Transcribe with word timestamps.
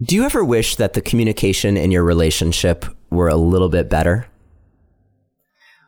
Do 0.00 0.14
you 0.14 0.22
ever 0.22 0.44
wish 0.44 0.76
that 0.76 0.92
the 0.92 1.00
communication 1.00 1.76
in 1.76 1.90
your 1.90 2.04
relationship 2.04 2.84
were 3.10 3.26
a 3.26 3.34
little 3.34 3.68
bit 3.68 3.90
better? 3.90 4.28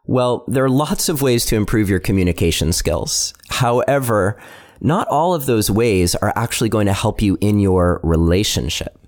Well, 0.04 0.42
there 0.48 0.64
are 0.64 0.68
lots 0.68 1.08
of 1.08 1.22
ways 1.22 1.46
to 1.46 1.54
improve 1.54 1.88
your 1.88 2.00
communication 2.00 2.72
skills. 2.72 3.32
However, 3.50 4.36
not 4.80 5.06
all 5.06 5.32
of 5.32 5.46
those 5.46 5.70
ways 5.70 6.16
are 6.16 6.32
actually 6.34 6.70
going 6.70 6.86
to 6.86 6.92
help 6.92 7.22
you 7.22 7.38
in 7.40 7.60
your 7.60 8.00
relationship. 8.02 8.98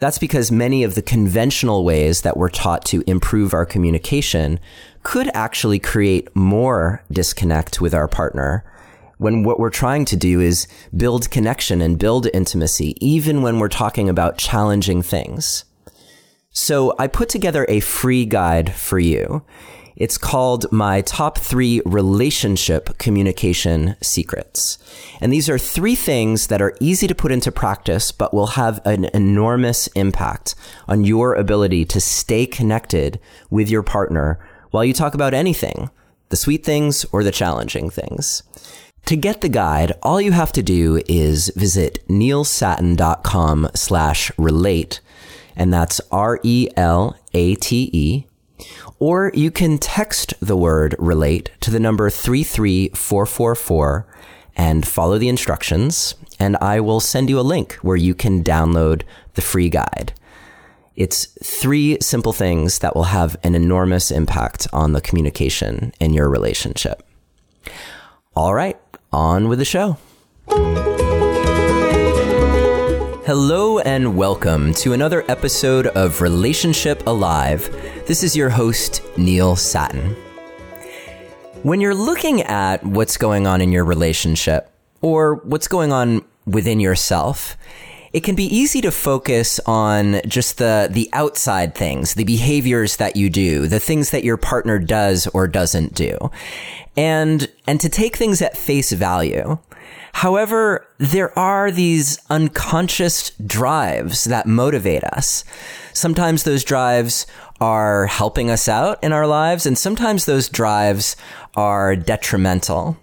That's 0.00 0.18
because 0.18 0.52
many 0.52 0.84
of 0.84 0.96
the 0.96 1.02
conventional 1.02 1.82
ways 1.82 2.20
that 2.20 2.36
we're 2.36 2.50
taught 2.50 2.84
to 2.86 3.02
improve 3.06 3.54
our 3.54 3.64
communication 3.64 4.60
could 5.02 5.30
actually 5.32 5.78
create 5.78 6.28
more 6.36 7.02
disconnect 7.10 7.80
with 7.80 7.94
our 7.94 8.06
partner 8.06 8.66
when 9.20 9.42
what 9.42 9.60
we're 9.60 9.68
trying 9.68 10.06
to 10.06 10.16
do 10.16 10.40
is 10.40 10.66
build 10.96 11.30
connection 11.30 11.82
and 11.82 11.98
build 11.98 12.26
intimacy, 12.32 12.96
even 13.06 13.42
when 13.42 13.58
we're 13.58 13.68
talking 13.68 14.08
about 14.08 14.38
challenging 14.38 15.02
things. 15.02 15.66
So 16.52 16.94
I 16.98 17.06
put 17.06 17.28
together 17.28 17.66
a 17.68 17.80
free 17.80 18.24
guide 18.24 18.72
for 18.72 18.98
you. 18.98 19.44
It's 19.94 20.16
called 20.16 20.72
my 20.72 21.02
top 21.02 21.36
three 21.36 21.82
relationship 21.84 22.96
communication 22.96 23.94
secrets. 24.02 24.78
And 25.20 25.30
these 25.30 25.50
are 25.50 25.58
three 25.58 25.96
things 25.96 26.46
that 26.46 26.62
are 26.62 26.74
easy 26.80 27.06
to 27.06 27.14
put 27.14 27.30
into 27.30 27.52
practice, 27.52 28.12
but 28.12 28.32
will 28.32 28.46
have 28.46 28.80
an 28.86 29.04
enormous 29.12 29.86
impact 29.88 30.54
on 30.88 31.04
your 31.04 31.34
ability 31.34 31.84
to 31.84 32.00
stay 32.00 32.46
connected 32.46 33.20
with 33.50 33.68
your 33.68 33.82
partner 33.82 34.40
while 34.70 34.84
you 34.84 34.94
talk 34.94 35.12
about 35.12 35.34
anything, 35.34 35.90
the 36.30 36.36
sweet 36.36 36.64
things 36.64 37.04
or 37.12 37.22
the 37.22 37.30
challenging 37.30 37.90
things. 37.90 38.44
To 39.06 39.16
get 39.16 39.40
the 39.40 39.48
guide, 39.48 39.92
all 40.02 40.20
you 40.20 40.32
have 40.32 40.52
to 40.52 40.62
do 40.62 41.02
is 41.08 41.50
visit 41.56 42.06
neilsattin.com 42.08 43.70
slash 43.74 44.30
relate, 44.38 45.00
and 45.56 45.72
that's 45.72 46.00
R-E-L-A-T-E, 46.12 46.66
or 48.98 49.32
you 49.34 49.50
can 49.50 49.78
text 49.78 50.34
the 50.40 50.56
word 50.56 50.94
relate 50.98 51.50
to 51.60 51.70
the 51.70 51.80
number 51.80 52.08
33444 52.08 54.06
and 54.56 54.86
follow 54.86 55.18
the 55.18 55.28
instructions, 55.28 56.14
and 56.38 56.56
I 56.58 56.80
will 56.80 57.00
send 57.00 57.28
you 57.30 57.40
a 57.40 57.42
link 57.42 57.74
where 57.82 57.96
you 57.96 58.14
can 58.14 58.44
download 58.44 59.02
the 59.34 59.42
free 59.42 59.70
guide. 59.70 60.12
It's 60.96 61.26
three 61.42 61.96
simple 62.00 62.32
things 62.32 62.80
that 62.80 62.94
will 62.94 63.04
have 63.04 63.36
an 63.42 63.54
enormous 63.54 64.10
impact 64.10 64.66
on 64.72 64.92
the 64.92 65.00
communication 65.00 65.94
in 65.98 66.12
your 66.12 66.28
relationship. 66.28 67.02
All 68.34 68.54
right, 68.54 68.78
on 69.12 69.48
with 69.48 69.58
the 69.58 69.64
show. 69.64 69.96
Hello 73.26 73.78
and 73.78 74.16
welcome 74.16 74.74
to 74.74 74.92
another 74.92 75.24
episode 75.30 75.86
of 75.88 76.20
Relationship 76.20 77.06
Alive. 77.06 77.70
This 78.06 78.24
is 78.24 78.34
your 78.34 78.50
host, 78.50 79.02
Neil 79.16 79.54
Sattin. 79.56 80.16
When 81.62 81.80
you're 81.80 81.94
looking 81.94 82.42
at 82.42 82.82
what's 82.84 83.16
going 83.16 83.46
on 83.46 83.60
in 83.60 83.70
your 83.70 83.84
relationship 83.84 84.70
or 85.00 85.36
what's 85.36 85.68
going 85.68 85.92
on 85.92 86.24
within 86.46 86.80
yourself, 86.80 87.56
it 88.12 88.24
can 88.24 88.34
be 88.34 88.44
easy 88.44 88.80
to 88.80 88.90
focus 88.90 89.60
on 89.66 90.20
just 90.26 90.58
the 90.58 90.88
the 90.90 91.08
outside 91.12 91.74
things, 91.74 92.14
the 92.14 92.24
behaviors 92.24 92.96
that 92.96 93.16
you 93.16 93.30
do, 93.30 93.68
the 93.68 93.80
things 93.80 94.10
that 94.10 94.24
your 94.24 94.36
partner 94.36 94.78
does 94.78 95.26
or 95.28 95.46
doesn't 95.46 95.94
do. 95.94 96.30
And 96.96 97.48
and 97.66 97.80
to 97.80 97.88
take 97.88 98.16
things 98.16 98.42
at 98.42 98.56
face 98.56 98.92
value. 98.92 99.58
However, 100.12 100.88
there 100.98 101.36
are 101.38 101.70
these 101.70 102.18
unconscious 102.28 103.30
drives 103.46 104.24
that 104.24 104.46
motivate 104.46 105.04
us. 105.04 105.44
Sometimes 105.92 106.42
those 106.42 106.64
drives 106.64 107.26
are 107.60 108.06
helping 108.06 108.50
us 108.50 108.68
out 108.68 109.02
in 109.04 109.12
our 109.12 109.26
lives, 109.26 109.66
and 109.66 109.78
sometimes 109.78 110.24
those 110.24 110.48
drives 110.48 111.16
are 111.54 111.94
detrimental. 111.94 112.96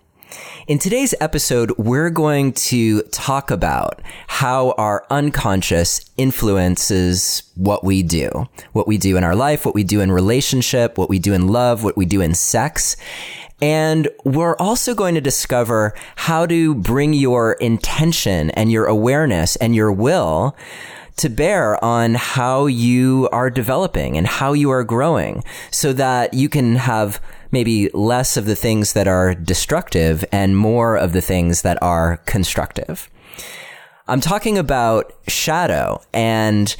In 0.68 0.80
today's 0.80 1.16
episode, 1.22 1.72
we're 1.78 2.10
going 2.10 2.52
to 2.52 3.02
talk 3.04 3.52
about 3.52 4.02
how 4.28 4.72
our 4.72 5.06
unconscious 5.10 6.02
influences 6.18 7.44
what 7.56 7.86
we 7.86 8.04
do, 8.04 8.50
what 8.74 8.86
we 8.86 8.98
do 8.98 9.16
in 9.16 9.24
our 9.24 9.34
life, 9.34 9.66
what 9.66 9.74
we 9.74 9.86
do 9.86 10.02
in 10.02 10.12
relationship, 10.12 10.98
what 10.98 11.08
we 11.08 11.20
do 11.20 11.32
in 11.32 11.48
love, 11.48 11.86
what 11.86 11.96
we 11.96 12.06
do 12.06 12.20
in 12.20 12.36
sex. 12.36 12.98
And 13.62 14.10
we're 14.26 14.58
also 14.58 14.94
going 14.94 15.16
to 15.16 15.22
discover 15.22 15.94
how 16.18 16.46
to 16.48 16.76
bring 16.76 17.14
your 17.14 17.54
intention 17.54 18.50
and 18.50 18.70
your 18.70 18.88
awareness 18.88 19.56
and 19.56 19.74
your 19.74 19.94
will 19.94 20.54
to 21.16 21.30
bear 21.30 21.82
on 21.82 22.16
how 22.16 22.66
you 22.66 23.30
are 23.32 23.50
developing 23.50 24.18
and 24.18 24.28
how 24.28 24.52
you 24.52 24.70
are 24.70 24.84
growing 24.84 25.46
so 25.72 25.94
that 25.94 26.34
you 26.34 26.50
can 26.50 26.76
have 26.76 27.22
maybe 27.52 27.90
less 27.94 28.38
of 28.38 28.46
the 28.46 28.56
things 28.56 28.94
that 28.94 29.08
are 29.08 29.34
destructive 29.34 30.24
and 30.32 30.58
more 30.58 30.98
of 30.98 31.14
the 31.14 31.22
things 31.22 31.62
that 31.62 31.82
are 31.82 32.18
constructive. 32.26 33.10
I'm 34.08 34.22
talking 34.22 34.58
about 34.58 35.14
shadow 35.28 36.02
and 36.14 36.76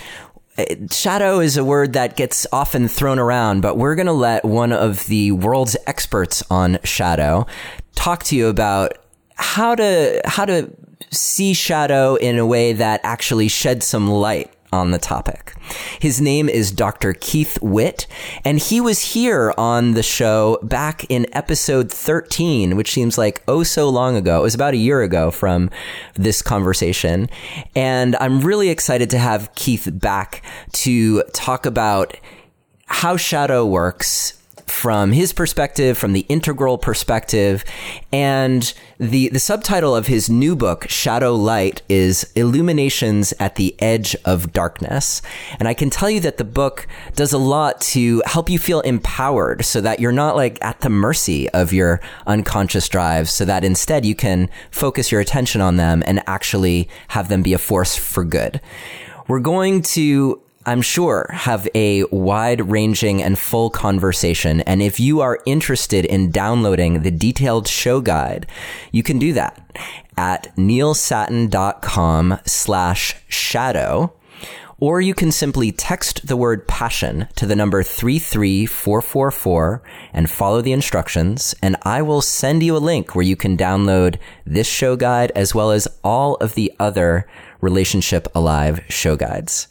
uh, 0.58 0.66
shadow 0.90 1.40
is 1.40 1.58
a 1.58 1.64
word 1.64 1.94
that 1.94 2.16
gets 2.16 2.48
often 2.52 2.88
thrown 2.88 3.20
around, 3.20 3.62
but 3.62 3.78
we're 3.78 3.96
going 3.96 4.08
to 4.08 4.14
let 4.14 4.46
one 4.46 4.72
of 4.72 5.06
the 5.08 5.32
world's 5.32 5.78
experts 5.86 6.44
on 6.50 6.80
shadow 6.84 7.46
talk 7.96 8.24
to 8.24 8.36
you 8.36 8.48
about 8.48 8.94
how 9.36 9.76
to 9.76 10.22
how 10.26 10.46
to 10.46 10.72
see 11.12 11.54
shadow 11.54 12.16
in 12.16 12.38
a 12.38 12.46
way 12.46 12.74
that 12.74 13.00
actually 13.04 13.48
sheds 13.48 13.86
some 13.86 14.10
light 14.10 14.52
on 14.72 14.92
the 14.92 14.98
topic. 14.98 15.54
His 16.00 16.22
name 16.22 16.50
is 16.50 16.72
Dr. 16.72 17.14
Keith 17.14 17.58
Witt, 17.62 18.08
and 18.44 18.60
he 18.60 18.82
was 18.82 19.14
here 19.14 19.54
on 19.58 19.94
the 19.94 20.04
show 20.04 20.60
back 20.64 21.06
in 21.10 21.26
episode 21.34 21.92
13, 21.92 22.76
which 22.76 22.92
seems 22.92 23.18
like 23.18 23.42
oh 23.48 23.64
so 23.64 23.90
long 23.90 24.16
ago. 24.16 24.40
It 24.40 24.44
was 24.44 24.56
about 24.56 24.74
a 24.74 24.78
year 24.78 25.02
ago 25.02 25.32
from 25.32 25.70
this 26.16 26.42
conversation. 26.42 27.30
And 27.76 28.16
I'm 28.18 28.42
really 28.42 28.70
excited 28.70 29.10
to 29.12 29.18
have 29.18 29.54
Keith 29.56 29.90
back 29.92 30.44
to 30.74 31.24
talk 31.34 31.66
about 31.66 32.18
how 32.88 33.18
shadow 33.18 33.66
works 33.66 34.37
from 34.68 35.14
his 35.14 35.34
perspective, 35.34 35.98
from 35.98 36.14
the 36.14 36.26
integral 36.30 36.78
perspective. 36.78 37.64
And 38.12 38.74
the, 39.00 39.30
the 39.30 39.40
subtitle 39.40 39.96
of 39.96 40.08
his 40.08 40.30
new 40.30 40.56
book, 40.56 40.90
Shadow 40.90 41.34
Light, 41.36 41.82
is 41.90 42.32
Illuminations 42.36 43.34
at 43.40 43.56
the 43.56 43.76
Edge 43.82 44.16
of 44.26 44.54
Darkness. 44.54 45.22
And 45.60 45.68
I 45.68 45.74
can 45.74 45.90
tell 45.90 46.10
you 46.10 46.20
that 46.20 46.38
the 46.38 46.44
book 46.44 46.88
does 47.16 47.34
a 47.34 47.38
lot 47.38 47.82
to 47.82 48.22
help 48.26 48.50
you 48.50 48.60
feel 48.60 48.82
empowered 48.82 49.66
so 49.66 49.82
that 49.82 50.00
you're 50.00 50.12
not 50.12 50.36
like 50.36 50.64
at 50.64 50.82
the 50.82 50.90
mercy 50.90 51.50
of 51.50 51.74
your 51.74 52.02
unconscious 52.26 52.90
drives, 52.90 53.32
so 53.32 53.46
that 53.46 53.64
instead 53.64 54.06
you 54.06 54.16
can 54.16 54.50
focus 54.72 55.12
your 55.12 55.22
attention 55.22 55.62
on 55.62 55.78
them 55.78 56.04
and 56.06 56.22
actually 56.28 56.90
have 57.10 57.30
them 57.30 57.42
be 57.42 57.54
a 57.54 57.58
force 57.58 57.96
for 57.96 58.24
good. 58.24 58.62
We're 59.28 59.40
going 59.40 59.82
to 59.82 60.42
I'm 60.68 60.82
sure, 60.82 61.30
have 61.32 61.66
a 61.74 62.04
wide 62.12 62.70
ranging 62.70 63.24
and 63.24 63.40
full 63.40 63.70
conversation. 63.70 64.60
And 64.62 64.82
if 64.82 65.00
you 65.00 65.22
are 65.22 65.40
interested 65.46 66.04
in 66.04 66.30
downloading 66.30 67.04
the 67.04 67.12
detailed 67.12 67.70
show 67.70 68.02
guide, 68.02 68.48
you 68.92 69.02
can 69.02 69.18
do 69.18 69.32
that 69.32 69.62
at 70.18 70.54
neilsattin.com 70.58 72.40
slash 72.46 73.16
shadow. 73.30 74.14
Or 74.78 75.00
you 75.00 75.14
can 75.14 75.32
simply 75.32 75.72
text 75.72 76.28
the 76.28 76.36
word 76.36 76.68
passion 76.68 77.30
to 77.38 77.46
the 77.46 77.56
number 77.56 77.82
33444 77.82 79.82
and 80.12 80.30
follow 80.30 80.62
the 80.62 80.74
instructions. 80.74 81.56
And 81.62 81.78
I 81.84 82.02
will 82.02 82.22
send 82.22 82.62
you 82.62 82.76
a 82.76 82.80
link 82.80 83.16
where 83.16 83.24
you 83.24 83.38
can 83.38 83.56
download 83.56 84.18
this 84.46 84.68
show 84.68 84.98
guide 84.98 85.32
as 85.34 85.56
well 85.56 85.72
as 85.72 85.88
all 86.04 86.36
of 86.36 86.56
the 86.56 86.74
other 86.78 87.26
Relationship 87.62 88.28
Alive 88.36 88.84
show 88.90 89.16
guides. 89.16 89.70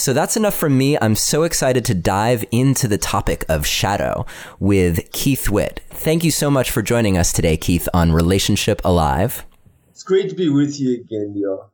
So 0.00 0.14
that's 0.14 0.34
enough 0.34 0.54
from 0.54 0.78
me. 0.78 0.96
I'm 0.98 1.14
so 1.14 1.42
excited 1.42 1.84
to 1.84 1.94
dive 1.94 2.42
into 2.50 2.88
the 2.88 2.96
topic 2.96 3.44
of 3.50 3.66
shadow 3.66 4.24
with 4.58 5.12
Keith 5.12 5.50
Witt. 5.50 5.82
Thank 5.90 6.24
you 6.24 6.30
so 6.30 6.50
much 6.50 6.70
for 6.70 6.80
joining 6.80 7.18
us 7.18 7.34
today, 7.34 7.58
Keith, 7.58 7.86
on 7.92 8.10
Relationship 8.10 8.80
Alive. 8.82 9.44
It's 9.90 10.02
great 10.02 10.30
to 10.30 10.34
be 10.34 10.48
with 10.48 10.80
you 10.80 10.94
again, 10.94 11.34
Neil. 11.34 11.70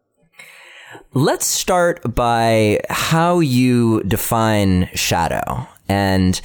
Let's 1.15 1.47
start 1.47 2.17
by 2.17 2.81
how 2.91 3.39
you 3.39 4.03
define 4.03 4.91
shadow. 4.93 5.69
And 5.89 6.41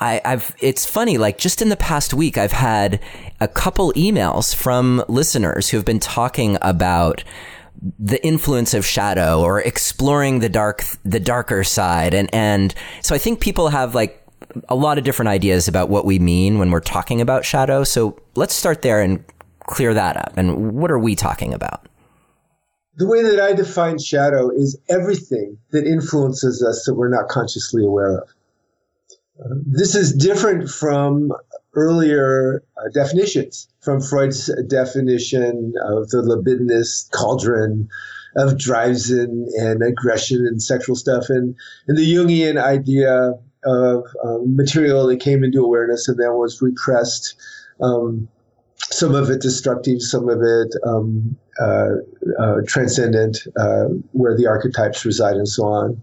I, 0.00 0.22
have 0.24 0.56
it's 0.58 0.86
funny, 0.86 1.18
like 1.18 1.36
just 1.36 1.60
in 1.60 1.68
the 1.68 1.76
past 1.76 2.14
week, 2.14 2.38
I've 2.38 2.52
had 2.52 2.98
a 3.40 3.48
couple 3.48 3.92
emails 3.92 4.54
from 4.54 5.04
listeners 5.06 5.68
who 5.68 5.76
have 5.76 5.84
been 5.84 6.00
talking 6.00 6.56
about 6.62 7.24
the 7.98 8.24
influence 8.24 8.74
of 8.74 8.84
shadow 8.84 9.42
or 9.42 9.60
exploring 9.60 10.40
the 10.40 10.48
dark 10.48 10.84
the 11.04 11.20
darker 11.20 11.64
side. 11.64 12.14
And 12.14 12.32
and 12.34 12.74
so 13.02 13.14
I 13.14 13.18
think 13.18 13.40
people 13.40 13.68
have 13.68 13.94
like 13.94 14.16
a 14.68 14.74
lot 14.74 14.98
of 14.98 15.04
different 15.04 15.28
ideas 15.28 15.68
about 15.68 15.88
what 15.88 16.04
we 16.04 16.18
mean 16.18 16.58
when 16.58 16.70
we're 16.70 16.80
talking 16.80 17.20
about 17.20 17.44
shadow. 17.44 17.84
So 17.84 18.18
let's 18.34 18.54
start 18.54 18.82
there 18.82 19.00
and 19.00 19.24
clear 19.66 19.94
that 19.94 20.16
up. 20.16 20.32
And 20.36 20.72
what 20.72 20.90
are 20.90 20.98
we 20.98 21.14
talking 21.14 21.54
about? 21.54 21.88
The 22.96 23.06
way 23.06 23.22
that 23.22 23.40
I 23.40 23.52
define 23.54 23.98
shadow 23.98 24.50
is 24.50 24.78
everything 24.88 25.56
that 25.70 25.86
influences 25.86 26.62
us 26.62 26.84
that 26.86 26.94
we're 26.94 27.08
not 27.08 27.28
consciously 27.28 27.84
aware 27.84 28.18
of. 28.18 28.28
This 29.64 29.94
is 29.94 30.12
different 30.12 30.68
from 30.68 31.32
earlier 31.74 32.62
uh, 32.76 32.90
definitions, 32.92 33.68
from 33.80 34.00
Freud's 34.00 34.50
definition 34.68 35.72
of 35.84 36.10
the 36.10 36.22
libidinous 36.22 37.08
cauldron 37.12 37.88
of 38.36 38.58
drives 38.58 39.10
and, 39.10 39.48
and 39.54 39.82
aggression 39.82 40.46
and 40.46 40.62
sexual 40.62 40.94
stuff, 40.94 41.28
and, 41.28 41.56
and 41.88 41.98
the 41.98 42.14
Jungian 42.14 42.62
idea 42.62 43.34
of 43.64 44.04
um, 44.24 44.56
material 44.56 45.06
that 45.06 45.20
came 45.20 45.44
into 45.44 45.64
awareness 45.64 46.08
and 46.08 46.18
then 46.18 46.32
was 46.34 46.62
repressed. 46.62 47.34
Um, 47.80 48.28
some 48.78 49.14
of 49.14 49.30
it 49.30 49.40
destructive, 49.40 50.02
some 50.02 50.28
of 50.28 50.40
it 50.42 50.74
um, 50.86 51.36
uh, 51.60 51.90
uh, 52.38 52.56
transcendent, 52.66 53.38
uh, 53.58 53.84
where 54.12 54.36
the 54.36 54.46
archetypes 54.46 55.04
reside, 55.04 55.36
and 55.36 55.48
so 55.48 55.64
on. 55.64 56.02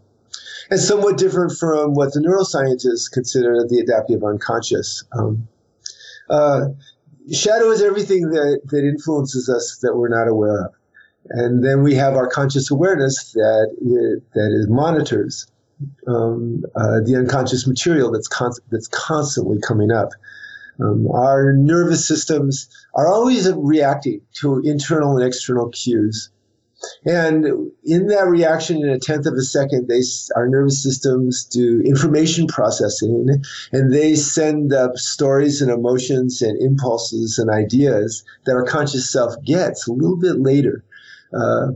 And 0.70 0.80
somewhat 0.80 1.18
different 1.18 1.54
from 1.58 1.94
what 1.94 2.14
the 2.14 2.20
neuroscientists 2.20 3.12
consider 3.12 3.66
the 3.68 3.80
adaptive 3.80 4.24
unconscious. 4.24 5.04
Um, 5.18 5.48
uh, 6.30 6.68
shadow 7.32 7.70
is 7.72 7.82
everything 7.82 8.30
that, 8.30 8.62
that 8.66 8.88
influences 8.88 9.50
us 9.50 9.80
that 9.82 9.96
we're 9.96 10.10
not 10.10 10.28
aware 10.28 10.66
of. 10.66 10.74
And 11.30 11.64
then 11.64 11.84
we 11.84 11.96
have 11.96 12.16
our 12.16 12.28
conscious 12.28 12.72
awareness 12.72 13.34
that, 13.34 13.76
it, 13.82 14.24
that 14.34 14.52
is 14.52 14.68
monitors 14.70 15.48
um, 16.08 16.64
uh, 16.76 17.02
the 17.06 17.16
unconscious 17.16 17.68
material 17.68 18.12
that's, 18.12 18.28
con- 18.28 18.54
that's 18.72 18.88
constantly 18.88 19.60
coming 19.60 19.92
up. 19.92 20.10
Um, 20.80 21.08
our 21.12 21.54
nervous 21.54 22.08
systems 22.08 22.70
are 22.94 23.08
always 23.08 23.52
reacting 23.54 24.22
to 24.42 24.60
internal 24.60 25.18
and 25.18 25.26
external 25.26 25.70
cues. 25.70 26.30
And 27.06 27.72
in 27.84 28.08
that 28.08 28.28
reaction, 28.28 28.78
in 28.78 28.90
a 28.90 29.00
tenth 29.00 29.26
of 29.26 29.34
a 29.34 29.42
second, 29.42 29.88
they, 29.88 30.02
our 30.36 30.48
nervous 30.48 30.84
systems 30.84 31.46
do 31.46 31.82
information 31.82 32.48
processing 32.48 33.28
and 33.72 33.94
they 33.94 34.16
send 34.16 34.74
up 34.74 34.98
stories 34.98 35.62
and 35.62 35.72
emotions 35.72 36.42
and 36.42 36.62
impulses 36.62 37.38
and 37.38 37.50
ideas 37.50 38.24
that 38.46 38.54
our 38.56 38.66
conscious 38.66 39.12
self 39.12 39.36
gets 39.44 39.88
a 39.88 39.94
little 39.94 40.18
bit 40.18 40.40
later, 40.40 40.84
uh, 41.34 41.68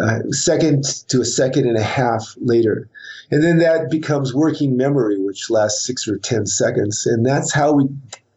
a 0.00 0.32
second 0.32 0.84
to 1.08 1.20
a 1.20 1.24
second 1.24 1.66
and 1.66 1.78
a 1.78 1.82
half 1.82 2.34
later. 2.38 2.88
And 3.30 3.42
then 3.42 3.58
that 3.58 3.90
becomes 3.90 4.34
working 4.34 4.76
memory, 4.76 5.18
which 5.18 5.50
lasts 5.50 5.86
six 5.86 6.08
or 6.08 6.18
10 6.18 6.46
seconds. 6.46 7.06
And 7.06 7.24
that's 7.24 7.52
how 7.52 7.72
we 7.72 7.84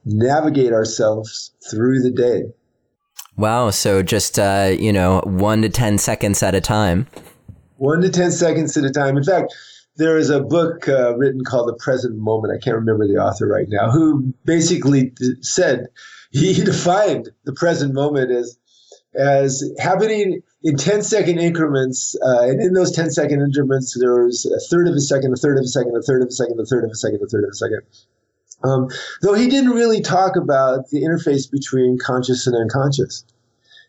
navigate 0.06 0.74
ourselves 0.74 1.52
through 1.70 2.02
the 2.02 2.12
day. 2.12 2.44
Wow. 3.42 3.72
So 3.72 4.04
just, 4.04 4.38
uh, 4.38 4.76
you 4.78 4.94
know, 4.94 5.22
one 5.26 5.64
to 5.64 5.70
10 5.70 5.98
seconds 5.98 6.44
at 6.44 6.54
a 6.54 6.62
time. 6.62 7.08
One 7.78 8.00
to 8.02 8.10
10 8.10 8.32
seconds 8.32 8.78
at 8.78 8.84
a 8.84 8.92
time. 8.92 9.18
In 9.18 9.24
fact, 9.24 9.52
there 9.96 10.16
is 10.16 10.30
a 10.30 10.42
book 10.42 10.88
uh, 10.88 11.18
written 11.18 11.44
called 11.44 11.68
The 11.68 11.74
Present 11.74 12.16
Moment. 12.20 12.54
I 12.56 12.64
can't 12.64 12.76
remember 12.76 13.08
the 13.08 13.16
author 13.16 13.48
right 13.48 13.66
now, 13.68 13.90
who 13.90 14.32
basically 14.46 15.14
said 15.42 15.88
he 16.32 16.54
defined 16.64 17.30
the 17.44 17.54
present 17.54 17.96
moment 17.96 18.30
as 18.30 18.60
as 19.14 19.64
happening 19.80 20.42
in 20.64 20.78
10 20.78 21.02
second 21.02 21.40
increments. 21.40 22.16
Uh, 22.24 22.44
and 22.44 22.62
in 22.62 22.74
those 22.74 22.92
10 22.92 23.10
second 23.10 23.42
increments, 23.42 23.98
there 24.00 24.24
was 24.24 24.46
a 24.46 24.60
third 24.70 24.88
of 24.88 24.94
a 24.94 25.02
second, 25.02 25.34
a 25.34 25.36
third 25.36 25.58
of 25.58 25.64
a 25.64 25.68
second, 25.68 25.98
a 25.98 26.02
third 26.04 26.22
of 26.22 26.28
a 26.28 26.32
second, 26.32 26.60
a 26.60 26.66
third 26.66 26.84
of 26.86 26.92
a 26.92 26.96
second, 26.96 27.20
a 27.22 27.28
third 27.28 27.44
of 27.44 27.50
a 27.50 27.56
second. 27.56 27.82
Um, 28.64 28.90
though 29.22 29.34
he 29.34 29.48
didn't 29.48 29.72
really 29.72 30.02
talk 30.02 30.36
about 30.36 30.90
the 30.90 31.02
interface 31.02 31.50
between 31.50 31.98
conscious 31.98 32.46
and 32.46 32.56
unconscious. 32.56 33.26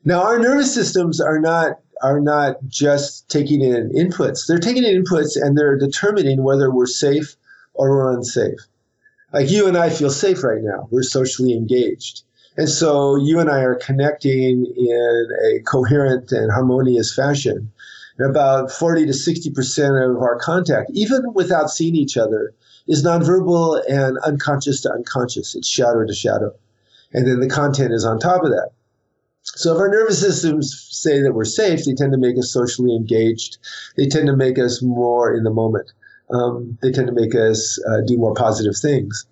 Now, 0.04 0.22
our 0.22 0.38
nervous 0.38 0.72
systems 0.72 1.20
are 1.20 1.38
not 1.38 1.78
are 2.02 2.20
not 2.20 2.56
just 2.66 3.28
taking 3.28 3.60
in 3.60 3.90
inputs; 3.90 4.46
they're 4.46 4.58
taking 4.58 4.84
in 4.84 5.04
inputs 5.04 5.40
and 5.40 5.56
they're 5.56 5.78
determining 5.78 6.42
whether 6.42 6.70
we're 6.70 6.86
safe 6.86 7.36
or 7.74 7.90
we're 7.90 8.12
unsafe. 8.12 8.58
Like 9.32 9.50
you 9.50 9.66
and 9.66 9.76
I 9.76 9.90
feel 9.90 10.10
safe 10.10 10.42
right 10.42 10.62
now; 10.62 10.88
we're 10.90 11.02
socially 11.02 11.52
engaged, 11.52 12.22
and 12.56 12.68
so 12.68 13.16
you 13.16 13.38
and 13.38 13.48
I 13.48 13.60
are 13.60 13.76
connecting 13.76 14.66
in 14.76 15.28
a 15.46 15.60
coherent 15.60 16.32
and 16.32 16.50
harmonious 16.50 17.14
fashion. 17.14 17.70
And 18.18 18.28
about 18.28 18.70
40 18.70 19.06
to 19.06 19.12
60 19.14 19.50
percent 19.50 19.96
of 19.96 20.18
our 20.18 20.36
contact, 20.36 20.90
even 20.92 21.32
without 21.34 21.70
seeing 21.70 21.96
each 21.96 22.16
other, 22.16 22.52
is 22.88 23.05
nonverbal 23.05 23.82
and 23.88 24.19
unconscious 24.26 24.81
to 24.82 24.93
unconscious. 24.93 25.55
It's 25.55 25.69
shadow 25.69 26.05
to 26.05 26.14
shadow. 26.14 26.55
And 27.12 27.26
then 27.26 27.40
the 27.40 27.49
content 27.49 27.93
is 27.93 28.05
on 28.05 28.19
top 28.19 28.43
of 28.43 28.50
that. 28.50 28.70
So 29.43 29.75
if 29.75 29.79
our 29.79 29.88
nervous 29.88 30.20
systems 30.20 30.88
say 30.90 31.20
that 31.20 31.34
we're 31.34 31.44
safe, 31.44 31.84
they 31.84 31.94
tend 31.94 32.12
to 32.12 32.19
make 32.19 32.38
us 32.38 32.52
socially 32.52 32.94
engaged. 32.94 33.58
They 33.96 34.06
tend 34.06 34.26
to 34.29 34.37
make 34.37 34.58
us 34.58 34.82
more 34.82 35.34
in 35.34 35.43
the 35.43 35.50
moment. 35.50 35.93
Um, 36.31 36.79
they 36.81 36.90
tend 36.93 37.08
to 37.08 37.12
make 37.12 37.34
us 37.34 37.79
uh, 37.90 38.00
do 38.06 38.17
more 38.17 38.34
positive 38.34 38.76
things. 38.76 39.26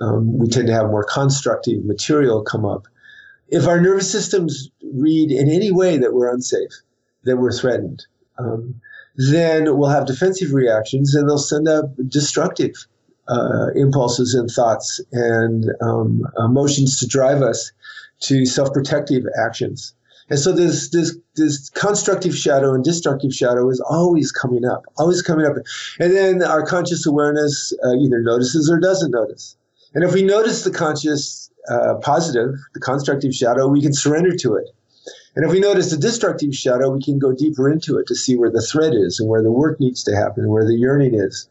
Um, 0.00 0.38
we 0.38 0.48
tend 0.48 0.66
to 0.66 0.72
have 0.72 0.86
more 0.86 1.04
constructive 1.04 1.84
material 1.84 2.42
come 2.42 2.64
up. 2.64 2.86
If 3.48 3.66
our 3.66 3.80
nervous 3.80 4.10
systems 4.10 4.70
read 4.92 5.30
in 5.30 5.48
any 5.48 5.70
way 5.70 5.98
that 5.98 6.14
we're 6.14 6.32
unsafe, 6.32 6.72
that 7.24 7.36
we're 7.36 7.52
threatened, 7.52 8.04
um, 8.38 8.74
then 9.16 9.76
we'll 9.76 9.90
have 9.90 10.06
defensive 10.06 10.52
reactions 10.52 11.14
and 11.14 11.28
they'll 11.28 11.38
send 11.38 11.68
up 11.68 11.86
destructive 12.08 12.74
uh, 13.28 13.68
impulses 13.74 14.34
and 14.34 14.50
thoughts 14.50 15.00
and 15.12 15.66
um, 15.80 16.26
emotions 16.38 16.98
to 16.98 17.06
drive 17.06 17.42
us 17.42 17.72
to 18.20 18.44
self-protective 18.44 19.24
actions. 19.38 19.94
And 20.30 20.38
so 20.38 20.52
this, 20.52 20.90
this, 20.90 21.16
this 21.36 21.68
constructive 21.70 22.34
shadow 22.36 22.72
and 22.72 22.82
destructive 22.82 23.34
shadow 23.34 23.68
is 23.68 23.80
always 23.80 24.32
coming 24.32 24.64
up, 24.64 24.84
always 24.96 25.20
coming 25.20 25.46
up. 25.46 25.54
And 26.00 26.16
then 26.16 26.42
our 26.42 26.64
conscious 26.64 27.06
awareness 27.06 27.72
uh, 27.84 27.92
either 27.92 28.20
notices 28.20 28.70
or 28.70 28.78
doesn't 28.78 29.10
notice. 29.10 29.56
And 29.94 30.02
if 30.02 30.14
we 30.14 30.22
notice 30.22 30.64
the 30.64 30.70
conscious 30.70 31.50
uh, 31.68 31.96
positive, 31.96 32.54
the 32.72 32.80
constructive 32.80 33.34
shadow, 33.34 33.68
we 33.68 33.82
can 33.82 33.92
surrender 33.92 34.34
to 34.36 34.54
it. 34.54 34.68
And 35.36 35.44
if 35.44 35.50
we 35.50 35.60
notice 35.60 35.90
the 35.90 35.96
destructive 35.96 36.54
shadow, 36.54 36.90
we 36.90 37.02
can 37.02 37.18
go 37.18 37.32
deeper 37.32 37.70
into 37.70 37.98
it 37.98 38.06
to 38.06 38.14
see 38.14 38.36
where 38.36 38.50
the 38.50 38.62
thread 38.62 38.92
is 38.94 39.18
and 39.18 39.28
where 39.28 39.42
the 39.42 39.50
work 39.50 39.80
needs 39.80 40.04
to 40.04 40.14
happen, 40.14 40.44
and 40.44 40.52
where 40.52 40.64
the 40.64 40.76
yearning 40.76 41.14
is. 41.14 41.48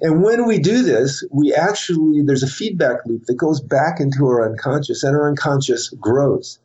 And 0.00 0.22
when 0.22 0.46
we 0.46 0.60
do 0.60 0.82
this, 0.82 1.24
we 1.32 1.52
actually, 1.52 2.22
there's 2.22 2.44
a 2.44 2.48
feedback 2.48 2.98
loop 3.06 3.24
that 3.24 3.34
goes 3.34 3.60
back 3.60 3.98
into 3.98 4.26
our 4.26 4.48
unconscious, 4.48 5.02
and 5.02 5.16
our 5.16 5.28
unconscious 5.28 5.88
grows. 6.00 6.60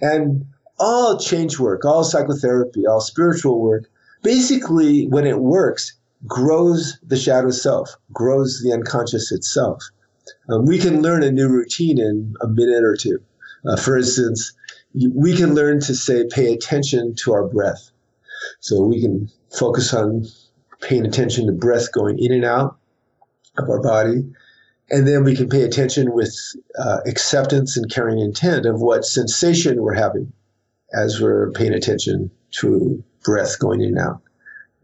And 0.00 0.46
all 0.78 1.18
change 1.18 1.58
work, 1.58 1.84
all 1.84 2.02
psychotherapy, 2.02 2.86
all 2.86 3.00
spiritual 3.00 3.60
work, 3.60 3.88
basically, 4.22 5.06
when 5.06 5.26
it 5.26 5.38
works, 5.38 5.92
grows 6.26 6.98
the 7.06 7.16
shadow 7.16 7.50
self, 7.50 7.96
grows 8.12 8.60
the 8.62 8.72
unconscious 8.72 9.30
itself. 9.30 9.82
Um, 10.48 10.66
we 10.66 10.78
can 10.78 11.02
learn 11.02 11.22
a 11.22 11.30
new 11.30 11.48
routine 11.48 12.00
in 12.00 12.34
a 12.40 12.48
minute 12.48 12.82
or 12.82 12.96
two. 12.96 13.20
Uh, 13.64 13.76
for 13.76 13.96
instance, 13.96 14.52
we 15.14 15.36
can 15.36 15.54
learn 15.54 15.80
to 15.80 15.94
say, 15.94 16.24
pay 16.30 16.52
attention 16.52 17.14
to 17.16 17.32
our 17.32 17.46
breath. 17.46 17.90
So 18.60 18.82
we 18.82 19.00
can 19.00 19.28
focus 19.56 19.92
on 19.92 20.24
paying 20.80 21.06
attention 21.06 21.46
to 21.46 21.52
breath 21.52 21.92
going 21.92 22.18
in 22.18 22.32
and 22.32 22.44
out 22.44 22.76
of 23.58 23.68
our 23.68 23.80
body. 23.80 24.24
And 24.90 25.06
then 25.06 25.24
we 25.24 25.34
can 25.34 25.48
pay 25.48 25.62
attention 25.62 26.12
with 26.12 26.34
uh, 26.78 26.98
acceptance 27.06 27.76
and 27.76 27.90
caring 27.90 28.20
intent 28.20 28.66
of 28.66 28.80
what 28.80 29.04
sensation 29.04 29.82
we're 29.82 29.94
having 29.94 30.32
as 30.94 31.20
we're 31.20 31.50
paying 31.52 31.72
attention 31.72 32.30
to 32.52 33.02
breath 33.24 33.58
going 33.58 33.80
in 33.80 33.88
and 33.88 33.98
out. 33.98 34.20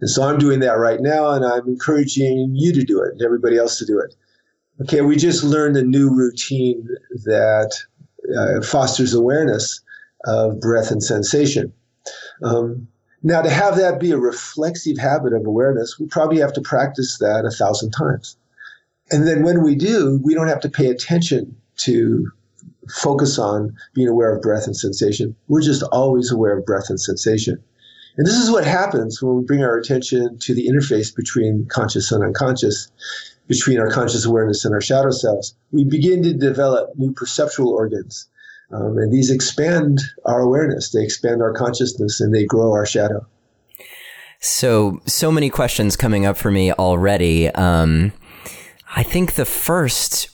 And 0.01 0.11
so 0.11 0.25
I'm 0.25 0.39
doing 0.39 0.59
that 0.61 0.79
right 0.79 1.01
now, 1.01 1.31
and 1.31 1.45
I'm 1.45 1.69
encouraging 1.69 2.57
you 2.57 2.73
to 2.73 2.83
do 2.83 3.01
it 3.03 3.13
and 3.13 3.23
everybody 3.23 3.57
else 3.57 3.79
to 3.79 3.87
do 3.87 4.01
it. 4.01 4.15
Okay, 4.81 5.01
we 5.01 5.15
just 5.15 5.45
learned 5.45 5.77
a 5.77 5.85
new 5.85 6.11
routine 6.11 6.89
that 7.25 7.73
uh, 8.37 8.61
fosters 8.63 9.15
awareness 9.15 9.81
of 10.27 10.61
breath 10.61 10.91
and 10.91 11.03
sensation. 11.03 11.73
Um, 12.43 12.89
now, 13.23 13.41
to 13.41 13.51
have 13.51 13.77
that 13.77 14.01
be 14.01 14.11
a 14.11 14.19
reflexive 14.19 14.99
habit 14.99 15.33
of 15.33 15.47
awareness, 15.47 15.99
we 15.99 16.07
probably 16.07 16.39
have 16.39 16.53
to 16.55 16.61
practice 16.61 17.19
that 17.19 17.45
a 17.45 17.51
thousand 17.51 17.93
times. 17.93 18.37
And 19.11 19.29
then 19.29 19.43
when 19.43 19.63
we 19.63 19.75
do, 19.75 20.21
we 20.25 20.35
don't 20.35 20.49
have 20.49 20.61
to 20.61 20.71
pay 20.71 20.91
attention 20.91 21.55
to 21.79 22.31
focus 22.91 23.39
on 23.39 23.77
being 23.95 24.09
aware 24.09 24.35
of 24.35 24.43
breath 24.43 24.67
and 24.67 24.77
sensation. 24.77 25.37
We're 25.49 25.63
just 25.63 25.83
always 25.85 26.33
aware 26.33 26.59
of 26.59 26.67
breath 26.67 26.89
and 26.89 27.01
sensation. 27.01 27.63
And 28.17 28.27
this 28.27 28.37
is 28.37 28.51
what 28.51 28.65
happens 28.65 29.23
when 29.23 29.37
we 29.37 29.45
bring 29.45 29.63
our 29.63 29.79
attention 29.79 30.39
to 30.41 30.55
the 30.55 30.67
interface 30.67 31.15
between 31.15 31.67
conscious 31.67 32.11
and 32.13 32.25
unconscious, 32.25 32.91
between 33.47 33.79
our 33.79 33.91
conscious 33.91 34.25
awareness 34.25 34.65
and 34.65 34.75
our 34.75 34.81
shadow 34.81 35.11
selves. 35.11 35.55
We 35.71 35.85
begin 35.85 36.23
to 36.25 36.35
develop 36.35 36.91
new 36.97 37.13
perceptual 37.13 37.71
organs 37.71 38.29
um, 38.73 38.99
and 38.99 39.13
these 39.13 39.31
expand 39.31 40.01
our 40.25 40.41
awareness, 40.41 40.91
they 40.91 41.03
expand 41.03 41.43
our 41.43 41.53
consciousness, 41.53 42.21
and 42.21 42.35
they 42.35 42.45
grow 42.45 42.73
our 42.73 42.87
shadow. 42.87 43.27
So, 44.41 45.01
so 45.07 45.31
many 45.31 45.51
questions 45.51 45.97
coming 45.97 46.27
up 46.27 46.37
for 46.37 46.51
me 46.51 46.73
already. 46.73 47.49
Um, 47.51 48.13
I 48.95 49.03
think 49.03 49.35
the 49.35 49.45
first 49.45 50.29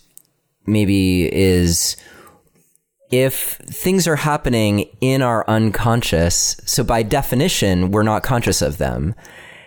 maybe 0.66 1.32
is 1.34 1.96
if 3.10 3.56
things 3.66 4.06
are 4.06 4.16
happening 4.16 4.88
in 5.00 5.22
our 5.22 5.44
unconscious, 5.48 6.60
so 6.64 6.84
by 6.84 7.02
definition, 7.02 7.90
we're 7.90 8.02
not 8.02 8.22
conscious 8.22 8.62
of 8.62 8.78
them. 8.78 9.14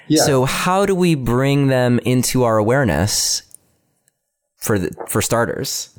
Yeah. 0.07 0.23
So 0.23 0.45
how 0.45 0.85
do 0.85 0.95
we 0.95 1.15
bring 1.15 1.67
them 1.67 1.99
into 1.99 2.43
our 2.43 2.57
awareness 2.57 3.43
for 4.57 4.77
the, 4.77 4.91
for 5.07 5.21
starters? 5.21 5.97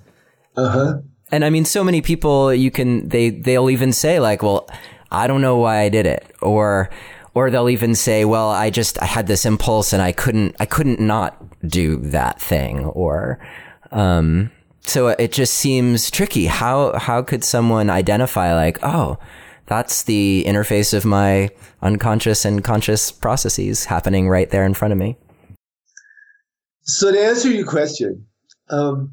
Uh-huh. 0.57 1.00
And 1.33 1.45
I 1.45 1.51
mean 1.51 1.65
so 1.65 1.83
many 1.83 2.03
people 2.03 2.55
you 2.55 2.71
can 2.71 3.09
they 3.09 3.31
they'll 3.31 3.71
even 3.71 3.93
say 3.93 4.21
like, 4.21 4.43
"Well, 4.43 4.69
I 5.11 5.27
don't 5.27 5.41
know 5.41 5.57
why 5.57 5.81
I 5.81 5.89
did 5.89 6.07
it." 6.07 6.31
Or 6.43 6.91
or 7.35 7.51
they'll 7.51 7.71
even 7.71 7.95
say, 7.95 8.25
"Well, 8.25 8.51
I 8.51 8.71
just 8.71 9.01
I 9.03 9.07
had 9.07 9.27
this 9.27 9.45
impulse 9.45 9.93
and 9.93 10.03
I 10.03 10.12
couldn't 10.12 10.55
I 10.61 10.67
couldn't 10.67 11.01
not 11.01 11.43
do 11.67 11.97
that 11.97 12.41
thing." 12.41 12.85
Or 12.85 13.41
um 13.91 14.51
so 14.85 15.09
it 15.09 15.33
just 15.33 15.55
seems 15.55 16.11
tricky. 16.11 16.47
How 16.47 16.99
how 16.99 17.23
could 17.23 17.45
someone 17.45 17.89
identify 17.89 18.55
like, 18.55 18.79
oh, 18.83 19.19
that's 19.67 20.03
the 20.03 20.45
interface 20.47 20.93
of 20.93 21.05
my 21.05 21.51
unconscious 21.81 22.45
and 22.45 22.62
conscious 22.62 23.12
processes 23.12 23.87
happening 23.87 24.29
right 24.29 24.51
there 24.51 24.67
in 24.67 24.75
front 24.75 24.93
of 24.93 24.99
me? 24.99 25.17
So 26.83 27.12
to 27.12 27.19
answer 27.19 27.49
your 27.49 27.65
question, 27.65 28.27
um, 28.71 29.12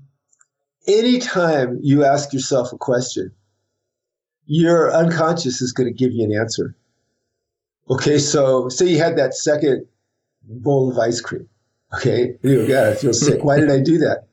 anytime 0.87 1.79
you 1.81 2.03
ask 2.03 2.33
yourself 2.33 2.73
a 2.73 2.77
question, 2.77 3.31
your 4.45 4.91
unconscious 4.93 5.61
is 5.61 5.71
going 5.71 5.87
to 5.87 5.93
give 5.93 6.11
you 6.11 6.23
an 6.23 6.33
answer. 6.33 6.75
Okay, 7.89 8.17
so 8.17 8.69
say 8.69 8.87
you 8.87 8.97
had 8.97 9.17
that 9.17 9.33
second 9.33 9.85
bowl 10.43 10.91
of 10.91 10.97
ice 10.97 11.21
cream. 11.21 11.47
Okay, 11.95 12.35
you 12.43 12.67
got 12.67 12.87
I 12.87 12.95
feel 12.95 13.13
sick. 13.13 13.43
Why 13.43 13.59
did 13.59 13.71
I 13.71 13.79
do 13.79 13.97
that? 13.99 14.27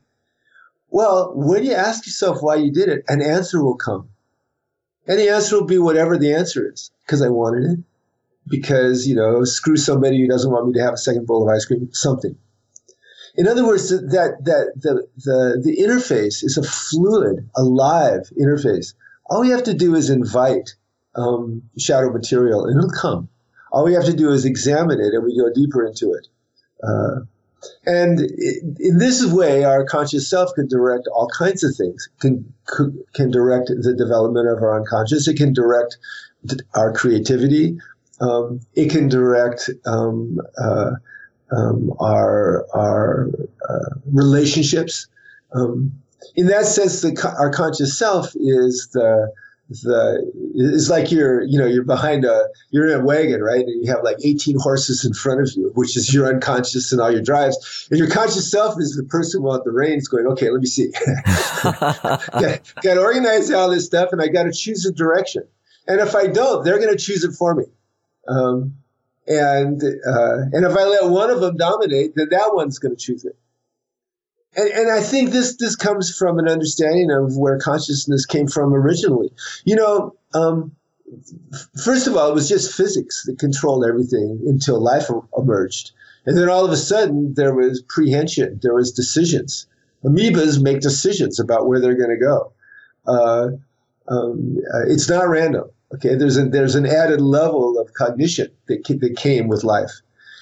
Well, 0.89 1.33
when 1.35 1.63
you 1.63 1.73
ask 1.73 2.05
yourself 2.05 2.37
why 2.41 2.55
you 2.55 2.71
did 2.71 2.87
it, 2.87 3.03
an 3.07 3.21
answer 3.21 3.63
will 3.63 3.75
come. 3.75 4.09
And 5.07 5.19
the 5.19 5.29
answer 5.29 5.55
will 5.59 5.65
be 5.65 5.77
whatever 5.77 6.17
the 6.17 6.33
answer 6.33 6.71
is, 6.71 6.91
because 7.05 7.21
I 7.21 7.29
wanted 7.29 7.71
it, 7.71 7.79
because, 8.47 9.07
you 9.07 9.15
know, 9.15 9.43
screw 9.43 9.77
somebody 9.77 10.19
who 10.21 10.27
doesn't 10.27 10.51
want 10.51 10.67
me 10.67 10.73
to 10.73 10.81
have 10.81 10.93
a 10.93 10.97
second 10.97 11.27
bowl 11.27 11.43
of 11.47 11.53
ice 11.53 11.65
cream, 11.65 11.89
something. 11.93 12.35
In 13.37 13.47
other 13.47 13.65
words, 13.65 13.89
that, 13.89 14.37
that 14.43 14.73
the, 14.75 15.07
the, 15.17 15.61
the 15.63 15.77
interface 15.77 16.43
is 16.43 16.57
a 16.57 16.63
fluid, 16.63 17.47
alive 17.55 18.31
interface. 18.39 18.95
All 19.27 19.41
we 19.41 19.49
have 19.49 19.63
to 19.63 19.73
do 19.73 19.93
is 19.95 20.09
invite 20.09 20.75
um, 21.15 21.61
shadow 21.77 22.11
material, 22.11 22.65
and 22.65 22.77
it'll 22.77 22.89
come. 22.89 23.29
All 23.71 23.85
we 23.85 23.93
have 23.93 24.05
to 24.05 24.13
do 24.13 24.31
is 24.31 24.45
examine 24.45 24.99
it, 24.99 25.13
and 25.13 25.23
we 25.23 25.37
go 25.37 25.51
deeper 25.53 25.85
into 25.85 26.13
it. 26.13 26.27
Uh, 26.83 27.21
and 27.85 28.19
in 28.79 28.97
this 28.97 29.25
way, 29.25 29.63
our 29.63 29.83
conscious 29.83 30.29
self 30.29 30.53
can 30.55 30.67
direct 30.67 31.07
all 31.13 31.27
kinds 31.27 31.63
of 31.63 31.75
things. 31.75 32.07
Can 32.19 32.53
can 33.13 33.31
direct 33.31 33.67
the 33.67 33.95
development 33.95 34.47
of 34.47 34.61
our 34.61 34.79
unconscious. 34.79 35.27
It 35.27 35.37
can 35.37 35.53
direct 35.53 35.97
our 36.75 36.93
creativity. 36.93 37.77
Um, 38.19 38.61
it 38.75 38.89
can 38.89 39.09
direct 39.09 39.69
um, 39.85 40.39
uh, 40.57 40.91
um, 41.51 41.93
our 41.99 42.65
our 42.73 43.29
uh, 43.69 43.95
relationships. 44.11 45.07
Um, 45.53 45.91
in 46.35 46.47
that 46.47 46.65
sense, 46.65 47.01
the, 47.01 47.35
our 47.39 47.51
conscious 47.51 47.97
self 47.97 48.33
is 48.35 48.89
the 48.93 49.31
the 49.69 50.31
it's 50.55 50.89
like 50.89 51.11
you're 51.11 51.43
you 51.43 51.59
know 51.59 51.65
you're 51.65 51.83
behind 51.83 52.23
a 52.23 52.47
you're 52.71 52.87
in 52.87 52.99
a 52.99 53.03
wagon 53.03 53.41
right? 53.41 53.65
And 53.65 53.83
you 53.83 53.91
have 53.91 54.03
like 54.03 54.17
18 54.23 54.57
horses 54.59 55.03
in 55.03 55.13
front 55.13 55.41
of 55.41 55.51
you 55.55 55.71
which 55.75 55.97
is 55.97 56.13
your 56.13 56.27
unconscious 56.27 56.91
and 56.91 57.01
all 57.01 57.11
your 57.11 57.21
drives. 57.21 57.87
And 57.89 57.99
your 57.99 58.09
conscious 58.09 58.49
self 58.49 58.75
is 58.79 58.95
the 58.95 59.03
person 59.03 59.43
with 59.43 59.63
the 59.65 59.71
reins 59.71 60.07
going 60.07 60.25
okay 60.27 60.49
let 60.49 60.61
me 60.61 60.67
see. 60.67 60.91
Got, 61.63 62.73
got 62.81 62.93
to 62.93 63.01
organize 63.01 63.51
all 63.51 63.69
this 63.69 63.85
stuff 63.85 64.09
and 64.11 64.21
i 64.21 64.27
got 64.27 64.43
to 64.43 64.53
choose 64.53 64.85
a 64.85 64.91
direction. 64.91 65.43
And 65.87 65.99
if 65.99 66.15
i 66.15 66.27
don't 66.27 66.63
they're 66.63 66.79
going 66.79 66.95
to 66.95 67.03
choose 67.03 67.23
it 67.23 67.33
for 67.33 67.53
me. 67.55 67.65
Um, 68.29 68.73
and 69.27 69.83
uh, 69.83 70.37
and 70.53 70.65
if 70.65 70.75
i 70.77 70.83
let 70.83 71.09
one 71.09 71.29
of 71.29 71.41
them 71.41 71.57
dominate 71.57 72.13
then 72.15 72.27
that 72.29 72.53
one's 72.53 72.79
going 72.79 72.95
to 72.95 73.01
choose 73.01 73.25
it 73.25 73.37
and, 74.57 74.69
and 74.71 74.91
I 74.91 75.01
think 75.01 75.29
this 75.29 75.55
this 75.57 75.75
comes 75.75 76.15
from 76.15 76.39
an 76.39 76.47
understanding 76.49 77.11
of 77.11 77.37
where 77.37 77.59
consciousness 77.59 78.25
came 78.25 78.47
from 78.47 78.73
originally. 78.73 79.29
You 79.65 79.75
know, 79.75 80.15
um, 80.33 80.75
first 81.83 82.07
of 82.07 82.17
all, 82.17 82.29
it 82.29 82.33
was 82.33 82.49
just 82.49 82.75
physics 82.75 83.23
that 83.25 83.39
controlled 83.39 83.85
everything 83.85 84.41
until 84.47 84.81
life 84.81 85.09
emerged, 85.37 85.91
and 86.25 86.37
then 86.37 86.49
all 86.49 86.65
of 86.65 86.71
a 86.71 86.77
sudden 86.77 87.35
there 87.35 87.53
was 87.53 87.81
prehension, 87.83 88.59
there 88.61 88.73
was 88.73 88.91
decisions. 88.91 89.67
Amoebas 90.03 90.61
make 90.61 90.79
decisions 90.79 91.39
about 91.39 91.67
where 91.67 91.79
they're 91.79 91.97
going 91.97 92.17
to 92.17 92.17
go. 92.17 92.53
Uh, 93.07 93.49
um, 94.07 94.57
uh, 94.73 94.85
it's 94.87 95.09
not 95.09 95.27
random. 95.27 95.69
Okay, 95.93 96.15
there's 96.15 96.37
a, 96.37 96.45
there's 96.45 96.75
an 96.75 96.85
added 96.85 97.21
level 97.21 97.79
of 97.79 97.93
cognition 97.93 98.49
that, 98.67 98.83
that 98.85 99.17
came 99.17 99.47
with 99.47 99.63
life. 99.63 99.91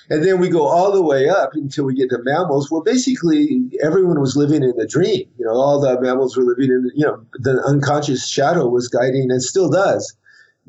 And 0.10 0.24
then 0.24 0.40
we 0.40 0.50
go 0.50 0.68
all 0.68 0.92
the 0.92 1.02
way 1.02 1.30
up 1.30 1.52
until 1.54 1.86
we 1.86 1.96
get 1.96 2.10
to 2.12 2.20
mammals, 2.24 2.70
where 2.70 2.82
basically 2.82 3.70
everyone 3.82 4.20
was 4.20 4.36
living 4.36 4.64
in 4.64 4.80
a 4.80 4.86
dream. 4.86 5.28
You 5.38 5.46
know, 5.46 5.54
all 5.54 5.80
the 5.80 6.00
mammals 6.00 6.38
were 6.38 6.44
living 6.44 6.70
in, 6.72 6.92
you 6.96 7.06
know, 7.06 7.24
the 7.34 7.62
unconscious 7.64 8.28
shadow 8.28 8.68
was 8.68 8.88
guiding 8.88 9.32
and 9.32 9.42
still 9.42 9.70
does 9.70 10.16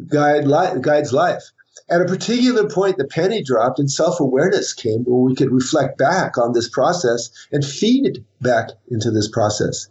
guide 0.09 0.47
li- 0.47 0.81
guides 0.81 1.13
life. 1.13 1.43
At 1.89 2.01
a 2.01 2.07
particular 2.07 2.69
point, 2.69 2.97
the 2.97 3.05
penny 3.05 3.43
dropped 3.43 3.79
and 3.79 3.91
self 3.91 4.21
awareness 4.21 4.73
came 4.73 5.05
where 5.05 5.21
we 5.21 5.35
could 5.35 5.53
reflect 5.53 5.99
back 5.99 6.39
on 6.39 6.53
this 6.53 6.69
process 6.69 7.31
and 7.53 7.65
feed 7.65 8.07
it 8.07 8.19
back 8.41 8.71
into 8.89 9.11
this 9.11 9.29
process. 9.29 9.89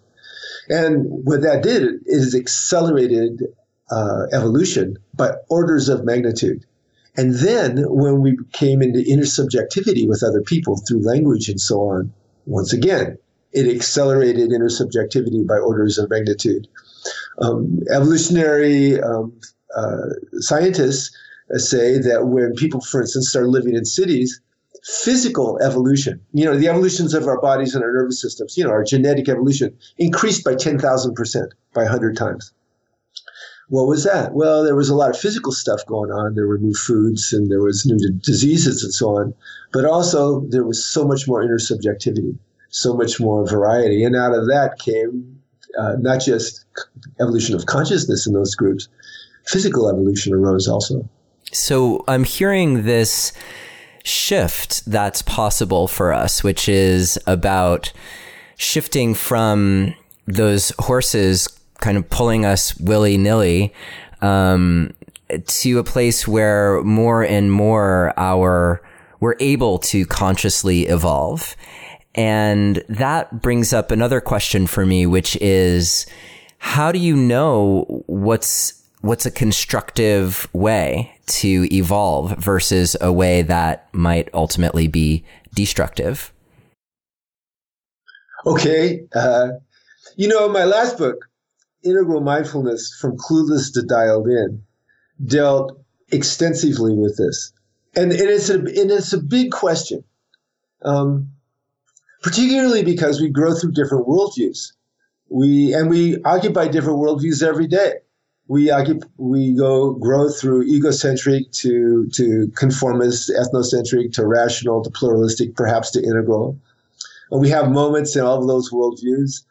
And 0.70 1.06
what 1.08 1.42
that 1.42 1.62
did 1.62 2.02
is 2.06 2.34
accelerated 2.34 3.44
uh, 3.92 4.26
evolution 4.32 4.98
by 5.14 5.32
orders 5.50 5.90
of 5.90 6.04
magnitude. 6.04 6.66
And 7.18 7.36
then 7.36 7.84
when 7.88 8.22
we 8.22 8.38
came 8.52 8.82
into 8.82 9.00
intersubjectivity 9.00 10.08
with 10.08 10.24
other 10.24 10.42
people 10.42 10.78
through 10.78 11.06
language 11.06 11.48
and 11.48 11.60
so 11.60 11.80
on, 11.82 12.14
once 12.46 12.74
again, 12.74 13.18
it 13.54 13.74
accelerated 13.74 14.50
intersubjectivity 14.50 15.48
by 15.48 15.58
orders 15.58 15.98
of 15.98 16.10
magnitude. 16.10 16.68
Um, 17.42 17.80
evolutionary 17.90 19.02
um, 19.02 19.34
uh, 19.76 20.10
scientists 20.40 21.16
say 21.54 22.00
that 22.00 22.28
when 22.28 22.54
people, 22.56 22.82
for 22.82 23.02
instance, 23.02 23.30
start 23.30 23.48
living 23.48 23.76
in 23.76 23.86
cities, 23.86 24.42
physical 24.84 25.58
evolution, 25.64 26.20
you 26.34 26.44
know, 26.44 26.58
the 26.58 26.68
evolutions 26.68 27.14
of 27.14 27.28
our 27.28 27.40
bodies 27.40 27.76
and 27.76 27.84
our 27.84 27.94
nervous 27.94 28.22
systems, 28.22 28.58
you 28.58 28.64
know, 28.64 28.72
our 28.72 28.84
genetic 28.84 29.30
evolution 29.30 29.76
increased 29.98 30.44
by 30.44 30.54
10,000% 30.54 31.48
by 31.74 31.84
100 31.84 32.18
times. 32.18 32.52
What 33.70 33.88
was 33.88 34.04
that? 34.04 34.34
Well, 34.34 34.64
there 34.64 34.76
was 34.76 34.90
a 34.90 34.96
lot 34.96 35.10
of 35.10 35.18
physical 35.18 35.52
stuff 35.52 35.86
going 35.88 36.12
on. 36.12 36.36
There 36.36 36.48
were 36.48 36.60
new 36.60 36.74
foods 36.74 37.34
and 37.34 37.50
there 37.50 37.62
was 37.62 37.86
new 37.86 37.98
diseases 38.20 38.84
and 38.84 38.94
so 38.94 39.18
on. 39.18 39.34
But 39.74 39.86
also 39.86 40.42
there 40.42 40.64
was 40.64 40.86
so 40.86 41.06
much 41.06 41.28
more 41.28 41.44
intersubjectivity, 41.44 42.38
so 42.70 42.96
much 42.96 43.20
more 43.20 43.48
variety. 43.48 44.04
And 44.04 44.16
out 44.16 44.34
of 44.34 44.48
that 44.48 44.78
came 44.80 45.40
uh, 45.78 45.96
not 46.00 46.22
just 46.22 46.66
evolution 47.20 47.56
of 47.56 47.66
consciousness 47.66 48.28
in 48.28 48.34
those 48.34 48.56
groups, 48.56 48.88
physical 49.46 49.90
evolution 49.90 50.34
arose 50.34 50.68
also. 50.68 51.08
So 51.52 52.04
I'm 52.08 52.24
hearing 52.24 52.84
this 52.84 53.34
shift 54.04 54.86
that's 54.86 55.22
possible 55.22 55.88
for 55.88 56.14
us, 56.14 56.44
which 56.44 56.70
is 56.70 57.18
about 57.28 57.92
shifting 58.58 59.14
from 59.14 59.94
those 60.28 60.72
horses 60.80 61.48
kind 61.86 61.98
of 61.98 62.10
pulling 62.10 62.46
us 62.46 62.76
willy 62.80 63.16
nilly 63.16 63.72
um, 64.24 64.92
to 65.46 65.78
a 65.78 65.84
place 65.84 66.28
where 66.28 66.82
more 66.82 67.24
and 67.24 67.52
more 67.52 68.12
our 68.18 68.82
we're 69.20 69.36
able 69.40 69.78
to 69.78 70.04
consciously 70.08 70.88
evolve. 70.88 71.56
And 72.16 72.84
that 72.90 73.40
brings 73.40 73.72
up 73.72 73.92
another 73.92 74.20
question 74.20 74.66
for 74.66 74.84
me, 74.84 75.06
which 75.06 75.36
is 75.38 76.08
how 76.58 76.92
do 76.92 76.98
you 76.98 77.16
know 77.16 78.04
what's 78.08 78.82
what's 79.02 79.28
a 79.28 79.32
constructive 79.32 80.48
way 80.54 81.16
to 81.28 81.68
evolve 81.72 82.36
versus 82.40 82.98
a 83.00 83.14
way 83.14 83.44
that 83.44 83.94
might 83.94 84.28
ultimately 84.34 84.88
be 84.88 85.24
destructive? 85.54 86.34
Okay. 88.48 89.02
Uh, 89.14 89.50
you 90.16 90.28
know, 90.28 90.50
my 90.50 90.64
last 90.64 90.98
book, 90.98 91.28
integral 91.86 92.22
mindfulness 92.22 92.96
from 93.00 93.18
clueless 93.18 93.72
to 93.74 93.82
dialed 93.84 94.28
in 94.28 94.62
dealt 95.26 95.80
extensively 96.12 96.94
with 96.94 97.18
this. 97.18 97.54
And, 97.96 98.12
and, 98.12 98.30
it's, 98.30 98.50
a, 98.50 98.56
and 98.56 98.92
it's 98.92 99.14
a 99.14 99.22
big 99.22 99.52
question, 99.52 100.04
um, 100.84 101.30
particularly 102.22 102.84
because 102.84 103.22
we 103.22 103.30
grow 103.30 103.54
through 103.54 103.72
different 103.72 104.08
worldviews. 104.08 104.74
We, 105.30 105.74
and 105.74 105.90
we 105.90 106.22
occupy 106.24 106.68
different 106.68 107.00
worldviews 107.00 107.42
every 107.42 107.68
day. 107.68 107.94
We, 108.48 108.70
occupy, 108.70 109.08
we 109.18 109.56
go 109.56 109.94
grow 109.94 110.30
through 110.30 110.64
egocentric 110.64 111.52
to, 111.54 112.08
to 112.14 112.52
conformist, 112.56 113.32
ethnocentric 113.32 114.12
to 114.14 114.28
rational 114.28 114.84
to 114.84 114.90
pluralistic, 114.90 115.56
perhaps 115.56 115.90
to 115.92 116.04
integral. 116.04 116.60
And 117.32 117.42
we 117.42 117.50
have 117.50 117.72
moments 117.72 118.16
in 118.16 118.24
all 118.24 118.40
of 118.42 118.48
those 118.48 118.72
worldviews 118.72 119.44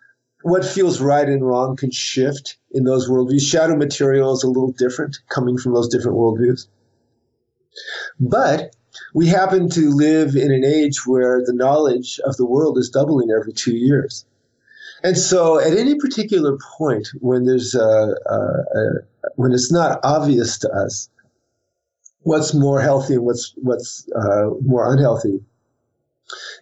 what 0.44 0.62
feels 0.62 1.00
right 1.00 1.26
and 1.26 1.42
wrong 1.42 1.74
can 1.74 1.90
shift 1.90 2.58
in 2.72 2.84
those 2.84 3.08
worldviews. 3.08 3.40
Shadow 3.40 3.76
material 3.76 4.34
is 4.34 4.42
a 4.42 4.48
little 4.48 4.72
different 4.72 5.16
coming 5.30 5.56
from 5.56 5.72
those 5.72 5.88
different 5.88 6.18
worldviews. 6.18 6.66
But 8.20 8.76
we 9.14 9.26
happen 9.26 9.70
to 9.70 9.88
live 9.88 10.36
in 10.36 10.52
an 10.52 10.62
age 10.62 11.06
where 11.06 11.42
the 11.42 11.54
knowledge 11.54 12.20
of 12.26 12.36
the 12.36 12.44
world 12.44 12.76
is 12.76 12.90
doubling 12.90 13.30
every 13.30 13.54
two 13.54 13.74
years. 13.74 14.26
And 15.02 15.16
so, 15.16 15.58
at 15.58 15.78
any 15.78 15.94
particular 15.98 16.58
point 16.76 17.08
when 17.20 17.46
there's 17.46 17.74
a, 17.74 18.14
a, 18.26 18.36
a, 18.36 18.84
when 19.36 19.52
it's 19.52 19.72
not 19.72 19.98
obvious 20.04 20.58
to 20.58 20.68
us 20.70 21.08
what's 22.20 22.52
more 22.52 22.82
healthy 22.82 23.14
and 23.14 23.24
what's 23.24 23.54
what's 23.56 24.06
uh, 24.14 24.50
more 24.60 24.92
unhealthy, 24.92 25.40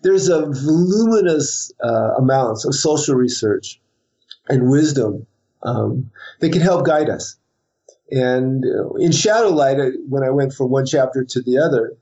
there's 0.02 0.29
a 0.29 0.47
voluminous 0.47 1.73
uh, 1.83 2.14
amounts 2.19 2.64
of 2.64 2.75
social 2.75 3.14
research 3.14 3.81
and 4.49 4.71
wisdom 4.71 5.26
um, 5.62 6.11
that 6.41 6.52
can 6.52 6.62
help 6.62 6.85
guide 6.87 7.09
us. 7.09 7.37
And 8.11 8.64
uh, 8.64 8.93
in 8.95 9.11
Shadowlight, 9.11 9.95
when 10.09 10.23
I 10.23 10.31
went 10.31 10.52
from 10.52 10.71
one 10.71 10.85
chapter 10.85 11.25
to 11.25 11.43
the 11.43 11.59
other, 11.59 11.97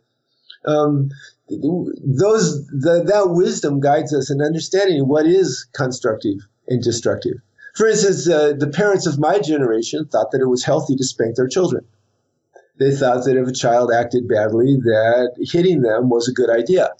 um, 0.66 1.10
those 1.48 2.66
the, 2.68 3.02
that 3.06 3.30
wisdom 3.30 3.80
guides 3.80 4.14
us 4.14 4.30
in 4.30 4.40
understanding 4.40 5.08
what 5.08 5.26
is 5.26 5.66
constructive 5.72 6.38
and 6.68 6.82
destructive. 6.82 7.34
For 7.74 7.86
instance, 7.86 8.28
uh, 8.28 8.52
the 8.58 8.68
parents 8.68 9.06
of 9.06 9.18
my 9.18 9.38
generation 9.38 10.06
thought 10.06 10.32
that 10.32 10.40
it 10.40 10.48
was 10.48 10.64
healthy 10.64 10.96
to 10.96 11.04
spank 11.04 11.36
their 11.36 11.48
children. 11.48 11.84
They 12.78 12.94
thought 12.94 13.24
that 13.24 13.36
if 13.36 13.46
a 13.46 13.52
child 13.52 13.92
acted 13.92 14.26
badly, 14.28 14.76
that 14.76 15.34
hitting 15.38 15.82
them 15.82 16.08
was 16.08 16.28
a 16.28 16.32
good 16.32 16.50
idea. 16.50 16.90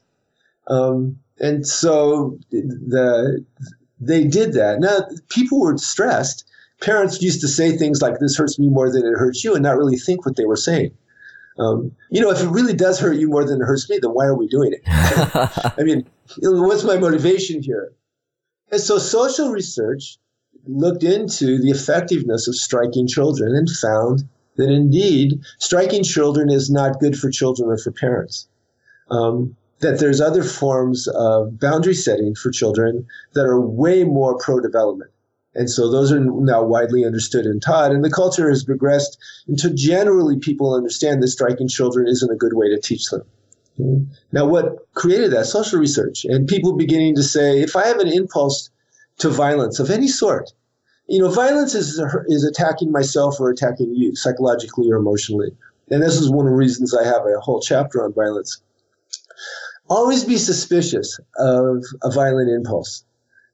Um, 0.68 1.18
and 1.40 1.66
so 1.66 2.38
the 2.50 3.44
they 4.00 4.24
did 4.24 4.52
that. 4.54 4.80
Now 4.80 5.00
people 5.28 5.60
were 5.60 5.76
stressed. 5.78 6.44
Parents 6.80 7.20
used 7.20 7.40
to 7.42 7.48
say 7.48 7.76
things 7.76 8.00
like, 8.00 8.18
"This 8.18 8.36
hurts 8.36 8.58
me 8.58 8.68
more 8.68 8.90
than 8.90 9.04
it 9.04 9.18
hurts 9.18 9.44
you," 9.44 9.54
and 9.54 9.62
not 9.62 9.76
really 9.76 9.96
think 9.96 10.24
what 10.24 10.36
they 10.36 10.46
were 10.46 10.56
saying. 10.56 10.92
Um, 11.58 11.92
you 12.10 12.20
know, 12.20 12.30
if 12.30 12.42
it 12.42 12.48
really 12.48 12.72
does 12.72 12.98
hurt 12.98 13.18
you 13.18 13.28
more 13.28 13.44
than 13.44 13.60
it 13.60 13.64
hurts 13.64 13.88
me, 13.90 13.98
then 14.00 14.12
why 14.12 14.24
are 14.24 14.36
we 14.36 14.48
doing 14.48 14.72
it? 14.72 14.80
I 14.86 15.82
mean, 15.82 16.06
what's 16.38 16.84
my 16.84 16.96
motivation 16.96 17.62
here? 17.62 17.92
And 18.70 18.80
so 18.80 18.98
social 18.98 19.50
research 19.50 20.16
looked 20.66 21.02
into 21.02 21.58
the 21.58 21.70
effectiveness 21.70 22.48
of 22.48 22.54
striking 22.54 23.06
children 23.06 23.54
and 23.54 23.68
found 23.68 24.24
that 24.56 24.70
indeed 24.70 25.40
striking 25.58 26.02
children 26.02 26.50
is 26.50 26.70
not 26.70 27.00
good 27.00 27.18
for 27.18 27.30
children 27.30 27.68
or 27.68 27.78
for 27.78 27.90
parents. 27.90 28.48
Um, 29.10 29.56
that 29.80 29.98
there's 29.98 30.20
other 30.20 30.42
forms 30.42 31.08
of 31.08 31.58
boundary 31.58 31.94
setting 31.94 32.34
for 32.34 32.50
children 32.50 33.06
that 33.34 33.46
are 33.46 33.60
way 33.60 34.04
more 34.04 34.38
pro 34.38 34.60
development. 34.60 35.10
And 35.54 35.68
so 35.68 35.90
those 35.90 36.12
are 36.12 36.20
now 36.20 36.62
widely 36.62 37.04
understood 37.04 37.44
and 37.44 37.60
taught. 37.60 37.90
And 37.90 38.04
the 38.04 38.10
culture 38.10 38.48
has 38.48 38.62
progressed 38.62 39.18
until 39.48 39.72
generally 39.74 40.38
people 40.38 40.74
understand 40.74 41.22
that 41.22 41.28
striking 41.28 41.66
children 41.66 42.06
isn't 42.06 42.30
a 42.30 42.36
good 42.36 42.54
way 42.54 42.68
to 42.68 42.80
teach 42.80 43.06
them. 43.06 43.22
Now, 44.30 44.46
what 44.46 44.92
created 44.94 45.32
that? 45.32 45.46
Social 45.46 45.78
research 45.78 46.24
and 46.24 46.46
people 46.46 46.76
beginning 46.76 47.14
to 47.16 47.22
say, 47.22 47.60
if 47.60 47.74
I 47.74 47.86
have 47.86 47.98
an 47.98 48.08
impulse 48.08 48.70
to 49.18 49.30
violence 49.30 49.80
of 49.80 49.90
any 49.90 50.06
sort, 50.06 50.52
you 51.08 51.18
know, 51.18 51.30
violence 51.30 51.74
is, 51.74 51.98
is 52.28 52.44
attacking 52.44 52.92
myself 52.92 53.40
or 53.40 53.50
attacking 53.50 53.94
you 53.94 54.14
psychologically 54.14 54.90
or 54.90 54.96
emotionally. 54.96 55.50
And 55.90 56.02
this 56.02 56.16
is 56.16 56.30
one 56.30 56.46
of 56.46 56.52
the 56.52 56.56
reasons 56.56 56.94
I 56.94 57.04
have 57.04 57.22
a 57.26 57.40
whole 57.40 57.60
chapter 57.60 58.04
on 58.04 58.12
violence. 58.12 58.60
Always 59.90 60.24
be 60.24 60.38
suspicious 60.38 61.18
of 61.36 61.84
a 62.02 62.10
violent 62.10 62.48
impulse. 62.48 63.04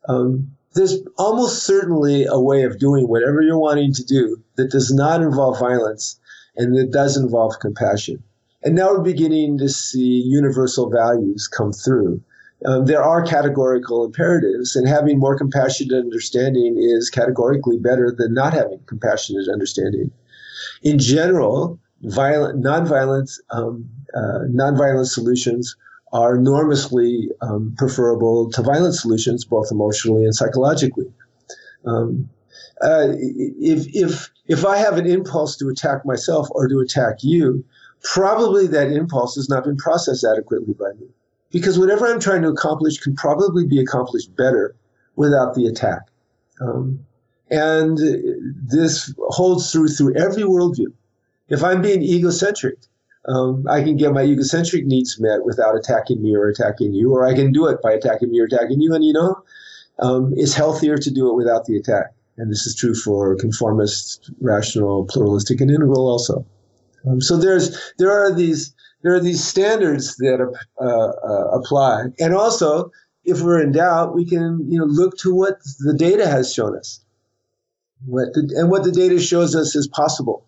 Um, 0.06 0.52
there's 0.74 0.98
almost 1.16 1.62
certainly 1.62 2.26
a 2.26 2.38
way 2.38 2.64
of 2.64 2.78
doing 2.78 3.08
whatever 3.08 3.40
you're 3.40 3.58
wanting 3.58 3.94
to 3.94 4.04
do 4.04 4.36
that 4.56 4.70
does 4.70 4.92
not 4.92 5.22
involve 5.22 5.58
violence 5.58 6.20
and 6.54 6.76
that 6.76 6.92
does 6.92 7.16
involve 7.16 7.58
compassion. 7.60 8.22
And 8.62 8.74
now 8.74 8.90
we're 8.90 9.00
beginning 9.02 9.56
to 9.58 9.70
see 9.70 10.22
universal 10.26 10.90
values 10.90 11.48
come 11.48 11.72
through. 11.72 12.20
Um, 12.66 12.84
there 12.84 13.02
are 13.02 13.22
categorical 13.22 14.04
imperatives, 14.04 14.76
and 14.76 14.88
having 14.88 15.18
more 15.18 15.38
compassionate 15.38 15.92
understanding 15.92 16.76
is 16.78 17.10
categorically 17.10 17.78
better 17.78 18.14
than 18.16 18.34
not 18.34 18.52
having 18.52 18.80
compassionate 18.86 19.48
understanding. 19.50 20.10
In 20.82 20.98
general, 20.98 21.78
violent, 22.02 22.62
nonviolent, 22.62 23.30
um, 23.50 23.88
uh, 24.14 24.40
nonviolent 24.50 25.06
solutions 25.06 25.76
are 26.12 26.36
enormously 26.36 27.30
um, 27.40 27.74
preferable 27.76 28.50
to 28.50 28.62
violent 28.62 28.94
solutions, 28.94 29.44
both 29.44 29.70
emotionally 29.70 30.24
and 30.24 30.34
psychologically. 30.34 31.12
Um, 31.84 32.28
uh, 32.82 33.08
if, 33.18 33.86
if, 33.94 34.30
if 34.46 34.64
I 34.64 34.76
have 34.76 34.98
an 34.98 35.06
impulse 35.06 35.56
to 35.56 35.68
attack 35.68 36.04
myself 36.04 36.48
or 36.50 36.68
to 36.68 36.80
attack 36.80 37.18
you, 37.22 37.64
probably 38.02 38.66
that 38.68 38.92
impulse 38.92 39.34
has 39.36 39.48
not 39.48 39.64
been 39.64 39.76
processed 39.76 40.24
adequately 40.24 40.74
by 40.74 40.92
me. 41.00 41.06
Because 41.50 41.78
whatever 41.78 42.06
I'm 42.06 42.20
trying 42.20 42.42
to 42.42 42.48
accomplish 42.48 42.98
can 42.98 43.14
probably 43.14 43.66
be 43.66 43.80
accomplished 43.80 44.34
better 44.36 44.76
without 45.16 45.54
the 45.54 45.66
attack. 45.66 46.02
Um, 46.60 47.00
and 47.50 47.98
this 47.98 49.14
holds 49.28 49.70
through 49.70 49.88
through 49.88 50.16
every 50.16 50.42
worldview. 50.42 50.92
If 51.48 51.62
I'm 51.62 51.80
being 51.80 52.02
egocentric, 52.02 52.78
um, 53.28 53.64
I 53.68 53.82
can 53.82 53.96
get 53.96 54.12
my 54.12 54.22
egocentric 54.22 54.86
needs 54.86 55.18
met 55.20 55.44
without 55.44 55.76
attacking 55.76 56.22
me 56.22 56.34
or 56.34 56.48
attacking 56.48 56.92
you, 56.94 57.12
or 57.12 57.26
I 57.26 57.34
can 57.34 57.52
do 57.52 57.66
it 57.66 57.82
by 57.82 57.92
attacking 57.92 58.30
me 58.30 58.40
or 58.40 58.44
attacking 58.44 58.80
you. 58.80 58.94
And 58.94 59.04
you 59.04 59.12
know, 59.12 59.42
um, 59.98 60.32
it's 60.36 60.54
healthier 60.54 60.96
to 60.96 61.10
do 61.10 61.28
it 61.28 61.34
without 61.34 61.64
the 61.64 61.76
attack. 61.76 62.12
And 62.36 62.50
this 62.50 62.66
is 62.66 62.76
true 62.76 62.94
for 62.94 63.34
conformist, 63.36 64.30
rational, 64.40 65.06
pluralistic, 65.06 65.60
and 65.60 65.70
integral 65.70 66.06
also. 66.06 66.44
Um, 67.06 67.20
so 67.20 67.36
there's 67.36 67.92
there 67.98 68.10
are 68.10 68.32
these 68.32 68.74
there 69.02 69.14
are 69.14 69.20
these 69.20 69.42
standards 69.42 70.16
that 70.16 70.40
uh, 70.80 70.84
uh, 70.84 71.58
apply, 71.58 72.06
and 72.20 72.34
also 72.34 72.90
if 73.24 73.40
we're 73.40 73.60
in 73.60 73.72
doubt, 73.72 74.14
we 74.14 74.24
can 74.24 74.64
you 74.70 74.78
know 74.78 74.84
look 74.84 75.16
to 75.18 75.34
what 75.34 75.58
the 75.80 75.94
data 75.94 76.28
has 76.28 76.52
shown 76.52 76.76
us, 76.76 77.00
what 78.04 78.32
the, 78.34 78.54
and 78.56 78.70
what 78.70 78.84
the 78.84 78.92
data 78.92 79.20
shows 79.20 79.56
us 79.56 79.74
is 79.74 79.88
possible. 79.88 80.46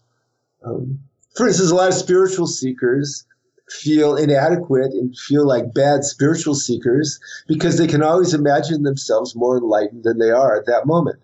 Um, 0.64 1.00
for 1.38 1.46
instance, 1.46 1.70
a 1.70 1.74
lot 1.74 1.88
of 1.88 1.94
spiritual 1.94 2.48
seekers 2.48 3.24
feel 3.70 4.16
inadequate 4.16 4.92
and 4.92 5.16
feel 5.16 5.46
like 5.46 5.72
bad 5.72 6.02
spiritual 6.02 6.54
seekers 6.54 7.20
because 7.46 7.78
they 7.78 7.86
can 7.86 8.02
always 8.02 8.34
imagine 8.34 8.82
themselves 8.82 9.36
more 9.36 9.58
enlightened 9.58 10.02
than 10.02 10.18
they 10.18 10.30
are 10.30 10.56
at 10.56 10.66
that 10.66 10.84
moment. 10.84 11.20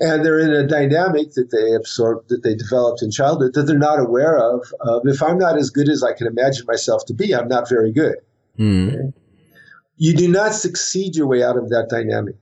And 0.00 0.24
they're 0.24 0.38
in 0.38 0.52
a 0.52 0.66
dynamic 0.66 1.34
that 1.34 1.50
they 1.50 1.74
absorbed, 1.74 2.30
that 2.30 2.42
they 2.42 2.54
developed 2.54 3.02
in 3.02 3.10
childhood 3.10 3.52
that 3.54 3.64
they're 3.64 3.78
not 3.78 4.00
aware 4.00 4.38
of. 4.38 4.72
of 4.80 5.02
if 5.06 5.22
I'm 5.22 5.38
not 5.38 5.58
as 5.58 5.68
good 5.70 5.88
as 5.90 6.02
I 6.02 6.14
can 6.14 6.26
imagine 6.26 6.64
myself 6.66 7.04
to 7.06 7.14
be, 7.14 7.34
I'm 7.34 7.48
not 7.48 7.68
very 7.68 7.92
good. 7.92 8.16
Mm. 8.58 8.88
Okay? 8.88 9.12
You 9.98 10.14
do 10.14 10.28
not 10.28 10.54
succeed 10.54 11.14
your 11.14 11.26
way 11.26 11.42
out 11.42 11.58
of 11.58 11.68
that 11.70 11.88
dynamic. 11.90 12.36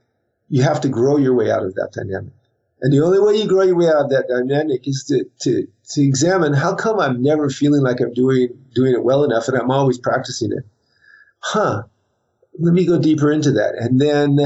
You 0.49 0.63
have 0.63 0.79
to 0.81 0.89
grow 0.89 1.17
your 1.17 1.33
way 1.33 1.51
out 1.51 1.63
of 1.63 1.75
that 1.75 1.91
dynamic. 1.91 2.33
And 2.81 2.91
the 2.91 3.03
only 3.03 3.19
way 3.19 3.35
you 3.35 3.47
grow 3.47 3.63
your 3.63 3.77
way 3.77 3.87
out 3.87 4.05
of 4.05 4.09
that 4.09 4.27
dynamic 4.27 4.87
is 4.87 5.03
to, 5.05 5.25
to, 5.41 5.67
to 5.91 6.01
examine 6.01 6.53
how 6.53 6.75
come 6.75 6.99
I'm 6.99 7.21
never 7.21 7.49
feeling 7.49 7.81
like 7.81 8.01
I'm 8.01 8.13
doing, 8.13 8.49
doing 8.73 8.93
it 8.93 9.03
well 9.03 9.23
enough 9.23 9.47
and 9.47 9.57
I'm 9.57 9.71
always 9.71 9.97
practicing 9.97 10.51
it. 10.51 10.65
Huh. 11.39 11.83
Let 12.59 12.73
me 12.73 12.85
go 12.85 12.99
deeper 12.99 13.31
into 13.31 13.51
that. 13.53 13.75
And 13.75 13.99
then 13.99 14.39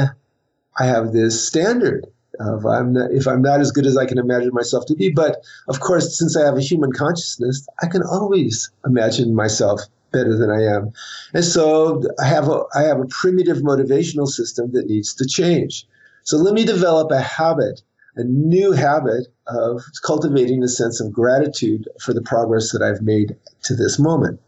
I 0.80 0.86
have 0.86 1.12
this 1.12 1.46
standard 1.46 2.08
of 2.40 2.66
I'm 2.66 2.94
not, 2.94 3.12
if 3.12 3.28
I'm 3.28 3.42
not 3.42 3.60
as 3.60 3.72
good 3.72 3.86
as 3.86 3.98
I 3.98 4.06
can 4.06 4.18
imagine 4.18 4.52
myself 4.54 4.86
to 4.88 4.96
be. 4.96 5.10
But 5.10 5.44
of 5.68 5.80
course, 5.80 6.18
since 6.18 6.38
I 6.38 6.46
have 6.46 6.58
a 6.58 6.62
human 6.62 6.92
consciousness, 6.92 7.68
I 7.82 7.88
can 7.88 8.04
always 8.04 8.72
imagine 8.86 9.36
myself 9.36 9.82
better 10.12 10.38
than 10.38 10.50
I 10.50 10.64
am. 10.64 10.92
And 11.34 11.44
so 11.44 12.02
I 12.20 12.26
have 12.26 12.48
a, 12.48 12.64
I 12.76 12.84
have 12.84 13.00
a 13.00 13.06
primitive 13.06 13.58
motivational 13.58 14.28
system 14.28 14.72
that 14.74 14.88
needs 14.88 15.14
to 15.16 15.26
change. 15.26 15.86
So 16.24 16.38
let 16.38 16.54
me 16.54 16.66
develop 16.66 17.12
a 17.12 17.22
habit 17.22 17.82
a 18.20 18.24
new 18.26 18.74
habit 18.74 19.28
of 19.48 19.82
cultivating 20.06 20.62
a 20.62 20.68
sense 20.68 21.00
of 21.00 21.12
gratitude 21.12 21.88
for 22.02 22.14
the 22.14 22.22
progress 22.22 22.72
that 22.72 22.82
I've 22.82 23.02
made 23.02 23.36
to 23.64 23.76
this 23.76 23.98
moment. 23.98 24.40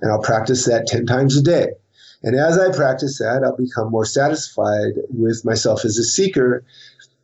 And 0.00 0.10
I'll 0.10 0.22
practice 0.22 0.64
that 0.66 0.86
10 0.86 1.06
times 1.06 1.36
a 1.36 1.42
day. 1.42 1.68
And 2.22 2.36
as 2.36 2.58
I 2.58 2.74
practice 2.74 3.18
that, 3.18 3.42
I'll 3.44 3.56
become 3.56 3.90
more 3.90 4.04
satisfied 4.04 4.94
with 5.10 5.44
myself 5.44 5.84
as 5.84 5.98
a 5.98 6.04
seeker, 6.04 6.64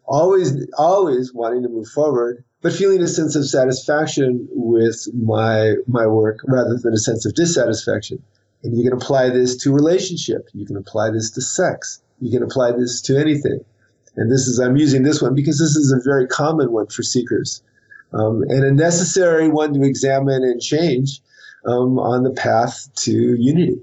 always, 0.04 0.66
always 0.76 1.32
wanting 1.32 1.62
to 1.62 1.68
move 1.68 1.88
forward, 1.88 2.44
but 2.60 2.72
feeling 2.72 3.02
a 3.02 3.08
sense 3.08 3.34
of 3.34 3.48
satisfaction 3.48 4.48
with 4.50 5.08
my, 5.14 5.74
my 5.86 6.06
work 6.06 6.40
rather 6.46 6.76
than 6.76 6.92
a 6.92 6.98
sense 6.98 7.24
of 7.24 7.34
dissatisfaction. 7.34 8.22
And 8.62 8.76
you 8.76 8.84
can 8.84 8.92
apply 8.92 9.30
this 9.30 9.56
to 9.58 9.72
relationship. 9.72 10.48
You 10.52 10.66
can 10.66 10.76
apply 10.76 11.10
this 11.10 11.30
to 11.32 11.40
sex. 11.40 12.02
You 12.20 12.30
can 12.30 12.42
apply 12.42 12.72
this 12.72 13.00
to 13.02 13.18
anything. 13.18 13.64
And 14.16 14.30
this 14.30 14.46
is, 14.46 14.58
I'm 14.58 14.76
using 14.76 15.02
this 15.02 15.22
one 15.22 15.34
because 15.34 15.58
this 15.58 15.76
is 15.76 15.92
a 15.92 16.00
very 16.04 16.26
common 16.26 16.72
one 16.72 16.86
for 16.88 17.02
seekers 17.02 17.62
um, 18.12 18.42
and 18.48 18.64
a 18.64 18.72
necessary 18.72 19.48
one 19.48 19.72
to 19.74 19.82
examine 19.82 20.42
and 20.42 20.60
change 20.60 21.20
um, 21.66 21.98
on 21.98 22.22
the 22.22 22.30
path 22.30 22.88
to 22.96 23.12
unity. 23.12 23.80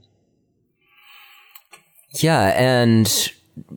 Yeah. 2.15 2.54
And 2.56 3.08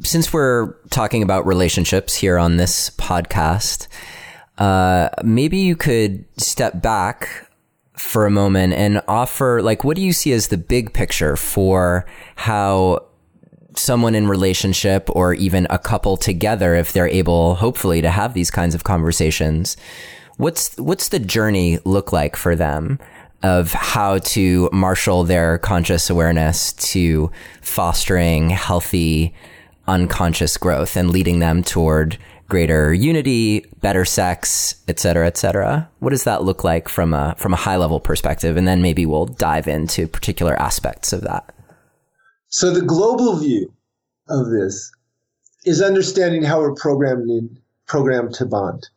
since 0.03 0.33
we're 0.33 0.75
talking 0.91 1.23
about 1.23 1.47
relationships 1.47 2.15
here 2.15 2.39
on 2.39 2.57
this 2.57 2.91
podcast, 2.91 3.89
uh, 4.59 5.09
maybe 5.23 5.59
you 5.59 5.77
could 5.77 6.25
step 6.39 6.83
back 6.83 7.49
for 7.97 8.27
a 8.27 8.31
moment 8.31 8.73
and 8.75 9.03
offer, 9.07 9.63
like, 9.63 9.85
what 9.85 9.97
do 9.97 10.03
you 10.03 10.13
see 10.13 10.33
as 10.33 10.49
the 10.49 10.59
big 10.59 10.93
picture 10.93 11.37
for 11.37 12.07
how 12.37 13.07
someone 13.77 14.15
in 14.15 14.29
relationship 14.29 15.09
or 15.11 15.35
even 15.35 15.67
a 15.71 15.79
couple 15.79 16.17
together, 16.17 16.75
if 16.75 16.93
they're 16.93 17.09
able, 17.09 17.57
hopefully, 17.57 18.03
to 18.03 18.11
have 18.11 18.35
these 18.35 18.51
kinds 18.51 18.75
of 18.75 18.85
conversations, 18.85 19.77
what's 20.37 20.77
what's 20.77 21.09
the 21.09 21.19
journey 21.19 21.79
look 21.85 22.13
like 22.13 22.37
for 22.37 22.57
them? 22.57 22.99
of 23.43 23.73
how 23.73 24.19
to 24.19 24.71
marshal 24.73 25.25
their 25.25 25.59
conscious 25.59 26.09
awareness 26.09 26.73
to 26.75 27.29
fostering 27.61 28.51
healthy 28.51 29.35
unconscious 29.89 30.57
growth 30.57 30.97
and 30.97 31.11
leading 31.11 31.41
them 31.41 31.63
toward 31.63 32.17
greater 32.49 32.93
unity, 32.93 33.65
better 33.81 34.05
sex, 34.05 34.77
et 34.87 35.01
cetera, 35.01 35.27
et 35.27 35.37
cetera. 35.37 35.89
What 36.01 36.11
does 36.11 36.25
that 36.25 36.45
look 36.45 36.65
like 36.65 36.89
from 36.89 37.15
a 37.15 37.35
from 37.39 37.53
a 37.53 37.57
high 37.57 37.77
level 37.77 37.99
perspective? 37.99 38.57
And 38.57 38.69
then 38.69 38.83
maybe 38.83 39.07
we'll 39.07 39.27
dive 39.27 39.67
into 39.67 40.07
particular 40.07 40.55
aspects 40.61 41.13
of 41.13 41.23
that. 41.23 41.53
So 42.53 42.71
the 42.71 42.83
global 42.83 43.37
view 43.37 43.73
of 44.29 44.51
this 44.51 44.93
is 45.65 45.81
understanding 45.81 46.43
how 46.43 46.61
we're 46.61 46.75
programmed 46.75 47.31
in, 47.31 47.59
programmed 47.87 48.35
to 48.35 48.45
bond. 48.45 48.91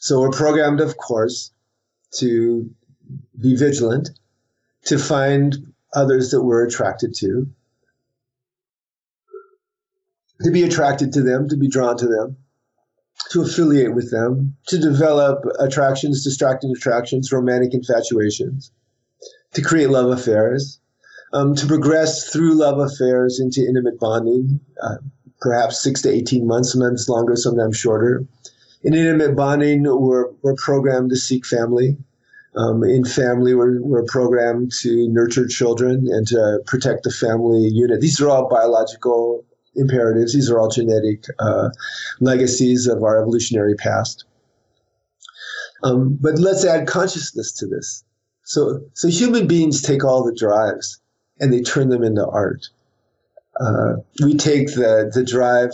So 0.00 0.20
we're 0.20 0.30
programmed, 0.30 0.82
of 0.82 0.98
course, 0.98 1.50
to 2.18 2.68
be 3.40 3.56
vigilant, 3.56 4.10
to 4.84 4.98
find 4.98 5.72
others 5.94 6.30
that 6.30 6.42
we're 6.42 6.66
attracted 6.66 7.14
to, 7.14 7.48
to 10.42 10.50
be 10.50 10.62
attracted 10.62 11.14
to 11.14 11.22
them, 11.22 11.48
to 11.48 11.56
be 11.56 11.68
drawn 11.68 11.96
to 11.96 12.06
them, 12.06 12.36
to 13.30 13.40
affiliate 13.40 13.94
with 13.94 14.10
them, 14.10 14.54
to 14.66 14.78
develop 14.78 15.42
attractions, 15.58 16.22
distracting 16.22 16.70
attractions, 16.76 17.32
romantic 17.32 17.72
infatuations, 17.72 18.72
to 19.54 19.62
create 19.62 19.88
love 19.88 20.10
affairs, 20.10 20.80
um, 21.36 21.54
to 21.54 21.66
progress 21.66 22.28
through 22.32 22.54
love 22.54 22.78
affairs 22.78 23.38
into 23.38 23.60
intimate 23.60 24.00
bonding, 24.00 24.58
uh, 24.82 24.96
perhaps 25.40 25.82
six 25.82 26.00
to 26.02 26.10
18 26.10 26.46
months, 26.46 26.72
sometimes 26.72 27.08
longer, 27.08 27.36
sometimes 27.36 27.76
shorter. 27.76 28.24
In 28.82 28.94
intimate 28.94 29.36
bonding, 29.36 29.82
we're, 29.82 30.30
we're 30.42 30.54
programmed 30.54 31.10
to 31.10 31.16
seek 31.16 31.44
family, 31.44 31.96
um, 32.56 32.82
in 32.84 33.04
family, 33.04 33.54
we're, 33.54 33.82
we're 33.82 34.04
programmed 34.04 34.72
to 34.80 35.08
nurture 35.10 35.46
children 35.46 36.06
and 36.08 36.26
to 36.28 36.60
protect 36.66 37.02
the 37.02 37.10
family 37.10 37.68
unit. 37.68 38.00
These 38.00 38.18
are 38.18 38.30
all 38.30 38.48
biological 38.48 39.44
imperatives. 39.74 40.32
These 40.32 40.50
are 40.50 40.58
all 40.58 40.70
genetic 40.70 41.24
uh, 41.38 41.68
legacies 42.20 42.86
of 42.86 43.02
our 43.02 43.20
evolutionary 43.20 43.74
past. 43.74 44.24
Um, 45.82 46.18
but 46.18 46.38
let's 46.38 46.64
add 46.64 46.86
consciousness 46.86 47.52
to 47.58 47.66
this. 47.66 48.02
So, 48.44 48.80
so 48.94 49.08
human 49.08 49.46
beings 49.46 49.82
take 49.82 50.02
all 50.02 50.24
the 50.24 50.34
drives 50.34 50.98
and 51.40 51.52
they 51.52 51.62
turn 51.62 51.88
them 51.88 52.02
into 52.02 52.26
art. 52.26 52.68
Uh, 53.58 53.96
we 54.22 54.36
take 54.36 54.74
the 54.74 55.10
the 55.12 55.24
drive 55.24 55.70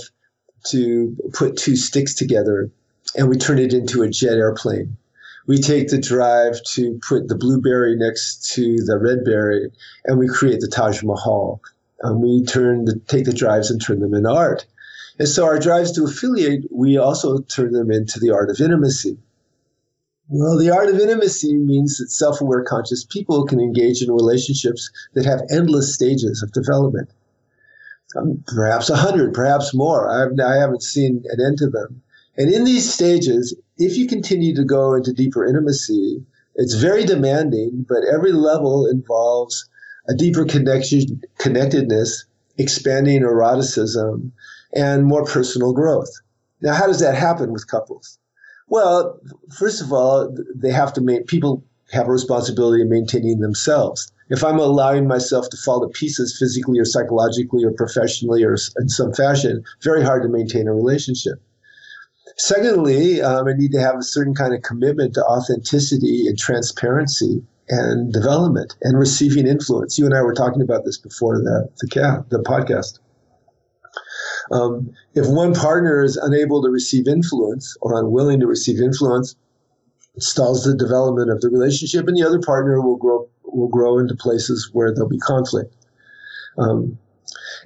to 0.67 1.17
put 1.33 1.57
two 1.57 1.75
sticks 1.75 2.15
together 2.15 2.71
and 3.17 3.29
we 3.29 3.37
turn 3.37 3.59
it 3.59 3.73
into 3.73 4.03
a 4.03 4.09
jet 4.09 4.37
airplane 4.37 4.97
we 5.47 5.59
take 5.59 5.89
the 5.89 5.99
drive 5.99 6.63
to 6.75 6.99
put 7.07 7.29
the 7.29 7.35
blueberry 7.35 7.97
next 7.97 8.53
to 8.55 8.77
the 8.85 8.99
red 8.99 9.25
berry, 9.25 9.71
and 10.05 10.19
we 10.19 10.29
create 10.29 10.61
the 10.61 10.69
Taj 10.69 11.03
Mahal. 11.03 11.61
And 12.03 12.21
we 12.21 12.45
turn 12.45 12.85
the, 12.85 13.01
take 13.07 13.25
the 13.25 13.33
drives 13.33 13.71
and 13.71 13.81
turn 13.81 14.01
them 14.01 14.15
into 14.15 14.31
art. 14.31 14.67
And 15.19 15.29
so 15.29 15.45
our 15.45 15.59
drives 15.59 15.93
to 15.93 16.05
affiliate, 16.05 16.65
we 16.71 16.97
also 16.97 17.41
turn 17.43 17.73
them 17.73 17.91
into 17.91 18.19
the 18.19 18.31
art 18.31 18.51
of 18.51 18.61
intimacy. 18.61 19.19
Well, 20.35 20.57
the 20.57 20.71
art 20.71 20.89
of 20.89 20.99
intimacy 20.99 21.59
means 21.59 21.99
that 21.99 22.11
self 22.11 22.41
aware 22.41 22.63
conscious 22.63 23.05
people 23.05 23.45
can 23.45 23.61
engage 23.61 24.01
in 24.01 24.11
relationships 24.11 24.91
that 25.13 25.27
have 25.27 25.43
endless 25.51 25.93
stages 25.93 26.43
of 26.43 26.53
development. 26.53 27.11
Um, 28.17 28.43
perhaps 28.47 28.89
a 28.89 28.97
hundred, 28.97 29.35
perhaps 29.35 29.75
more. 29.75 30.09
I've, 30.09 30.41
I 30.41 30.55
haven't 30.55 30.83
seen 30.83 31.23
an 31.29 31.45
end 31.45 31.59
to 31.59 31.69
them. 31.69 32.01
And 32.39 32.51
in 32.51 32.65
these 32.65 32.91
stages, 32.91 33.55
if 33.77 33.99
you 33.99 34.07
continue 34.07 34.55
to 34.55 34.65
go 34.65 34.95
into 34.95 35.13
deeper 35.13 35.45
intimacy, 35.45 36.25
it's 36.55 36.77
very 36.77 37.05
demanding, 37.05 37.85
but 37.87 38.03
every 38.11 38.33
level 38.33 38.87
involves 38.87 39.69
a 40.09 40.15
deeper 40.15 40.47
connection, 40.47 41.21
connectedness, 41.37 42.25
expanding 42.57 43.21
eroticism, 43.21 44.33
and 44.75 45.05
more 45.05 45.27
personal 45.27 45.75
growth. 45.75 46.11
Now, 46.63 46.73
how 46.73 46.87
does 46.87 47.01
that 47.01 47.17
happen 47.17 47.53
with 47.53 47.67
couples? 47.67 48.19
Well, 48.73 49.21
first 49.51 49.83
of 49.83 49.93
all, 49.93 50.35
they 50.55 50.73
have 50.73 50.95
to 50.95 51.03
make 51.03 51.27
people 51.27 51.63
have 51.91 52.09
a 52.09 52.11
responsibility 52.11 52.81
in 52.81 52.89
maintaining 52.89 53.41
themselves. 53.41 54.11
If 54.31 54.43
I'm 54.43 54.59
allowing 54.59 55.07
myself 55.07 55.51
to 55.51 55.59
fall 55.59 55.83
to 55.83 55.89
pieces 55.89 56.39
physically 56.39 56.79
or 56.79 56.87
psychologically 56.87 57.65
or 57.65 57.73
professionally 57.73 58.43
or 58.43 58.57
in 58.79 58.89
some 58.89 59.13
fashion, 59.13 59.63
very 59.83 60.03
hard 60.03 60.23
to 60.23 60.31
maintain 60.31 60.69
a 60.69 60.73
relationship. 60.73 61.35
Secondly, 62.39 63.21
um, 63.21 63.47
I 63.47 63.53
need 63.53 63.73
to 63.73 63.81
have 63.81 63.97
a 63.97 64.03
certain 64.03 64.35
kind 64.35 64.55
of 64.55 64.63
commitment 64.63 65.13
to 65.17 65.25
authenticity 65.27 66.27
and 66.27 66.39
transparency 66.39 67.43
and 67.69 68.11
development 68.11 68.75
and 68.81 68.99
receiving 68.99 69.47
influence. 69.47 69.99
You 69.99 70.07
and 70.07 70.15
I 70.15 70.23
were 70.23 70.33
talking 70.33 70.63
about 70.63 70.87
this 70.87 70.97
before 70.97 71.37
the 71.37 71.69
the, 71.81 72.25
the 72.31 72.39
podcast. 72.39 73.01
Um, 74.51 74.91
if 75.15 75.27
one 75.29 75.55
partner 75.55 76.03
is 76.03 76.17
unable 76.17 76.63
to 76.63 76.71
receive 76.71 77.07
influence 77.07 77.77
or 77.81 77.99
unwilling 77.99 78.41
to 78.41 78.47
receive 78.47 78.81
influence, 78.81 79.37
it 80.15 80.23
stalls 80.23 80.65
the 80.65 80.77
development 80.77 81.31
of 81.31 81.41
the 81.41 81.49
relationship, 81.49 82.07
and 82.09 82.17
the 82.17 82.27
other 82.27 82.41
partner 82.41 82.81
will 82.81 82.97
grow 82.97 83.29
will 83.45 83.69
grow 83.69 83.99
into 83.99 84.15
places 84.15 84.71
where 84.73 84.93
there'll 84.93 85.09
be 85.09 85.19
conflict. 85.19 85.75
Um, 86.59 86.99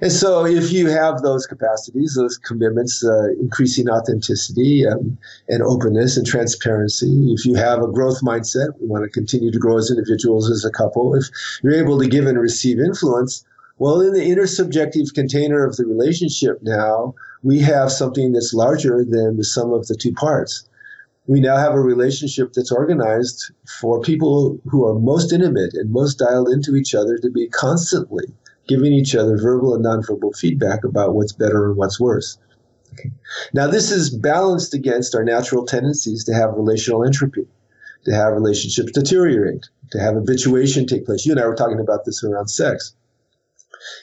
and 0.01 0.11
so, 0.11 0.45
if 0.45 0.71
you 0.71 0.87
have 0.87 1.21
those 1.21 1.47
capacities, 1.47 2.13
those 2.15 2.37
commitments, 2.37 3.03
uh, 3.03 3.29
increasing 3.39 3.89
authenticity 3.89 4.85
um, 4.85 5.17
and 5.47 5.63
openness 5.63 6.17
and 6.17 6.25
transparency, 6.25 7.33
if 7.33 7.45
you 7.45 7.55
have 7.55 7.81
a 7.81 7.87
growth 7.87 8.21
mindset, 8.21 8.79
we 8.79 8.87
want 8.87 9.03
to 9.03 9.09
continue 9.09 9.51
to 9.51 9.57
grow 9.57 9.77
as 9.77 9.89
individuals, 9.89 10.51
as 10.51 10.63
a 10.63 10.69
couple, 10.69 11.15
if 11.15 11.25
you're 11.63 11.73
able 11.73 11.99
to 11.99 12.07
give 12.07 12.27
and 12.27 12.39
receive 12.39 12.79
influence, 12.79 13.43
well, 13.79 14.01
in 14.01 14.13
the 14.13 14.19
intersubjective 14.19 15.13
container 15.13 15.65
of 15.65 15.75
the 15.75 15.85
relationship 15.85 16.59
now, 16.63 17.13
we 17.43 17.59
have 17.59 17.91
something 17.91 18.31
that's 18.31 18.53
larger 18.53 19.05
than 19.07 19.37
the 19.37 19.43
sum 19.43 19.71
of 19.71 19.87
the 19.87 19.95
two 19.95 20.13
parts. 20.13 20.67
We 21.27 21.41
now 21.41 21.57
have 21.57 21.73
a 21.73 21.79
relationship 21.79 22.53
that's 22.53 22.71
organized 22.71 23.51
for 23.79 24.01
people 24.01 24.59
who 24.65 24.85
are 24.85 24.97
most 24.97 25.31
intimate 25.31 25.73
and 25.73 25.91
most 25.91 26.15
dialed 26.15 26.49
into 26.49 26.75
each 26.75 26.95
other 26.95 27.17
to 27.17 27.29
be 27.29 27.47
constantly 27.49 28.25
giving 28.67 28.93
each 28.93 29.15
other 29.15 29.37
verbal 29.37 29.75
and 29.75 29.85
nonverbal 29.85 30.35
feedback 30.35 30.83
about 30.83 31.13
what's 31.13 31.33
better 31.33 31.67
and 31.67 31.77
what's 31.77 31.99
worse. 31.99 32.37
Okay. 32.93 33.11
Now, 33.53 33.67
this 33.67 33.91
is 33.91 34.09
balanced 34.09 34.73
against 34.73 35.15
our 35.15 35.23
natural 35.23 35.65
tendencies 35.65 36.23
to 36.25 36.33
have 36.33 36.53
relational 36.55 37.05
entropy, 37.05 37.47
to 38.05 38.13
have 38.13 38.33
relationships 38.33 38.91
deteriorate, 38.91 39.67
to 39.91 39.99
have 39.99 40.15
habituation 40.15 40.85
take 40.85 41.05
place. 41.05 41.25
You 41.25 41.33
and 41.33 41.41
I 41.41 41.45
were 41.45 41.55
talking 41.55 41.79
about 41.79 42.05
this 42.05 42.23
around 42.23 42.47
sex. 42.47 42.95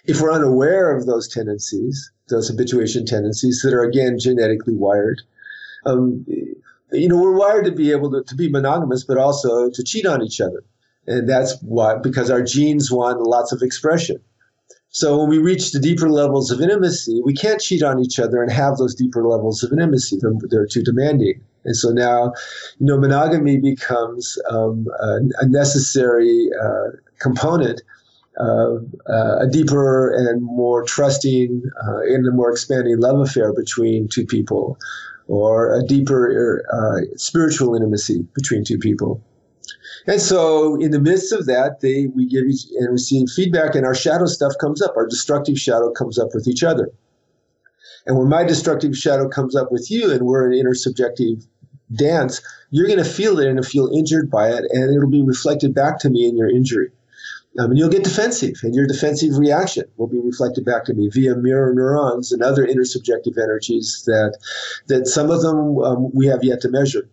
If 0.04 0.20
we're 0.20 0.32
unaware 0.32 0.96
of 0.96 1.06
those 1.06 1.28
tendencies, 1.28 2.10
those 2.28 2.48
habituation 2.48 3.06
tendencies 3.06 3.62
that 3.62 3.74
are 3.74 3.82
again 3.82 4.18
genetically 4.18 4.74
wired, 4.74 5.22
um, 5.86 6.24
you 6.92 7.08
know, 7.08 7.20
we're 7.20 7.36
wired 7.36 7.64
to 7.64 7.72
be 7.72 7.90
able 7.90 8.10
to, 8.12 8.22
to 8.22 8.34
be 8.34 8.48
monogamous, 8.48 9.04
but 9.04 9.18
also 9.18 9.70
to 9.70 9.82
cheat 9.82 10.06
on 10.06 10.22
each 10.22 10.40
other. 10.40 10.62
And 11.06 11.28
that's 11.28 11.60
why, 11.60 11.96
because 11.96 12.30
our 12.30 12.42
genes 12.42 12.90
want 12.90 13.20
lots 13.20 13.52
of 13.52 13.62
expression. 13.62 14.20
So 14.88 15.18
when 15.18 15.28
we 15.28 15.38
reach 15.38 15.72
the 15.72 15.80
deeper 15.80 16.08
levels 16.08 16.52
of 16.52 16.60
intimacy, 16.60 17.20
we 17.24 17.34
can't 17.34 17.60
cheat 17.60 17.82
on 17.82 17.98
each 17.98 18.20
other 18.20 18.42
and 18.42 18.50
have 18.52 18.76
those 18.76 18.94
deeper 18.94 19.26
levels 19.26 19.62
of 19.64 19.72
intimacy. 19.72 20.18
They're, 20.20 20.32
they're 20.48 20.66
too 20.66 20.84
demanding. 20.84 21.42
And 21.64 21.76
so 21.76 21.90
now, 21.90 22.32
you 22.78 22.86
know, 22.86 22.98
monogamy 22.98 23.58
becomes 23.58 24.38
um, 24.50 24.86
a, 25.00 25.18
a, 25.40 25.48
necessary 25.48 26.48
uh, 26.62 26.90
component 27.18 27.82
a 28.36 29.46
deeper 29.50 30.10
and 30.10 30.42
more 30.42 30.82
trusting 30.84 31.62
uh, 31.86 32.00
and 32.00 32.26
a 32.26 32.32
more 32.32 32.50
expanding 32.50 32.98
love 32.98 33.20
affair 33.20 33.52
between 33.52 34.08
two 34.08 34.26
people, 34.26 34.78
or 35.28 35.74
a 35.74 35.82
deeper 35.86 36.64
uh, 36.72 37.16
spiritual 37.16 37.74
intimacy 37.74 38.26
between 38.34 38.64
two 38.64 38.78
people. 38.78 39.22
And 40.06 40.20
so, 40.20 40.76
in 40.80 40.90
the 40.90 41.00
midst 41.00 41.32
of 41.32 41.46
that, 41.46 41.80
they 41.80 42.06
we 42.06 42.26
give 42.26 42.44
each 42.44 42.66
and 42.78 42.92
receive 42.92 43.28
feedback, 43.30 43.74
and 43.74 43.86
our 43.86 43.94
shadow 43.94 44.26
stuff 44.26 44.52
comes 44.60 44.82
up. 44.82 44.94
Our 44.96 45.06
destructive 45.06 45.58
shadow 45.58 45.90
comes 45.92 46.18
up 46.18 46.28
with 46.34 46.46
each 46.46 46.62
other. 46.62 46.90
And 48.06 48.18
when 48.18 48.28
my 48.28 48.44
destructive 48.44 48.94
shadow 48.96 49.28
comes 49.28 49.56
up 49.56 49.72
with 49.72 49.90
you, 49.90 50.10
and 50.10 50.22
we're 50.22 50.52
in 50.52 50.66
intersubjective 50.66 51.46
dance, 51.94 52.42
you're 52.70 52.86
going 52.86 53.02
to 53.02 53.04
feel 53.04 53.38
it 53.38 53.48
and 53.48 53.64
feel 53.64 53.88
injured 53.94 54.30
by 54.30 54.50
it, 54.50 54.64
and 54.70 54.94
it'll 54.94 55.08
be 55.08 55.22
reflected 55.22 55.74
back 55.74 55.98
to 56.00 56.10
me 56.10 56.26
in 56.26 56.36
your 56.36 56.50
injury. 56.50 56.90
Um, 57.58 57.70
and 57.70 57.78
you'll 57.78 57.88
get 57.88 58.02
defensive, 58.02 58.56
and 58.64 58.74
your 58.74 58.86
defensive 58.86 59.38
reaction 59.38 59.84
will 59.96 60.08
be 60.08 60.18
reflected 60.18 60.64
back 60.64 60.84
to 60.86 60.94
me 60.94 61.08
via 61.08 61.36
mirror 61.36 61.72
neurons 61.72 62.32
and 62.32 62.42
other 62.42 62.66
intersubjective 62.66 63.40
energies 63.40 64.02
that 64.06 64.36
that 64.88 65.06
some 65.06 65.30
of 65.30 65.42
them 65.42 65.78
um, 65.78 66.10
we 66.12 66.26
have 66.26 66.42
yet 66.42 66.60
to 66.62 66.68
measure. 66.68 67.08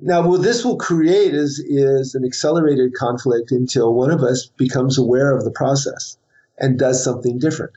Now, 0.00 0.26
what 0.26 0.42
this 0.42 0.64
will 0.64 0.76
create 0.76 1.34
is 1.34 1.58
is 1.58 2.14
an 2.14 2.24
accelerated 2.24 2.94
conflict 2.94 3.50
until 3.50 3.94
one 3.94 4.12
of 4.12 4.22
us 4.22 4.46
becomes 4.56 4.96
aware 4.96 5.36
of 5.36 5.44
the 5.44 5.50
process 5.50 6.16
and 6.58 6.78
does 6.78 7.02
something 7.02 7.38
different. 7.38 7.72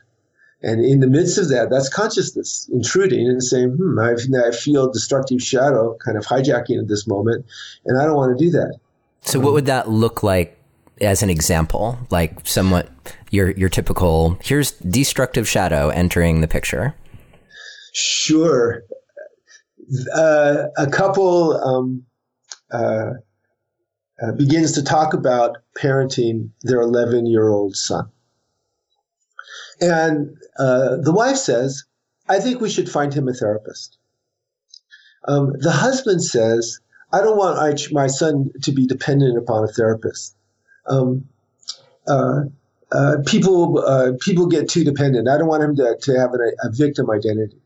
And 0.62 0.84
in 0.84 1.00
the 1.00 1.08
midst 1.08 1.38
of 1.38 1.48
that, 1.48 1.70
that's 1.70 1.88
consciousness 1.88 2.70
intruding 2.72 3.26
and 3.26 3.42
saying, 3.42 3.70
hmm, 3.70 3.98
I, 3.98 4.14
I 4.46 4.52
feel 4.52 4.92
destructive 4.92 5.42
shadow 5.42 5.96
kind 6.04 6.16
of 6.16 6.24
hijacking 6.24 6.78
at 6.78 6.86
this 6.86 7.08
moment, 7.08 7.44
and 7.84 8.00
I 8.00 8.04
don't 8.04 8.14
want 8.14 8.38
to 8.38 8.44
do 8.44 8.52
that. 8.52 8.78
So, 9.22 9.40
what 9.40 9.52
would 9.52 9.66
that 9.66 9.88
look 9.88 10.22
like 10.22 10.56
as 11.00 11.22
an 11.22 11.30
example? 11.30 11.98
Like, 12.10 12.46
somewhat 12.46 12.88
your 13.30 13.50
your 13.52 13.68
typical 13.68 14.38
here's 14.42 14.72
destructive 14.72 15.48
shadow 15.48 15.88
entering 15.88 16.40
the 16.40 16.48
picture. 16.48 16.94
Sure. 17.92 18.82
Uh, 20.14 20.64
a 20.78 20.86
couple 20.86 21.54
um, 21.56 22.04
uh, 22.72 23.10
uh, 24.22 24.32
begins 24.32 24.72
to 24.72 24.82
talk 24.82 25.14
about 25.14 25.58
parenting 25.76 26.50
their 26.62 26.80
11 26.80 27.26
year 27.26 27.48
old 27.48 27.76
son. 27.76 28.10
And 29.80 30.36
uh, 30.58 30.96
the 31.02 31.12
wife 31.12 31.36
says, 31.36 31.84
I 32.28 32.38
think 32.38 32.60
we 32.60 32.70
should 32.70 32.88
find 32.88 33.12
him 33.12 33.28
a 33.28 33.34
therapist. 33.34 33.98
Um, 35.26 35.52
the 35.58 35.72
husband 35.72 36.22
says, 36.22 36.78
I 37.12 37.20
don't 37.20 37.36
want 37.36 37.92
my 37.92 38.06
son 38.06 38.50
to 38.62 38.72
be 38.72 38.86
dependent 38.86 39.36
upon 39.36 39.64
a 39.64 39.72
therapist. 39.72 40.36
Um, 40.86 41.28
uh, 42.06 42.42
uh, 42.90 43.16
people 43.26 43.78
uh, 43.78 44.12
people 44.20 44.46
get 44.46 44.68
too 44.68 44.84
dependent. 44.84 45.28
I 45.28 45.38
don't 45.38 45.48
want 45.48 45.62
him 45.62 45.76
to, 45.76 45.96
to 46.00 46.18
have 46.18 46.30
a, 46.34 46.66
a 46.66 46.70
victim 46.70 47.10
identity. 47.10 47.56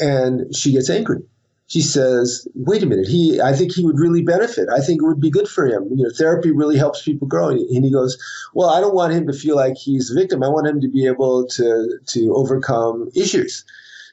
And 0.00 0.54
she 0.54 0.72
gets 0.72 0.90
angry 0.90 1.22
she 1.68 1.82
says, 1.82 2.48
"Wait 2.54 2.82
a 2.82 2.86
minute. 2.86 3.06
He, 3.06 3.40
I 3.40 3.52
think 3.52 3.72
he 3.72 3.84
would 3.84 3.98
really 3.98 4.22
benefit. 4.22 4.68
I 4.70 4.80
think 4.80 5.02
it 5.02 5.06
would 5.06 5.20
be 5.20 5.30
good 5.30 5.46
for 5.46 5.66
him. 5.66 5.86
You 5.94 6.04
know, 6.04 6.10
therapy 6.10 6.50
really 6.50 6.78
helps 6.78 7.02
people 7.02 7.28
grow." 7.28 7.50
And 7.50 7.84
he 7.84 7.92
goes, 7.92 8.18
"Well, 8.54 8.70
I 8.70 8.80
don't 8.80 8.94
want 8.94 9.12
him 9.12 9.26
to 9.26 9.34
feel 9.34 9.54
like 9.54 9.76
he's 9.76 10.10
a 10.10 10.14
victim. 10.14 10.42
I 10.42 10.48
want 10.48 10.66
him 10.66 10.80
to 10.80 10.88
be 10.88 11.06
able 11.06 11.46
to 11.46 11.98
to 12.04 12.34
overcome 12.34 13.10
issues." 13.14 13.64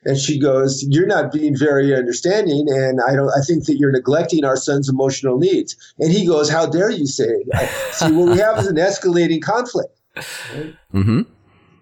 And 0.06 0.18
she 0.18 0.40
goes, 0.40 0.84
"You're 0.88 1.08
not 1.08 1.32
being 1.32 1.58
very 1.58 1.96
understanding, 1.96 2.68
and 2.70 3.00
I 3.08 3.16
don't. 3.16 3.30
I 3.30 3.42
think 3.42 3.66
that 3.66 3.78
you're 3.78 3.92
neglecting 3.92 4.46
our 4.46 4.56
son's 4.56 4.88
emotional 4.88 5.38
needs." 5.38 5.76
And 6.00 6.12
he 6.12 6.26
goes, 6.26 6.50
"How 6.50 6.66
dare 6.68 6.92
you 6.92 7.08
say?" 7.08 7.26
It? 7.26 7.70
See, 7.94 8.12
what 8.12 8.30
we 8.30 8.38
have 8.38 8.60
is 8.60 8.68
an 8.68 8.76
escalating 8.76 9.42
conflict. 9.42 10.00
Right? 10.16 10.76
Mm-hmm. 10.94 11.22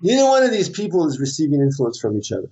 Neither 0.02 0.26
one 0.26 0.44
of 0.44 0.52
these 0.52 0.70
people 0.70 1.08
is 1.08 1.20
receiving 1.20 1.62
influence 1.62 2.00
from 2.00 2.18
each 2.18 2.32
other. 2.32 2.50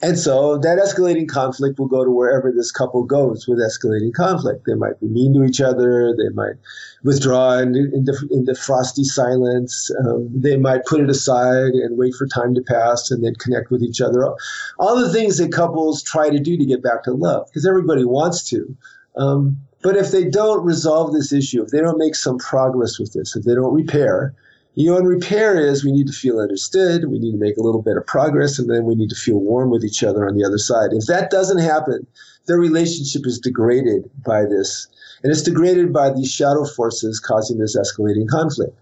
And 0.00 0.18
so 0.18 0.56
that 0.58 0.78
escalating 0.78 1.28
conflict 1.28 1.78
will 1.78 1.88
go 1.88 2.04
to 2.04 2.10
wherever 2.10 2.50
this 2.50 2.70
couple 2.70 3.04
goes 3.04 3.46
with 3.46 3.58
escalating 3.58 4.12
conflict. 4.14 4.64
They 4.66 4.74
might 4.74 4.98
be 5.00 5.06
mean 5.06 5.34
to 5.34 5.44
each 5.44 5.60
other. 5.60 6.14
They 6.16 6.30
might 6.30 6.54
withdraw 7.02 7.58
into, 7.58 7.90
into, 8.30 8.54
frosty 8.54 9.04
silence. 9.04 9.90
Um, 10.00 10.30
they 10.34 10.56
might 10.56 10.86
put 10.86 11.00
it 11.00 11.10
aside 11.10 11.74
and 11.74 11.98
wait 11.98 12.14
for 12.14 12.26
time 12.26 12.54
to 12.54 12.62
pass 12.62 13.10
and 13.10 13.22
then 13.22 13.34
connect 13.34 13.70
with 13.70 13.82
each 13.82 14.00
other. 14.00 14.34
All 14.78 14.98
the 14.98 15.12
things 15.12 15.38
that 15.38 15.52
couples 15.52 16.02
try 16.02 16.30
to 16.30 16.38
do 16.38 16.56
to 16.56 16.64
get 16.64 16.82
back 16.82 17.02
to 17.04 17.12
love, 17.12 17.46
because 17.46 17.66
everybody 17.66 18.04
wants 18.04 18.42
to. 18.50 18.76
Um, 19.16 19.58
but 19.82 19.96
if 19.96 20.10
they 20.10 20.24
don't 20.24 20.64
resolve 20.64 21.12
this 21.12 21.32
issue, 21.32 21.62
if 21.62 21.68
they 21.68 21.80
don't 21.80 21.98
make 21.98 22.14
some 22.14 22.38
progress 22.38 22.98
with 22.98 23.12
this, 23.12 23.36
if 23.36 23.44
they 23.44 23.54
don't 23.54 23.74
repair, 23.74 24.34
you 24.76 24.90
know, 24.90 24.98
and 24.98 25.08
repair 25.08 25.58
is 25.58 25.84
we 25.84 25.90
need 25.90 26.06
to 26.06 26.12
feel 26.12 26.38
understood, 26.38 27.06
we 27.10 27.18
need 27.18 27.32
to 27.32 27.38
make 27.38 27.56
a 27.56 27.62
little 27.62 27.80
bit 27.80 27.96
of 27.96 28.06
progress, 28.06 28.58
and 28.58 28.68
then 28.70 28.84
we 28.84 28.94
need 28.94 29.08
to 29.08 29.16
feel 29.16 29.38
warm 29.38 29.70
with 29.70 29.82
each 29.82 30.04
other 30.04 30.28
on 30.28 30.36
the 30.36 30.44
other 30.44 30.58
side. 30.58 30.90
If 30.92 31.06
that 31.06 31.30
doesn't 31.30 31.60
happen, 31.60 32.06
their 32.46 32.58
relationship 32.58 33.22
is 33.26 33.38
degraded 33.38 34.10
by 34.22 34.44
this. 34.44 34.86
And 35.22 35.32
it's 35.32 35.40
degraded 35.40 35.94
by 35.94 36.12
these 36.12 36.30
shadow 36.30 36.66
forces 36.66 37.18
causing 37.18 37.56
this 37.56 37.74
escalating 37.74 38.28
conflict. 38.28 38.76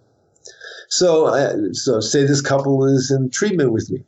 So, 0.88 1.26
uh, 1.26 1.72
so 1.72 2.00
say 2.00 2.24
this 2.24 2.40
couple 2.40 2.84
is 2.84 3.12
in 3.12 3.30
treatment 3.30 3.72
with 3.72 3.88
me. 3.88 4.02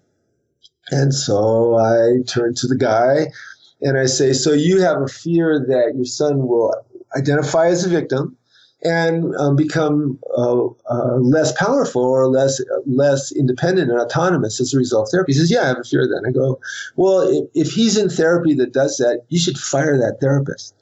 And 0.91 1.15
so 1.15 1.79
I 1.79 2.23
turn 2.27 2.55
to 2.55 2.67
the 2.67 2.77
guy 2.77 3.29
and 3.81 3.97
I 3.97 4.07
say, 4.07 4.33
So 4.33 4.53
you 4.53 4.81
have 4.83 5.01
a 5.01 5.09
fear 5.09 5.61
that 5.61 5.93
your 5.95 6.05
son 6.05 6.49
will 6.49 6.75
identify 7.17 7.69
as 7.69 7.85
a 7.85 7.89
victim 7.89 8.37
and 8.87 9.35
um, 9.37 9.57
become 9.57 10.19
uh, 10.39 10.67
uh, 10.89 11.17
less 11.17 11.51
powerful 11.53 12.03
or 12.03 12.29
less 12.29 12.61
less 12.87 13.33
independent 13.33 13.91
and 13.91 14.01
autonomous 14.01 14.61
as 14.61 14.73
a 14.73 14.79
result 14.79 15.09
of 15.09 15.11
therapy. 15.11 15.33
He 15.33 15.39
says, 15.39 15.51
"Yeah, 15.51 15.63
I 15.63 15.67
have 15.67 15.79
a 15.81 15.85
fear 15.85 16.03
of 16.03 16.09
that." 16.11 16.25
I 16.27 16.31
go, 16.31 16.61
"Well, 16.95 17.21
if, 17.23 17.67
if 17.67 17.73
he's 17.73 17.99
in 17.99 18.09
therapy 18.09 18.55
that 18.55 18.73
does 18.73 18.99
that, 18.99 19.23
you 19.29 19.41
should 19.41 19.59
fire 19.59 19.99
that 19.99 20.19
therapist 20.21 20.75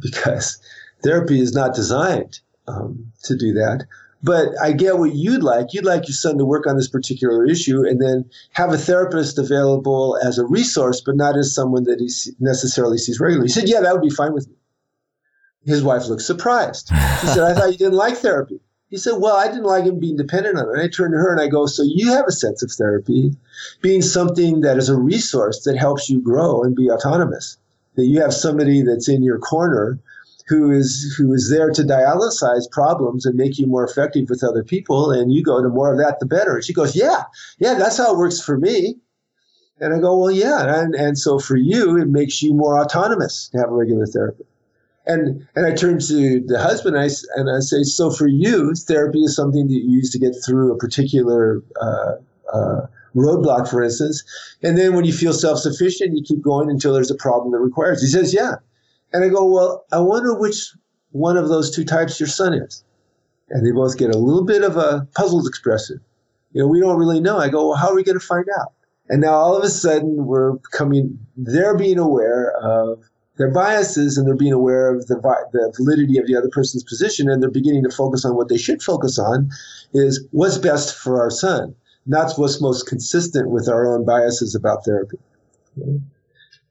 because 0.00 0.58
therapy 1.04 1.40
is 1.40 1.52
not 1.52 1.74
designed 1.74 2.40
um, 2.66 3.12
to 3.22 3.36
do 3.36 3.52
that." 3.54 3.86
But 4.22 4.48
I 4.60 4.72
get 4.72 4.98
what 4.98 5.14
you'd 5.14 5.44
like. 5.44 5.72
You'd 5.72 5.84
like 5.84 6.08
your 6.08 6.14
son 6.14 6.36
to 6.38 6.44
work 6.44 6.66
on 6.66 6.76
this 6.76 6.88
particular 6.88 7.46
issue 7.46 7.86
and 7.86 8.02
then 8.02 8.24
have 8.52 8.72
a 8.72 8.78
therapist 8.78 9.38
available 9.38 10.18
as 10.24 10.38
a 10.38 10.44
resource, 10.44 11.00
but 11.00 11.14
not 11.14 11.36
as 11.36 11.54
someone 11.54 11.84
that 11.84 12.00
he 12.00 12.08
necessarily 12.40 12.98
sees 12.98 13.20
regularly. 13.20 13.46
He 13.46 13.52
said, 13.52 13.68
Yeah, 13.68 13.82
that 13.82 13.92
would 13.92 14.02
be 14.02 14.10
fine 14.10 14.32
with 14.32 14.48
me. 14.48 14.55
His 15.66 15.82
wife 15.82 16.06
looked 16.06 16.22
surprised. 16.22 16.88
She 16.88 17.26
said, 17.26 17.42
I 17.42 17.54
thought 17.58 17.72
you 17.72 17.78
didn't 17.78 17.94
like 17.94 18.16
therapy. 18.16 18.60
He 18.88 18.96
said, 18.96 19.16
Well, 19.18 19.36
I 19.36 19.48
didn't 19.48 19.64
like 19.64 19.84
him 19.84 19.98
being 19.98 20.16
dependent 20.16 20.58
on 20.58 20.68
it. 20.68 20.72
And 20.72 20.80
I 20.80 20.88
turned 20.88 21.12
to 21.12 21.18
her 21.18 21.32
and 21.32 21.40
I 21.40 21.48
go, 21.48 21.66
So 21.66 21.82
you 21.82 22.12
have 22.12 22.26
a 22.28 22.32
sense 22.32 22.62
of 22.62 22.70
therapy 22.70 23.34
being 23.82 24.00
something 24.00 24.60
that 24.60 24.78
is 24.78 24.88
a 24.88 24.96
resource 24.96 25.64
that 25.64 25.76
helps 25.76 26.08
you 26.08 26.20
grow 26.20 26.62
and 26.62 26.76
be 26.76 26.88
autonomous. 26.88 27.58
That 27.96 28.06
you 28.06 28.20
have 28.20 28.32
somebody 28.32 28.82
that's 28.82 29.08
in 29.08 29.22
your 29.22 29.38
corner 29.38 29.98
who 30.48 30.70
is 30.70 31.14
who 31.18 31.32
is 31.32 31.50
there 31.50 31.70
to 31.70 31.82
dialyze 31.82 32.70
problems 32.70 33.26
and 33.26 33.34
make 33.34 33.58
you 33.58 33.66
more 33.66 33.84
effective 33.84 34.28
with 34.28 34.44
other 34.44 34.62
people, 34.62 35.10
and 35.10 35.32
you 35.32 35.42
go 35.42 35.60
to 35.60 35.68
more 35.68 35.92
of 35.92 35.98
that 35.98 36.20
the 36.20 36.26
better. 36.26 36.54
And 36.54 36.64
she 36.64 36.72
goes, 36.72 36.94
Yeah, 36.94 37.24
yeah, 37.58 37.74
that's 37.74 37.98
how 37.98 38.12
it 38.12 38.18
works 38.18 38.40
for 38.40 38.56
me. 38.56 38.96
And 39.80 39.92
I 39.92 39.98
go, 39.98 40.16
Well, 40.16 40.30
yeah. 40.30 40.80
And 40.80 40.94
and 40.94 41.18
so 41.18 41.40
for 41.40 41.56
you, 41.56 41.96
it 41.96 42.08
makes 42.08 42.42
you 42.42 42.54
more 42.54 42.78
autonomous 42.78 43.48
to 43.48 43.58
have 43.58 43.70
a 43.70 43.74
regular 43.74 44.06
therapist. 44.06 44.48
And 45.06 45.46
and 45.54 45.66
I 45.66 45.74
turn 45.74 46.00
to 46.00 46.40
the 46.40 46.58
husband 46.60 46.96
and 46.96 47.04
I, 47.04 47.14
and 47.36 47.48
I 47.48 47.60
say, 47.60 47.82
so 47.84 48.10
for 48.10 48.26
you, 48.26 48.74
therapy 48.74 49.20
is 49.20 49.36
something 49.36 49.68
that 49.68 49.72
you 49.72 49.88
use 49.88 50.10
to 50.10 50.18
get 50.18 50.34
through 50.44 50.72
a 50.72 50.78
particular 50.78 51.62
uh, 51.80 52.12
uh, 52.52 52.86
roadblock, 53.14 53.68
for 53.68 53.82
instance. 53.82 54.24
And 54.62 54.76
then 54.76 54.94
when 54.94 55.04
you 55.04 55.12
feel 55.12 55.32
self 55.32 55.58
sufficient, 55.58 56.16
you 56.16 56.22
keep 56.22 56.42
going 56.42 56.70
until 56.70 56.92
there's 56.92 57.10
a 57.10 57.16
problem 57.16 57.52
that 57.52 57.58
requires. 57.58 58.02
He 58.02 58.08
says, 58.08 58.34
yeah. 58.34 58.54
And 59.12 59.24
I 59.24 59.28
go, 59.28 59.44
well, 59.44 59.84
I 59.92 60.00
wonder 60.00 60.34
which 60.34 60.72
one 61.12 61.36
of 61.36 61.48
those 61.48 61.74
two 61.74 61.84
types 61.84 62.20
your 62.20 62.28
son 62.28 62.52
is. 62.52 62.84
And 63.48 63.64
they 63.64 63.70
both 63.70 63.96
get 63.96 64.14
a 64.14 64.18
little 64.18 64.44
bit 64.44 64.62
of 64.62 64.76
a 64.76 65.06
puzzled 65.14 65.46
expression. 65.46 66.00
You 66.52 66.62
know, 66.62 66.68
we 66.68 66.80
don't 66.80 66.98
really 66.98 67.20
know. 67.20 67.38
I 67.38 67.48
go, 67.48 67.68
well, 67.68 67.76
how 67.76 67.90
are 67.90 67.94
we 67.94 68.02
going 68.02 68.18
to 68.18 68.26
find 68.26 68.46
out? 68.58 68.72
And 69.08 69.20
now 69.20 69.34
all 69.34 69.56
of 69.56 69.62
a 69.62 69.68
sudden 69.68 70.26
we're 70.26 70.56
coming, 70.72 71.18
they're 71.36 71.76
being 71.76 71.98
aware 71.98 72.52
of 72.60 73.08
their 73.36 73.50
biases 73.50 74.16
and 74.16 74.26
they're 74.26 74.34
being 74.34 74.52
aware 74.52 74.94
of 74.94 75.06
the, 75.06 75.16
the 75.52 75.72
validity 75.76 76.18
of 76.18 76.26
the 76.26 76.36
other 76.36 76.48
person's 76.48 76.84
position 76.84 77.28
and 77.28 77.42
they're 77.42 77.50
beginning 77.50 77.84
to 77.84 77.90
focus 77.90 78.24
on 78.24 78.34
what 78.34 78.48
they 78.48 78.56
should 78.56 78.82
focus 78.82 79.18
on 79.18 79.50
is 79.92 80.26
what's 80.30 80.58
best 80.58 80.96
for 80.96 81.20
our 81.20 81.30
son, 81.30 81.74
not 82.06 82.32
what's 82.36 82.60
most 82.60 82.86
consistent 82.86 83.50
with 83.50 83.68
our 83.68 83.86
own 83.86 84.04
biases 84.04 84.54
about 84.54 84.84
therapy. 84.84 85.18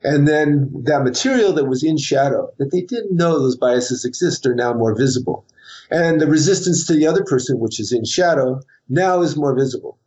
And 0.04 0.28
then 0.28 0.71
that 0.84 1.04
material 1.04 1.54
that 1.54 1.65
was 1.65 1.84
in 1.84 1.97
shadow, 1.97 2.51
that 2.58 2.71
they 2.71 2.82
didn't 2.82 3.15
know 3.15 3.39
those 3.39 3.58
biases 3.58 4.06
exist, 4.06 4.45
are 4.45 4.56
now 4.56 4.73
more 4.73 4.95
visible. 4.95 5.45
And 5.89 6.19
the 6.19 6.28
resistance 6.28 6.86
to 6.88 6.93
the 6.93 7.08
other 7.08 7.23
person, 7.23 7.60
which 7.60 7.80
is 7.80 7.91
in 7.91 8.06
shadow, 8.06 8.62
now 8.89 9.21
is 9.21 9.36
more 9.36 9.56
visible. 9.56 9.97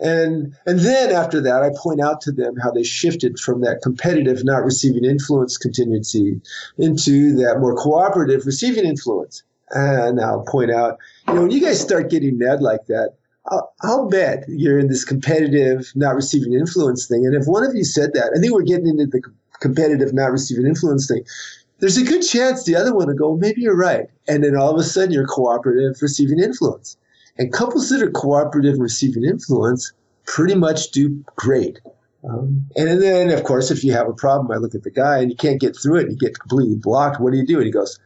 And 0.00 0.54
and 0.66 0.80
then 0.80 1.12
after 1.12 1.40
that, 1.40 1.62
I 1.62 1.70
point 1.76 2.00
out 2.00 2.20
to 2.22 2.32
them 2.32 2.56
how 2.56 2.70
they 2.70 2.82
shifted 2.82 3.38
from 3.38 3.60
that 3.60 3.82
competitive, 3.82 4.44
not 4.44 4.64
receiving 4.64 5.04
influence 5.04 5.56
contingency 5.56 6.40
into 6.78 7.34
that 7.36 7.60
more 7.60 7.74
cooperative, 7.74 8.46
receiving 8.46 8.84
influence. 8.84 9.42
And 9.70 10.20
I'll 10.20 10.44
point 10.44 10.70
out, 10.70 10.98
you 11.28 11.34
know, 11.34 11.42
when 11.42 11.50
you 11.50 11.60
guys 11.60 11.80
start 11.80 12.10
getting 12.10 12.38
mad 12.38 12.60
like 12.60 12.86
that, 12.86 13.14
I'll, 13.48 13.72
I'll, 13.82 14.08
bet 14.08 14.44
you're 14.48 14.78
in 14.78 14.88
this 14.88 15.04
competitive, 15.04 15.92
not 15.94 16.14
receiving 16.14 16.52
influence 16.52 17.06
thing. 17.06 17.26
And 17.26 17.34
if 17.34 17.46
one 17.46 17.64
of 17.64 17.74
you 17.74 17.84
said 17.84 18.12
that, 18.14 18.32
I 18.36 18.40
think 18.40 18.52
we're 18.52 18.62
getting 18.62 18.88
into 18.88 19.06
the 19.06 19.22
competitive, 19.60 20.12
not 20.12 20.32
receiving 20.32 20.66
influence 20.66 21.06
thing. 21.06 21.24
There's 21.78 21.96
a 21.96 22.04
good 22.04 22.22
chance 22.22 22.64
the 22.64 22.76
other 22.76 22.94
one 22.94 23.06
will 23.06 23.14
go, 23.14 23.36
maybe 23.36 23.62
you're 23.62 23.76
right. 23.76 24.06
And 24.28 24.42
then 24.42 24.56
all 24.56 24.72
of 24.72 24.78
a 24.78 24.84
sudden 24.84 25.12
you're 25.12 25.26
cooperative, 25.26 26.00
receiving 26.00 26.38
influence. 26.38 26.96
And 27.38 27.52
couples 27.52 27.90
that 27.90 28.02
are 28.02 28.10
cooperative 28.10 28.74
and 28.74 28.82
receiving 28.82 29.24
influence 29.24 29.92
pretty 30.24 30.54
much 30.54 30.90
do 30.90 31.22
great. 31.36 31.80
Um, 32.28 32.66
and 32.76 33.00
then, 33.00 33.30
of 33.30 33.44
course, 33.44 33.70
if 33.70 33.84
you 33.84 33.92
have 33.92 34.08
a 34.08 34.12
problem, 34.12 34.50
I 34.50 34.56
look 34.56 34.74
at 34.74 34.82
the 34.82 34.90
guy 34.90 35.18
and 35.18 35.30
you 35.30 35.36
can't 35.36 35.60
get 35.60 35.76
through 35.76 36.00
it 36.00 36.02
and 36.04 36.12
you 36.12 36.18
get 36.18 36.38
completely 36.38 36.76
blocked. 36.76 37.20
What 37.20 37.32
do 37.32 37.38
you 37.38 37.46
do? 37.46 37.58
And 37.58 37.66
he 37.66 37.70
goes, 37.70 37.98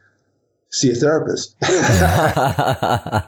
see 0.69 0.91
a 0.91 0.95
therapist. 0.95 1.55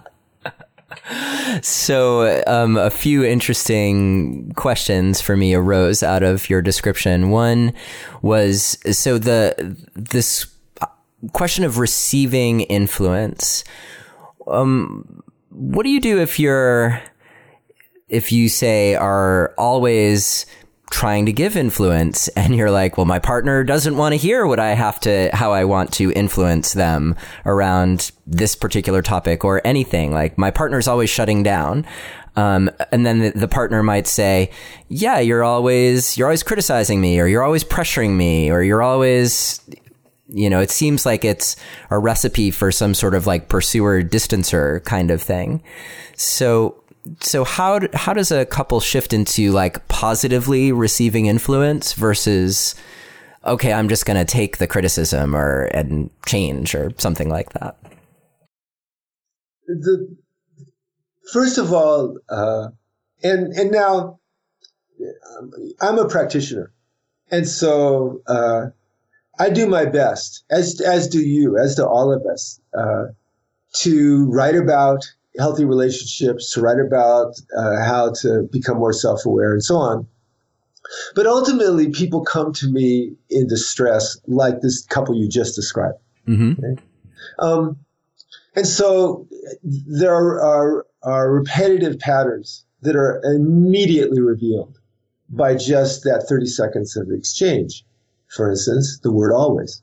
so, 1.61 2.43
um, 2.47 2.77
a 2.77 2.89
few 2.89 3.23
interesting 3.23 4.51
questions 4.55 5.21
for 5.21 5.35
me 5.35 5.53
arose 5.53 6.03
out 6.03 6.23
of 6.23 6.49
your 6.49 6.61
description. 6.61 7.29
One 7.29 7.73
was 8.21 8.77
so 8.97 9.17
the 9.17 9.77
this 9.95 10.47
question 11.31 11.63
of 11.63 11.79
receiving 11.79 12.61
influence. 12.61 13.63
Um, 14.47 15.22
what 15.53 15.83
do 15.83 15.89
you 15.89 16.01
do 16.01 16.19
if 16.19 16.39
you're 16.39 17.01
if 18.09 18.31
you 18.31 18.49
say 18.49 18.95
are 18.95 19.53
always 19.57 20.45
trying 20.93 21.25
to 21.25 21.33
give 21.33 21.57
influence 21.57 22.27
and 22.37 22.55
you're 22.55 22.71
like, 22.71 22.97
well, 22.97 23.05
my 23.05 23.19
partner 23.19 23.63
doesn't 23.63 23.97
want 23.97 24.13
to 24.13 24.17
hear 24.17 24.45
what 24.45 24.59
I 24.59 24.69
have 24.69 24.99
to, 25.01 25.29
how 25.33 25.51
I 25.51 25.65
want 25.65 25.91
to 25.93 26.11
influence 26.11 26.73
them 26.73 27.15
around 27.45 28.11
this 28.27 28.55
particular 28.55 29.01
topic 29.01 29.43
or 29.43 29.65
anything. 29.65 30.11
Like 30.11 30.37
my 30.37 30.51
partner's 30.51 30.87
always 30.87 31.09
shutting 31.09 31.41
down. 31.41 31.85
Um, 32.35 32.69
and 32.91 33.05
then 33.05 33.19
the, 33.19 33.29
the, 33.31 33.47
partner 33.47 33.83
might 33.83 34.07
say, 34.07 34.49
yeah, 34.87 35.19
you're 35.19 35.43
always, 35.43 36.17
you're 36.17 36.27
always 36.27 36.41
criticizing 36.41 36.99
me 36.99 37.19
or 37.19 37.27
you're 37.27 37.43
always 37.43 37.63
pressuring 37.63 38.15
me 38.15 38.49
or 38.49 38.63
you're 38.63 38.81
always, 38.81 39.61
you 40.27 40.49
know, 40.49 40.61
it 40.61 40.71
seems 40.71 41.05
like 41.05 41.25
it's 41.25 41.55
a 41.89 41.99
recipe 41.99 42.49
for 42.51 42.71
some 42.71 42.93
sort 42.93 43.13
of 43.13 43.27
like 43.27 43.49
pursuer 43.49 44.01
distancer 44.01 44.83
kind 44.83 45.11
of 45.11 45.21
thing. 45.21 45.61
So 46.15 46.83
so 47.19 47.43
how 47.43 47.81
how 47.93 48.13
does 48.13 48.31
a 48.31 48.45
couple 48.45 48.79
shift 48.79 49.13
into 49.13 49.51
like 49.51 49.87
positively 49.87 50.71
receiving 50.71 51.25
influence 51.25 51.93
versus 51.93 52.75
okay, 53.45 53.73
I'm 53.73 53.89
just 53.89 54.05
going 54.05 54.17
to 54.17 54.25
take 54.25 54.57
the 54.57 54.67
criticism 54.67 55.35
or 55.35 55.63
and 55.73 56.09
change 56.25 56.75
or 56.75 56.93
something 56.97 57.29
like 57.29 57.51
that? 57.53 57.75
The 59.67 60.15
first 61.31 61.57
of 61.57 61.73
all, 61.73 62.17
uh, 62.29 62.69
and 63.21 63.51
and 63.53 63.71
now 63.71 64.19
I'm 65.81 65.97
a 65.97 66.07
practitioner, 66.07 66.71
and 67.31 67.47
so 67.47 68.21
uh, 68.27 68.67
I 69.39 69.49
do 69.49 69.67
my 69.67 69.85
best, 69.85 70.43
as 70.51 70.79
as 70.81 71.07
do 71.07 71.19
you, 71.19 71.57
as 71.57 71.75
do 71.75 71.85
all 71.85 72.11
of 72.11 72.23
us, 72.25 72.59
uh, 72.77 73.05
to 73.77 74.29
write 74.29 74.55
about 74.55 75.03
healthy 75.39 75.65
relationships, 75.65 76.51
to 76.53 76.61
write 76.61 76.79
about 76.79 77.33
uh, 77.57 77.83
how 77.83 78.13
to 78.21 78.47
become 78.51 78.77
more 78.77 78.93
self 78.93 79.25
aware, 79.25 79.51
and 79.51 79.63
so 79.63 79.77
on. 79.77 80.07
But 81.15 81.25
ultimately, 81.25 81.89
people 81.89 82.23
come 82.23 82.53
to 82.53 82.67
me 82.67 83.15
in 83.29 83.47
distress, 83.47 84.17
like 84.27 84.61
this 84.61 84.85
couple 84.85 85.15
you 85.15 85.27
just 85.27 85.55
described. 85.55 85.97
Mm-hmm. 86.27 86.63
Okay? 86.63 86.81
Um, 87.39 87.77
and 88.55 88.67
so 88.67 89.27
there 89.63 90.13
are, 90.13 90.85
are 91.01 91.31
repetitive 91.31 91.99
patterns 91.99 92.65
that 92.81 92.95
are 92.95 93.21
immediately 93.23 94.21
revealed 94.21 94.77
by 95.29 95.55
just 95.55 96.03
that 96.03 96.25
30 96.27 96.45
seconds 96.45 96.95
of 96.95 97.09
exchange. 97.11 97.83
For 98.35 98.49
instance, 98.49 98.99
the 99.03 99.11
word 99.11 99.31
always. 99.31 99.81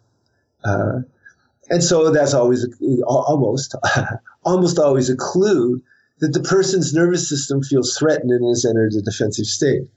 Uh, 0.65 1.01
and 1.71 1.83
so 1.85 2.11
that's 2.11 2.35
always 2.35 2.67
almost 3.05 3.75
almost 4.45 4.79
always 4.79 5.09
a 5.09 5.17
clue 5.17 5.81
that 6.19 6.33
the 6.33 6.43
person's 6.43 6.93
nervous 6.93 7.29
system 7.29 7.63
feels 7.63 7.97
threatened 7.97 8.31
and 8.31 8.47
has 8.47 8.65
entered 8.65 8.93
a 8.95 9.03
defensive 9.03 9.47
state. 9.47 9.89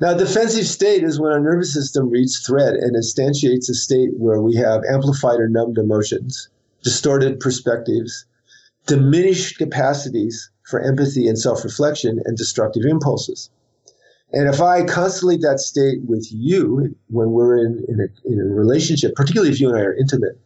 Now, 0.00 0.14
defensive 0.14 0.66
state 0.66 1.02
is 1.02 1.20
when 1.20 1.32
our 1.32 1.40
nervous 1.40 1.72
system 1.72 2.10
reads 2.10 2.38
threat 2.38 2.74
and 2.74 2.96
instantiates 2.96 3.68
a 3.70 3.74
state 3.74 4.10
where 4.18 4.40
we 4.40 4.54
have 4.56 4.82
amplified 4.88 5.40
or 5.40 5.48
numbed 5.48 5.78
emotions, 5.78 6.48
distorted 6.82 7.40
perspectives, 7.40 8.24
diminished 8.86 9.58
capacities 9.58 10.50
for 10.64 10.80
empathy 10.80 11.28
and 11.28 11.38
self 11.38 11.64
reflection, 11.64 12.20
and 12.24 12.36
destructive 12.36 12.84
impulses. 12.84 13.50
And 14.32 14.48
if 14.48 14.60
I 14.60 14.82
constellate 14.82 15.42
that 15.42 15.60
state 15.60 15.98
with 16.06 16.26
you 16.30 16.94
when 17.08 17.32
we're 17.32 17.58
in, 17.58 17.84
in, 17.88 18.00
a, 18.00 18.32
in 18.32 18.40
a 18.40 18.44
relationship, 18.44 19.14
particularly 19.14 19.52
if 19.52 19.60
you 19.60 19.68
and 19.68 19.78
I 19.78 19.82
are 19.82 19.94
intimate, 19.94 20.38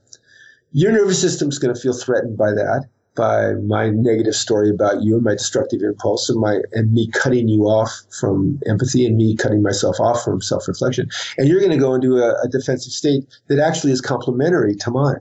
your 0.72 0.92
nervous 0.92 1.20
system's 1.20 1.58
going 1.58 1.74
to 1.74 1.80
feel 1.80 1.92
threatened 1.92 2.36
by 2.36 2.50
that, 2.50 2.88
by 3.14 3.52
my 3.52 3.88
negative 3.88 4.34
story 4.34 4.68
about 4.68 5.02
you 5.02 5.14
and 5.14 5.24
my 5.24 5.32
destructive 5.32 5.80
impulse 5.82 6.28
and 6.28 6.40
my 6.40 6.60
and 6.72 6.92
me 6.92 7.08
cutting 7.12 7.48
you 7.48 7.62
off 7.62 7.90
from 8.10 8.60
empathy 8.68 9.06
and 9.06 9.16
me 9.16 9.36
cutting 9.36 9.62
myself 9.62 9.98
off 10.00 10.22
from 10.22 10.42
self-reflection. 10.42 11.08
And 11.38 11.48
you're 11.48 11.60
going 11.60 11.72
to 11.72 11.78
go 11.78 11.94
into 11.94 12.16
a, 12.16 12.38
a 12.42 12.48
defensive 12.48 12.92
state 12.92 13.24
that 13.46 13.58
actually 13.58 13.92
is 13.92 14.00
complementary 14.00 14.74
to 14.74 14.90
mine. 14.90 15.20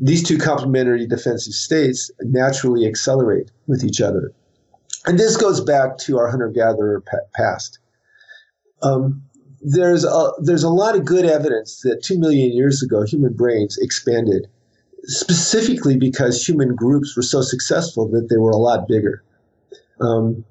These 0.00 0.24
two 0.26 0.38
complementary 0.38 1.06
defensive 1.06 1.52
states 1.52 2.10
naturally 2.22 2.86
accelerate 2.86 3.52
with 3.68 3.84
each 3.84 4.00
other. 4.00 4.32
And 5.06 5.18
this 5.18 5.36
goes 5.36 5.60
back 5.60 5.98
to 5.98 6.18
our 6.18 6.28
hunter-gatherer 6.28 7.04
past. 7.34 7.78
Um, 8.82 9.22
there's 9.60 10.04
a, 10.04 10.30
there's 10.40 10.64
a 10.64 10.68
lot 10.68 10.96
of 10.96 11.04
good 11.04 11.24
evidence 11.24 11.80
that 11.82 12.02
two 12.02 12.18
million 12.18 12.52
years 12.52 12.82
ago 12.82 13.02
human 13.02 13.32
brains 13.32 13.78
expanded 13.78 14.48
specifically 15.04 15.96
because 15.96 16.46
human 16.46 16.74
groups 16.74 17.16
were 17.16 17.22
so 17.22 17.42
successful 17.42 18.08
that 18.08 18.28
they 18.28 18.36
were 18.36 18.50
a 18.50 18.56
lot 18.56 18.88
bigger. 18.88 19.22
Um, 20.00 20.44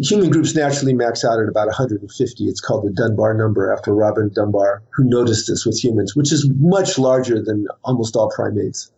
human 0.00 0.30
groups 0.30 0.54
naturally 0.54 0.94
max 0.94 1.24
out 1.24 1.40
at 1.40 1.48
about 1.48 1.66
150. 1.66 2.44
It's 2.44 2.60
called 2.60 2.84
the 2.84 2.90
Dunbar 2.90 3.34
number 3.34 3.72
after 3.72 3.94
Robin 3.94 4.30
Dunbar, 4.34 4.82
who 4.94 5.04
noticed 5.04 5.48
this 5.48 5.66
with 5.66 5.82
humans, 5.82 6.14
which 6.14 6.32
is 6.32 6.48
much 6.56 6.98
larger 6.98 7.42
than 7.42 7.66
almost 7.84 8.16
all 8.16 8.30
primates. 8.30 8.90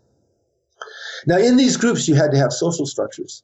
Now, 1.26 1.38
in 1.38 1.56
these 1.56 1.76
groups, 1.76 2.06
you 2.06 2.14
had 2.14 2.30
to 2.32 2.38
have 2.38 2.52
social 2.52 2.86
structures. 2.86 3.42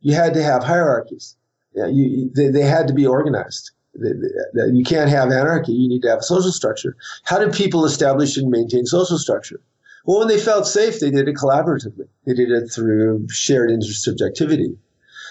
You 0.00 0.14
had 0.14 0.34
to 0.34 0.42
have 0.42 0.62
hierarchies. 0.62 1.36
You, 1.74 2.30
they, 2.34 2.48
they 2.48 2.62
had 2.62 2.88
to 2.88 2.94
be 2.94 3.06
organized. 3.06 3.70
You 3.94 4.84
can't 4.86 5.10
have 5.10 5.30
anarchy. 5.30 5.72
You 5.72 5.88
need 5.88 6.02
to 6.02 6.08
have 6.08 6.20
a 6.20 6.22
social 6.22 6.52
structure. 6.52 6.96
How 7.24 7.38
did 7.38 7.52
people 7.52 7.84
establish 7.84 8.36
and 8.36 8.50
maintain 8.50 8.86
social 8.86 9.18
structure? 9.18 9.60
Well, 10.04 10.18
when 10.18 10.28
they 10.28 10.38
felt 10.38 10.66
safe, 10.66 10.98
they 10.98 11.10
did 11.10 11.28
it 11.28 11.36
collaboratively. 11.36 12.08
They 12.26 12.34
did 12.34 12.50
it 12.50 12.68
through 12.68 13.28
shared 13.28 13.70
intersubjectivity. 13.70 14.76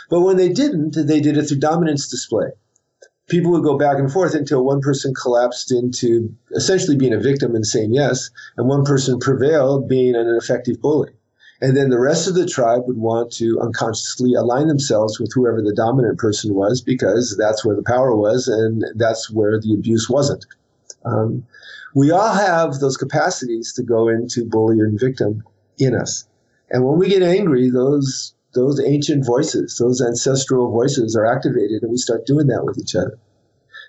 But 0.10 0.21
when 0.21 0.38
they 0.38 0.50
didn't, 0.50 0.95
they 0.95 1.19
did 1.19 1.38
it 1.38 1.43
through 1.47 1.60
dominance 1.60 2.08
display. 2.08 2.52
People 3.28 3.52
would 3.52 3.63
go 3.63 3.78
back 3.78 3.97
and 3.97 4.12
forth 4.12 4.36
until 4.36 4.63
one 4.63 4.82
person 4.82 5.13
collapsed 5.13 5.71
into 5.71 6.34
essentially 6.52 6.97
being 6.97 7.13
a 7.13 7.19
victim 7.19 7.56
and 7.56 7.65
saying 7.65 7.93
yes, 7.93 8.30
and 8.58 8.67
one 8.67 8.84
person 8.84 9.19
prevailed 9.19 9.88
being 9.88 10.15
an 10.15 10.28
effective 10.28 10.82
bully. 10.82 11.12
And 11.62 11.78
then 11.78 11.89
the 11.89 12.00
rest 12.00 12.28
of 12.28 12.34
the 12.34 12.47
tribe 12.47 12.84
would 12.88 12.97
want 12.97 13.32
to 13.34 13.60
unconsciously 13.62 14.34
align 14.34 14.67
themselves 14.67 15.19
with 15.19 15.32
whoever 15.34 15.62
the 15.62 15.76
dominant 15.76 16.17
person 16.17 16.56
was 16.56 16.82
because 16.82 17.38
that's 17.38 17.63
where 17.63 17.76
the 17.76 17.84
power 17.84 18.15
was 18.15 18.47
and 18.47 18.84
that's 18.95 19.30
where 19.30 19.60
the 19.60 19.76
abuse 19.76 20.10
wasn't. 20.10 20.43
Um, 21.06 21.45
we 21.93 22.10
all 22.10 22.34
have 22.34 22.80
those 22.80 22.97
capacities 22.97 23.74
to 23.74 23.84
go 23.84 24.08
into 24.08 24.43
bully 24.45 24.80
and 24.80 25.00
victim 25.00 25.43
in 25.78 25.95
us. 25.95 26.28
And 26.71 26.84
when 26.84 26.97
we 26.97 27.10
get 27.10 27.21
angry, 27.21 27.69
those 27.69 28.34
those 28.54 28.82
ancient 28.82 29.26
voices, 29.26 29.78
those 29.78 30.02
ancestral 30.02 30.71
voices 30.71 31.15
are 31.15 31.26
activated 31.26 31.84
and 31.84 31.91
we 31.91 31.97
start 31.97 32.26
doing 32.26 32.47
that 32.47 32.65
with 32.65 32.78
each 32.78 32.95
other. 32.95 33.17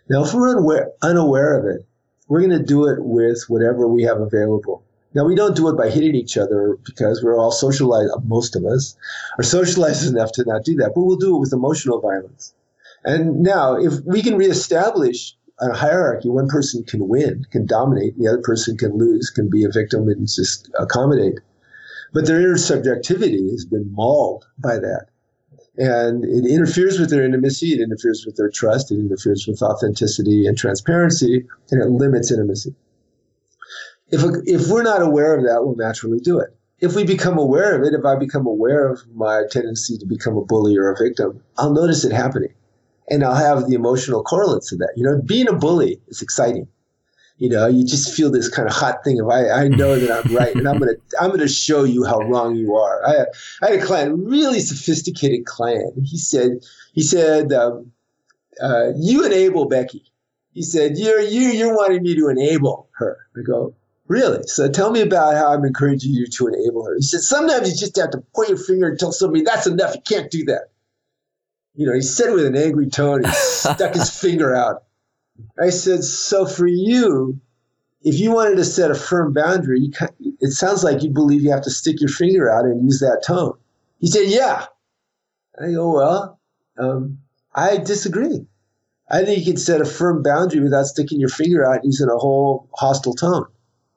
Now, 0.08 0.24
if 0.24 0.32
we're 0.34 0.50
unaware, 0.50 0.92
unaware 1.02 1.58
of 1.58 1.66
it, 1.66 1.86
we're 2.28 2.40
going 2.40 2.58
to 2.58 2.62
do 2.62 2.86
it 2.86 2.98
with 3.00 3.44
whatever 3.48 3.88
we 3.88 4.04
have 4.04 4.20
available. 4.20 4.84
Now, 5.14 5.24
we 5.24 5.34
don't 5.34 5.56
do 5.56 5.68
it 5.68 5.76
by 5.76 5.90
hitting 5.90 6.14
each 6.14 6.38
other 6.38 6.78
because 6.84 7.22
we're 7.22 7.38
all 7.38 7.52
socialized, 7.52 8.12
most 8.24 8.56
of 8.56 8.64
us 8.64 8.96
are 9.38 9.44
socialized 9.44 10.08
enough 10.12 10.32
to 10.32 10.44
not 10.44 10.64
do 10.64 10.74
that, 10.76 10.92
but 10.94 11.02
we'll 11.02 11.16
do 11.16 11.36
it 11.36 11.40
with 11.40 11.52
emotional 11.52 12.00
violence. 12.00 12.54
And 13.04 13.42
now, 13.42 13.76
if 13.76 13.94
we 14.04 14.22
can 14.22 14.36
reestablish 14.36 15.36
a 15.60 15.72
hierarchy, 15.72 16.28
one 16.28 16.48
person 16.48 16.84
can 16.84 17.08
win, 17.08 17.44
can 17.50 17.66
dominate, 17.66 18.14
and 18.14 18.24
the 18.24 18.28
other 18.28 18.42
person 18.42 18.76
can 18.76 18.96
lose, 18.96 19.30
can 19.30 19.50
be 19.50 19.64
a 19.64 19.70
victim 19.70 20.08
and 20.08 20.26
just 20.26 20.70
accommodate. 20.78 21.40
But 22.12 22.26
their 22.26 22.40
inner 22.40 22.58
subjectivity 22.58 23.50
has 23.50 23.64
been 23.64 23.90
mauled 23.92 24.44
by 24.58 24.78
that. 24.78 25.06
And 25.78 26.24
it 26.24 26.44
interferes 26.46 26.98
with 27.00 27.10
their 27.10 27.24
intimacy, 27.24 27.72
it 27.72 27.80
interferes 27.80 28.24
with 28.26 28.36
their 28.36 28.50
trust, 28.50 28.92
it 28.92 28.98
interferes 28.98 29.46
with 29.46 29.62
authenticity 29.62 30.46
and 30.46 30.56
transparency, 30.56 31.46
and 31.70 31.82
it 31.82 31.88
limits 31.88 32.30
intimacy. 32.30 32.74
If, 34.12 34.20
if 34.44 34.68
we're 34.68 34.82
not 34.82 35.02
aware 35.02 35.34
of 35.34 35.44
that, 35.44 35.64
we'll 35.64 35.74
naturally 35.74 36.20
do 36.20 36.38
it. 36.38 36.54
If 36.80 36.94
we 36.94 37.04
become 37.04 37.38
aware 37.38 37.76
of 37.76 37.82
it, 37.86 37.94
if 37.94 38.04
I 38.04 38.16
become 38.16 38.46
aware 38.46 38.88
of 38.88 39.00
my 39.14 39.44
tendency 39.50 39.96
to 39.98 40.06
become 40.06 40.36
a 40.36 40.44
bully 40.44 40.76
or 40.76 40.90
a 40.90 40.96
victim, 40.96 41.42
I'll 41.56 41.72
notice 41.72 42.04
it 42.04 42.12
happening 42.12 42.52
and 43.08 43.24
I'll 43.24 43.34
have 43.34 43.68
the 43.68 43.74
emotional 43.74 44.22
correlates 44.22 44.72
of 44.72 44.78
that. 44.78 44.92
You 44.96 45.04
know, 45.04 45.20
being 45.24 45.48
a 45.48 45.52
bully 45.52 46.00
is 46.08 46.22
exciting. 46.22 46.68
You 47.38 47.48
know, 47.48 47.66
you 47.66 47.84
just 47.84 48.14
feel 48.14 48.30
this 48.30 48.48
kind 48.48 48.68
of 48.68 48.74
hot 48.74 49.02
thing 49.02 49.20
of 49.20 49.28
I, 49.28 49.48
I 49.48 49.68
know 49.68 49.98
that 49.98 50.24
I'm 50.24 50.34
right, 50.34 50.54
and 50.54 50.68
I'm 50.68 50.78
gonna 50.78 50.92
I'm 51.20 51.30
gonna 51.30 51.48
show 51.48 51.82
you 51.82 52.04
how 52.04 52.20
wrong 52.20 52.54
you 52.54 52.76
are. 52.76 53.04
I, 53.04 53.24
I 53.62 53.70
had 53.70 53.80
a 53.80 53.84
client, 53.84 54.28
really 54.28 54.60
sophisticated 54.60 55.44
client. 55.44 55.94
He 56.04 56.18
said 56.18 56.64
he 56.92 57.02
said 57.02 57.52
um, 57.52 57.90
uh, 58.62 58.90
you 58.96 59.24
enable 59.24 59.66
Becky. 59.66 60.04
He 60.52 60.62
said 60.62 60.98
you're 60.98 61.20
you 61.20 61.48
you're 61.48 61.74
wanting 61.74 62.02
me 62.02 62.14
to 62.14 62.28
enable 62.28 62.88
her. 62.92 63.18
I 63.36 63.40
go 63.40 63.74
really. 64.12 64.42
So 64.46 64.70
tell 64.70 64.90
me 64.90 65.00
about 65.00 65.34
how 65.34 65.52
I'm 65.52 65.64
encouraging 65.64 66.12
you 66.12 66.26
to 66.26 66.48
enable 66.48 66.84
her. 66.84 66.94
He 66.94 67.02
said 67.02 67.20
sometimes 67.20 67.68
you 67.68 67.76
just 67.76 67.96
have 67.96 68.10
to 68.10 68.22
point 68.34 68.50
your 68.50 68.58
finger 68.58 68.88
and 68.88 68.98
tell 68.98 69.10
somebody 69.10 69.42
that's 69.42 69.66
enough. 69.66 69.94
You 69.94 70.02
can't 70.06 70.30
do 70.30 70.44
that. 70.44 70.68
You 71.74 71.86
know, 71.86 71.94
he 71.94 72.02
said 72.02 72.28
it 72.28 72.34
with 72.34 72.44
an 72.44 72.56
angry 72.56 72.88
tone. 72.88 73.24
He 73.24 73.30
stuck 73.32 73.94
his 73.94 74.10
finger 74.10 74.54
out. 74.54 74.84
I 75.58 75.70
said, 75.70 76.04
So 76.04 76.46
for 76.46 76.66
you, 76.66 77.40
if 78.02 78.20
you 78.20 78.32
wanted 78.32 78.56
to 78.56 78.64
set 78.64 78.90
a 78.90 78.94
firm 78.94 79.32
boundary, 79.32 79.80
you, 79.80 80.36
it 80.40 80.52
sounds 80.52 80.84
like 80.84 81.02
you 81.02 81.10
believe 81.10 81.42
you 81.42 81.50
have 81.50 81.62
to 81.62 81.70
stick 81.70 82.00
your 82.00 82.10
finger 82.10 82.50
out 82.50 82.66
and 82.66 82.84
use 82.84 83.00
that 83.00 83.22
tone. 83.26 83.54
He 83.98 84.08
said, 84.08 84.28
Yeah. 84.28 84.66
I 85.58 85.72
go, 85.72 85.92
Well, 85.94 86.40
um, 86.78 87.18
I 87.54 87.78
disagree. 87.78 88.46
I 89.10 89.24
think 89.24 89.38
you 89.38 89.52
can 89.52 89.56
set 89.60 89.80
a 89.80 89.86
firm 89.86 90.22
boundary 90.22 90.60
without 90.60 90.86
sticking 90.86 91.20
your 91.20 91.28
finger 91.28 91.66
out 91.66 91.84
using 91.84 92.08
a 92.08 92.16
whole 92.16 92.68
hostile 92.74 93.14
tone. 93.14 93.46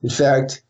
In 0.04 0.10
fact, 0.10 0.64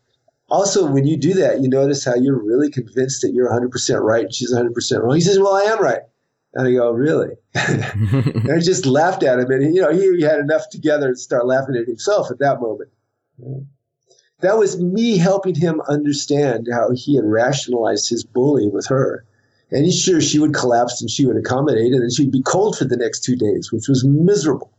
also 0.48 0.90
when 0.90 1.06
you 1.06 1.16
do 1.16 1.34
that, 1.34 1.60
you 1.60 1.68
notice 1.68 2.04
how 2.04 2.14
you're 2.14 2.42
really 2.42 2.70
convinced 2.70 3.22
that 3.22 3.32
you're 3.32 3.50
100% 3.50 4.00
right 4.02 4.24
and 4.24 4.34
she's 4.34 4.54
100% 4.54 5.02
wrong. 5.02 5.14
He 5.14 5.20
says, 5.20 5.38
Well, 5.38 5.54
I 5.54 5.62
am 5.62 5.82
right. 5.82 6.02
And 6.54 6.68
I 6.68 6.72
go, 6.72 6.90
Really? 6.92 7.34
and 7.54 8.52
I 8.52 8.60
just 8.60 8.86
laughed 8.86 9.22
at 9.22 9.38
him. 9.38 9.50
And, 9.50 9.74
you 9.74 9.82
know, 9.82 9.92
he, 9.92 10.16
he 10.16 10.22
had 10.22 10.38
enough 10.38 10.68
together 10.70 11.12
to 11.12 11.16
start 11.18 11.46
laughing 11.46 11.76
at 11.76 11.86
himself 11.86 12.30
at 12.30 12.38
that 12.38 12.60
moment. 12.60 12.90
That 14.40 14.58
was 14.58 14.80
me 14.80 15.16
helping 15.16 15.54
him 15.54 15.80
understand 15.88 16.68
how 16.70 16.90
he 16.92 17.16
had 17.16 17.24
rationalized 17.24 18.08
his 18.08 18.24
bullying 18.24 18.72
with 18.72 18.86
her. 18.86 19.24
And 19.70 19.84
he's 19.84 19.98
sure 19.98 20.20
she 20.20 20.38
would 20.38 20.54
collapse 20.54 21.00
and 21.00 21.10
she 21.10 21.26
would 21.26 21.36
accommodate, 21.36 21.92
and 21.92 22.00
then 22.00 22.10
she'd 22.10 22.30
be 22.30 22.42
cold 22.42 22.78
for 22.78 22.84
the 22.84 22.96
next 22.96 23.24
two 23.24 23.34
days, 23.34 23.72
which 23.72 23.88
was 23.88 24.04
miserable 24.04 24.70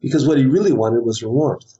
because 0.00 0.26
what 0.26 0.38
he 0.38 0.44
really 0.44 0.72
wanted 0.72 1.04
was 1.04 1.20
her 1.20 1.28
warmth. 1.28 1.75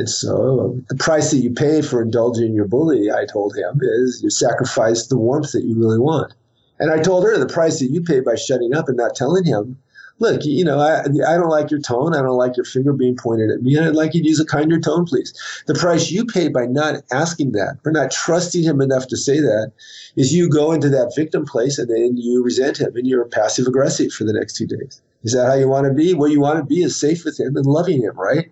And 0.00 0.08
so 0.08 0.78
uh, 0.78 0.80
the 0.88 0.96
price 0.96 1.30
that 1.30 1.40
you 1.40 1.52
pay 1.52 1.82
for 1.82 2.00
indulging 2.00 2.54
your 2.54 2.66
bully, 2.66 3.10
I 3.10 3.26
told 3.26 3.54
him, 3.54 3.80
is 3.82 4.22
you 4.22 4.30
sacrifice 4.30 5.06
the 5.06 5.18
warmth 5.18 5.52
that 5.52 5.64
you 5.64 5.74
really 5.78 5.98
want. 5.98 6.32
And 6.78 6.90
I 6.90 7.02
told 7.02 7.24
her 7.24 7.36
the 7.36 7.52
price 7.52 7.80
that 7.80 7.90
you 7.90 8.00
pay 8.00 8.20
by 8.20 8.34
shutting 8.34 8.74
up 8.74 8.88
and 8.88 8.96
not 8.96 9.14
telling 9.14 9.44
him 9.44 9.76
look, 10.20 10.44
you 10.44 10.64
know, 10.64 10.78
I, 10.78 11.00
I 11.00 11.36
don't 11.36 11.48
like 11.48 11.70
your 11.70 11.80
tone. 11.80 12.14
I 12.14 12.22
don't 12.22 12.36
like 12.36 12.56
your 12.56 12.64
finger 12.64 12.92
being 12.92 13.16
pointed 13.16 13.50
at 13.50 13.62
me. 13.62 13.76
And 13.76 13.86
I'd 13.86 13.94
like 13.94 14.14
you 14.14 14.22
to 14.22 14.28
use 14.28 14.40
a 14.40 14.44
kinder 14.44 14.78
tone, 14.78 15.06
please. 15.06 15.34
The 15.66 15.74
price 15.74 16.10
you 16.10 16.24
pay 16.24 16.48
by 16.48 16.66
not 16.66 17.02
asking 17.10 17.52
that, 17.52 17.78
for 17.82 17.90
not 17.90 18.10
trusting 18.10 18.62
him 18.62 18.80
enough 18.80 19.08
to 19.08 19.16
say 19.16 19.40
that, 19.40 19.72
is 20.16 20.32
you 20.32 20.48
go 20.48 20.72
into 20.72 20.90
that 20.90 21.12
victim 21.16 21.44
place 21.44 21.78
and 21.78 21.90
then 21.90 22.16
you 22.16 22.44
resent 22.44 22.80
him 22.80 22.94
and 22.96 23.06
you're 23.06 23.24
passive 23.24 23.66
aggressive 23.66 24.12
for 24.12 24.24
the 24.24 24.34
next 24.34 24.56
two 24.56 24.66
days. 24.66 25.00
Is 25.22 25.32
that 25.32 25.46
how 25.46 25.54
you 25.54 25.68
want 25.68 25.86
to 25.86 25.92
be? 25.92 26.14
What 26.14 26.30
you 26.30 26.40
want 26.40 26.58
to 26.58 26.64
be 26.64 26.82
is 26.82 26.98
safe 26.98 27.24
with 27.24 27.40
him 27.40 27.56
and 27.56 27.66
loving 27.66 28.02
him, 28.02 28.18
right? 28.18 28.50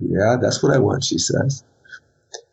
Yeah, 0.00 0.36
that's 0.40 0.62
what 0.62 0.72
I 0.72 0.78
want, 0.78 1.04
she 1.04 1.18
says. 1.18 1.64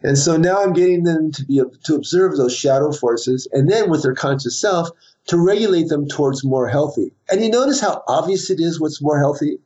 And 0.03 0.17
so 0.17 0.37
now 0.37 0.61
I'm 0.61 0.73
getting 0.73 1.03
them 1.03 1.31
to 1.31 1.45
be 1.45 1.61
to 1.83 1.95
observe 1.95 2.37
those 2.37 2.55
shadow 2.55 2.91
forces, 2.91 3.47
and 3.51 3.69
then 3.69 3.89
with 3.89 4.03
their 4.03 4.13
conscious 4.13 4.59
self, 4.59 4.89
to 5.27 5.37
regulate 5.37 5.89
them 5.89 6.07
towards 6.07 6.43
more 6.43 6.67
healthy. 6.67 7.11
And 7.29 7.41
you 7.41 7.49
notice 7.49 7.81
how 7.81 8.03
obvious 8.07 8.49
it 8.49 8.59
is 8.59 8.79
what's 8.79 9.01
more 9.01 9.19
healthy? 9.19 9.59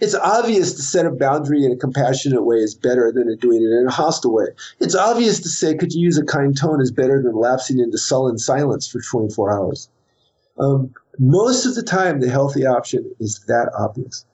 It's 0.00 0.14
obvious 0.14 0.74
to 0.74 0.82
set 0.82 1.06
a 1.06 1.10
boundary 1.10 1.64
in 1.64 1.72
a 1.72 1.76
compassionate 1.76 2.44
way 2.44 2.56
is 2.56 2.74
better 2.74 3.12
than 3.12 3.34
doing 3.38 3.62
it 3.62 3.70
in 3.70 3.86
a 3.86 3.92
hostile 3.92 4.32
way. 4.32 4.48
It's 4.80 4.96
obvious 4.96 5.40
to 5.40 5.48
say, 5.48 5.76
could 5.76 5.92
you 5.92 6.02
use 6.02 6.18
a 6.18 6.24
kind 6.24 6.56
tone 6.56 6.80
is 6.80 6.90
better 6.90 7.22
than 7.22 7.36
lapsing 7.36 7.78
into 7.78 7.96
sullen 7.96 8.38
silence 8.38 8.88
for 8.88 9.00
24 9.00 9.52
hours. 9.52 9.88
Um, 10.58 10.92
most 11.18 11.64
of 11.64 11.74
the 11.74 11.82
time, 11.82 12.20
the 12.20 12.28
healthy 12.28 12.66
option 12.66 13.10
is 13.20 13.44
that 13.46 13.70
obvious. 13.78 14.24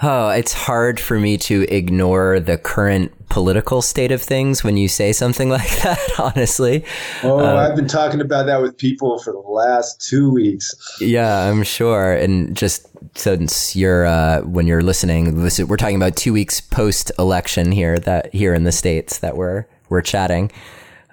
Oh, 0.00 0.28
it's 0.28 0.52
hard 0.52 1.00
for 1.00 1.18
me 1.18 1.36
to 1.38 1.62
ignore 1.74 2.38
the 2.38 2.56
current 2.56 3.28
political 3.28 3.82
state 3.82 4.12
of 4.12 4.22
things 4.22 4.62
when 4.62 4.76
you 4.76 4.86
say 4.86 5.12
something 5.12 5.48
like 5.58 5.68
that, 5.82 5.98
honestly. 6.18 6.84
Oh, 7.24 7.40
um, 7.40 7.56
I've 7.56 7.74
been 7.74 7.88
talking 7.88 8.20
about 8.20 8.46
that 8.46 8.62
with 8.62 8.76
people 8.76 9.18
for 9.18 9.32
the 9.32 9.40
last 9.40 10.00
two 10.00 10.30
weeks. 10.30 10.72
Yeah, 11.00 11.50
I'm 11.50 11.64
sure. 11.64 12.12
And 12.12 12.56
just 12.56 12.86
since 13.16 13.74
you're, 13.74 14.06
uh, 14.06 14.42
when 14.42 14.68
you're 14.68 14.82
listening, 14.82 15.42
this, 15.42 15.58
we're 15.58 15.76
talking 15.76 15.96
about 15.96 16.14
two 16.14 16.32
weeks 16.32 16.60
post 16.60 17.10
election 17.18 17.72
here 17.72 17.98
that 17.98 18.32
here 18.32 18.54
in 18.54 18.62
the 18.62 18.72
States 18.72 19.18
that 19.18 19.36
we're, 19.36 19.66
we're 19.88 20.02
chatting. 20.02 20.52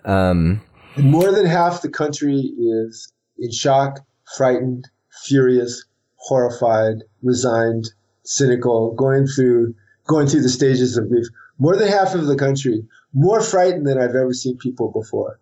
Um, 0.05 0.61
more 0.95 1.31
than 1.31 1.47
half 1.47 1.81
the 1.81 1.89
country 1.89 2.35
is 2.35 3.11
in 3.39 3.51
shock, 3.51 3.99
frightened, 4.37 4.87
furious, 5.23 5.83
horrified, 6.17 6.97
resigned, 7.23 7.89
cynical, 8.25 8.93
going 8.93 9.27
through 9.27 9.73
going 10.07 10.27
through 10.27 10.41
the 10.41 10.49
stages 10.49 10.97
of 10.97 11.09
grief. 11.09 11.27
More 11.57 11.75
than 11.75 11.87
half 11.87 12.13
of 12.13 12.27
the 12.27 12.35
country 12.35 12.83
more 13.13 13.41
frightened 13.41 13.87
than 13.87 13.97
I've 13.97 14.13
ever 14.13 14.33
seen 14.33 14.57
people 14.57 14.91
before 14.91 15.39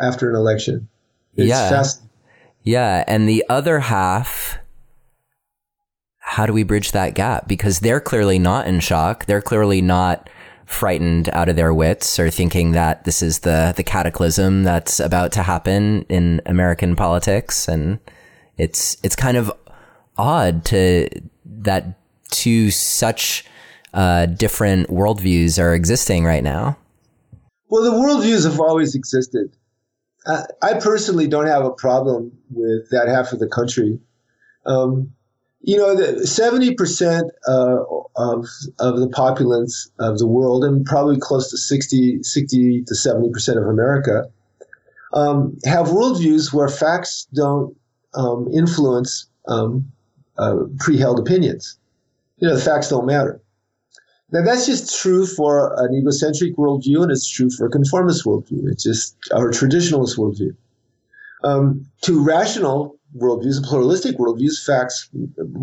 after 0.00 0.28
an 0.28 0.36
election. 0.36 0.88
It's 1.34 1.48
yeah. 1.48 1.82
Yeah, 2.62 3.04
and 3.08 3.26
the 3.28 3.44
other 3.48 3.80
half 3.80 4.58
how 6.18 6.46
do 6.46 6.52
we 6.52 6.62
bridge 6.62 6.92
that 6.92 7.14
gap 7.14 7.48
because 7.48 7.80
they're 7.80 8.00
clearly 8.00 8.38
not 8.38 8.68
in 8.68 8.78
shock. 8.78 9.24
They're 9.24 9.42
clearly 9.42 9.82
not 9.82 10.30
frightened 10.64 11.28
out 11.30 11.48
of 11.48 11.56
their 11.56 11.74
wits 11.74 12.20
or 12.20 12.30
thinking 12.30 12.72
that 12.72 13.02
this 13.02 13.22
is 13.22 13.40
the 13.40 13.72
the 13.76 13.82
cataclysm 13.82 14.62
that's 14.62 15.00
about 15.00 15.32
to 15.32 15.42
happen 15.42 16.06
in 16.08 16.40
American 16.46 16.94
politics 16.94 17.66
and 17.66 17.98
it's 18.56 18.96
it's 19.02 19.16
kind 19.16 19.36
of 19.36 19.50
odd 20.16 20.64
to 20.66 21.08
that 21.44 21.98
two 22.30 22.70
such 22.70 23.44
uh, 23.92 24.26
different 24.26 24.88
worldviews 24.88 25.62
are 25.62 25.74
existing 25.74 26.24
right 26.24 26.44
now? 26.44 26.76
Well, 27.68 27.84
the 27.84 27.90
worldviews 27.90 28.44
have 28.44 28.60
always 28.60 28.94
existed. 28.94 29.56
I, 30.26 30.44
I 30.62 30.74
personally 30.74 31.26
don't 31.26 31.46
have 31.46 31.64
a 31.64 31.70
problem 31.70 32.32
with 32.50 32.90
that 32.90 33.08
half 33.08 33.32
of 33.32 33.38
the 33.38 33.48
country. 33.48 33.98
Um, 34.66 35.12
you 35.62 35.76
know, 35.76 36.22
seventy 36.22 36.74
percent 36.74 37.30
uh, 37.46 37.78
of 38.16 38.46
of 38.78 38.98
the 38.98 39.08
populace 39.12 39.90
of 39.98 40.18
the 40.18 40.26
world, 40.26 40.64
and 40.64 40.84
probably 40.86 41.18
close 41.18 41.50
to 41.50 41.58
60, 41.58 42.22
60 42.22 42.84
to 42.84 42.94
seventy 42.94 43.30
percent 43.30 43.58
of 43.58 43.66
America, 43.66 44.24
um, 45.12 45.58
have 45.64 45.88
worldviews 45.88 46.52
where 46.52 46.68
facts 46.68 47.26
don't 47.34 47.76
um, 48.14 48.48
influence 48.52 49.26
um, 49.48 49.92
uh, 50.38 50.56
pre-held 50.78 51.18
opinions 51.18 51.78
you 52.40 52.48
know, 52.48 52.56
the 52.56 52.62
facts 52.62 52.88
don't 52.88 53.06
matter. 53.06 53.40
Now 54.32 54.42
that's 54.44 54.66
just 54.66 55.00
true 55.00 55.26
for 55.26 55.74
an 55.84 55.94
egocentric 55.94 56.56
worldview, 56.56 57.02
and 57.02 57.10
it's 57.10 57.28
true 57.28 57.50
for 57.50 57.66
a 57.66 57.70
conformist 57.70 58.24
worldview. 58.24 58.70
It's 58.70 58.84
just 58.84 59.16
our 59.34 59.50
traditionalist 59.50 60.16
worldview. 60.16 60.54
Um, 61.42 61.86
to 62.02 62.22
rational 62.22 62.98
worldviews 63.16 63.56
and 63.56 63.64
pluralistic 63.64 64.18
worldviews, 64.18 64.64
facts, 64.64 65.08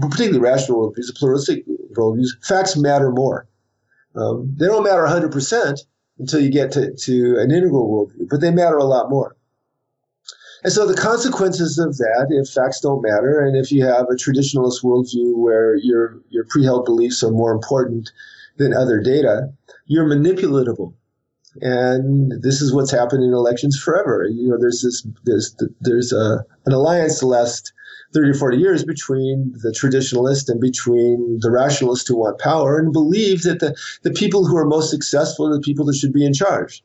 particularly 0.01 0.39
rational 0.39 0.91
worldviews, 0.91 1.15
pluralistic 1.15 1.65
worldviews, 1.93 2.29
facts 2.43 2.75
matter 2.75 3.11
more. 3.11 3.47
Um, 4.15 4.53
they 4.57 4.65
don't 4.65 4.83
matter 4.83 5.03
100% 5.03 5.79
until 6.19 6.39
you 6.39 6.49
get 6.49 6.71
to, 6.71 6.93
to 6.93 7.37
an 7.39 7.51
integral 7.51 7.87
worldview, 7.87 8.27
but 8.29 8.41
they 8.41 8.51
matter 8.51 8.77
a 8.77 8.83
lot 8.83 9.09
more. 9.09 9.36
And 10.63 10.73
so 10.73 10.87
the 10.87 10.95
consequences 10.95 11.77
of 11.77 11.97
that, 11.97 12.27
if 12.29 12.49
facts 12.49 12.81
don't 12.81 13.01
matter, 13.01 13.39
and 13.39 13.55
if 13.55 13.71
you 13.71 13.85
have 13.85 14.07
a 14.09 14.15
traditionalist 14.15 14.83
worldview 14.83 15.35
where 15.37 15.75
your 15.75 16.19
your 16.29 16.45
pre-held 16.49 16.85
beliefs 16.85 17.23
are 17.23 17.31
more 17.31 17.51
important 17.51 18.11
than 18.57 18.73
other 18.73 18.99
data, 18.99 19.53
you're 19.85 20.07
manipulatable. 20.07 20.93
And 21.61 22.41
this 22.43 22.61
is 22.61 22.73
what's 22.73 22.91
happened 22.91 23.23
in 23.23 23.33
elections 23.33 23.79
forever. 23.79 24.27
You 24.27 24.49
know, 24.49 24.57
there's 24.59 24.81
this 24.81 25.05
there's 25.25 25.55
there's 25.81 26.11
a 26.11 26.43
an 26.65 26.73
alliance 26.73 27.19
the 27.19 27.27
last 27.27 27.73
30 28.13 28.31
or 28.31 28.33
40 28.33 28.57
years 28.57 28.83
between 28.83 29.53
the 29.61 29.69
traditionalist 29.69 30.49
and 30.49 30.61
between 30.61 31.39
the 31.41 31.51
rationalists 31.51 32.07
who 32.07 32.17
want 32.17 32.39
power 32.39 32.77
and 32.79 32.93
believe 32.93 33.43
that 33.43 33.59
the, 33.59 33.75
the 34.03 34.11
people 34.11 34.45
who 34.45 34.55
are 34.55 34.65
most 34.65 34.89
successful 34.89 35.47
are 35.47 35.53
the 35.53 35.59
people 35.59 35.85
that 35.85 35.95
should 35.95 36.13
be 36.13 36.25
in 36.25 36.33
charge. 36.33 36.83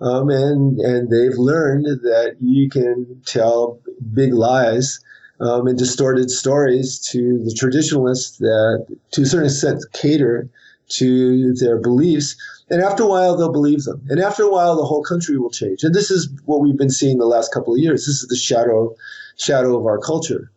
Um, 0.00 0.30
and 0.30 0.78
and 0.80 1.10
they've 1.10 1.36
learned 1.36 1.84
that 1.84 2.36
you 2.40 2.70
can 2.70 3.20
tell 3.26 3.78
big 4.14 4.32
lies 4.32 4.98
um, 5.40 5.66
and 5.66 5.78
distorted 5.78 6.30
stories 6.30 6.98
to 7.10 7.42
the 7.44 7.54
traditionalists 7.54 8.38
that, 8.38 8.86
to 9.12 9.22
a 9.22 9.26
certain 9.26 9.46
extent, 9.46 9.82
cater 9.92 10.48
to 10.88 11.54
their 11.54 11.78
beliefs. 11.78 12.36
And 12.68 12.82
after 12.82 13.02
a 13.02 13.06
while, 13.06 13.36
they'll 13.36 13.52
believe 13.52 13.84
them. 13.84 14.02
And 14.08 14.20
after 14.20 14.42
a 14.42 14.50
while, 14.50 14.76
the 14.76 14.84
whole 14.84 15.02
country 15.02 15.38
will 15.38 15.50
change. 15.50 15.82
And 15.82 15.94
this 15.94 16.10
is 16.10 16.28
what 16.44 16.60
we've 16.60 16.76
been 16.76 16.90
seeing 16.90 17.18
the 17.18 17.26
last 17.26 17.52
couple 17.52 17.74
of 17.74 17.80
years. 17.80 18.06
This 18.06 18.22
is 18.22 18.28
the 18.28 18.36
shadow 18.36 18.94
shadow 19.36 19.78
of 19.78 19.86
our 19.86 19.98
culture. 19.98 20.50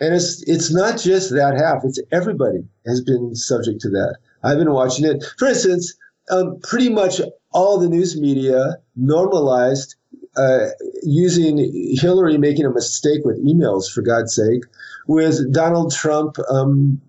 And 0.00 0.14
it's 0.14 0.42
it's 0.48 0.72
not 0.72 0.98
just 0.98 1.30
that 1.30 1.54
half. 1.56 1.84
It's 1.84 2.00
everybody 2.10 2.64
has 2.86 3.00
been 3.00 3.34
subject 3.34 3.80
to 3.82 3.90
that. 3.90 4.16
I've 4.42 4.58
been 4.58 4.72
watching 4.72 5.04
it. 5.04 5.24
For 5.38 5.46
instance, 5.46 5.94
um, 6.30 6.58
pretty 6.62 6.88
much 6.88 7.20
all 7.52 7.78
the 7.78 7.88
news 7.88 8.20
media 8.20 8.76
normalized 8.96 9.96
uh, 10.36 10.68
using 11.02 11.58
Hillary 12.00 12.38
making 12.38 12.64
a 12.64 12.70
mistake 12.70 13.20
with 13.24 13.44
emails, 13.44 13.90
for 13.92 14.02
God's 14.02 14.34
sake, 14.34 14.64
with 15.06 15.52
Donald 15.52 15.92
Trump 15.92 16.36
um, 16.48 17.00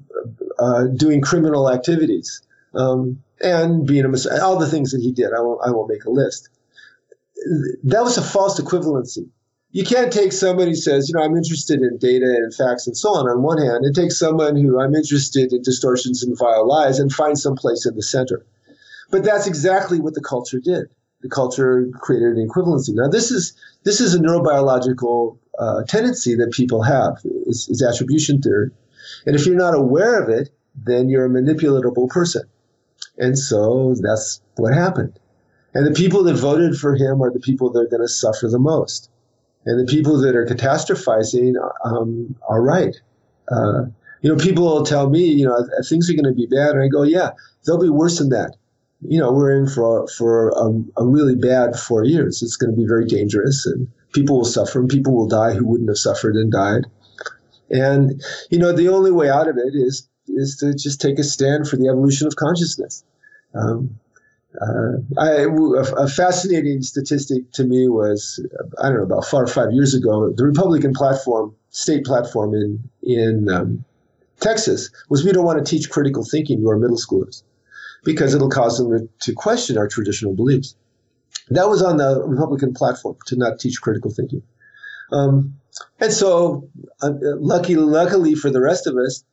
uh, 0.59 0.85
doing 0.85 1.21
criminal 1.21 1.71
activities 1.71 2.41
um, 2.73 3.21
and 3.41 3.87
being 3.87 4.05
a 4.05 4.09
mis- 4.09 4.27
all 4.27 4.57
the 4.57 4.67
things 4.67 4.91
that 4.91 5.01
he 5.01 5.11
did. 5.11 5.27
I 5.35 5.39
won't, 5.41 5.61
I 5.65 5.71
won't 5.71 5.89
make 5.89 6.05
a 6.05 6.09
list. 6.09 6.49
That 7.83 8.03
was 8.03 8.17
a 8.17 8.21
false 8.21 8.59
equivalency. 8.59 9.29
you 9.71 9.83
can't 9.83 10.13
take 10.13 10.31
somebody 10.31 10.71
who 10.71 10.75
says, 10.75 11.09
you 11.09 11.15
know, 11.15 11.23
I'm 11.23 11.35
interested 11.35 11.81
in 11.81 11.97
data 11.97 12.25
and 12.25 12.53
facts 12.53 12.87
and 12.87 12.95
so 12.95 13.09
on 13.09 13.27
on 13.27 13.41
one 13.41 13.57
hand, 13.57 13.83
and 13.83 13.95
take 13.95 14.11
someone 14.11 14.55
who 14.55 14.79
I'm 14.79 14.95
interested 14.95 15.51
in 15.51 15.61
distortions 15.61 16.23
and 16.23 16.37
vile 16.37 16.67
lies 16.67 16.99
and 16.99 17.11
find 17.11 17.37
some 17.37 17.55
place 17.55 17.85
in 17.85 17.95
the 17.95 18.03
center. 18.03 18.45
But 19.13 19.23
that's 19.23 19.45
exactly 19.45 19.99
what 19.99 20.15
the 20.15 20.21
culture 20.21 20.59
did. 20.59 20.87
The 21.21 21.29
culture 21.29 21.87
created 22.01 22.35
an 22.35 22.49
equivalency. 22.49 22.95
Now, 22.95 23.07
this 23.07 23.29
is 23.29 23.53
this 23.83 24.01
is 24.01 24.15
a 24.15 24.17
neurobiological 24.17 25.37
uh, 25.59 25.83
tendency 25.83 26.33
that 26.33 26.51
people 26.51 26.81
have. 26.81 27.21
It's, 27.45 27.83
attribution 27.83 28.41
theory, 28.41 28.71
and 29.27 29.35
if 29.35 29.45
you're 29.45 29.55
not 29.55 29.75
aware 29.75 30.19
of 30.19 30.29
it, 30.29 30.49
then 30.75 31.09
you're 31.09 31.27
a 31.27 31.29
manipulatable 31.29 32.09
person. 32.09 32.41
And 33.19 33.37
so 33.37 33.93
that's 34.01 34.41
what 34.55 34.73
happened. 34.73 35.19
And 35.75 35.85
the 35.85 35.91
people 35.91 36.23
that 36.23 36.33
voted 36.33 36.75
for 36.75 36.95
him 36.95 37.21
are 37.21 37.31
the 37.31 37.39
people 37.39 37.69
that 37.73 37.81
are 37.81 37.87
going 37.87 38.01
to 38.01 38.07
suffer 38.07 38.47
the 38.47 38.57
most. 38.57 39.11
And 39.67 39.79
the 39.79 39.85
people 39.85 40.17
that 40.21 40.35
are 40.35 40.47
catastrophizing 40.47 41.53
um, 41.85 42.35
are 42.49 42.63
right. 42.63 42.95
Uh, 43.47 43.83
you 44.23 44.31
know, 44.31 44.43
people 44.43 44.63
will 44.63 44.83
tell 44.83 45.07
me, 45.07 45.23
you 45.23 45.45
know, 45.45 45.67
things 45.87 46.09
are 46.09 46.13
going 46.13 46.25
to 46.25 46.33
be 46.33 46.47
bad, 46.47 46.71
and 46.71 46.81
I 46.81 46.87
go, 46.87 47.03
yeah, 47.03 47.33
they'll 47.63 47.79
be 47.79 47.89
worse 47.89 48.17
than 48.17 48.29
that. 48.29 48.55
You 49.07 49.19
know, 49.19 49.31
we're 49.31 49.57
in 49.57 49.67
for 49.67 50.07
for 50.07 50.49
a, 50.49 51.01
a 51.01 51.05
really 51.05 51.35
bad 51.35 51.77
four 51.77 52.03
years. 52.03 52.41
It's 52.41 52.55
going 52.55 52.71
to 52.71 52.77
be 52.77 52.87
very 52.87 53.05
dangerous, 53.05 53.65
and 53.65 53.87
people 54.13 54.37
will 54.37 54.45
suffer, 54.45 54.79
and 54.79 54.89
people 54.89 55.13
will 55.13 55.27
die 55.27 55.53
who 55.53 55.65
wouldn't 55.67 55.89
have 55.89 55.97
suffered 55.97 56.35
and 56.35 56.51
died. 56.51 56.85
And 57.69 58.21
you 58.49 58.59
know, 58.59 58.71
the 58.71 58.89
only 58.89 59.11
way 59.11 59.29
out 59.29 59.47
of 59.47 59.57
it 59.57 59.73
is 59.73 60.07
is 60.27 60.57
to 60.57 60.73
just 60.73 61.01
take 61.01 61.19
a 61.19 61.23
stand 61.23 61.67
for 61.67 61.77
the 61.77 61.87
evolution 61.87 62.27
of 62.27 62.35
consciousness. 62.35 63.03
Um, 63.53 63.99
uh, 64.61 64.97
I, 65.17 65.47
a, 65.97 66.07
fascinating 66.07 66.83
statistic 66.83 67.51
to 67.53 67.63
me 67.63 67.87
was 67.87 68.39
I 68.79 68.89
don't 68.89 68.97
know 68.97 69.03
about 69.03 69.25
four 69.25 69.43
or 69.43 69.47
five 69.47 69.71
years 69.71 69.95
ago 69.95 70.31
the 70.31 70.45
Republican 70.45 70.93
platform 70.93 71.55
state 71.71 72.05
platform 72.05 72.53
in 72.53 72.89
in 73.01 73.49
um, 73.49 73.83
Texas 74.39 74.91
was 75.09 75.25
we 75.25 75.31
don't 75.31 75.45
want 75.45 75.63
to 75.63 75.69
teach 75.69 75.89
critical 75.89 76.23
thinking 76.23 76.61
to 76.61 76.69
our 76.69 76.77
middle 76.77 76.97
schoolers 76.97 77.41
because 78.03 78.33
it'll 78.33 78.49
cause 78.49 78.77
them 78.77 79.09
to, 79.21 79.33
question 79.33 79.77
our 79.77 79.87
traditional 79.87 80.35
beliefs. 80.35 80.75
That 81.49 81.69
was 81.69 81.81
on 81.81 81.97
the 81.97 82.23
Republican 82.25 82.73
platform 82.73 83.17
to 83.27 83.35
not 83.35 83.59
teach 83.59 83.81
critical 83.81 84.11
thinking. 84.11 84.43
Um, 85.11 85.55
and 85.99 86.11
so, 86.11 86.69
uh, 87.01 87.11
lucky, 87.21 87.75
luckily 87.75 88.35
for 88.35 88.49
the 88.49 88.61
rest 88.61 88.87
of 88.87 88.95
us, 88.95 89.23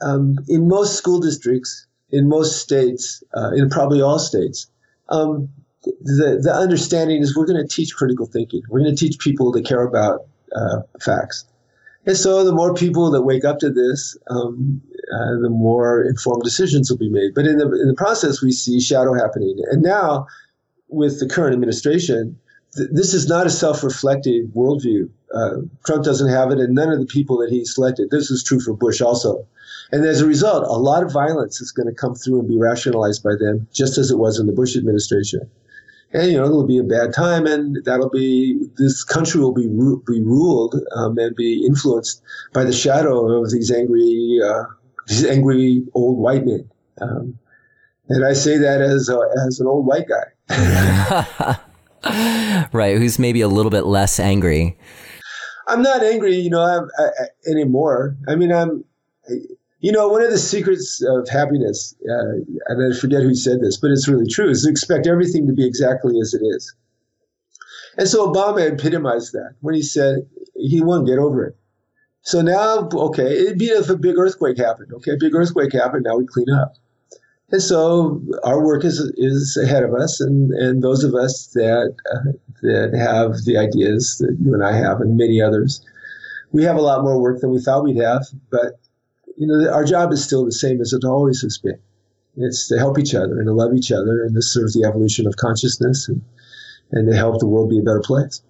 um, 0.00 0.38
in 0.48 0.68
most 0.68 0.96
school 0.96 1.20
districts, 1.20 1.86
in 2.10 2.28
most 2.28 2.60
states, 2.60 3.22
uh, 3.36 3.52
in 3.52 3.70
probably 3.70 4.00
all 4.00 4.18
states, 4.18 4.66
um, 5.08 5.48
the, 5.82 6.40
the 6.42 6.52
understanding 6.52 7.22
is 7.22 7.36
we're 7.36 7.46
going 7.46 7.60
to 7.60 7.68
teach 7.68 7.94
critical 7.94 8.26
thinking. 8.26 8.62
We're 8.68 8.80
going 8.80 8.94
to 8.94 8.96
teach 8.96 9.18
people 9.18 9.52
to 9.52 9.62
care 9.62 9.82
about 9.82 10.26
uh, 10.54 10.82
facts. 11.00 11.44
And 12.04 12.16
so 12.16 12.44
the 12.44 12.52
more 12.52 12.74
people 12.74 13.10
that 13.12 13.22
wake 13.22 13.44
up 13.44 13.58
to 13.60 13.70
this, 13.70 14.16
um, 14.28 14.80
uh, 15.14 15.40
the 15.40 15.50
more 15.50 16.02
informed 16.02 16.42
decisions 16.42 16.90
will 16.90 16.98
be 16.98 17.08
made. 17.08 17.34
But 17.34 17.46
in 17.46 17.58
the, 17.58 17.66
in 17.66 17.88
the 17.88 17.94
process, 17.96 18.42
we 18.42 18.50
see 18.50 18.80
shadow 18.80 19.14
happening. 19.14 19.56
And 19.70 19.82
now, 19.82 20.26
with 20.88 21.20
the 21.20 21.28
current 21.28 21.54
administration, 21.54 22.38
th- 22.76 22.88
this 22.92 23.14
is 23.14 23.28
not 23.28 23.46
a 23.46 23.50
self 23.50 23.84
reflective 23.84 24.46
worldview. 24.48 25.08
Uh, 25.32 25.58
Trump 25.86 26.04
doesn't 26.04 26.28
have 26.28 26.50
it, 26.50 26.58
and 26.58 26.74
none 26.74 26.90
of 26.90 26.98
the 26.98 27.06
people 27.06 27.38
that 27.38 27.50
he 27.50 27.64
selected. 27.64 28.10
This 28.10 28.30
is 28.30 28.42
true 28.42 28.60
for 28.60 28.74
Bush 28.74 29.00
also. 29.00 29.46
And 29.92 30.04
as 30.04 30.20
a 30.20 30.26
result, 30.26 30.64
a 30.64 30.72
lot 30.72 31.02
of 31.02 31.12
violence 31.12 31.60
is 31.60 31.70
going 31.70 31.88
to 31.88 31.94
come 31.94 32.14
through 32.14 32.40
and 32.40 32.48
be 32.48 32.58
rationalized 32.58 33.22
by 33.22 33.34
them, 33.38 33.68
just 33.72 33.96
as 33.96 34.10
it 34.10 34.18
was 34.18 34.38
in 34.38 34.46
the 34.46 34.52
Bush 34.52 34.76
administration. 34.76 35.48
And 36.14 36.30
you 36.30 36.36
know 36.36 36.44
it'll 36.44 36.66
be 36.66 36.78
a 36.78 36.82
bad 36.82 37.14
time, 37.14 37.46
and 37.46 37.78
that'll 37.84 38.10
be 38.10 38.58
this 38.76 39.02
country 39.02 39.40
will 39.40 39.54
be 39.54 39.68
ru- 39.68 40.02
be 40.06 40.22
ruled 40.22 40.74
um, 40.96 41.16
and 41.18 41.34
be 41.34 41.64
influenced 41.66 42.22
by 42.52 42.64
the 42.64 42.72
shadow 42.72 43.42
of 43.42 43.50
these 43.50 43.70
angry 43.70 44.38
uh, 44.44 44.64
these 45.06 45.24
angry 45.24 45.82
old 45.94 46.18
white 46.18 46.44
men. 46.44 46.68
Um, 47.00 47.38
and 48.08 48.26
I 48.26 48.34
say 48.34 48.58
that 48.58 48.80
as 48.82 49.08
a, 49.08 49.18
as 49.46 49.60
an 49.60 49.66
old 49.66 49.86
white 49.86 50.06
guy. 50.06 51.58
right, 52.72 52.98
who's 52.98 53.18
maybe 53.18 53.40
a 53.40 53.48
little 53.48 53.70
bit 53.70 53.86
less 53.86 54.20
angry. 54.20 54.76
I'm 55.68 55.82
not 55.82 56.02
angry, 56.02 56.36
you 56.36 56.50
know, 56.50 56.60
I, 56.60 57.02
I, 57.02 57.50
anymore. 57.50 58.16
I 58.28 58.34
mean, 58.34 58.52
I'm 58.52 58.84
you 59.82 59.90
know, 59.90 60.06
one 60.08 60.22
of 60.22 60.30
the 60.30 60.38
secrets 60.38 61.02
of 61.02 61.28
happiness, 61.28 61.94
uh, 62.08 62.36
and 62.68 62.94
I 62.94 62.96
forget 62.96 63.22
who 63.22 63.34
said 63.34 63.60
this, 63.60 63.76
but 63.76 63.90
it's 63.90 64.06
really 64.08 64.28
true, 64.28 64.48
is 64.48 64.62
to 64.62 64.70
expect 64.70 65.08
everything 65.08 65.44
to 65.48 65.52
be 65.52 65.66
exactly 65.66 66.18
as 66.20 66.32
it 66.32 66.42
is. 66.42 66.72
And 67.98 68.08
so 68.08 68.32
Obama 68.32 68.72
epitomized 68.72 69.32
that 69.32 69.54
when 69.60 69.74
he 69.74 69.82
said 69.82 70.24
he 70.54 70.80
won't 70.80 71.06
get 71.06 71.18
over 71.18 71.44
it. 71.44 71.56
So 72.22 72.40
now, 72.40 72.88
okay, 72.92 73.36
it'd 73.40 73.58
be 73.58 73.66
if 73.66 73.90
a 73.90 73.96
big 73.96 74.16
earthquake 74.16 74.56
happened. 74.56 74.92
Okay, 74.94 75.16
big 75.18 75.34
earthquake 75.34 75.72
happened, 75.72 76.04
now 76.04 76.16
we 76.16 76.26
clean 76.26 76.48
up. 76.48 76.76
And 77.50 77.60
so 77.60 78.22
our 78.44 78.64
work 78.64 78.84
is, 78.84 79.00
is 79.16 79.58
ahead 79.60 79.82
of 79.82 79.94
us, 79.94 80.20
and, 80.20 80.52
and 80.52 80.80
those 80.80 81.02
of 81.02 81.14
us 81.14 81.48
that, 81.54 81.92
uh, 82.14 82.32
that 82.62 82.94
have 82.96 83.44
the 83.44 83.58
ideas 83.58 84.18
that 84.20 84.38
you 84.40 84.54
and 84.54 84.64
I 84.64 84.74
have, 84.76 85.00
and 85.00 85.16
many 85.16 85.42
others, 85.42 85.84
we 86.52 86.62
have 86.62 86.76
a 86.76 86.80
lot 86.82 87.02
more 87.02 87.20
work 87.20 87.40
than 87.40 87.50
we 87.50 87.60
thought 87.60 87.82
we'd 87.82 87.96
have, 87.96 88.24
but 88.48 88.78
you 89.42 89.48
know, 89.48 89.72
our 89.72 89.82
job 89.82 90.12
is 90.12 90.22
still 90.22 90.44
the 90.44 90.52
same 90.52 90.80
as 90.80 90.92
it 90.92 91.02
always 91.04 91.40
has 91.42 91.58
been. 91.58 91.78
It's 92.36 92.68
to 92.68 92.78
help 92.78 92.96
each 92.96 93.12
other 93.12 93.40
and 93.40 93.46
to 93.46 93.52
love 93.52 93.74
each 93.74 93.90
other 93.90 94.22
and 94.22 94.32
to 94.36 94.40
serve 94.40 94.72
the 94.72 94.84
evolution 94.86 95.26
of 95.26 95.34
consciousness 95.34 96.08
and, 96.08 96.22
and 96.92 97.10
to 97.10 97.16
help 97.16 97.40
the 97.40 97.48
world 97.48 97.68
be 97.68 97.80
a 97.80 97.82
better 97.82 98.02
place. 98.04 98.40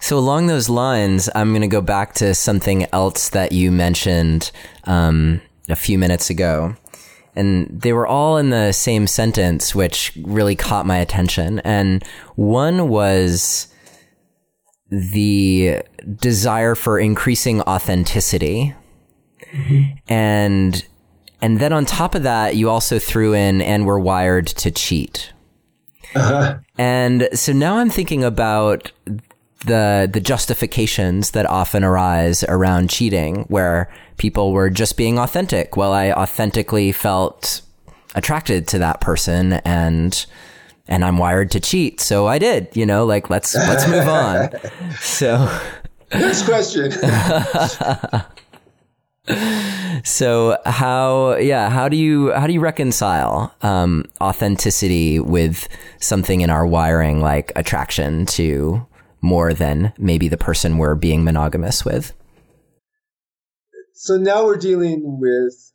So, 0.00 0.16
along 0.16 0.46
those 0.46 0.70
lines, 0.70 1.28
I'm 1.34 1.50
going 1.50 1.60
to 1.60 1.68
go 1.68 1.82
back 1.82 2.14
to 2.14 2.34
something 2.34 2.86
else 2.90 3.28
that 3.28 3.52
you 3.52 3.70
mentioned 3.70 4.50
um, 4.84 5.42
a 5.68 5.76
few 5.76 5.98
minutes 5.98 6.30
ago. 6.30 6.74
And 7.36 7.68
they 7.68 7.92
were 7.92 8.06
all 8.06 8.38
in 8.38 8.48
the 8.48 8.72
same 8.72 9.06
sentence, 9.06 9.74
which 9.74 10.12
really 10.22 10.56
caught 10.56 10.86
my 10.86 10.96
attention. 10.96 11.58
And 11.60 12.02
one 12.34 12.88
was 12.88 13.68
the 14.90 15.82
desire 16.16 16.74
for 16.74 16.98
increasing 16.98 17.60
authenticity, 17.62 18.74
Mm-hmm. 19.52 19.98
And 20.08 20.84
and 21.42 21.58
then 21.58 21.72
on 21.72 21.86
top 21.86 22.14
of 22.14 22.22
that, 22.22 22.56
you 22.56 22.68
also 22.68 22.98
threw 22.98 23.34
in 23.34 23.62
and 23.62 23.86
we're 23.86 23.98
wired 23.98 24.46
to 24.46 24.70
cheat. 24.70 25.32
Uh-huh. 26.14 26.58
And 26.76 27.28
so 27.32 27.52
now 27.52 27.78
I'm 27.78 27.90
thinking 27.90 28.24
about 28.24 28.92
the 29.64 30.08
the 30.10 30.20
justifications 30.20 31.32
that 31.32 31.46
often 31.46 31.84
arise 31.84 32.44
around 32.44 32.90
cheating 32.90 33.44
where 33.48 33.92
people 34.16 34.52
were 34.52 34.70
just 34.70 34.96
being 34.96 35.18
authentic. 35.18 35.76
Well, 35.76 35.92
I 35.92 36.12
authentically 36.12 36.92
felt 36.92 37.62
attracted 38.14 38.66
to 38.68 38.78
that 38.78 39.00
person 39.00 39.54
and 39.64 40.26
and 40.88 41.04
I'm 41.04 41.18
wired 41.18 41.52
to 41.52 41.60
cheat. 41.60 42.00
So 42.00 42.26
I 42.26 42.38
did, 42.38 42.68
you 42.74 42.84
know, 42.84 43.06
like 43.06 43.30
let's 43.30 43.54
let's 43.54 43.86
move 43.88 44.08
on. 44.08 44.50
So 45.00 45.48
next 46.12 46.42
question. 46.44 46.92
so 50.04 50.58
how 50.66 51.36
yeah 51.36 51.68
how 51.68 51.88
do 51.88 51.96
you 51.96 52.32
how 52.32 52.46
do 52.46 52.52
you 52.52 52.60
reconcile 52.60 53.54
um, 53.62 54.04
authenticity 54.20 55.18
with 55.18 55.68
something 56.00 56.40
in 56.40 56.50
our 56.50 56.66
wiring 56.66 57.20
like 57.20 57.52
attraction 57.56 58.26
to 58.26 58.86
more 59.20 59.52
than 59.52 59.92
maybe 59.98 60.28
the 60.28 60.36
person 60.36 60.78
we're 60.78 60.94
being 60.94 61.24
monogamous 61.24 61.84
with? 61.84 62.12
So 63.92 64.16
now 64.16 64.44
we're 64.44 64.56
dealing 64.56 65.20
with 65.20 65.72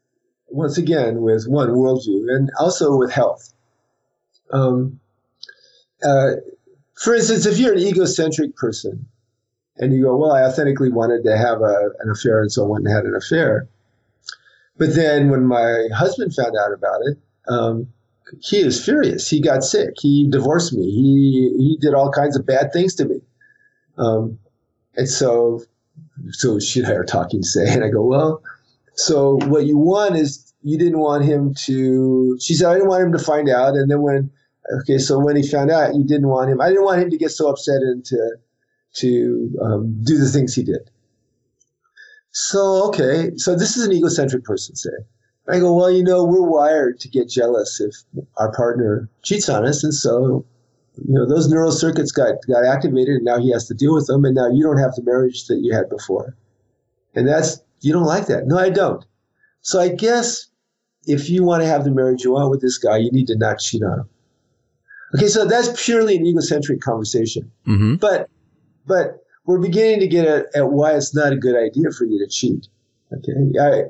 once 0.48 0.78
again 0.78 1.22
with 1.22 1.46
one 1.48 1.70
worldview 1.70 2.26
and 2.36 2.50
also 2.60 2.96
with 2.96 3.12
health. 3.12 3.54
Um, 4.52 5.00
uh, 6.04 6.32
for 6.96 7.16
instance 7.16 7.46
if 7.46 7.58
you're 7.58 7.74
an 7.74 7.80
egocentric 7.80 8.56
person 8.56 9.08
and 9.78 9.94
you 9.94 10.04
go, 10.04 10.16
well, 10.16 10.32
I 10.32 10.44
authentically 10.44 10.90
wanted 10.90 11.24
to 11.24 11.38
have 11.38 11.62
a, 11.62 11.90
an 12.00 12.10
affair, 12.10 12.42
and 12.42 12.52
so 12.52 12.66
I 12.66 12.68
went 12.68 12.86
and 12.86 12.96
had 12.96 13.06
an 13.06 13.16
affair. 13.16 13.68
But 14.78 14.96
then 14.96 15.30
when 15.30 15.46
my 15.46 15.88
husband 15.94 16.34
found 16.34 16.56
out 16.58 16.74
about 16.74 17.02
it, 17.06 17.18
um, 17.48 17.88
he 18.42 18.58
is 18.58 18.84
furious. 18.84 19.30
He 19.30 19.40
got 19.40 19.64
sick. 19.64 19.94
He 20.00 20.28
divorced 20.30 20.74
me. 20.74 20.90
He 20.90 21.54
he 21.58 21.78
did 21.80 21.94
all 21.94 22.12
kinds 22.12 22.36
of 22.36 22.46
bad 22.46 22.74
things 22.74 22.96
to 22.96 23.06
me. 23.06 23.22
Um, 23.98 24.40
and 24.96 25.08
so, 25.08 25.62
so 26.32 26.60
she 26.60 26.80
and 26.80 26.90
I 26.90 26.94
are 26.94 27.06
talking 27.06 27.42
today, 27.44 27.72
and 27.74 27.84
I 27.84 27.90
go, 27.90 28.04
well, 28.04 28.42
so 28.96 29.38
what 29.46 29.66
you 29.66 29.78
want 29.78 30.16
is 30.16 30.54
you 30.64 30.78
didn't 30.78 31.00
want 31.00 31.24
him 31.26 31.54
to. 31.66 32.38
She 32.42 32.56
said 32.56 32.70
I 32.70 32.74
didn't 32.76 32.90
want 32.90 33.04
him 33.04 33.12
to 33.12 33.20
find 33.20 33.50
out, 33.50 33.76
and 33.76 33.90
then 33.90 34.02
when 34.02 34.32
okay, 34.82 34.98
so 34.98 35.20
when 35.20 35.36
he 35.36 35.48
found 35.48 35.70
out, 35.70 35.96
you 35.96 36.04
didn't 36.04 36.28
want 36.28 36.50
him. 36.50 36.60
I 36.60 36.70
didn't 36.70 36.86
want 36.86 37.02
him 37.02 37.12
to 37.12 37.18
get 37.18 37.30
so 37.30 37.50
upset 37.50 37.82
and 37.82 38.04
to 38.06 38.38
to 38.96 39.58
um, 39.62 40.04
do 40.04 40.18
the 40.18 40.30
things 40.30 40.54
he 40.54 40.64
did. 40.64 40.90
So, 42.32 42.88
okay, 42.88 43.32
so 43.38 43.56
this 43.56 43.78
is 43.78 43.86
an 43.86 43.94
egocentric 43.94 44.44
person, 44.44 44.76
say. 44.76 44.90
I 45.48 45.60
go, 45.60 45.74
well, 45.74 45.92
you 45.92 46.04
know, 46.04 46.24
we're 46.24 46.42
wired 46.42 47.00
to 47.02 47.08
get 47.08 47.30
jealous 47.30 47.80
if 47.80 47.96
our 48.38 48.52
partner 48.52 49.10
cheats 49.24 49.48
on 49.48 49.66
us. 49.66 49.84
And 49.84 49.94
so 49.94 50.46
you 50.98 51.14
know, 51.14 51.28
those 51.28 51.48
neural 51.50 51.72
circuits 51.72 52.12
got, 52.12 52.36
got 52.48 52.66
activated 52.66 53.16
and 53.16 53.26
now 53.26 53.40
he 53.40 53.52
has 53.52 53.68
to 53.68 53.74
deal 53.74 53.94
with 53.94 54.08
them. 54.08 54.26
And 54.26 54.36
now 54.36 54.50
you 54.50 54.64
don't 54.64 54.78
have 54.78 54.96
the 54.96 55.04
marriage 55.04 55.46
that 55.48 55.60
you 55.62 55.74
had 55.74 55.90
before. 55.90 56.36
And 57.14 57.28
that's, 57.28 57.62
you 57.82 57.94
don't 57.94 58.06
like 58.06 58.28
that. 58.28 58.48
No, 58.48 58.58
I 58.58 58.70
don't. 58.70 59.04
So 59.62 59.80
I 59.80 59.90
guess 59.90 60.48
if 61.06 61.30
you 61.30 61.44
want 61.44 61.64
to 61.64 61.68
have 61.68 61.84
the 61.84 61.92
marriage 61.92 62.24
you 62.24 62.32
want 62.32 62.50
with 62.50 62.62
this 62.62 62.78
guy, 62.78 62.98
you 62.98 63.12
need 63.12 63.28
to 63.28 63.38
not 63.38 63.60
cheat 63.60 63.84
on 63.84 64.00
him. 64.00 64.10
Okay, 65.16 65.28
so 65.28 65.46
that's 65.46 65.86
purely 65.86 66.18
an 66.18 66.26
egocentric 66.26 66.82
conversation. 66.82 67.52
Mm-hmm. 67.68 67.96
But, 67.96 68.30
but 68.86 69.24
we're 69.46 69.60
beginning 69.60 70.00
to 70.00 70.08
get 70.08 70.26
at, 70.28 70.46
at, 70.56 70.72
why 70.72 70.94
it's 70.94 71.16
not 71.16 71.34
a 71.34 71.38
good 71.38 71.56
idea 71.56 71.92
for 71.92 72.06
you 72.06 72.18
to 72.20 72.28
cheat. 72.28 72.68
Okay, 73.14 73.60
I, 73.62 73.84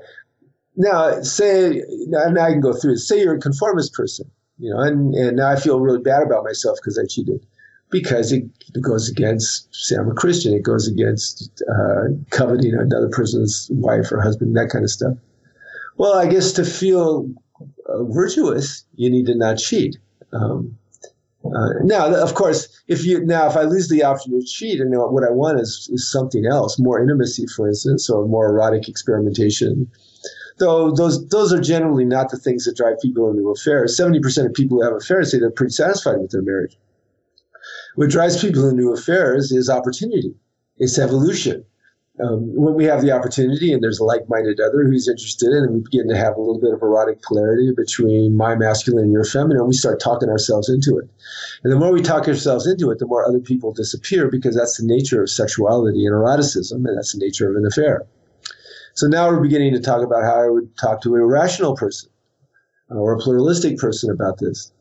now 0.76 1.22
say 1.22 1.82
now, 2.08 2.44
I 2.44 2.52
can 2.52 2.62
go 2.62 2.74
through. 2.74 2.98
Say 2.98 3.22
you're 3.22 3.36
a 3.36 3.40
conformist 3.40 3.94
person 3.94 4.30
you 4.58 4.74
know, 4.74 4.80
and, 4.80 5.14
and 5.16 5.38
now 5.38 5.50
I 5.50 5.56
feel 5.58 5.80
really 5.80 6.02
bad 6.02 6.24
about 6.24 6.44
myself 6.44 6.78
because 6.82 6.98
I 6.98 7.06
cheated 7.08 7.46
because 7.90 8.32
it, 8.32 8.44
it, 8.74 8.82
goes 8.82 9.10
against, 9.10 9.68
say, 9.74 9.96
I'm 9.96 10.10
a 10.10 10.14
Christian, 10.14 10.54
it 10.54 10.64
goes 10.64 10.88
against 10.88 11.62
uh, 11.70 12.06
coveting 12.32 12.74
another 12.74 13.10
person's 13.10 13.68
wife 13.72 14.12
or 14.12 14.22
husband, 14.22 14.56
that 14.56 14.70
kind 14.70 14.84
of 14.84 14.90
stuff. 14.90 15.18
Well, 15.98 16.14
I 16.14 16.28
guess 16.28 16.52
to 16.54 16.66
feel 16.66 17.30
uh, 17.88 18.04
virtuous, 18.06 18.86
you 18.96 19.10
need 19.10 19.28
to 19.28 19.36
not 19.36 19.58
cheat. 19.58 19.98
Um, 20.34 20.78
uh, 21.54 21.70
now, 21.84 22.14
of 22.14 22.34
course, 22.34 22.68
if 22.88 23.06
you 23.06 23.24
now 23.26 23.48
if 23.48 23.56
I 23.56 23.64
lose 23.64 23.90
the 23.90 24.04
option 24.04 24.32
to 24.40 24.46
cheat, 24.46 24.80
and 24.80 24.92
what 24.96 25.24
I 25.24 25.32
want 25.32 25.60
is, 25.60 25.90
is 25.92 26.10
something 26.12 26.46
else, 26.46 26.80
more 26.80 27.02
intimacy, 27.02 27.46
for 27.48 27.68
instance, 27.68 28.10
or 28.10 28.28
more 28.28 28.50
erotic 28.50 28.88
experimentation, 28.88 29.90
though 30.58 30.92
those 30.92 31.28
those 31.28 31.54
are 31.54 31.62
generally 31.62 32.06
not 32.06 32.30
the 32.30 32.38
things 32.38 32.66
that 32.66 32.78
drive 32.78 33.00
people 33.02 33.30
into 33.30 33.50
affairs. 33.50 33.96
Seventy 33.96 34.20
percent 34.20 34.48
of 34.48 34.54
people 34.54 34.78
who 34.78 34.84
have 34.84 34.96
affairs 34.96 35.32
say 35.32 35.40
they're 35.40 35.52
pretty 35.52 35.74
satisfied 35.74 36.20
with 36.20 36.32
their 36.32 36.42
marriage. 36.42 36.78
What 37.96 38.10
drives 38.10 38.42
people 38.42 38.68
into 38.68 38.92
affairs 38.92 39.52
is 39.52 39.70
opportunity, 39.70 40.34
it's 40.78 40.98
evolution. 40.98 41.66
Um, 42.24 42.56
when 42.56 42.76
we 42.76 42.86
have 42.86 43.02
the 43.02 43.12
opportunity 43.12 43.74
and 43.74 43.84
there's 43.84 44.00
a 44.00 44.06
like-minded 44.06 44.62
other 44.62 44.86
who's 44.86 45.10
interested 45.10 45.48
in, 45.48 45.64
and 45.64 45.74
we 45.74 45.80
begin 45.82 46.08
to 46.08 46.16
have 46.16 46.38
a 46.38 46.40
little 46.40 46.60
bit 46.60 46.74
of 46.74 46.82
erotic 46.82 47.22
polarity 47.22 47.74
between 47.76 48.38
my 48.38 48.56
masculine 48.56 49.04
and 49.04 49.12
your 49.12 49.26
feminine, 49.26 49.68
we 49.68 49.74
start 49.74 50.00
talking 50.00 50.30
ourselves 50.30 50.70
into 50.70 50.98
it. 50.98 51.10
And 51.64 51.74
the 51.74 51.78
more 51.78 51.92
we 51.92 52.02
talk 52.02 52.28
ourselves 52.28 52.68
into 52.68 52.90
it, 52.90 53.00
the 53.00 53.06
more 53.06 53.28
other 53.28 53.40
people 53.40 53.74
disappear 53.74 54.30
because 54.30 54.56
that's 54.56 54.78
the 54.78 54.88
nature 54.88 55.22
of 55.24 55.30
sexuality 55.30 56.06
and 56.06 56.14
eroticism, 56.14 56.86
and 56.86 56.98
that's 56.98 57.12
the 57.12 57.20
nature 57.20 57.50
of 57.50 57.58
an 57.58 57.66
affair. 57.66 58.06
So 58.94 59.08
now 59.08 59.28
we're 59.28 59.42
beginning 59.42 59.74
to 59.74 59.82
talk 59.82 60.02
about 60.02 60.24
how 60.24 60.42
I 60.42 60.50
would 60.50 60.78
talk 60.78 61.02
to 61.02 61.16
a 61.16 61.26
rational 61.26 61.76
person 61.76 62.10
uh, 62.90 62.96
or 62.96 63.14
a 63.14 63.20
pluralistic 63.20 63.78
person 63.78 64.10
about 64.10 64.38
this. 64.38 64.72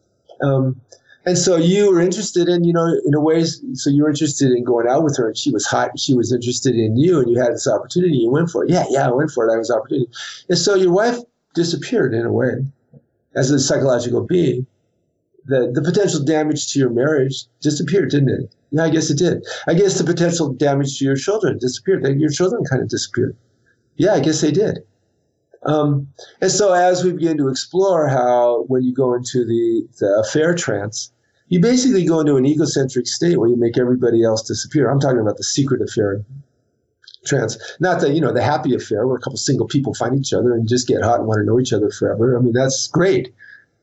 Um, 0.41 0.81
and 1.27 1.39
so 1.39 1.57
you 1.57 1.91
were 1.91 2.01
interested 2.01 2.49
in, 2.49 2.65
you 2.65 2.73
know, 2.73 3.01
in 3.07 3.15
a 3.15 3.21
way, 3.21 3.45
so 3.45 3.89
you 3.89 4.03
were 4.03 4.11
interested 4.11 4.53
in 4.53 4.63
going 4.63 4.87
out 4.87 5.05
with 5.05 5.17
her 5.17 5.29
and 5.29 5.37
she 5.37 5.51
was 5.51 5.65
hot 5.67 5.99
she 5.99 6.13
was 6.13 6.33
interested 6.33 6.75
in 6.75 6.97
you 6.97 7.21
and 7.21 7.31
you 7.31 7.41
had 7.41 7.53
this 7.53 7.67
opportunity, 7.67 8.17
you 8.17 8.31
went 8.31 8.51
for 8.51 8.65
it. 8.65 8.71
Yeah, 8.71 8.85
yeah, 8.91 9.09
I 9.09 9.13
went 9.13 9.31
for 9.31 9.49
it. 9.49 9.53
I 9.53 9.57
was 9.57 9.71
opportunity. 9.71 10.11
And 10.49 10.59
so 10.59 10.75
your 10.75 10.93
wife 10.93 11.19
disappeared 11.55 12.13
in 12.13 12.27
a 12.27 12.33
way 12.33 12.65
as 13.35 13.51
a 13.51 13.59
psychological 13.59 14.23
being. 14.23 14.67
The, 15.47 15.71
the 15.75 15.83
potential 15.83 16.25
damage 16.25 16.73
to 16.73 16.79
your 16.79 16.91
marriage 16.91 17.45
disappeared, 17.61 18.11
didn't 18.11 18.31
it? 18.31 18.55
Yeah, 18.71 18.85
I 18.85 18.91
guess 18.91 19.11
it 19.11 19.19
did. 19.19 19.47
I 19.67 19.75
guess 19.75 19.99
the 19.99 20.05
potential 20.05 20.53
damage 20.53 20.99
to 20.99 21.05
your 21.05 21.17
children 21.17 21.59
disappeared. 21.59 22.05
Your 22.19 22.31
children 22.31 22.65
kind 22.65 22.83
of 22.83 22.89
disappeared. 22.89 23.37
Yeah, 23.97 24.15
I 24.15 24.21
guess 24.21 24.41
they 24.41 24.51
did. 24.51 24.79
Um, 25.65 26.09
and 26.41 26.51
so 26.51 26.73
as 26.73 27.05
we 27.05 27.13
begin 27.13 27.39
to 27.39 27.49
explore 27.49 28.09
how 28.09 28.65
when 28.69 28.83
you 28.83 28.95
go 28.95 29.15
into 29.15 29.45
the, 29.45 29.87
the 29.99 30.23
affair 30.27 30.55
trance, 30.55 31.13
you 31.55 31.61
basically 31.61 32.05
go 32.05 32.19
into 32.19 32.35
an 32.35 32.45
egocentric 32.45 33.07
state 33.07 33.39
where 33.39 33.49
you 33.49 33.55
make 33.55 33.79
everybody 33.79 34.25
else 34.25 34.43
disappear. 34.43 34.91
I'm 34.91 34.99
talking 34.99 35.21
about 35.21 35.37
the 35.37 35.45
secret 35.45 35.81
affair 35.81 36.21
trance, 37.25 37.57
not 37.79 38.01
the 38.01 38.13
you 38.13 38.21
know 38.21 38.33
the 38.33 38.43
happy 38.43 38.75
affair 38.75 39.07
where 39.07 39.17
a 39.17 39.21
couple 39.21 39.37
single 39.37 39.69
people 39.69 39.95
find 39.95 40.19
each 40.19 40.33
other 40.33 40.53
and 40.53 40.69
just 40.69 40.89
get 40.89 41.05
hot 41.05 41.21
and 41.21 41.29
want 41.29 41.39
to 41.39 41.45
know 41.45 41.61
each 41.61 41.73
other 41.73 41.91
forever. 41.91 42.37
I 42.37 42.41
mean 42.43 42.55
that's 42.55 42.89
great, 42.89 43.33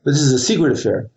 but 0.04 0.10
this 0.10 0.20
is 0.20 0.34
a 0.34 0.38
secret 0.38 0.72
affair. 0.72 1.08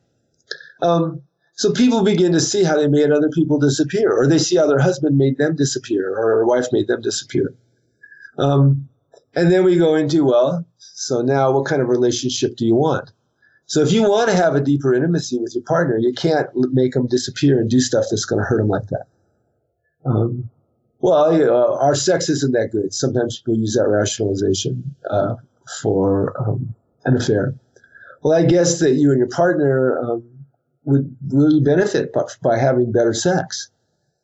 Um, 0.82 1.24
so 1.56 1.74
people 1.74 2.06
begin 2.06 2.32
to 2.32 2.40
see 2.40 2.64
how 2.64 2.78
they 2.78 2.88
made 2.88 3.12
other 3.12 3.30
people 3.32 3.60
disappear, 3.60 4.14
or 4.14 4.26
they 4.26 4.40
see 4.40 4.56
how 4.56 4.66
their 4.66 4.80
husband 4.80 5.18
made 5.18 5.38
them 5.38 5.58
disappear, 5.58 6.18
or 6.18 6.38
their 6.38 6.46
wife 6.46 6.68
made 6.72 6.88
them 6.88 7.02
disappear. 7.02 7.54
Um, 8.38 8.88
and 9.36 9.52
then 9.52 9.66
we 9.66 9.76
go 9.76 9.96
into, 9.96 10.24
well, 10.24 10.66
so 10.78 11.22
now 11.22 11.52
what 11.52 11.66
kind 11.66 11.82
of 11.82 11.90
relationship 11.90 12.56
do 12.56 12.66
you 12.66 12.76
want? 12.76 13.12
So 13.68 13.82
if 13.82 13.92
you 13.92 14.04
want 14.04 14.30
to 14.30 14.36
have 14.36 14.56
a 14.56 14.62
deeper 14.62 14.94
intimacy 14.94 15.40
with 15.40 15.56
your 15.56 15.64
partner, 15.64 15.98
you 15.98 16.14
can't 16.14 16.48
make 16.74 16.94
them 16.94 17.08
disappear 17.08 17.60
and 17.60 17.70
do 17.70 17.80
stuff 17.80 18.06
that's 18.10 18.26
going 18.26 18.40
to 18.40 18.46
hurt 18.46 18.60
them 18.60 18.68
like 18.68 18.88
that. 18.88 19.06
Um, 20.06 20.50
well, 21.00 21.36
you 21.36 21.46
know, 21.46 21.76
our 21.78 21.96
sex 21.96 22.30
isn't 22.30 22.54
that 22.54 22.70
good. 22.72 22.94
Sometimes 22.94 23.40
people 23.40 23.58
use 23.58 23.74
that 23.74 23.88
rationalization 23.88 24.96
uh, 25.10 25.36
for 25.82 26.40
um, 26.40 26.76
an 27.06 27.18
affair. 27.18 27.56
Well, 28.22 28.34
I 28.34 28.46
guess 28.46 28.80
that 28.80 28.94
you 28.94 29.10
and 29.10 29.18
your 29.18 29.30
partner 29.30 30.00
um, 30.00 30.24
would 30.84 31.16
really 31.30 31.60
benefit 31.60 32.14
by, 32.14 32.24
by 32.44 32.58
having 32.58 32.92
better 32.92 33.14
sex. 33.14 33.70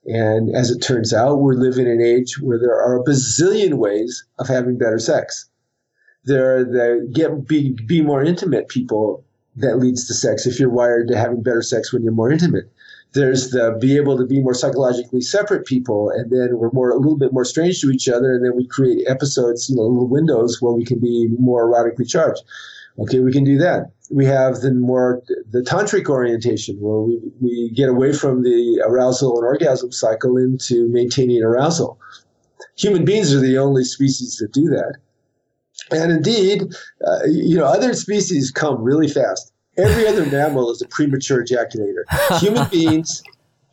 And 0.06 0.56
as 0.56 0.72
it 0.72 0.80
turns 0.80 1.14
out, 1.14 1.36
we 1.38 1.56
live 1.56 1.78
in 1.78 1.88
an 1.88 2.02
age 2.02 2.40
where 2.40 2.60
there 2.60 2.76
are 2.76 3.00
a 3.00 3.04
bazillion 3.04 3.76
ways 3.76 4.24
of 4.40 4.48
having 4.48 4.78
better 4.78 5.00
sex. 5.00 5.48
There 6.26 6.58
are 6.58 6.64
the 6.64 7.10
get 7.12 7.48
be, 7.48 7.72
be 7.88 8.02
more 8.02 8.24
intimate 8.24 8.68
people 8.68 9.24
that 9.56 9.78
leads 9.78 10.08
to 10.08 10.14
sex 10.14 10.46
if 10.46 10.60
you're 10.60 10.70
wired 10.70 11.08
to 11.10 11.18
having 11.18 11.44
better 11.44 11.62
sex 11.62 11.92
when 11.92 12.04
you're 12.04 12.14
more 12.14 12.32
intimate. 12.32 12.72
There's 13.14 13.50
the 13.50 13.78
be 13.80 13.98
able 13.98 14.18
to 14.18 14.26
be 14.26 14.42
more 14.42 14.54
psychologically 14.54 15.22
separate 15.22 15.66
people, 15.66 16.10
and 16.10 16.32
then 16.32 16.58
we're 16.58 16.72
more 16.72 16.92
a 16.92 16.98
little 16.98 17.18
bit 17.18 17.34
more 17.34 17.44
strange 17.44 17.82
to 17.82 17.92
each 17.92 18.08
other, 18.08 18.34
and 18.34 18.46
then 18.46 18.56
we 18.56 18.66
create 18.66 19.06
episodes, 19.08 19.70
you 19.70 19.76
know, 19.76 19.84
little 19.84 20.08
windows 20.08 20.62
where 20.62 20.72
we 20.72 20.86
can 20.86 21.00
be 21.00 21.28
more 21.38 21.70
erotically 21.70 22.08
charged. 22.08 22.42
Okay, 23.00 23.20
we 23.20 23.34
can 23.34 23.44
do 23.44 23.58
that 23.58 23.92
we 24.12 24.26
have 24.26 24.60
the 24.60 24.72
more 24.74 25.24
the 25.50 25.62
tantric 25.62 26.10
orientation 26.10 26.76
where 26.80 27.00
we, 27.00 27.20
we 27.40 27.72
get 27.74 27.90
away 27.90 28.12
from 28.12 28.44
the 28.44 28.84
arousal 28.86 29.38
and 29.38 29.46
orgasm 29.46 29.92
cycle 29.92 30.38
into 30.38 30.88
maintaining 30.90 31.42
arousal. 31.42 31.98
Human 32.78 33.06
beings 33.06 33.34
are 33.34 33.40
the 33.40 33.58
only 33.58 33.84
species 33.84 34.38
that 34.38 34.52
do 34.52 34.66
that. 34.70 34.98
And 35.92 36.12
indeed, 36.12 36.64
uh, 37.06 37.26
you 37.26 37.58
know, 37.58 37.66
other 37.66 37.94
species 37.94 38.52
come 38.52 38.82
really 38.82 39.08
fast. 39.08 39.52
Every 39.78 40.08
other 40.08 40.26
mammal 40.26 40.72
is 40.72 40.82
a 40.82 40.88
premature 40.88 41.44
ejaculator. 41.44 42.04
Human 42.40 42.68
beings, 42.72 43.24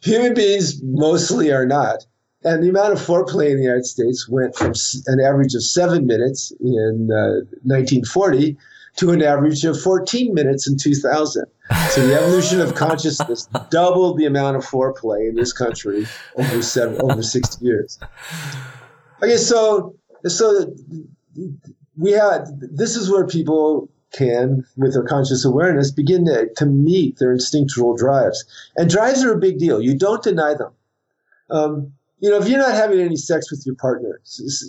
human 0.03 0.35
beings 0.35 0.81
mostly 0.83 1.53
are 1.53 1.67
not. 1.67 2.07
And 2.45 2.63
the 2.63 2.69
amount 2.69 2.93
of 2.93 3.01
foreplay 3.01 3.51
in 3.51 3.57
the 3.57 3.65
United 3.65 3.87
States 3.87 4.29
went 4.29 4.55
from 4.55 4.73
an 5.07 5.21
average 5.21 5.55
of 5.55 5.65
seven 5.65 6.07
minutes 6.07 6.53
in 6.61 7.09
uh, 7.13 7.43
1940 7.65 8.57
to 8.97 9.11
an 9.11 9.23
average 9.23 9.65
of 9.65 9.81
14 9.81 10.35
minutes 10.35 10.69
in 10.69 10.77
2000. 10.77 11.47
So 11.91 12.07
the 12.07 12.15
evolution 12.15 12.61
of 12.61 12.75
consciousness 12.75 13.49
doubled 13.71 14.19
the 14.19 14.27
amount 14.27 14.57
of 14.57 14.65
foreplay 14.65 15.29
in 15.29 15.35
this 15.35 15.53
country 15.53 16.07
over 16.37 16.63
seven, 16.63 17.01
over 17.01 17.23
60 17.23 17.65
years. 17.65 17.99
Okay, 19.23 19.37
so 19.37 19.95
so 20.27 20.75
we 21.99 22.13
had 22.13 22.47
this 22.61 22.97
is 22.97 23.11
where 23.11 23.27
people 23.27 23.89
can, 24.13 24.65
with 24.77 24.95
their 24.95 25.05
conscious 25.05 25.45
awareness, 25.45 25.91
begin 25.91 26.25
to, 26.25 26.49
to 26.57 26.65
meet 26.65 27.19
their 27.19 27.33
instinctual 27.33 27.95
drives. 27.97 28.45
And 28.77 28.89
drives 28.89 29.23
are 29.23 29.33
a 29.33 29.39
big 29.39 29.59
deal. 29.59 29.83
You 29.83 29.99
don't 29.99 30.23
deny 30.23 30.55
them. 30.55 30.73
Um, 31.51 31.93
you 32.21 32.31
know, 32.31 32.39
if 32.39 32.49
you're 32.49 32.59
not 32.59 32.73
having 32.73 33.01
any 33.01 33.17
sex 33.17 33.51
with 33.51 33.65
your 33.67 33.75
partner, 33.75 34.21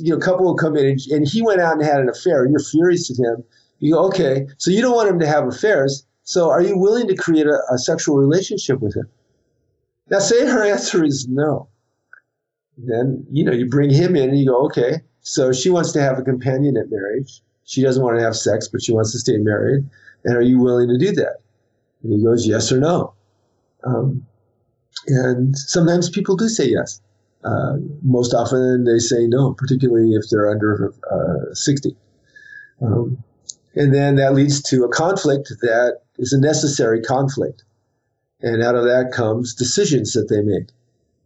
you 0.02 0.12
know, 0.12 0.18
a 0.18 0.22
couple 0.22 0.46
will 0.46 0.56
come 0.56 0.76
in 0.76 0.86
and, 0.86 1.00
and 1.12 1.28
he 1.28 1.42
went 1.42 1.62
out 1.62 1.74
and 1.74 1.84
had 1.84 2.00
an 2.00 2.10
affair, 2.10 2.44
and 2.44 2.52
you're 2.52 2.60
furious 2.60 3.10
at 3.10 3.18
him 3.18 3.44
you 3.80 3.94
go, 3.94 4.06
okay, 4.08 4.48
so 4.58 4.72
you 4.72 4.82
don't 4.82 4.96
want 4.96 5.10
him 5.10 5.20
to 5.20 5.28
have 5.28 5.48
affairs. 5.48 6.06
So 6.24 6.50
are 6.50 6.62
you 6.62 6.78
willing 6.78 7.08
to 7.08 7.16
create 7.16 7.48
a, 7.48 7.60
a 7.72 7.78
sexual 7.78 8.18
relationship 8.18 8.80
with 8.80 8.96
him? 8.96 9.10
Now, 10.10 10.20
say 10.20 10.46
her 10.46 10.64
answer 10.72 11.04
is 11.04 11.28
no. 11.28 11.70
Then, 12.78 13.26
you 13.32 13.44
know, 13.44 13.52
you 13.52 13.68
bring 13.68 13.90
him 13.90 14.16
in 14.16 14.30
and 14.30 14.40
you 14.40 14.48
go, 14.48 14.66
okay, 14.66 15.02
so 15.30 15.52
she 15.52 15.70
wants 15.70 15.92
to 15.92 16.02
have 16.02 16.18
a 16.18 16.24
companion 16.24 16.76
at 16.76 16.90
marriage. 16.90 17.42
She 17.64 17.84
doesn't 17.84 18.02
want 18.02 18.18
to 18.18 18.24
have 18.24 18.36
sex, 18.36 18.68
but 18.68 18.82
she 18.82 18.92
wants 18.92 19.12
to 19.12 19.20
stay 19.20 19.38
married. 19.38 19.88
And 20.26 20.36
are 20.36 20.42
you 20.42 20.58
willing 20.58 20.88
to 20.88 20.98
do 20.98 21.12
that? 21.12 21.36
And 22.02 22.14
he 22.14 22.24
goes, 22.24 22.48
yes 22.48 22.72
or 22.72 22.80
no. 22.80 23.14
Um, 23.84 24.26
and 25.06 25.56
sometimes 25.56 26.10
people 26.10 26.36
do 26.36 26.50
say 26.50 26.70
yes. 26.70 27.00
Uh, 27.44 27.76
most 28.02 28.34
often 28.34 28.86
they 28.86 28.98
say 28.98 29.28
no, 29.28 29.54
particularly 29.54 30.16
if 30.16 30.24
they're 30.32 30.50
under 30.50 30.92
uh, 31.12 31.54
60. 31.54 31.96
Um, 32.82 33.24
and 33.76 33.94
then 33.94 34.16
that 34.16 34.34
leads 34.34 34.64
to 34.64 34.84
a 34.84 34.90
conflict 34.90 35.50
that 35.62 36.00
is 36.18 36.34
a 36.34 36.40
necessary 36.40 37.04
conflict. 37.04 37.64
And 38.42 38.64
out 38.64 38.74
of 38.74 38.86
that 38.86 39.12
comes 39.14 39.54
decisions 39.54 40.14
that 40.14 40.28
they 40.28 40.42
make. 40.42 40.70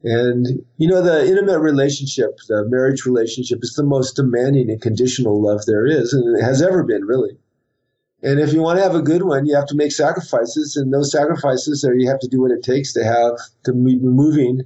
And, 0.04 0.66
you 0.78 0.88
know, 0.88 1.02
the 1.02 1.26
intimate 1.26 1.60
relationship, 1.60 2.38
the 2.50 2.66
marriage 2.68 3.06
relationship 3.06 3.60
is 3.62 3.74
the 3.76 3.84
most 3.84 4.18
demanding 4.18 4.70
and 4.70 4.82
conditional 4.82 5.42
love 5.42 5.66
there 5.66 5.86
is, 5.86 6.12
and 6.12 6.38
it 6.38 6.44
has 6.44 6.62
ever 6.62 6.84
been, 6.84 7.06
really. 7.06 7.38
And 8.22 8.40
if 8.40 8.54
you 8.54 8.62
want 8.62 8.80
to 8.80 8.84
have 8.84 8.96
a 8.96 9.02
good 9.02 9.24
one, 9.24 9.46
you 9.46 9.56
have 9.56 9.68
to 9.68 9.76
make 9.76 9.92
sacrifices, 9.92 10.76
and 10.76 10.94
those 10.94 11.12
sacrifices 11.12 11.86
are 11.86 11.94
you 11.94 12.10
have 12.10 12.20
to 12.20 12.28
do 12.28 12.42
what 12.42 12.52
it 12.52 12.64
takes 12.64 12.92
to 12.94 13.04
have 13.04 13.38
to 13.64 13.72
be 13.74 13.98
moving 13.98 14.64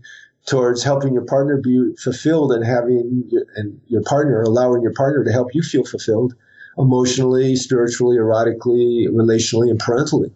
towards 0.48 0.82
helping 0.84 1.14
your 1.14 1.26
partner 1.26 1.58
be 1.58 1.94
fulfilled 2.02 2.52
and 2.52 2.66
having 2.66 3.24
your, 3.30 3.46
and 3.56 3.80
your 3.88 4.02
partner 4.04 4.42
allowing 4.42 4.82
your 4.82 4.94
partner 4.94 5.24
to 5.24 5.32
help 5.32 5.54
you 5.54 5.62
feel 5.62 5.84
fulfilled 5.84 6.34
emotionally, 6.78 7.56
spiritually, 7.56 8.18
erotically, 8.18 9.08
relationally, 9.10 9.70
and 9.70 9.80
parentally. 9.80 10.32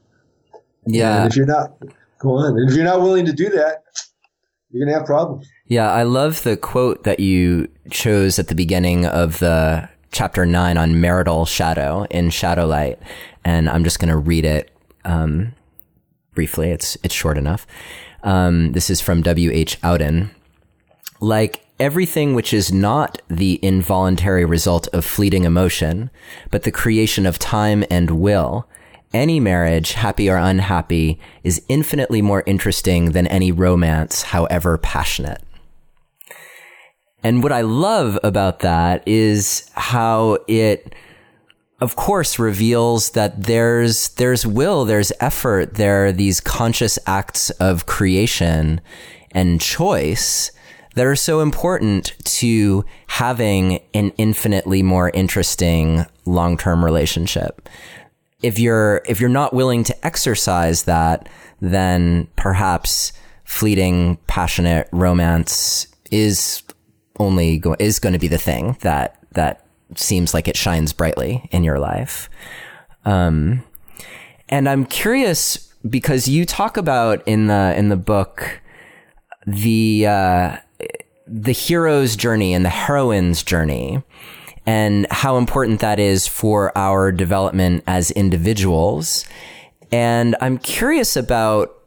Yeah. 0.85 1.23
And 1.23 1.31
if 1.31 1.37
you're 1.37 1.45
not, 1.45 1.77
go 2.19 2.31
on. 2.31 2.59
And 2.59 2.69
if 2.69 2.75
you're 2.75 2.85
not 2.85 3.01
willing 3.01 3.25
to 3.25 3.33
do 3.33 3.49
that, 3.49 3.83
you're 4.71 4.85
to 4.93 4.99
have 4.99 5.05
problems. 5.05 5.49
Yeah. 5.67 5.91
I 5.91 6.03
love 6.03 6.43
the 6.43 6.57
quote 6.57 7.03
that 7.03 7.19
you 7.19 7.69
chose 7.89 8.39
at 8.39 8.47
the 8.47 8.55
beginning 8.55 9.05
of 9.05 9.39
the 9.39 9.89
chapter 10.11 10.45
nine 10.45 10.77
on 10.77 10.99
marital 10.99 11.45
shadow 11.45 12.05
in 12.09 12.29
Shadowlight. 12.29 12.97
And 13.43 13.69
I'm 13.69 13.83
just 13.83 13.99
to 14.09 14.17
read 14.17 14.45
it, 14.45 14.71
um, 15.05 15.53
briefly. 16.33 16.71
It's, 16.71 16.97
it's 17.03 17.13
short 17.15 17.37
enough. 17.37 17.65
Um, 18.23 18.73
this 18.73 18.89
is 18.89 19.01
from 19.01 19.21
W.H. 19.21 19.81
Auden. 19.81 20.29
Like 21.19 21.65
everything 21.79 22.35
which 22.35 22.53
is 22.53 22.71
not 22.71 23.21
the 23.27 23.59
involuntary 23.63 24.45
result 24.45 24.87
of 24.89 25.03
fleeting 25.03 25.45
emotion, 25.45 26.11
but 26.51 26.63
the 26.63 26.71
creation 26.71 27.25
of 27.25 27.39
time 27.39 27.83
and 27.89 28.11
will, 28.11 28.67
any 29.13 29.39
marriage, 29.39 29.93
happy 29.93 30.29
or 30.29 30.37
unhappy, 30.37 31.19
is 31.43 31.63
infinitely 31.67 32.21
more 32.21 32.43
interesting 32.45 33.11
than 33.11 33.27
any 33.27 33.51
romance, 33.51 34.21
however 34.21 34.77
passionate. 34.77 35.43
And 37.23 37.43
what 37.43 37.51
I 37.51 37.61
love 37.61 38.17
about 38.23 38.59
that 38.59 39.07
is 39.07 39.69
how 39.73 40.39
it, 40.47 40.95
of 41.79 41.95
course, 41.95 42.39
reveals 42.39 43.11
that 43.11 43.43
there's, 43.43 44.09
there's 44.15 44.45
will, 44.45 44.85
there's 44.85 45.11
effort, 45.19 45.75
there 45.75 46.07
are 46.07 46.11
these 46.11 46.39
conscious 46.39 46.97
acts 47.05 47.49
of 47.51 47.85
creation 47.85 48.81
and 49.31 49.61
choice 49.61 50.51
that 50.95 51.05
are 51.05 51.15
so 51.15 51.39
important 51.39 52.13
to 52.25 52.83
having 53.07 53.79
an 53.93 54.11
infinitely 54.17 54.83
more 54.83 55.09
interesting 55.11 56.05
long-term 56.25 56.83
relationship. 56.83 57.69
If 58.41 58.59
you're, 58.59 59.01
if 59.05 59.19
you're 59.19 59.29
not 59.29 59.53
willing 59.53 59.83
to 59.85 60.05
exercise 60.05 60.83
that, 60.83 61.29
then 61.59 62.27
perhaps 62.35 63.13
fleeting, 63.43 64.17
passionate 64.27 64.87
romance 64.91 65.87
is 66.11 66.63
only 67.19 67.59
go- 67.59 67.75
is 67.79 67.99
going 67.99 68.13
to 68.13 68.19
be 68.19 68.27
the 68.27 68.37
thing 68.37 68.77
that 68.81 69.17
that 69.33 69.65
seems 69.95 70.33
like 70.33 70.47
it 70.47 70.57
shines 70.57 70.93
brightly 70.93 71.47
in 71.51 71.63
your 71.63 71.79
life. 71.79 72.29
Um, 73.05 73.63
and 74.49 74.67
I'm 74.67 74.85
curious 74.85 75.73
because 75.87 76.27
you 76.27 76.45
talk 76.45 76.77
about 76.77 77.23
in 77.27 77.47
the 77.47 77.73
in 77.77 77.89
the 77.89 77.97
book 77.97 78.61
the 79.47 80.05
uh, 80.07 80.57
the 81.27 81.51
hero's 81.51 82.15
journey 82.15 82.53
and 82.53 82.65
the 82.65 82.69
heroine's 82.69 83.43
journey 83.43 84.03
and 84.65 85.07
how 85.09 85.37
important 85.37 85.79
that 85.79 85.99
is 85.99 86.27
for 86.27 86.75
our 86.77 87.11
development 87.11 87.83
as 87.87 88.11
individuals. 88.11 89.25
And 89.91 90.35
I'm 90.39 90.57
curious 90.57 91.15
about 91.15 91.77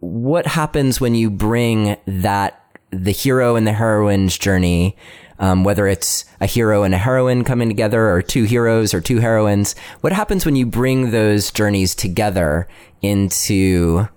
what 0.00 0.46
happens 0.46 1.00
when 1.00 1.14
you 1.14 1.30
bring 1.30 1.96
that 2.06 2.60
the 2.90 3.12
hero 3.12 3.56
and 3.56 3.66
the 3.66 3.72
heroine's 3.72 4.38
journey, 4.38 4.96
um, 5.38 5.64
whether 5.64 5.86
it's 5.86 6.24
a 6.40 6.46
hero 6.46 6.82
and 6.82 6.94
a 6.94 6.98
heroine 6.98 7.44
coming 7.44 7.68
together 7.68 8.08
or 8.10 8.22
two 8.22 8.44
heroes 8.44 8.94
or 8.94 9.00
two 9.00 9.18
heroines, 9.18 9.74
what 10.00 10.12
happens 10.12 10.46
when 10.46 10.56
you 10.56 10.66
bring 10.66 11.10
those 11.10 11.50
journeys 11.50 11.94
together 11.94 12.68
into 13.02 14.08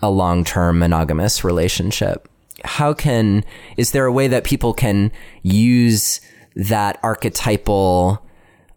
a 0.00 0.10
long-term 0.10 0.78
monogamous 0.78 1.44
relationship? 1.44 2.28
How 2.64 2.94
can, 2.94 3.44
is 3.76 3.92
there 3.92 4.06
a 4.06 4.12
way 4.12 4.28
that 4.28 4.44
people 4.44 4.72
can 4.72 5.12
use 5.42 6.20
that 6.54 6.98
archetypal, 7.02 8.24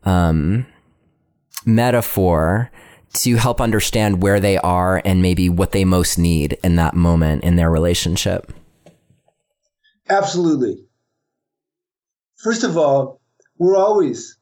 um, 0.03 0.65
metaphor 1.65 2.71
to 3.13 3.35
help 3.35 3.61
understand 3.61 4.21
where 4.21 4.39
they 4.39 4.57
are 4.57 5.01
and 5.05 5.21
maybe 5.21 5.49
what 5.49 5.71
they 5.71 5.85
most 5.85 6.17
need 6.17 6.57
in 6.63 6.75
that 6.75 6.95
moment 6.95 7.43
in 7.43 7.55
their 7.55 7.69
relationship? 7.69 8.51
Absolutely. 10.09 10.83
First 12.37 12.63
of 12.63 12.77
all, 12.77 13.21
we're 13.57 13.77
always 13.77 14.37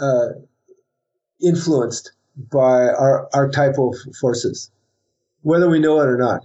uh, 0.00 0.28
influenced 1.40 2.12
by 2.36 2.88
our 2.88 3.28
archetypal 3.32 3.94
forces, 4.20 4.70
whether 5.42 5.70
we 5.70 5.78
know 5.78 6.00
it 6.00 6.06
or 6.06 6.16
not. 6.16 6.44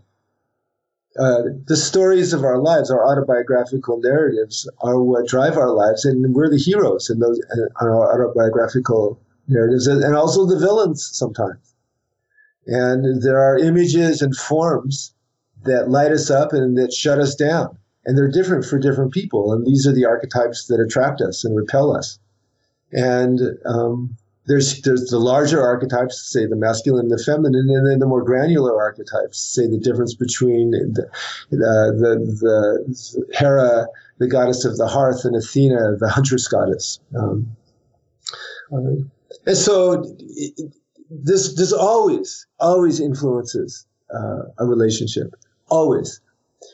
Uh, 1.19 1.43
the 1.67 1.75
stories 1.75 2.31
of 2.31 2.43
our 2.43 2.57
lives, 2.57 2.89
our 2.89 3.05
autobiographical 3.05 3.99
narratives, 4.01 4.69
are 4.81 5.01
what 5.01 5.27
drive 5.27 5.57
our 5.57 5.71
lives, 5.71 6.05
and 6.05 6.33
we're 6.33 6.49
the 6.49 6.57
heroes 6.57 7.09
in 7.09 7.19
those 7.19 7.39
in 7.53 7.67
our 7.81 8.13
autobiographical 8.13 9.19
narratives, 9.47 9.87
and 9.87 10.15
also 10.15 10.45
the 10.45 10.57
villains 10.57 11.09
sometimes. 11.11 11.75
And 12.67 13.21
there 13.21 13.39
are 13.39 13.57
images 13.57 14.21
and 14.21 14.35
forms 14.35 15.13
that 15.63 15.89
light 15.89 16.11
us 16.11 16.29
up 16.29 16.53
and 16.53 16.77
that 16.77 16.93
shut 16.93 17.19
us 17.19 17.35
down 17.35 17.77
and 18.05 18.17
they're 18.17 18.29
different 18.29 18.65
for 18.65 18.79
different 18.79 19.13
people. 19.13 19.53
And 19.53 19.65
these 19.65 19.85
are 19.85 19.93
the 19.93 20.05
archetypes 20.05 20.67
that 20.67 20.79
attract 20.79 21.21
us 21.21 21.43
and 21.43 21.55
repel 21.55 21.95
us. 21.95 22.19
And 22.91 23.39
um, 23.65 24.17
there's 24.47 24.81
there's 24.81 25.05
the 25.09 25.19
larger 25.19 25.61
archetypes, 25.61 26.31
say 26.31 26.45
the 26.45 26.55
masculine 26.55 27.05
and 27.05 27.11
the 27.11 27.23
feminine, 27.23 27.69
and 27.69 27.89
then 27.89 27.99
the 27.99 28.07
more 28.07 28.23
granular 28.23 28.81
archetypes, 28.81 29.39
say 29.39 29.67
the 29.67 29.77
difference 29.77 30.15
between 30.15 30.71
the 30.71 31.03
uh, 31.03 31.91
the, 31.91 32.15
the 32.41 33.25
Hera, 33.37 33.87
the 34.17 34.27
goddess 34.27 34.65
of 34.65 34.77
the 34.77 34.87
hearth, 34.87 35.25
and 35.25 35.35
Athena, 35.35 35.97
the 35.99 36.09
huntress 36.09 36.47
goddess. 36.47 36.99
Um, 37.17 37.55
and 38.71 39.57
so 39.57 40.03
this 41.09 41.53
this 41.55 41.71
always 41.71 42.47
always 42.59 42.99
influences 42.99 43.85
uh, 44.13 44.43
a 44.57 44.65
relationship, 44.65 45.35
always. 45.69 46.19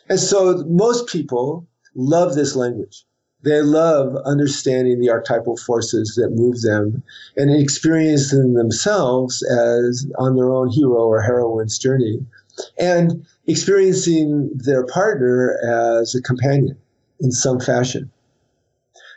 And 0.10 0.20
so 0.20 0.64
most 0.68 1.08
people 1.08 1.68
love 1.96 2.36
this 2.36 2.56
language. 2.56 3.04
They 3.44 3.62
love 3.62 4.16
understanding 4.26 5.00
the 5.00 5.10
archetypal 5.10 5.58
forces 5.58 6.16
that 6.16 6.32
move 6.32 6.62
them 6.62 7.04
and 7.36 7.52
experiencing 7.52 8.54
themselves 8.56 9.44
as 9.44 10.08
on 10.18 10.36
their 10.36 10.52
own 10.52 10.70
hero 10.70 11.06
or 11.06 11.22
heroine's 11.22 11.78
journey 11.78 12.26
and 12.80 13.26
experiencing 13.46 14.50
their 14.56 14.86
partner 14.86 15.58
as 16.00 16.16
a 16.16 16.22
companion 16.22 16.78
in 17.20 17.32
some 17.32 17.60
fashion. 17.60 18.10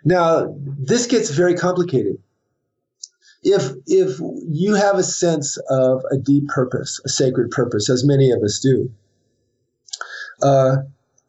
Now, 0.04 0.54
this 0.58 1.06
gets 1.06 1.30
very 1.30 1.54
complicated. 1.54 2.18
If, 3.42 3.72
if 3.86 4.20
you 4.46 4.74
have 4.74 4.96
a 4.96 5.02
sense 5.02 5.56
of 5.70 6.04
a 6.10 6.18
deep 6.18 6.46
purpose, 6.48 7.00
a 7.04 7.08
sacred 7.08 7.50
purpose, 7.50 7.88
as 7.88 8.04
many 8.04 8.30
of 8.30 8.42
us 8.42 8.60
do, 8.60 8.90
uh, 10.42 10.76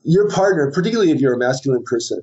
your 0.03 0.29
partner, 0.29 0.71
particularly 0.71 1.11
if 1.11 1.21
you're 1.21 1.33
a 1.33 1.37
masculine 1.37 1.83
person, 1.83 2.21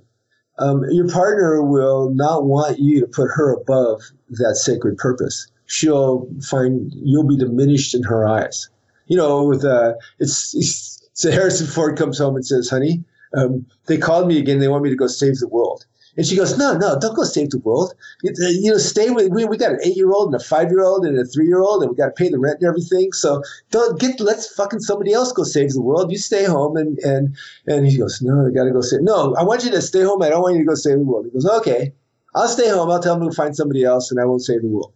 um, 0.59 0.85
your 0.91 1.09
partner 1.09 1.63
will 1.63 2.11
not 2.15 2.45
want 2.45 2.79
you 2.79 3.01
to 3.01 3.07
put 3.07 3.29
her 3.31 3.51
above 3.53 4.03
that 4.31 4.57
sacred 4.57 4.97
purpose. 4.99 5.47
She'll 5.67 6.29
find 6.43 6.91
you'll 6.95 7.27
be 7.27 7.37
diminished 7.37 7.95
in 7.95 8.03
her 8.05 8.27
eyes. 8.27 8.69
You 9.07 9.17
know, 9.17 9.45
with 9.45 9.65
uh, 9.65 9.95
it's, 10.19 10.55
it's 10.55 11.09
so 11.13 11.31
Harrison 11.31 11.67
Ford 11.67 11.97
comes 11.97 12.19
home 12.19 12.37
and 12.37 12.47
says, 12.47 12.69
"Honey, 12.69 13.03
um, 13.35 13.67
they 13.87 13.99
called 13.99 14.29
me 14.29 14.39
again. 14.39 14.59
They 14.59 14.69
want 14.69 14.85
me 14.85 14.91
to 14.91 14.97
go 14.97 15.07
save 15.07 15.39
the 15.39 15.49
world." 15.49 15.87
And 16.19 16.27
she 16.27 16.35
goes, 16.35 16.59
no, 16.59 16.77
no, 16.77 16.99
don't 16.99 17.15
go 17.15 17.23
save 17.23 17.51
the 17.51 17.61
world. 17.61 17.95
You, 18.25 18.33
uh, 18.33 18.73
know, 18.73 18.79
stay 18.79 19.09
with, 19.09 19.31
we, 19.31 19.45
we 19.45 19.57
got 19.57 19.71
an 19.71 19.79
eight 19.85 19.97
year 19.97 20.11
old 20.11 20.35
and 20.35 20.35
a 20.35 20.45
five 20.45 20.69
year 20.69 20.83
old 20.83 21.07
and 21.07 21.17
a 21.17 21.25
three 21.25 21.47
year 21.47 21.61
old 21.61 21.81
and 21.81 21.91
we 21.91 21.97
got 21.97 22.07
to 22.07 22.11
pay 22.11 22.29
the 22.29 22.41
rent 22.41 22.59
and 22.59 22.69
everything. 22.69 23.13
So 23.13 23.41
don't 23.71 24.01
get, 24.01 24.19
let's 24.19 24.53
fucking 24.53 24.81
somebody 24.81 25.13
else 25.13 25.31
go 25.31 25.45
save 25.45 25.71
the 25.71 25.81
world. 25.81 26.11
You 26.11 26.19
stay 26.19 26.45
home. 26.45 26.77
And, 26.77 26.99
and, 26.99 27.37
and 27.69 27.87
he 27.87 27.97
goes, 27.97 28.21
no, 28.21 28.49
I 28.49 28.51
got 28.51 28.65
to 28.65 28.73
go 28.73 28.81
save. 28.81 29.03
No, 29.03 29.37
I 29.37 29.45
want 29.45 29.65
you 29.65 29.71
to 29.71 29.81
stay 29.81 30.03
home. 30.03 30.21
I 30.21 30.31
don't 30.31 30.43
want 30.43 30.57
you 30.57 30.63
to 30.63 30.67
go 30.67 30.75
save 30.75 30.99
the 30.99 31.05
world. 31.05 31.27
He 31.27 31.31
goes, 31.31 31.47
okay, 31.47 31.93
I'll 32.35 32.49
stay 32.49 32.69
home. 32.69 32.91
I'll 32.91 33.01
tell 33.01 33.15
him 33.15 33.31
to 33.31 33.37
find 33.37 33.55
somebody 33.55 33.85
else 33.85 34.11
and 34.11 34.21
I 34.21 34.25
won't 34.25 34.43
save 34.43 34.63
the 34.63 34.69
world. 34.69 34.93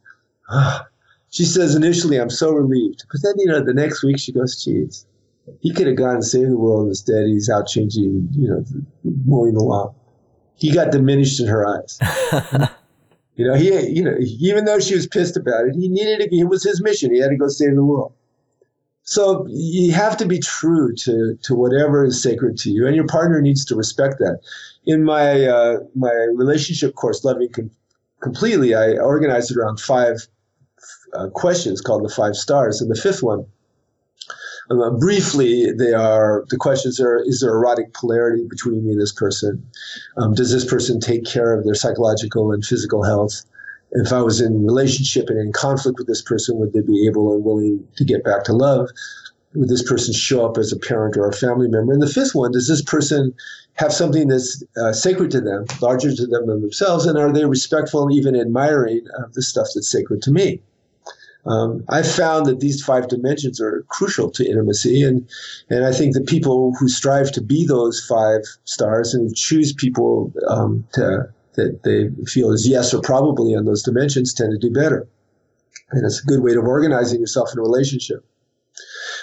Ah, 0.51 0.87
she 1.31 1.45
says, 1.45 1.77
initially, 1.77 2.17
I'm 2.17 2.31
so 2.31 2.51
relieved. 2.51 3.05
But 3.13 3.21
then, 3.23 3.35
you 3.39 3.47
know, 3.47 3.63
the 3.63 3.75
next 3.75 4.03
week 4.03 4.19
she 4.19 4.33
goes, 4.33 4.65
geez, 4.65 5.07
he 5.61 5.73
could 5.73 5.87
have 5.87 5.97
gone 5.97 6.17
and 6.17 6.25
saved 6.25 6.51
the 6.51 6.59
world. 6.59 6.89
Instead, 6.89 7.27
he's 7.27 7.49
out 7.49 7.69
changing, 7.69 8.29
you 8.33 8.49
know, 8.49 8.65
mowing 9.25 9.55
the 9.55 9.63
lawn 9.63 9.95
he 10.57 10.73
got 10.73 10.93
diminished 10.93 11.41
in 11.41 11.47
her 11.47 11.67
eyes. 11.67 11.99
you 13.37 13.47
know, 13.47 13.55
he, 13.55 13.89
you 13.89 14.03
know, 14.03 14.15
even 14.21 14.65
though 14.65 14.79
she 14.79 14.95
was 14.95 15.07
pissed 15.07 15.37
about 15.37 15.67
it, 15.67 15.75
he 15.75 15.89
needed 15.89 16.21
to, 16.21 16.37
it 16.37 16.45
was 16.45 16.63
his 16.63 16.83
mission. 16.83 17.13
He 17.13 17.21
had 17.21 17.31
to 17.31 17.37
go 17.37 17.49
save 17.49 17.75
the 17.75 17.85
world. 17.85 18.13
So 19.05 19.47
you 19.49 19.93
have 19.93 20.17
to 20.19 20.27
be 20.27 20.39
true 20.39 20.95
to, 20.95 21.37
to 21.43 21.55
whatever 21.55 22.05
is 22.05 22.23
sacred 22.23 22.57
to 22.59 22.71
you, 22.71 22.87
and 22.87 22.95
your 22.95 23.07
partner 23.07 23.41
needs 23.41 23.65
to 23.67 23.75
respect 23.75 24.19
that. 24.19 24.41
In 24.87 25.05
my 25.05 25.45
uh, 25.45 25.79
my 25.95 26.13
relationship 26.35 26.95
course, 26.95 27.25
Loving 27.25 27.49
Com- 27.53 27.71
Completely, 28.21 28.73
I 28.73 28.93
organized 28.99 29.51
it 29.51 29.57
around 29.57 29.81
five 29.81 30.29
uh, 31.13 31.29
questions 31.31 31.81
called 31.81 32.05
the 32.05 32.15
five 32.15 32.37
stars. 32.37 32.81
And 32.81 32.89
the 32.89 33.01
fifth 33.01 33.23
one, 33.23 33.45
uh, 34.71 34.91
briefly, 34.91 35.73
they 35.73 35.93
are 35.93 36.45
the 36.49 36.57
questions 36.57 37.01
are: 37.01 37.19
Is 37.19 37.41
there 37.41 37.51
erotic 37.51 37.95
polarity 37.95 38.47
between 38.49 38.85
me 38.85 38.93
and 38.93 39.01
this 39.01 39.13
person? 39.13 39.65
Um, 40.17 40.35
does 40.35 40.53
this 40.53 40.65
person 40.65 41.01
take 41.01 41.25
care 41.25 41.53
of 41.53 41.65
their 41.65 41.75
psychological 41.75 42.53
and 42.53 42.65
physical 42.65 43.03
health? 43.03 43.45
If 43.93 44.13
I 44.13 44.23
was 44.23 44.41
in 44.41 44.65
relationship 44.65 45.29
and 45.29 45.39
in 45.39 45.53
conflict 45.53 45.99
with 45.99 46.07
this 46.07 46.23
person, 46.23 46.59
would 46.59 46.73
they 46.73 46.81
be 46.81 47.07
able 47.07 47.35
and 47.35 47.45
willing 47.45 47.87
to 47.97 48.05
get 48.05 48.25
back 48.25 48.45
to 48.45 48.53
love? 48.53 48.89
Would 49.55 49.69
this 49.69 49.83
person 49.83 50.15
show 50.15 50.47
up 50.47 50.57
as 50.57 50.73
a 50.73 50.79
parent 50.79 51.17
or 51.17 51.29
a 51.29 51.33
family 51.33 51.69
member? 51.69 51.93
And 51.93 52.01
the 52.01 52.07
fifth 52.07 52.35
one: 52.35 52.53
Does 52.53 52.69
this 52.69 52.83
person 52.83 53.35
have 53.75 53.93
something 53.93 54.29
that's 54.29 54.63
uh, 54.77 54.93
sacred 54.93 55.31
to 55.33 55.41
them, 55.41 55.65
larger 55.81 56.15
to 56.15 56.27
them 56.27 56.47
than 56.47 56.61
themselves, 56.61 57.07
and 57.07 57.19
are 57.19 57.33
they 57.33 57.45
respectful 57.45 58.03
and 58.03 58.13
even 58.13 58.37
admiring 58.37 59.07
of 59.19 59.33
the 59.35 59.43
stuff 59.43 59.69
that's 59.75 59.91
sacred 59.91 60.23
to 60.23 60.31
me? 60.31 60.61
Um, 61.45 61.85
I've 61.89 62.11
found 62.11 62.47
that 62.47 62.61
these 62.61 62.85
five 62.85 63.09
dimensions 63.09 63.61
are 63.61 63.85
crucial 63.89 64.31
to 64.31 64.49
intimacy, 64.49 65.03
and 65.03 65.29
and 65.71 65.85
I 65.85 65.93
think 65.93 66.15
that 66.15 66.27
people 66.27 66.73
who 66.79 66.89
strive 66.89 67.33
to 67.33 67.43
be 67.43 67.67
those 67.67 68.05
five 68.09 68.43
stars 68.65 69.13
and 69.13 69.35
choose 69.35 69.73
people 69.73 70.33
um, 70.47 70.87
to 70.95 71.29
that 71.55 71.83
they 71.83 72.09
feel 72.27 72.53
is 72.53 72.67
yes 72.67 72.95
or 72.95 73.01
probably 73.01 73.55
on 73.55 73.65
those 73.65 73.83
dimensions 73.83 74.33
tend 74.33 74.53
to 74.53 74.69
do 74.69 74.73
better, 74.73 75.09
and 75.91 76.07
it's 76.07 76.23
a 76.23 76.27
good 76.27 76.43
way 76.43 76.55
of 76.55 76.65
organizing 76.65 77.21
yourself 77.21 77.51
in 77.53 77.59
a 77.59 77.63
relationship. 77.63 78.25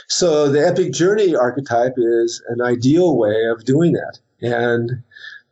So 0.09 0.51
the 0.51 0.65
epic 0.65 0.91
journey 0.91 1.35
archetype 1.35 1.93
is 1.97 2.43
an 2.49 2.61
ideal 2.61 3.17
way 3.17 3.45
of 3.45 3.63
doing 3.63 3.93
that, 3.93 4.19
and 4.41 5.03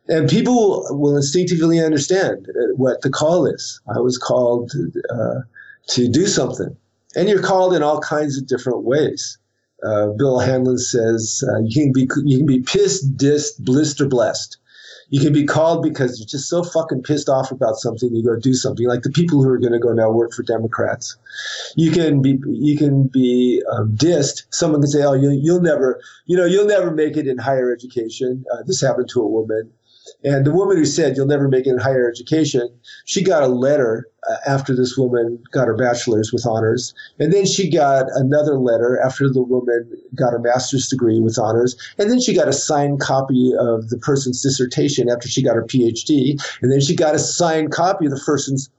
and 0.06 0.28
people 0.28 0.86
will 0.90 1.16
instinctively 1.16 1.80
understand 1.80 2.46
what 2.76 3.00
the 3.00 3.10
call 3.10 3.46
is. 3.46 3.80
I 3.88 4.00
was 4.00 4.18
called. 4.18 4.70
Uh, 5.08 5.40
to 5.88 6.08
do 6.08 6.26
something. 6.26 6.76
And 7.16 7.28
you're 7.28 7.42
called 7.42 7.74
in 7.74 7.82
all 7.82 8.00
kinds 8.00 8.36
of 8.36 8.46
different 8.46 8.84
ways. 8.84 9.38
Uh, 9.82 10.08
Bill 10.08 10.40
O'Hanlon 10.40 10.78
says 10.78 11.44
uh, 11.48 11.60
you 11.64 11.84
can 11.84 11.92
be 11.92 12.08
you 12.24 12.38
can 12.38 12.46
be 12.46 12.60
pissed, 12.60 13.16
dissed, 13.16 13.58
blister 13.60 14.06
blessed. 14.06 14.58
You 15.10 15.20
can 15.20 15.32
be 15.32 15.46
called 15.46 15.82
because 15.82 16.18
you're 16.18 16.26
just 16.26 16.50
so 16.50 16.62
fucking 16.62 17.02
pissed 17.02 17.28
off 17.28 17.50
about 17.50 17.76
something. 17.76 18.14
You 18.14 18.22
go 18.22 18.38
do 18.38 18.52
something, 18.52 18.86
like 18.86 19.02
the 19.02 19.10
people 19.10 19.42
who 19.42 19.48
are 19.48 19.58
going 19.58 19.72
to 19.72 19.78
go 19.78 19.92
now 19.92 20.10
work 20.10 20.32
for 20.32 20.42
Democrats. 20.42 21.16
You 21.76 21.90
can 21.90 22.20
be 22.20 22.38
you 22.46 22.76
can 22.76 23.04
be 23.04 23.62
um, 23.72 23.94
dissed. 23.96 24.44
Someone 24.50 24.82
can 24.82 24.90
say, 24.90 25.04
"Oh, 25.04 25.14
you, 25.14 25.30
you'll 25.30 25.62
never, 25.62 26.00
you 26.26 26.36
know, 26.36 26.44
you'll 26.44 26.66
never 26.66 26.90
make 26.90 27.16
it 27.16 27.26
in 27.26 27.38
higher 27.38 27.72
education." 27.72 28.44
Uh, 28.52 28.62
this 28.66 28.80
happened 28.80 29.08
to 29.10 29.22
a 29.22 29.26
woman. 29.26 29.72
And 30.24 30.46
the 30.46 30.52
woman 30.52 30.76
who 30.76 30.84
said, 30.84 31.16
You'll 31.16 31.26
never 31.26 31.48
make 31.48 31.66
it 31.66 31.70
in 31.70 31.78
higher 31.78 32.08
education, 32.08 32.68
she 33.04 33.22
got 33.22 33.42
a 33.42 33.48
letter 33.48 34.08
uh, 34.28 34.36
after 34.46 34.74
this 34.74 34.96
woman 34.96 35.42
got 35.52 35.68
her 35.68 35.76
bachelor's 35.76 36.32
with 36.32 36.46
honors. 36.46 36.94
And 37.18 37.32
then 37.32 37.46
she 37.46 37.70
got 37.70 38.06
another 38.14 38.58
letter 38.58 39.00
after 39.00 39.28
the 39.28 39.42
woman 39.42 39.90
got 40.14 40.32
her 40.32 40.38
master's 40.38 40.88
degree 40.88 41.20
with 41.20 41.38
honors. 41.38 41.76
And 41.98 42.10
then 42.10 42.20
she 42.20 42.34
got 42.34 42.48
a 42.48 42.52
signed 42.52 43.00
copy 43.00 43.52
of 43.58 43.88
the 43.88 43.98
person's 43.98 44.42
dissertation 44.42 45.08
after 45.08 45.28
she 45.28 45.42
got 45.42 45.56
her 45.56 45.64
PhD. 45.64 46.40
And 46.62 46.72
then 46.72 46.80
she 46.80 46.96
got 46.96 47.14
a 47.14 47.18
signed 47.18 47.72
copy 47.72 48.06
of 48.06 48.12
the 48.12 48.22
person's 48.24 48.70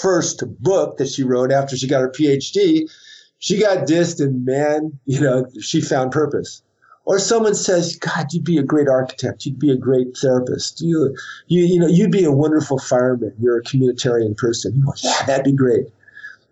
first 0.00 0.42
book 0.60 0.98
that 0.98 1.08
she 1.08 1.22
wrote 1.22 1.52
after 1.52 1.76
she 1.76 1.86
got 1.86 2.00
her 2.00 2.10
PhD. 2.10 2.90
She 3.38 3.60
got 3.60 3.86
dissed, 3.86 4.20
and 4.20 4.44
man, 4.44 4.98
you 5.04 5.20
know, 5.20 5.46
she 5.60 5.80
found 5.80 6.12
purpose 6.12 6.62
or 7.06 7.18
someone 7.18 7.54
says, 7.54 7.96
God, 7.96 8.32
you'd 8.32 8.44
be 8.44 8.58
a 8.58 8.62
great 8.62 8.88
architect. 8.88 9.44
You'd 9.44 9.58
be 9.58 9.70
a 9.70 9.76
great 9.76 10.16
therapist. 10.16 10.80
You, 10.80 11.14
you, 11.48 11.64
you 11.64 11.78
know, 11.78 11.86
you'd 11.86 12.10
be 12.10 12.24
a 12.24 12.32
wonderful 12.32 12.78
fireman. 12.78 13.34
You're 13.38 13.58
a 13.58 13.62
communitarian 13.62 14.36
person. 14.36 14.74
You 14.74 14.84
go, 14.84 14.92
yeah, 15.02 15.26
that'd 15.26 15.44
be 15.44 15.52
great. 15.52 15.88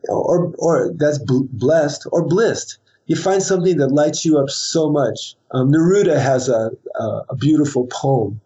Or, 0.08 0.52
or 0.58 0.92
that's 0.94 1.18
blessed 1.18 2.06
or 2.12 2.26
blissed. 2.26 2.78
You 3.06 3.16
find 3.16 3.42
something 3.42 3.78
that 3.78 3.88
lights 3.88 4.24
you 4.24 4.38
up 4.38 4.50
so 4.50 4.90
much. 4.90 5.34
Um, 5.52 5.70
Neruda 5.72 6.20
has 6.20 6.48
a, 6.48 6.70
a, 6.94 7.22
a, 7.30 7.36
beautiful 7.36 7.86
poem 7.88 8.40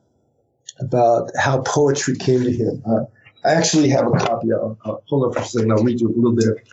about 0.81 1.31
how 1.39 1.61
poetry 1.63 2.17
came 2.17 2.43
to 2.43 2.51
him. 2.51 2.83
Uh, 2.87 3.05
I 3.45 3.53
actually 3.55 3.89
have 3.91 4.07
a 4.07 4.11
copy. 4.13 4.53
I'll, 4.53 4.79
I'll 4.85 5.03
hold 5.07 5.27
on 5.27 5.33
for 5.33 5.41
a 5.41 5.45
second. 5.45 5.73
I'll 5.73 5.85
read 5.85 6.01
you 6.01 6.09
a 6.09 6.17
little 6.17 6.35
bit. 6.35 6.67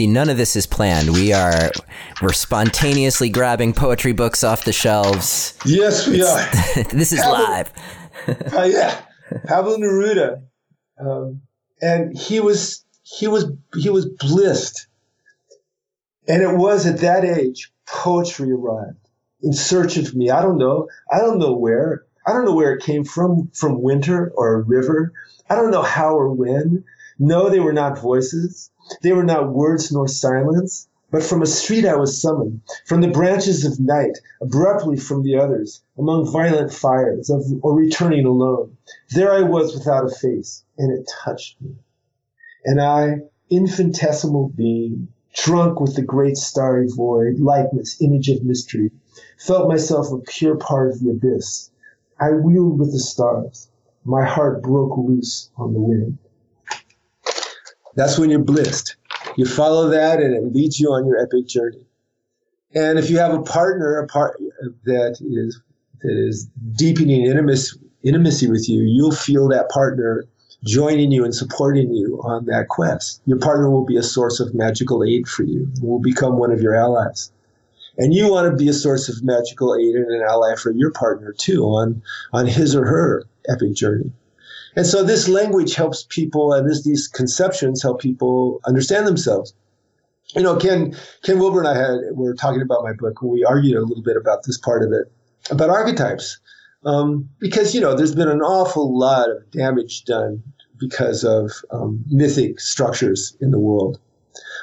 See, 0.00 0.06
none 0.06 0.30
of 0.30 0.38
this 0.38 0.56
is 0.56 0.66
planned. 0.66 1.10
We 1.10 1.34
are 1.34 1.70
we're 2.22 2.32
spontaneously 2.32 3.28
grabbing 3.28 3.74
poetry 3.74 4.14
books 4.14 4.42
off 4.42 4.64
the 4.64 4.72
shelves. 4.72 5.52
Yes, 5.66 6.06
we 6.08 6.22
are. 6.22 6.38
this 6.90 7.12
is 7.12 7.20
Pablo, 7.20 7.44
live. 7.44 7.72
uh, 8.26 8.62
yeah, 8.72 8.98
Pablo 9.46 9.76
Neruda, 9.76 10.42
um, 10.98 11.42
and 11.82 12.16
he 12.16 12.40
was 12.40 12.82
he 13.02 13.28
was 13.28 13.52
he 13.76 13.90
was 13.90 14.06
blissed, 14.06 14.86
and 16.26 16.42
it 16.42 16.56
was 16.56 16.86
at 16.86 17.00
that 17.00 17.22
age 17.22 17.70
poetry 17.86 18.50
arrived 18.50 19.06
in 19.42 19.52
search 19.52 19.98
of 19.98 20.14
me. 20.14 20.30
I 20.30 20.40
don't 20.40 20.56
know. 20.56 20.88
I 21.12 21.18
don't 21.18 21.38
know 21.38 21.52
where. 21.52 22.06
I 22.26 22.32
don't 22.32 22.46
know 22.46 22.54
where 22.54 22.72
it 22.72 22.82
came 22.82 23.04
from, 23.04 23.50
from 23.52 23.82
winter 23.82 24.32
or 24.34 24.54
a 24.54 24.62
river. 24.62 25.12
I 25.50 25.56
don't 25.56 25.70
know 25.70 25.82
how 25.82 26.14
or 26.14 26.32
when. 26.32 26.84
No, 27.18 27.50
they 27.50 27.60
were 27.60 27.74
not 27.74 27.98
voices. 27.98 28.70
They 29.02 29.12
were 29.12 29.24
not 29.24 29.52
words 29.52 29.92
nor 29.92 30.08
silence, 30.08 30.88
but 31.12 31.22
from 31.22 31.42
a 31.42 31.46
street 31.46 31.84
I 31.84 31.96
was 31.96 32.20
summoned, 32.20 32.60
from 32.86 33.00
the 33.00 33.08
branches 33.08 33.64
of 33.64 33.80
night, 33.80 34.18
abruptly 34.40 34.96
from 34.96 35.22
the 35.22 35.36
others, 35.36 35.82
among 35.98 36.30
violent 36.30 36.72
fires, 36.72 37.30
of, 37.30 37.44
or 37.62 37.74
returning 37.74 38.24
alone. 38.24 38.76
There 39.12 39.32
I 39.32 39.42
was 39.42 39.74
without 39.74 40.04
a 40.04 40.08
face, 40.08 40.64
and 40.78 40.92
it 40.92 41.10
touched 41.24 41.60
me. 41.60 41.74
And 42.64 42.80
I, 42.80 43.22
infinitesimal 43.50 44.50
being, 44.50 45.08
drunk 45.34 45.80
with 45.80 45.96
the 45.96 46.02
great 46.02 46.36
starry 46.36 46.88
void, 46.88 47.40
likeness, 47.40 48.00
image 48.00 48.28
of 48.28 48.44
mystery, 48.44 48.90
felt 49.38 49.68
myself 49.68 50.12
a 50.12 50.18
pure 50.18 50.56
part 50.56 50.92
of 50.92 51.00
the 51.00 51.10
abyss. 51.10 51.70
I 52.20 52.32
wheeled 52.32 52.78
with 52.78 52.92
the 52.92 53.00
stars. 53.00 53.68
My 54.04 54.24
heart 54.24 54.62
broke 54.62 54.96
loose 54.96 55.50
on 55.56 55.72
the 55.72 55.80
wind. 55.80 56.18
That's 57.94 58.18
when 58.18 58.30
you're 58.30 58.40
blissed. 58.40 58.96
You 59.36 59.46
follow 59.46 59.88
that 59.88 60.20
and 60.20 60.34
it 60.34 60.54
leads 60.54 60.78
you 60.78 60.92
on 60.92 61.06
your 61.06 61.18
epic 61.18 61.46
journey. 61.46 61.86
And 62.74 62.98
if 62.98 63.10
you 63.10 63.18
have 63.18 63.34
a 63.34 63.42
partner, 63.42 63.98
a 63.98 64.06
part 64.06 64.40
that 64.84 65.18
is 65.20 65.60
that 66.02 66.12
is 66.12 66.46
deepening 66.76 67.26
intimacy, 67.26 67.78
intimacy 68.02 68.48
with 68.48 68.68
you, 68.68 68.82
you'll 68.82 69.12
feel 69.12 69.48
that 69.48 69.68
partner 69.70 70.24
joining 70.64 71.10
you 71.10 71.24
and 71.24 71.34
supporting 71.34 71.92
you 71.92 72.20
on 72.22 72.46
that 72.46 72.68
quest. 72.68 73.20
Your 73.26 73.38
partner 73.38 73.70
will 73.70 73.84
be 73.84 73.96
a 73.96 74.02
source 74.02 74.40
of 74.40 74.54
magical 74.54 75.04
aid 75.04 75.26
for 75.26 75.42
you, 75.42 75.70
will 75.82 75.98
become 75.98 76.38
one 76.38 76.52
of 76.52 76.60
your 76.60 76.74
allies. 76.74 77.32
And 77.98 78.14
you 78.14 78.30
want 78.30 78.50
to 78.50 78.56
be 78.56 78.68
a 78.68 78.74
source 78.74 79.08
of 79.08 79.22
magical 79.22 79.74
aid 79.74 79.94
and 79.94 80.10
an 80.10 80.22
ally 80.22 80.54
for 80.56 80.70
your 80.70 80.90
partner 80.90 81.34
too 81.36 81.64
on, 81.64 82.02
on 82.32 82.46
his 82.46 82.74
or 82.74 82.86
her 82.86 83.24
epic 83.48 83.74
journey. 83.74 84.12
And 84.76 84.86
so 84.86 85.02
this 85.02 85.28
language 85.28 85.74
helps 85.74 86.06
people, 86.08 86.52
and 86.52 86.68
this, 86.68 86.84
these 86.84 87.08
conceptions 87.08 87.82
help 87.82 88.00
people 88.00 88.60
understand 88.66 89.06
themselves. 89.06 89.52
You 90.34 90.42
know, 90.42 90.56
Ken 90.56 90.96
Ken 91.24 91.40
Wilber 91.40 91.58
and 91.58 91.68
I 91.68 91.76
had 91.76 91.98
were 92.12 92.34
talking 92.34 92.62
about 92.62 92.84
my 92.84 92.92
book. 92.92 93.20
We 93.20 93.44
argued 93.44 93.76
a 93.76 93.82
little 93.82 94.02
bit 94.02 94.16
about 94.16 94.44
this 94.44 94.56
part 94.56 94.84
of 94.84 94.92
it, 94.92 95.10
about 95.50 95.70
archetypes, 95.70 96.38
um, 96.84 97.28
because 97.40 97.74
you 97.74 97.80
know 97.80 97.96
there's 97.96 98.14
been 98.14 98.28
an 98.28 98.40
awful 98.40 98.96
lot 98.96 99.28
of 99.28 99.50
damage 99.50 100.04
done 100.04 100.40
because 100.78 101.24
of 101.24 101.50
um, 101.72 102.04
mythic 102.06 102.60
structures 102.60 103.36
in 103.40 103.50
the 103.50 103.58
world. 103.58 103.98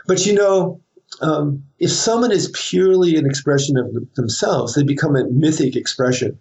But 0.07 0.25
you 0.25 0.33
know, 0.33 0.81
um, 1.21 1.63
if 1.79 1.91
someone 1.91 2.31
is 2.31 2.49
purely 2.55 3.17
an 3.17 3.25
expression 3.25 3.77
of 3.77 3.87
themselves, 4.15 4.73
they 4.73 4.83
become 4.83 5.15
a 5.15 5.25
mythic 5.25 5.75
expression. 5.75 6.37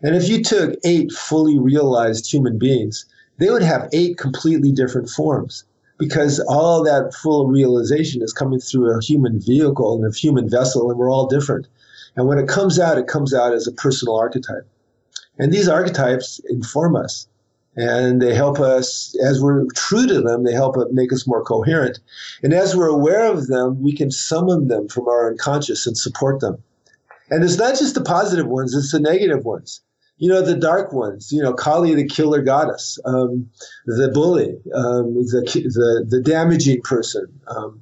And 0.00 0.14
if 0.14 0.28
you 0.28 0.44
took 0.44 0.76
eight 0.84 1.10
fully 1.10 1.58
realized 1.58 2.32
human 2.32 2.56
beings, 2.56 3.04
they 3.38 3.50
would 3.50 3.62
have 3.62 3.88
eight 3.92 4.16
completely 4.16 4.70
different 4.70 5.08
forms 5.08 5.64
because 5.98 6.38
all 6.48 6.84
that 6.84 7.12
full 7.14 7.48
realization 7.48 8.22
is 8.22 8.32
coming 8.32 8.60
through 8.60 8.96
a 8.96 9.02
human 9.02 9.40
vehicle 9.40 9.96
and 9.96 10.06
a 10.06 10.16
human 10.16 10.48
vessel, 10.48 10.88
and 10.88 10.98
we're 10.98 11.10
all 11.10 11.26
different. 11.26 11.66
And 12.14 12.28
when 12.28 12.38
it 12.38 12.48
comes 12.48 12.78
out, 12.78 12.98
it 12.98 13.08
comes 13.08 13.34
out 13.34 13.52
as 13.52 13.66
a 13.66 13.72
personal 13.72 14.16
archetype. 14.16 14.66
And 15.38 15.52
these 15.52 15.68
archetypes 15.68 16.40
inform 16.48 16.94
us 16.94 17.26
and 17.76 18.22
they 18.22 18.34
help 18.34 18.60
us, 18.60 19.16
as 19.24 19.40
we're 19.40 19.66
true 19.74 20.06
to 20.06 20.20
them, 20.20 20.44
they 20.44 20.52
help 20.52 20.76
make 20.92 21.12
us 21.12 21.26
more 21.26 21.42
coherent. 21.44 21.98
And 22.42 22.52
as 22.52 22.76
we're 22.76 22.88
aware 22.88 23.30
of 23.30 23.48
them, 23.48 23.80
we 23.82 23.92
can 23.92 24.10
summon 24.10 24.68
them 24.68 24.88
from 24.88 25.06
our 25.08 25.30
unconscious 25.30 25.86
and 25.86 25.96
support 25.96 26.40
them. 26.40 26.58
And 27.30 27.44
it's 27.44 27.58
not 27.58 27.78
just 27.78 27.94
the 27.94 28.00
positive 28.00 28.46
ones, 28.46 28.74
it's 28.74 28.92
the 28.92 29.00
negative 29.00 29.44
ones 29.44 29.80
you 30.18 30.28
know, 30.28 30.42
the 30.42 30.56
dark 30.56 30.92
ones, 30.92 31.32
you 31.32 31.42
know, 31.42 31.52
Kali, 31.54 31.94
the 31.94 32.06
killer 32.06 32.42
goddess, 32.42 32.98
um, 33.04 33.48
the 33.86 34.08
bully, 34.08 34.58
um, 34.74 35.14
the, 35.14 35.42
the, 35.42 36.06
the 36.08 36.20
damaging 36.20 36.82
person. 36.82 37.26
Um, 37.46 37.80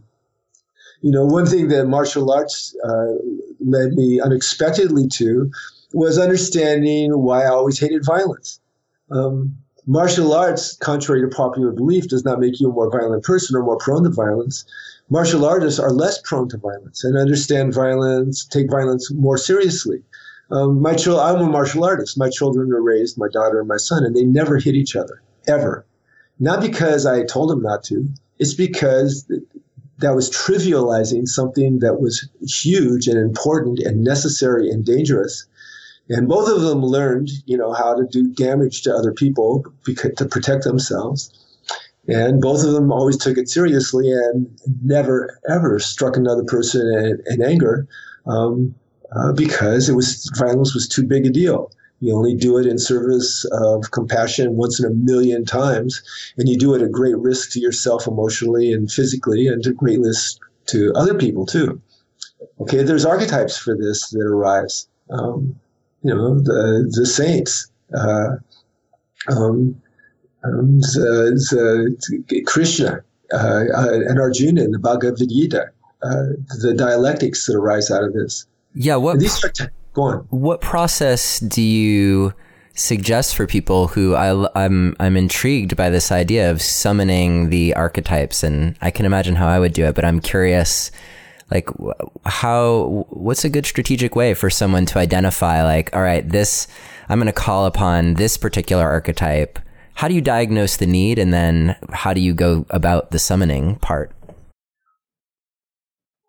you 1.00 1.10
know, 1.10 1.24
one 1.24 1.46
thing 1.46 1.68
that 1.68 1.86
martial 1.86 2.30
arts 2.30 2.74
uh, 2.84 3.14
led 3.60 3.92
me 3.92 4.20
unexpectedly 4.20 5.08
to 5.08 5.50
was 5.92 6.18
understanding 6.18 7.12
why 7.18 7.44
I 7.44 7.48
always 7.48 7.78
hated 7.78 8.04
violence. 8.04 8.60
Um, 9.10 9.56
martial 9.86 10.34
arts, 10.34 10.76
contrary 10.76 11.22
to 11.22 11.34
popular 11.34 11.72
belief, 11.72 12.08
does 12.08 12.24
not 12.24 12.40
make 12.40 12.60
you 12.60 12.70
a 12.70 12.72
more 12.72 12.90
violent 12.90 13.24
person 13.24 13.56
or 13.56 13.62
more 13.62 13.78
prone 13.78 14.04
to 14.04 14.10
violence. 14.10 14.64
Martial 15.08 15.44
artists 15.44 15.78
are 15.78 15.92
less 15.92 16.20
prone 16.22 16.48
to 16.48 16.58
violence 16.58 17.04
and 17.04 17.16
understand 17.16 17.72
violence, 17.72 18.44
take 18.44 18.70
violence 18.70 19.10
more 19.12 19.38
seriously. 19.38 20.02
Um, 20.50 20.80
my 20.80 20.94
children, 20.94 21.26
I'm 21.26 21.48
a 21.48 21.50
martial 21.50 21.84
artist. 21.84 22.18
My 22.18 22.30
children 22.30 22.72
are 22.72 22.82
raised, 22.82 23.18
my 23.18 23.28
daughter 23.28 23.58
and 23.58 23.68
my 23.68 23.78
son, 23.78 24.04
and 24.04 24.14
they 24.14 24.24
never 24.24 24.58
hit 24.58 24.74
each 24.74 24.94
other 24.94 25.22
ever. 25.48 25.84
Not 26.38 26.60
because 26.60 27.06
I 27.06 27.24
told 27.24 27.50
them 27.50 27.62
not 27.62 27.82
to. 27.84 28.08
It's 28.38 28.54
because 28.54 29.30
that 29.98 30.14
was 30.14 30.30
trivializing 30.30 31.26
something 31.26 31.80
that 31.80 32.00
was 32.00 32.28
huge 32.42 33.08
and 33.08 33.18
important 33.18 33.78
and 33.80 34.04
necessary 34.04 34.68
and 34.70 34.84
dangerous. 34.84 35.46
And 36.08 36.28
both 36.28 36.48
of 36.48 36.60
them 36.60 36.82
learned, 36.82 37.30
you 37.46 37.56
know, 37.56 37.72
how 37.72 37.94
to 37.94 38.06
do 38.06 38.32
damage 38.32 38.82
to 38.82 38.94
other 38.94 39.12
people 39.12 39.64
because, 39.84 40.12
to 40.16 40.26
protect 40.26 40.64
themselves. 40.64 41.30
And 42.06 42.40
both 42.40 42.62
of 42.62 42.72
them 42.72 42.92
always 42.92 43.16
took 43.16 43.36
it 43.36 43.48
seriously 43.48 44.12
and 44.12 44.48
never, 44.84 45.40
ever 45.48 45.80
struck 45.80 46.16
another 46.16 46.44
person 46.44 46.86
in, 46.86 47.20
in 47.26 47.42
anger 47.42 47.88
um, 48.26 48.74
uh, 49.14 49.32
because 49.32 49.88
it 49.88 49.94
was 49.94 50.30
violence 50.36 50.74
was 50.74 50.88
too 50.88 51.04
big 51.04 51.26
a 51.26 51.30
deal. 51.30 51.70
You 52.00 52.14
only 52.14 52.34
do 52.34 52.58
it 52.58 52.66
in 52.66 52.78
service 52.78 53.46
of 53.52 53.90
compassion 53.90 54.56
once 54.56 54.78
in 54.78 54.86
a 54.86 54.94
million 54.94 55.44
times, 55.44 56.02
and 56.36 56.48
you 56.48 56.58
do 56.58 56.74
it 56.74 56.82
at 56.82 56.92
great 56.92 57.16
risk 57.16 57.52
to 57.52 57.60
yourself 57.60 58.06
emotionally 58.06 58.72
and 58.72 58.90
physically, 58.90 59.46
and 59.46 59.62
to 59.64 59.72
great 59.72 60.00
risk 60.00 60.38
to 60.66 60.92
other 60.94 61.14
people 61.14 61.46
too. 61.46 61.80
Okay, 62.60 62.82
there's 62.82 63.06
archetypes 63.06 63.56
for 63.56 63.76
this 63.76 64.10
that 64.10 64.26
arise. 64.26 64.88
Um, 65.10 65.58
you 66.02 66.14
know, 66.14 66.38
the 66.38 66.90
the 66.92 67.06
saints, 67.06 67.70
uh, 67.94 68.36
um, 69.28 69.80
um, 70.44 70.80
the, 70.80 72.24
the 72.28 72.42
Krishna 72.42 73.02
uh, 73.32 73.64
uh, 73.74 74.00
and 74.06 74.20
Arjuna 74.20 74.62
in 74.62 74.70
the 74.70 74.78
Bhagavad 74.78 75.18
Gita, 75.18 75.70
uh, 76.02 76.24
the 76.60 76.74
dialectics 76.76 77.46
that 77.46 77.56
arise 77.56 77.90
out 77.90 78.04
of 78.04 78.12
this. 78.12 78.46
Yeah, 78.76 78.96
what? 78.96 79.14
And 79.14 79.22
these 79.22 79.42
are 79.42 79.72
Go 79.94 80.02
on. 80.02 80.26
What 80.28 80.60
process 80.60 81.40
do 81.40 81.62
you 81.62 82.34
suggest 82.74 83.34
for 83.34 83.46
people 83.46 83.88
who 83.88 84.14
I, 84.14 84.26
am 84.28 84.48
I'm, 84.54 84.96
I'm 85.00 85.16
intrigued 85.16 85.74
by 85.74 85.88
this 85.88 86.12
idea 86.12 86.50
of 86.50 86.60
summoning 86.60 87.48
the 87.48 87.74
archetypes, 87.74 88.42
and 88.42 88.76
I 88.82 88.90
can 88.90 89.06
imagine 89.06 89.34
how 89.34 89.48
I 89.48 89.58
would 89.58 89.72
do 89.72 89.86
it, 89.86 89.94
but 89.94 90.04
I'm 90.04 90.20
curious, 90.20 90.90
like 91.50 91.70
how 92.26 93.06
what's 93.08 93.46
a 93.46 93.48
good 93.48 93.64
strategic 93.64 94.14
way 94.14 94.34
for 94.34 94.50
someone 94.50 94.84
to 94.86 94.98
identify, 94.98 95.64
like, 95.64 95.96
all 95.96 96.02
right, 96.02 96.28
this 96.28 96.68
I'm 97.08 97.18
going 97.18 97.26
to 97.26 97.32
call 97.32 97.64
upon 97.64 98.14
this 98.14 98.36
particular 98.36 98.86
archetype. 98.86 99.58
How 99.94 100.08
do 100.08 100.14
you 100.14 100.20
diagnose 100.20 100.76
the 100.76 100.86
need, 100.86 101.18
and 101.18 101.32
then 101.32 101.76
how 101.90 102.12
do 102.12 102.20
you 102.20 102.34
go 102.34 102.66
about 102.68 103.10
the 103.10 103.18
summoning 103.18 103.76
part? 103.76 104.12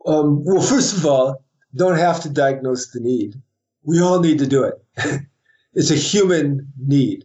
Um, 0.06 0.46
well, 0.46 0.62
first 0.62 0.96
of 0.96 1.06
all, 1.06 1.44
don't 1.78 1.98
have 1.98 2.22
to 2.22 2.30
diagnose 2.30 2.92
the 2.92 3.00
need 3.00 3.42
we 3.88 4.02
all 4.02 4.20
need 4.20 4.38
to 4.40 4.46
do 4.46 4.64
it. 4.66 4.76
it's 5.74 5.90
a 5.90 5.96
human 5.96 6.72
need. 6.78 7.24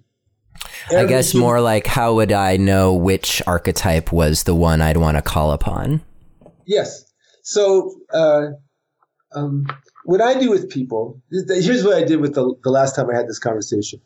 Every 0.91 0.99
I 0.99 1.07
guess 1.07 1.33
human- 1.33 1.47
more 1.47 1.61
like 1.61 1.87
how 1.87 2.15
would 2.15 2.33
I 2.33 2.57
know 2.57 2.95
which 2.95 3.43
archetype 3.47 4.13
was 4.13 4.45
the 4.45 4.55
one 4.55 4.81
I'd 4.81 4.97
want 4.97 5.17
to 5.19 5.23
call 5.23 5.53
upon? 5.53 6.01
Yes. 6.65 7.05
So, 7.43 7.97
uh, 8.15 8.47
um, 9.35 9.67
what 10.05 10.21
I 10.21 10.39
do 10.39 10.51
with 10.51 10.71
people, 10.71 11.21
here's 11.31 11.85
what 11.85 11.97
I 11.97 12.05
did 12.05 12.21
with 12.21 12.35
the, 12.35 12.55
the 12.63 12.71
last 12.71 12.95
time 12.95 13.11
I 13.11 13.17
had 13.17 13.29
this 13.29 13.41
conversation. 13.41 14.01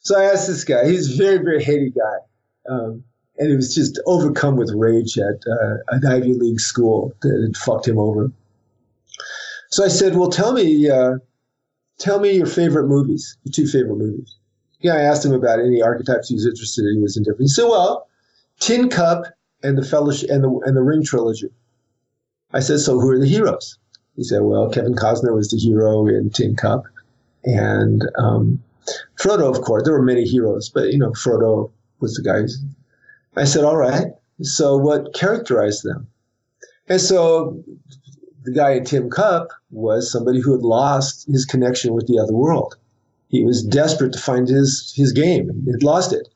So 0.00 0.18
I 0.18 0.24
asked 0.24 0.46
this 0.46 0.62
guy, 0.64 0.86
he's 0.86 1.14
a 1.14 1.16
very, 1.16 1.38
very 1.38 1.62
heady 1.62 1.90
guy. 1.90 2.72
Um, 2.72 3.02
and 3.38 3.50
he 3.50 3.56
was 3.56 3.74
just 3.74 4.00
overcome 4.06 4.56
with 4.56 4.72
rage 4.74 5.18
at 5.18 5.42
uh, 5.50 5.76
an 5.88 6.06
Ivy 6.06 6.34
League 6.34 6.60
school 6.60 7.12
that 7.22 7.42
had 7.42 7.56
fucked 7.56 7.88
him 7.88 7.98
over. 7.98 8.30
So 9.74 9.84
I 9.84 9.88
said, 9.88 10.14
well, 10.14 10.30
tell 10.30 10.52
me, 10.52 10.88
uh, 10.88 11.14
tell 11.98 12.20
me 12.20 12.30
your 12.30 12.46
favorite 12.46 12.86
movies, 12.86 13.36
your 13.42 13.50
two 13.50 13.66
favorite 13.66 13.96
movies. 13.96 14.36
Yeah, 14.78 14.92
I 14.92 15.00
asked 15.00 15.24
him 15.24 15.32
about 15.32 15.58
any 15.58 15.82
archetypes 15.82 16.28
he 16.28 16.36
was 16.36 16.46
interested 16.46 16.84
in. 16.84 16.98
He 16.98 17.02
was 17.02 17.16
indifferent. 17.16 17.40
He 17.40 17.48
said, 17.48 17.64
well, 17.64 18.06
Tin 18.60 18.88
Cup 18.88 19.24
and 19.64 19.76
the 19.76 19.84
Fellowship 19.84 20.30
and 20.30 20.44
the, 20.44 20.60
and 20.64 20.76
the 20.76 20.82
Ring 20.82 21.02
trilogy. 21.02 21.48
I 22.52 22.60
said, 22.60 22.78
so 22.78 23.00
who 23.00 23.10
are 23.10 23.18
the 23.18 23.26
heroes? 23.26 23.76
He 24.14 24.22
said, 24.22 24.42
well, 24.42 24.70
Kevin 24.70 24.94
Costner 24.94 25.34
was 25.34 25.50
the 25.50 25.56
hero 25.56 26.06
in 26.06 26.30
Tin 26.30 26.54
Cup. 26.54 26.84
And 27.42 28.08
um, 28.16 28.62
Frodo, 29.20 29.52
of 29.52 29.60
course, 29.62 29.82
there 29.82 29.92
were 29.92 30.02
many 30.02 30.22
heroes, 30.22 30.68
but, 30.68 30.92
you 30.92 30.98
know, 31.00 31.10
Frodo 31.10 31.72
was 31.98 32.14
the 32.14 32.22
guy. 32.22 32.46
I 33.42 33.44
said, 33.44 33.64
all 33.64 33.76
right. 33.76 34.06
So 34.40 34.76
what 34.76 35.14
characterized 35.14 35.82
them? 35.82 36.06
And 36.88 37.00
so 37.00 37.64
the 38.44 38.52
guy 38.52 38.72
in 38.72 38.84
Tin 38.84 39.10
Cup 39.10 39.52
was 39.70 40.10
somebody 40.10 40.40
who 40.40 40.52
had 40.52 40.62
lost 40.62 41.26
his 41.26 41.44
connection 41.44 41.94
with 41.94 42.06
the 42.06 42.18
other 42.18 42.34
world. 42.34 42.76
He 43.28 43.42
was 43.44 43.64
desperate 43.64 44.12
to 44.12 44.18
find 44.18 44.46
his 44.46 44.92
his 44.94 45.12
game 45.12 45.62
He 45.64 45.72
had 45.72 45.82
lost 45.82 46.12
it 46.12 46.28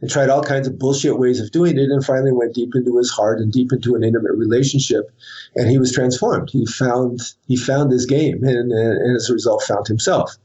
and 0.00 0.10
tried 0.10 0.28
all 0.28 0.42
kinds 0.42 0.68
of 0.68 0.78
bullshit 0.78 1.18
ways 1.18 1.40
of 1.40 1.50
doing 1.50 1.78
it 1.78 1.90
and 1.90 2.04
finally 2.04 2.32
went 2.32 2.54
deep 2.54 2.74
into 2.74 2.96
his 2.98 3.10
heart 3.10 3.40
and 3.40 3.50
deep 3.50 3.72
into 3.72 3.94
an 3.94 4.04
intimate 4.04 4.34
relationship 4.34 5.10
and 5.56 5.70
he 5.70 5.78
was 5.78 5.90
transformed. 5.90 6.50
He 6.50 6.66
found 6.66 7.20
he 7.46 7.56
found 7.56 7.90
his 7.90 8.06
game 8.06 8.44
and, 8.44 8.70
and 8.70 9.16
as 9.16 9.30
a 9.30 9.32
result 9.32 9.62
found 9.62 9.86
himself. 9.86 10.36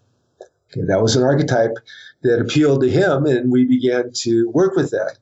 Okay, 0.72 0.86
that 0.88 1.02
was 1.02 1.16
an 1.16 1.24
archetype 1.24 1.78
that 2.24 2.40
appealed 2.40 2.82
to 2.82 2.90
him 2.90 3.26
and 3.26 3.52
we 3.52 3.66
began 3.66 4.12
to 4.14 4.50
work 4.50 4.76
with 4.76 4.92
that. 4.92 5.18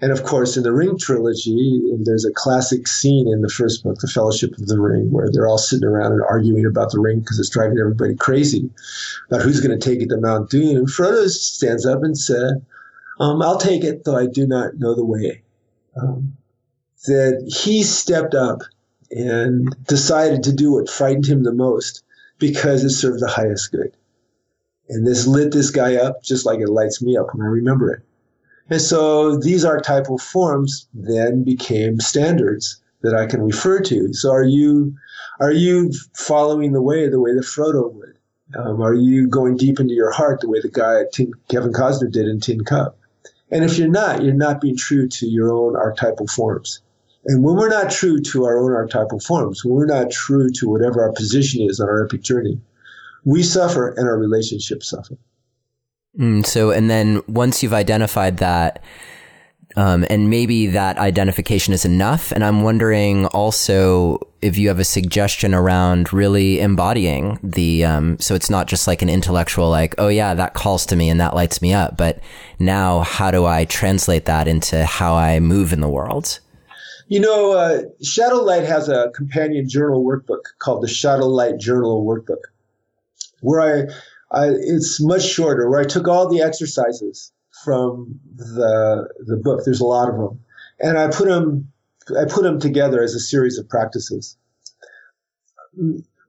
And 0.00 0.12
of 0.12 0.24
course, 0.24 0.58
in 0.58 0.62
the 0.62 0.72
Ring 0.72 0.98
trilogy, 0.98 1.80
there's 2.00 2.26
a 2.26 2.32
classic 2.32 2.86
scene 2.86 3.26
in 3.28 3.40
the 3.40 3.48
first 3.48 3.82
book, 3.82 3.98
The 3.98 4.08
Fellowship 4.08 4.52
of 4.58 4.66
the 4.66 4.78
Ring, 4.78 5.10
where 5.10 5.30
they're 5.32 5.46
all 5.46 5.56
sitting 5.56 5.88
around 5.88 6.12
and 6.12 6.22
arguing 6.28 6.66
about 6.66 6.92
the 6.92 7.00
ring 7.00 7.20
because 7.20 7.38
it's 7.38 7.48
driving 7.48 7.78
everybody 7.78 8.14
crazy 8.14 8.68
about 9.28 9.40
who's 9.40 9.60
going 9.60 9.78
to 9.78 9.88
take 9.88 10.02
it 10.02 10.08
to 10.10 10.18
Mount 10.18 10.50
Doom. 10.50 10.76
And 10.76 10.86
Frodo 10.86 11.26
stands 11.28 11.86
up 11.86 12.02
and 12.02 12.16
said, 12.16 12.64
um, 13.20 13.40
I'll 13.40 13.58
take 13.58 13.84
it, 13.84 14.04
though 14.04 14.16
I 14.16 14.26
do 14.26 14.46
not 14.46 14.76
know 14.76 14.94
the 14.94 15.04
way. 15.04 15.42
Um, 15.96 16.36
that 17.06 17.50
he 17.64 17.82
stepped 17.82 18.34
up 18.34 18.60
and 19.10 19.74
decided 19.86 20.42
to 20.42 20.52
do 20.52 20.72
what 20.72 20.90
frightened 20.90 21.26
him 21.26 21.42
the 21.42 21.52
most 21.52 22.02
because 22.38 22.84
it 22.84 22.90
served 22.90 23.20
the 23.20 23.28
highest 23.28 23.72
good. 23.72 23.96
And 24.88 25.06
this 25.06 25.26
lit 25.26 25.52
this 25.52 25.70
guy 25.70 25.96
up 25.96 26.22
just 26.22 26.44
like 26.44 26.60
it 26.60 26.68
lights 26.68 27.00
me 27.00 27.16
up 27.16 27.28
when 27.32 27.46
I 27.46 27.48
remember 27.48 27.92
it. 27.92 28.05
And 28.68 28.80
so 28.80 29.36
these 29.36 29.64
archetypal 29.64 30.18
forms 30.18 30.88
then 30.92 31.44
became 31.44 32.00
standards 32.00 32.80
that 33.02 33.14
I 33.14 33.26
can 33.26 33.42
refer 33.42 33.80
to. 33.80 34.12
So 34.12 34.32
are 34.32 34.44
you 34.44 34.94
are 35.38 35.52
you 35.52 35.92
following 36.14 36.72
the 36.72 36.82
way 36.82 37.08
the 37.08 37.20
way 37.20 37.34
that 37.34 37.44
Frodo 37.44 37.92
would? 37.92 38.18
Um, 38.56 38.80
are 38.80 38.94
you 38.94 39.28
going 39.28 39.56
deep 39.56 39.80
into 39.80 39.94
your 39.94 40.10
heart 40.10 40.40
the 40.40 40.48
way 40.48 40.60
the 40.60 40.68
guy 40.68 41.02
Tin, 41.12 41.32
Kevin 41.48 41.72
Costner 41.72 42.10
did 42.10 42.26
in 42.26 42.40
Tin 42.40 42.64
Cup? 42.64 42.98
And 43.50 43.64
if 43.64 43.78
you're 43.78 43.88
not, 43.88 44.22
you're 44.22 44.34
not 44.34 44.60
being 44.60 44.76
true 44.76 45.08
to 45.08 45.26
your 45.26 45.52
own 45.52 45.76
archetypal 45.76 46.26
forms. 46.26 46.80
And 47.26 47.44
when 47.44 47.56
we're 47.56 47.68
not 47.68 47.90
true 47.90 48.20
to 48.20 48.44
our 48.44 48.58
own 48.58 48.72
archetypal 48.72 49.20
forms, 49.20 49.64
when 49.64 49.74
we're 49.74 49.86
not 49.86 50.10
true 50.10 50.48
to 50.50 50.68
whatever 50.68 51.02
our 51.02 51.12
position 51.12 51.62
is 51.62 51.80
on 51.80 51.88
our 51.88 52.04
epic 52.04 52.22
journey, 52.22 52.60
we 53.24 53.42
suffer 53.42 53.88
and 53.90 54.08
our 54.08 54.18
relationships 54.18 54.90
suffer. 54.90 55.16
Mm, 56.18 56.46
so, 56.46 56.70
and 56.70 56.88
then 56.88 57.22
once 57.28 57.62
you've 57.62 57.74
identified 57.74 58.38
that, 58.38 58.82
um, 59.76 60.06
and 60.08 60.30
maybe 60.30 60.68
that 60.68 60.96
identification 60.96 61.74
is 61.74 61.84
enough. 61.84 62.32
And 62.32 62.42
I'm 62.42 62.62
wondering 62.62 63.26
also 63.26 64.18
if 64.40 64.56
you 64.56 64.68
have 64.68 64.78
a 64.78 64.84
suggestion 64.84 65.54
around 65.54 66.14
really 66.14 66.60
embodying 66.60 67.38
the, 67.42 67.84
um, 67.84 68.18
so 68.18 68.34
it's 68.34 68.48
not 68.48 68.68
just 68.68 68.86
like 68.86 69.02
an 69.02 69.10
intellectual, 69.10 69.68
like, 69.68 69.94
oh 69.98 70.08
yeah, 70.08 70.32
that 70.32 70.54
calls 70.54 70.86
to 70.86 70.96
me 70.96 71.10
and 71.10 71.20
that 71.20 71.34
lights 71.34 71.60
me 71.60 71.74
up. 71.74 71.96
But 71.96 72.20
now 72.58 73.00
how 73.00 73.30
do 73.30 73.44
I 73.44 73.66
translate 73.66 74.24
that 74.24 74.48
into 74.48 74.86
how 74.86 75.14
I 75.14 75.40
move 75.40 75.74
in 75.74 75.80
the 75.82 75.90
world? 75.90 76.40
You 77.08 77.20
know, 77.20 77.52
uh, 77.52 77.82
Shadowlight 78.02 78.66
has 78.66 78.88
a 78.88 79.10
companion 79.14 79.68
journal 79.68 80.02
workbook 80.02 80.42
called 80.58 80.82
the 80.82 80.88
Shadowlight 80.88 81.60
Journal 81.60 82.04
Workbook, 82.04 82.40
where 83.42 83.60
I 83.60 83.92
I, 84.32 84.48
it's 84.48 85.00
much 85.00 85.24
shorter, 85.24 85.70
where 85.70 85.80
I 85.80 85.84
took 85.84 86.08
all 86.08 86.28
the 86.28 86.42
exercises 86.42 87.32
from 87.64 88.18
the 88.34 89.08
the 89.26 89.36
book. 89.36 89.64
There's 89.64 89.80
a 89.80 89.86
lot 89.86 90.08
of 90.08 90.16
them, 90.16 90.40
and 90.80 90.98
I 90.98 91.08
put 91.08 91.28
them 91.28 91.72
I 92.18 92.24
put 92.24 92.42
them 92.42 92.60
together 92.60 93.02
as 93.02 93.14
a 93.14 93.20
series 93.20 93.58
of 93.58 93.68
practices. 93.68 94.36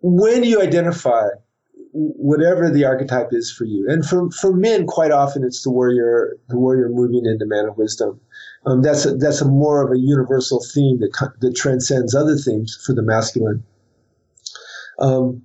When 0.02 0.44
you 0.44 0.62
identify 0.62 1.28
whatever 1.92 2.70
the 2.70 2.86
archetype 2.86 3.30
is 3.32 3.52
for 3.52 3.66
you, 3.66 3.90
and 3.90 4.06
for 4.06 4.30
for 4.32 4.54
men, 4.54 4.86
quite 4.86 5.12
often 5.12 5.44
it's 5.44 5.64
the 5.64 5.72
warrior 5.72 6.38
the 6.50 6.58
warrior 6.58 6.90
moving 6.90 7.26
into 7.26 7.46
man 7.46 7.66
of 7.66 7.78
wisdom. 7.78 8.20
Um, 8.66 8.82
that's 8.82 9.06
a, 9.06 9.16
that's 9.16 9.42
a 9.42 9.48
more 9.48 9.84
of 9.84 9.92
a 9.92 10.00
universal 10.00 10.64
theme 10.74 11.00
that 11.00 11.32
that 11.42 11.56
transcends 11.56 12.14
other 12.14 12.36
themes 12.36 12.78
for 12.86 12.94
the 12.94 13.02
masculine. 13.02 13.64
Um, 15.00 15.42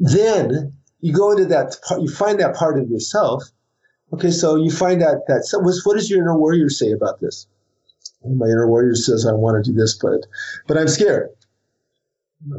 then 0.00 0.72
you 1.04 1.12
go 1.12 1.32
into 1.32 1.44
that 1.44 1.76
part, 1.86 2.00
you 2.00 2.08
find 2.08 2.40
that 2.40 2.56
part 2.56 2.78
of 2.78 2.88
yourself. 2.88 3.44
Okay, 4.14 4.30
so 4.30 4.56
you 4.56 4.70
find 4.70 5.02
out 5.02 5.18
that, 5.28 5.44
so 5.44 5.58
what 5.58 5.96
does 5.96 6.08
your 6.08 6.20
inner 6.20 6.38
warrior 6.38 6.70
say 6.70 6.92
about 6.92 7.20
this? 7.20 7.46
My 8.24 8.46
inner 8.46 8.66
warrior 8.66 8.94
says, 8.94 9.26
I 9.26 9.32
want 9.32 9.62
to 9.62 9.70
do 9.70 9.76
this, 9.76 9.98
but, 10.00 10.24
but 10.66 10.78
I'm 10.78 10.88
scared. 10.88 11.28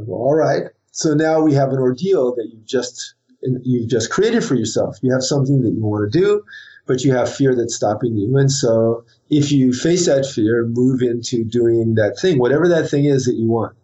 All 0.07 0.35
right. 0.35 0.65
So 0.91 1.15
now 1.15 1.41
we 1.41 1.55
have 1.55 1.69
an 1.69 1.79
ordeal 1.79 2.35
that 2.35 2.47
you've 2.53 2.67
just, 2.67 3.15
you've 3.41 3.89
just 3.89 4.11
created 4.11 4.43
for 4.43 4.53
yourself. 4.53 4.97
You 5.01 5.11
have 5.11 5.23
something 5.23 5.63
that 5.63 5.71
you 5.71 5.83
want 5.83 6.11
to 6.11 6.19
do, 6.19 6.43
but 6.85 7.03
you 7.03 7.13
have 7.13 7.33
fear 7.33 7.55
that's 7.55 7.75
stopping 7.75 8.15
you. 8.15 8.37
And 8.37 8.51
so 8.51 9.03
if 9.31 9.51
you 9.51 9.73
face 9.73 10.05
that 10.05 10.25
fear, 10.25 10.65
move 10.67 11.01
into 11.01 11.43
doing 11.43 11.95
that 11.95 12.19
thing, 12.21 12.37
whatever 12.37 12.67
that 12.67 12.91
thing 12.91 13.05
is 13.05 13.25
that 13.25 13.35
you 13.35 13.47
want, 13.47 13.75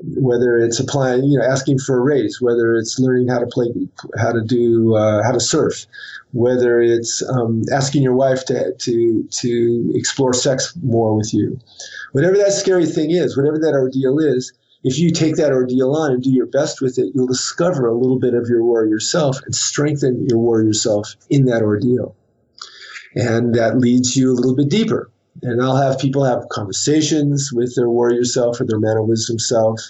whether 0.00 0.56
it's 0.58 0.78
applying, 0.78 1.24
you 1.24 1.38
know, 1.38 1.44
asking 1.44 1.78
for 1.78 1.98
a 1.98 2.00
raise, 2.00 2.40
whether 2.40 2.74
it's 2.76 2.98
learning 2.98 3.28
how 3.28 3.38
to 3.38 3.46
play, 3.46 3.66
how 4.16 4.32
to 4.32 4.42
do, 4.42 4.94
uh, 4.94 5.22
how 5.22 5.32
to 5.32 5.40
surf, 5.40 5.86
whether 6.32 6.80
it's 6.80 7.22
um, 7.28 7.62
asking 7.72 8.02
your 8.02 8.14
wife 8.14 8.44
to, 8.46 8.72
to, 8.74 9.28
to 9.32 9.92
explore 9.94 10.32
sex 10.32 10.72
more 10.82 11.16
with 11.16 11.34
you, 11.34 11.58
whatever 12.12 12.36
that 12.36 12.52
scary 12.52 12.86
thing 12.86 13.10
is, 13.10 13.36
whatever 13.36 13.58
that 13.58 13.74
ordeal 13.74 14.18
is, 14.18 14.52
if 14.84 14.98
you 14.98 15.10
take 15.10 15.34
that 15.36 15.52
ordeal 15.52 15.94
on 15.94 16.12
and 16.12 16.22
do 16.22 16.30
your 16.30 16.46
best 16.46 16.80
with 16.80 16.98
it, 16.98 17.10
you'll 17.14 17.26
discover 17.26 17.86
a 17.86 17.98
little 17.98 18.18
bit 18.18 18.34
of 18.34 18.48
your 18.48 18.64
warrior 18.64 19.00
self 19.00 19.40
and 19.44 19.54
strengthen 19.54 20.26
your 20.28 20.38
warrior 20.38 20.72
self 20.72 21.16
in 21.28 21.46
that 21.46 21.62
ordeal. 21.62 22.14
And 23.14 23.54
that 23.54 23.78
leads 23.78 24.16
you 24.16 24.32
a 24.32 24.34
little 24.34 24.54
bit 24.54 24.68
deeper. 24.68 25.10
And 25.42 25.62
I'll 25.62 25.76
have 25.76 25.98
people 25.98 26.24
have 26.24 26.48
conversations 26.50 27.52
with 27.52 27.74
their 27.76 27.88
warrior 27.88 28.24
self 28.24 28.60
or 28.60 28.64
their 28.64 28.80
man 28.80 28.96
of 28.96 29.06
wisdom 29.06 29.38
self, 29.38 29.80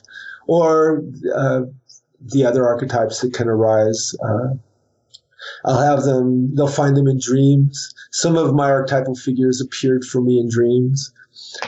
or 0.46 1.02
uh, 1.34 1.62
the 2.20 2.44
other 2.44 2.66
archetypes 2.66 3.20
that 3.20 3.32
can 3.32 3.48
arise. 3.48 4.14
Uh, 4.22 4.54
I'll 5.64 5.80
have 5.80 6.04
them, 6.04 6.54
they'll 6.54 6.68
find 6.68 6.96
them 6.96 7.06
in 7.06 7.18
dreams. 7.18 7.94
Some 8.10 8.36
of 8.36 8.54
my 8.54 8.70
archetypal 8.70 9.14
figures 9.14 9.60
appeared 9.60 10.04
for 10.04 10.20
me 10.20 10.38
in 10.38 10.48
dreams. 10.48 11.12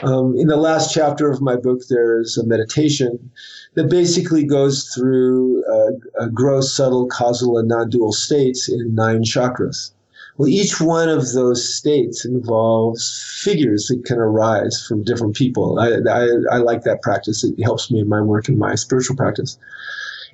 Um, 0.02 0.36
in 0.36 0.48
the 0.48 0.56
last 0.56 0.92
chapter 0.92 1.30
of 1.30 1.40
my 1.40 1.56
book, 1.56 1.82
there's 1.88 2.36
a 2.36 2.44
meditation 2.44 3.30
that 3.74 3.88
basically 3.88 4.44
goes 4.44 4.88
through 4.88 5.64
uh, 5.64 6.26
gross, 6.26 6.74
subtle, 6.74 7.06
causal, 7.06 7.56
and 7.56 7.68
non 7.68 7.88
dual 7.88 8.12
states 8.12 8.68
in 8.68 8.94
nine 8.94 9.22
chakras. 9.22 9.92
Well, 10.40 10.48
each 10.48 10.80
one 10.80 11.10
of 11.10 11.34
those 11.34 11.62
states 11.76 12.24
involves 12.24 13.22
figures 13.44 13.88
that 13.88 14.06
can 14.06 14.16
arise 14.16 14.82
from 14.88 15.04
different 15.04 15.36
people. 15.36 15.78
I, 15.78 15.98
I, 16.10 16.28
I 16.50 16.56
like 16.60 16.82
that 16.84 17.02
practice. 17.02 17.44
It 17.44 17.62
helps 17.62 17.90
me 17.90 18.00
in 18.00 18.08
my 18.08 18.22
work 18.22 18.48
and 18.48 18.56
my 18.56 18.74
spiritual 18.74 19.16
practice. 19.16 19.58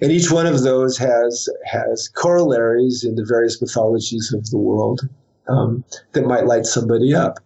And 0.01 0.13
each 0.13 0.31
one 0.31 0.47
of 0.47 0.63
those 0.63 0.97
has 0.99 1.49
has 1.65 2.07
corollaries 2.07 3.03
in 3.03 3.17
the 3.17 3.25
various 3.25 3.61
mythologies 3.61 4.33
of 4.33 4.49
the 4.51 4.59
world 4.59 5.01
um, 5.49 5.83
that 6.13 6.25
might 6.25 6.47
light 6.47 6.67
somebody 6.67 7.13
up. 7.13 7.41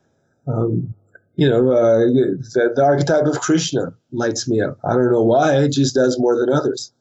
Um, 0.46 0.92
you 1.36 1.48
know, 1.48 1.72
uh, 1.72 2.00
the, 2.00 2.72
the, 2.76 2.84
archetype 2.84 3.24
of 3.24 3.40
Krishna 3.40 3.94
lights 4.12 4.46
me 4.46 4.60
up. 4.60 4.76
I 4.84 4.92
don't 4.92 5.10
know 5.10 5.24
why; 5.24 5.56
it 5.56 5.72
just 5.72 5.94
does 5.94 6.20
more 6.20 6.38
than 6.38 6.52
others. 6.52 6.92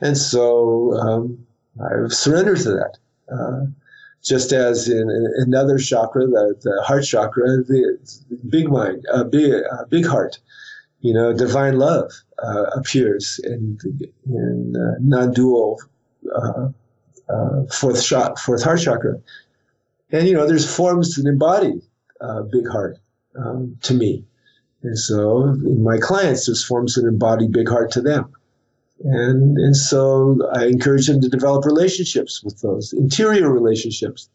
And 0.00 0.16
so 0.16 0.92
um, 1.00 1.44
I've 1.80 2.12
surrendered 2.12 2.58
to 2.58 2.70
that. 2.70 2.98
Uh, 3.28 3.66
just 4.22 4.52
as 4.52 4.88
in, 4.88 5.10
in, 5.10 5.32
another 5.36 5.78
chakra, 5.78 6.26
the, 6.26 6.54
the 6.62 6.82
heart 6.82 7.04
chakra, 7.04 7.62
the 7.62 7.98
big 8.48 8.68
mind, 8.68 9.04
uh, 9.12 9.24
big, 9.24 9.62
big 9.88 10.06
heart, 10.06 10.38
you 11.00 11.14
know, 11.14 11.32
divine 11.32 11.78
love 11.78 12.12
uh, 12.42 12.64
appears 12.74 13.40
in, 13.44 13.78
in 14.26 14.74
uh, 14.76 14.96
non-dual 15.00 15.80
uh, 16.34 16.68
uh, 17.28 17.64
fourth 17.72 18.02
shot, 18.02 18.38
fourth 18.38 18.62
heart 18.62 18.80
chakra, 18.80 19.14
and 20.12 20.26
you 20.26 20.34
know, 20.34 20.46
there's 20.46 20.74
forms 20.74 21.14
that 21.14 21.28
embody 21.28 21.80
big 22.52 22.68
heart 22.68 22.98
um, 23.36 23.76
to 23.82 23.94
me, 23.94 24.24
and 24.82 24.98
so 24.98 25.44
in 25.44 25.82
my 25.82 25.98
clients, 25.98 26.46
there's 26.46 26.64
forms 26.64 26.94
that 26.94 27.06
embody 27.06 27.46
big 27.46 27.68
heart 27.68 27.90
to 27.92 28.00
them. 28.00 28.30
And, 29.04 29.56
and 29.58 29.76
so 29.76 30.38
I 30.52 30.66
encourage 30.66 31.06
them 31.06 31.20
to 31.20 31.28
develop 31.28 31.64
relationships 31.64 32.42
with 32.42 32.60
those 32.60 32.92
interior 32.92 33.50
relationships. 33.50 34.28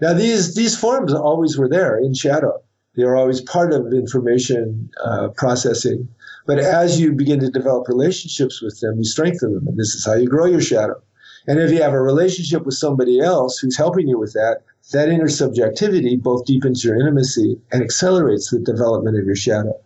Now, 0.00 0.12
these, 0.12 0.54
these 0.54 0.76
forms 0.76 1.14
always 1.14 1.56
were 1.56 1.68
there 1.68 1.96
in 1.98 2.14
shadow. 2.14 2.60
They 2.96 3.04
are 3.04 3.16
always 3.16 3.40
part 3.40 3.72
of 3.72 3.92
information 3.92 4.90
uh, 5.04 5.28
processing. 5.28 6.08
But 6.46 6.58
as 6.58 7.00
you 7.00 7.12
begin 7.12 7.40
to 7.40 7.50
develop 7.50 7.88
relationships 7.88 8.60
with 8.60 8.80
them, 8.80 8.98
you 8.98 9.04
strengthen 9.04 9.54
them. 9.54 9.68
And 9.68 9.78
this 9.78 9.94
is 9.94 10.04
how 10.04 10.14
you 10.14 10.26
grow 10.26 10.46
your 10.46 10.60
shadow. 10.60 11.00
And 11.46 11.58
if 11.58 11.70
you 11.70 11.82
have 11.82 11.92
a 11.92 12.00
relationship 12.00 12.64
with 12.64 12.74
somebody 12.74 13.20
else 13.20 13.58
who's 13.58 13.76
helping 13.76 14.08
you 14.08 14.18
with 14.18 14.32
that, 14.32 14.62
that 14.92 15.08
inner 15.08 15.28
subjectivity 15.28 16.16
both 16.16 16.44
deepens 16.44 16.84
your 16.84 16.96
intimacy 16.96 17.60
and 17.70 17.82
accelerates 17.82 18.50
the 18.50 18.58
development 18.58 19.18
of 19.18 19.24
your 19.24 19.36
shadow. 19.36 19.80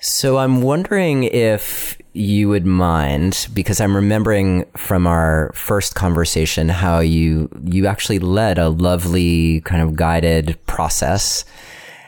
So 0.00 0.38
I'm 0.38 0.62
wondering 0.62 1.24
if 1.24 2.00
you 2.12 2.48
would 2.48 2.66
mind 2.66 3.48
because 3.52 3.80
I'm 3.80 3.94
remembering 3.94 4.64
from 4.76 5.06
our 5.06 5.52
first 5.54 5.94
conversation 5.94 6.68
how 6.68 7.00
you 7.00 7.48
you 7.64 7.86
actually 7.86 8.18
led 8.18 8.58
a 8.58 8.68
lovely 8.68 9.60
kind 9.60 9.82
of 9.82 9.94
guided 9.94 10.58
process 10.66 11.44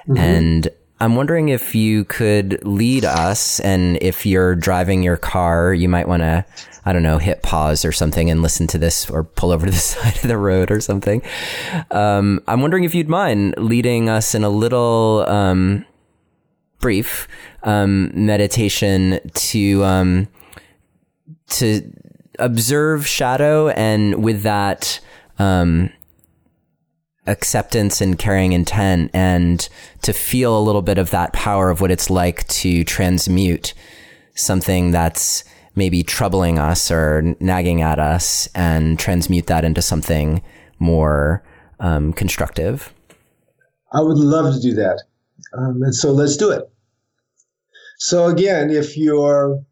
mm-hmm. 0.08 0.16
and 0.16 0.68
I'm 0.98 1.14
wondering 1.16 1.50
if 1.50 1.74
you 1.74 2.04
could 2.04 2.64
lead 2.64 3.04
us 3.04 3.60
and 3.60 3.98
if 4.00 4.26
you're 4.26 4.56
driving 4.56 5.04
your 5.04 5.16
car 5.16 5.72
you 5.72 5.88
might 5.88 6.08
want 6.08 6.22
to 6.22 6.44
I 6.84 6.92
don't 6.92 7.04
know 7.04 7.18
hit 7.18 7.44
pause 7.44 7.84
or 7.84 7.92
something 7.92 8.28
and 8.28 8.42
listen 8.42 8.66
to 8.68 8.78
this 8.78 9.08
or 9.08 9.22
pull 9.22 9.52
over 9.52 9.66
to 9.66 9.72
the 9.72 9.78
side 9.92 10.16
of 10.16 10.22
the 10.22 10.38
road 10.38 10.72
or 10.72 10.80
something 10.80 11.22
um, 11.92 12.42
I'm 12.48 12.60
wondering 12.60 12.82
if 12.82 12.94
you'd 12.94 13.08
mind 13.08 13.54
leading 13.56 14.08
us 14.08 14.34
in 14.34 14.42
a 14.42 14.50
little 14.50 15.24
um, 15.28 15.84
brief 16.82 17.26
um, 17.62 18.10
meditation 18.14 19.18
to 19.32 19.82
um, 19.84 20.28
to 21.48 21.90
observe 22.38 23.06
shadow, 23.06 23.68
and 23.70 24.22
with 24.22 24.42
that 24.42 25.00
um, 25.38 25.90
acceptance 27.26 28.02
and 28.02 28.18
carrying 28.18 28.52
intent, 28.52 29.10
and 29.14 29.70
to 30.02 30.12
feel 30.12 30.58
a 30.58 30.60
little 30.60 30.82
bit 30.82 30.98
of 30.98 31.10
that 31.10 31.32
power 31.32 31.70
of 31.70 31.80
what 31.80 31.90
it's 31.90 32.10
like 32.10 32.46
to 32.48 32.84
transmute 32.84 33.72
something 34.34 34.90
that's 34.90 35.44
maybe 35.74 36.02
troubling 36.02 36.58
us 36.58 36.90
or 36.90 37.34
nagging 37.40 37.80
at 37.80 37.98
us, 37.98 38.46
and 38.54 38.98
transmute 38.98 39.46
that 39.46 39.64
into 39.64 39.80
something 39.80 40.42
more 40.78 41.42
um, 41.80 42.12
constructive. 42.12 42.92
I 43.94 44.00
would 44.00 44.18
love 44.18 44.54
to 44.54 44.60
do 44.60 44.74
that. 44.74 45.02
Um, 45.56 45.82
and 45.82 45.94
so 45.94 46.12
let's 46.12 46.36
do 46.36 46.50
it. 46.50 46.71
So 48.04 48.26
again, 48.26 48.70
if 48.70 48.96
you're, 48.96 49.62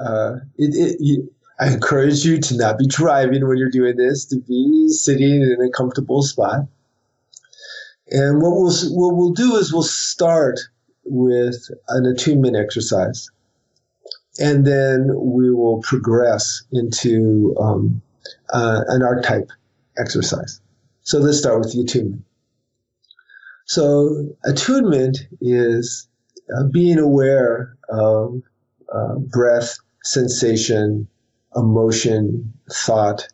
uh, 0.00 0.36
it, 0.56 0.74
it, 0.74 0.96
you, 1.00 1.30
I 1.60 1.70
encourage 1.70 2.24
you 2.24 2.40
to 2.40 2.56
not 2.56 2.78
be 2.78 2.86
driving 2.86 3.46
when 3.46 3.58
you're 3.58 3.68
doing 3.68 3.98
this, 3.98 4.24
to 4.30 4.36
be 4.36 4.88
sitting 4.88 5.42
in 5.42 5.58
a 5.60 5.70
comfortable 5.70 6.22
spot. 6.22 6.60
And 8.10 8.40
what 8.40 8.52
we'll, 8.52 8.72
what 8.96 9.16
we'll 9.16 9.34
do 9.34 9.56
is 9.56 9.70
we'll 9.70 9.82
start 9.82 10.58
with 11.04 11.68
an 11.88 12.06
attunement 12.06 12.56
exercise. 12.56 13.30
And 14.40 14.66
then 14.66 15.10
we 15.14 15.52
will 15.52 15.82
progress 15.82 16.62
into 16.72 17.54
um, 17.60 18.00
uh, 18.48 18.84
an 18.88 19.02
archetype 19.02 19.50
exercise. 19.98 20.58
So 21.02 21.18
let's 21.18 21.36
start 21.36 21.58
with 21.58 21.74
the 21.74 21.82
attunement. 21.82 22.24
So 23.66 24.26
attunement 24.46 25.18
is 25.42 26.07
being 26.72 26.98
aware 26.98 27.76
of 27.88 28.42
uh, 28.92 29.16
breath, 29.16 29.76
sensation, 30.02 31.08
emotion, 31.54 32.52
thought, 32.72 33.28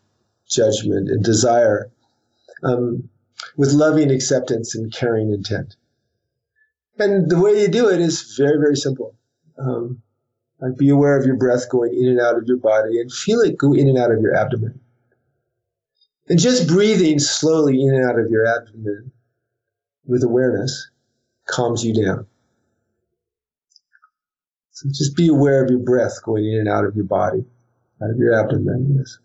judgment, 0.49 1.09
and 1.09 1.23
desire 1.23 1.91
um, 2.63 3.09
with 3.57 3.73
loving 3.73 4.11
acceptance 4.11 4.75
and 4.75 4.93
caring 4.93 5.33
intent. 5.33 5.77
And 6.99 7.31
the 7.31 7.41
way 7.41 7.61
you 7.61 7.69
do 7.69 7.89
it 7.89 8.01
is 8.01 8.35
very, 8.39 8.59
very 8.59 8.77
simple. 8.77 9.15
Um, 9.59 10.03
like 10.61 10.77
be 10.77 10.89
aware 10.89 11.19
of 11.19 11.27
your 11.27 11.37
breath 11.37 11.69
going 11.69 11.95
in 11.95 12.09
and 12.09 12.21
out 12.21 12.37
of 12.37 12.47
your 12.47 12.57
body 12.57 13.01
and 13.01 13.13
feel 13.13 13.41
it 13.41 13.59
go 13.59 13.73
in 13.73 13.89
and 13.89 13.99
out 13.99 14.13
of 14.13 14.21
your 14.21 14.35
abdomen. 14.35 14.81
And 16.29 16.39
just 16.39 16.69
breathing 16.69 17.19
slowly 17.19 17.83
in 17.83 17.95
and 17.95 18.05
out 18.09 18.19
of 18.19 18.31
your 18.31 18.47
abdomen 18.47 19.13
with 20.07 20.23
awareness 20.23 20.91
calms 21.47 21.85
you 21.85 21.93
down. 21.93 22.27
So 24.75 24.89
just 24.89 25.17
be 25.17 25.29
aware 25.29 25.63
of 25.65 25.71
your 25.71 25.79
breath 25.79 26.21
going 26.25 26.45
in 26.45 26.59
and 26.59 26.69
out 26.69 26.85
of 26.85 26.97
your 26.97 27.05
body, 27.05 27.45
out 28.03 28.11
of 28.11 28.19
your 28.19 28.35
abdomen 28.35 28.99
with 28.99 29.19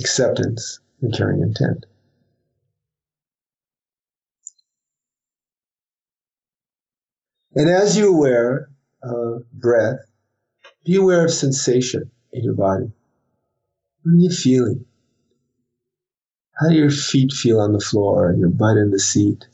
acceptance 0.00 0.78
and 1.00 1.12
caring 1.12 1.42
intent. 1.42 1.86
And 7.56 7.68
as 7.68 7.98
you're 7.98 8.14
aware 8.14 8.70
of 9.02 9.42
breath, 9.52 9.98
be 10.84 10.94
aware 10.94 11.24
of 11.24 11.32
sensation 11.32 12.10
in 12.32 12.44
your 12.44 12.54
body. 12.54 12.92
What 14.04 14.12
are 14.12 14.16
you 14.16 14.30
feeling? 14.30 14.84
How 16.60 16.68
do 16.68 16.76
your 16.76 16.90
feet 16.90 17.32
feel 17.32 17.58
on 17.58 17.72
the 17.72 17.80
floor 17.80 18.36
your 18.38 18.50
butt 18.50 18.76
in 18.76 18.92
the 18.92 19.00
seat? 19.00 19.44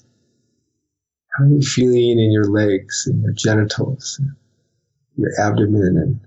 How 1.33 1.45
are 1.45 1.49
you 1.49 1.63
feeling 1.63 2.19
in 2.19 2.33
your 2.33 2.45
legs 2.45 3.07
and 3.07 3.23
your 3.23 3.33
genitals, 3.33 4.21
your 5.19 5.39
abdomen 5.39 5.99
and 5.99 6.21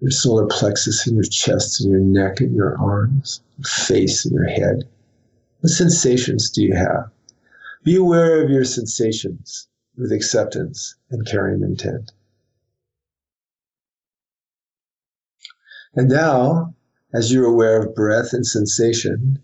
your 0.00 0.10
solar 0.10 0.46
plexus 0.46 1.06
and 1.06 1.16
your 1.16 1.24
chest 1.24 1.80
and 1.80 1.90
your 1.90 2.00
neck 2.00 2.40
and 2.40 2.54
your 2.54 2.78
arms, 2.78 3.42
your 3.58 3.64
face 3.64 4.24
and 4.24 4.34
your 4.34 4.46
head? 4.48 4.84
What 5.60 5.70
sensations 5.70 6.50
do 6.50 6.62
you 6.62 6.74
have? 6.74 7.10
Be 7.84 7.96
aware 7.96 8.42
of 8.42 8.50
your 8.50 8.64
sensations 8.64 9.68
with 9.96 10.12
acceptance 10.12 10.94
and 11.10 11.26
caring 11.26 11.62
intent. 11.62 12.12
And 15.94 16.08
now, 16.08 16.74
as 17.12 17.32
you're 17.32 17.44
aware 17.44 17.82
of 17.82 17.94
breath 17.94 18.32
and 18.32 18.46
sensation, 18.46 19.38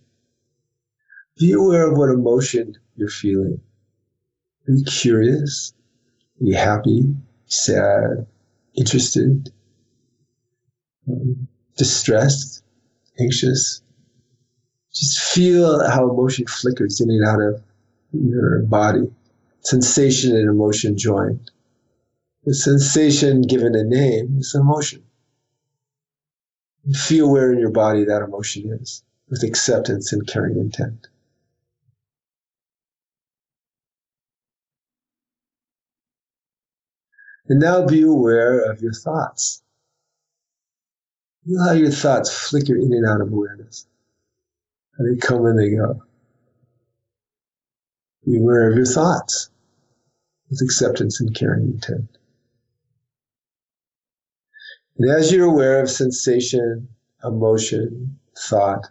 be 1.36 1.52
aware 1.52 1.90
of 1.90 1.98
what 1.98 2.10
emotion 2.10 2.76
you're 2.96 3.08
feeling. 3.08 3.60
Are 4.66 4.72
you 4.72 4.84
curious? 4.84 5.72
Are 6.40 6.46
you 6.46 6.56
happy? 6.56 7.14
Sad? 7.46 8.26
Interested? 8.78 9.52
Um, 11.08 11.48
distressed? 11.76 12.62
Anxious? 13.18 13.82
Just 14.94 15.18
feel 15.34 15.84
how 15.88 16.08
emotion 16.08 16.46
flickers 16.46 17.00
in 17.00 17.10
and 17.10 17.26
out 17.26 17.42
of 17.42 17.62
your 18.12 18.62
body. 18.62 19.10
Sensation 19.60 20.36
and 20.36 20.48
emotion 20.48 20.96
joined. 20.96 21.50
The 22.44 22.54
sensation 22.54 23.42
given 23.42 23.74
a 23.74 23.82
name 23.82 24.36
is 24.38 24.54
emotion. 24.54 25.02
Feel 26.94 27.30
where 27.30 27.52
in 27.52 27.58
your 27.58 27.70
body 27.70 28.04
that 28.04 28.22
emotion 28.22 28.72
is 28.80 29.02
with 29.28 29.42
acceptance 29.42 30.12
and 30.12 30.26
caring 30.26 30.56
intent. 30.56 31.08
And 37.48 37.60
now 37.60 37.86
be 37.86 38.02
aware 38.02 38.60
of 38.70 38.82
your 38.82 38.92
thoughts. 38.92 39.62
Feel 41.46 41.64
how 41.64 41.72
your 41.72 41.90
thoughts 41.90 42.30
flicker 42.30 42.76
in 42.76 42.92
and 42.92 43.06
out 43.06 43.22
of 43.22 43.32
awareness. 43.32 43.86
How 44.98 45.04
they 45.04 45.16
come 45.16 45.46
and 45.46 45.58
they 45.58 45.70
go. 45.70 46.02
Be 48.26 48.36
aware 48.38 48.70
of 48.70 48.76
your 48.76 48.84
thoughts 48.84 49.48
with 50.50 50.60
acceptance 50.60 51.20
and 51.20 51.34
caring 51.34 51.68
intent. 51.68 52.18
And 54.98 55.10
as 55.10 55.32
you're 55.32 55.48
aware 55.48 55.80
of 55.80 55.88
sensation, 55.88 56.88
emotion, 57.24 58.18
thought, 58.36 58.90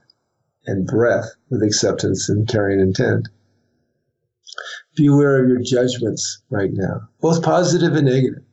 and 0.65 0.87
breath 0.87 1.29
with 1.49 1.61
acceptance 1.61 2.29
and 2.29 2.47
caring 2.47 2.79
intent, 2.79 3.27
be 4.95 5.07
aware 5.07 5.43
of 5.43 5.49
your 5.49 5.61
judgments 5.61 6.41
right 6.49 6.71
now, 6.73 7.07
both 7.21 7.43
positive 7.43 7.93
and 7.93 8.07
negative, 8.07 8.43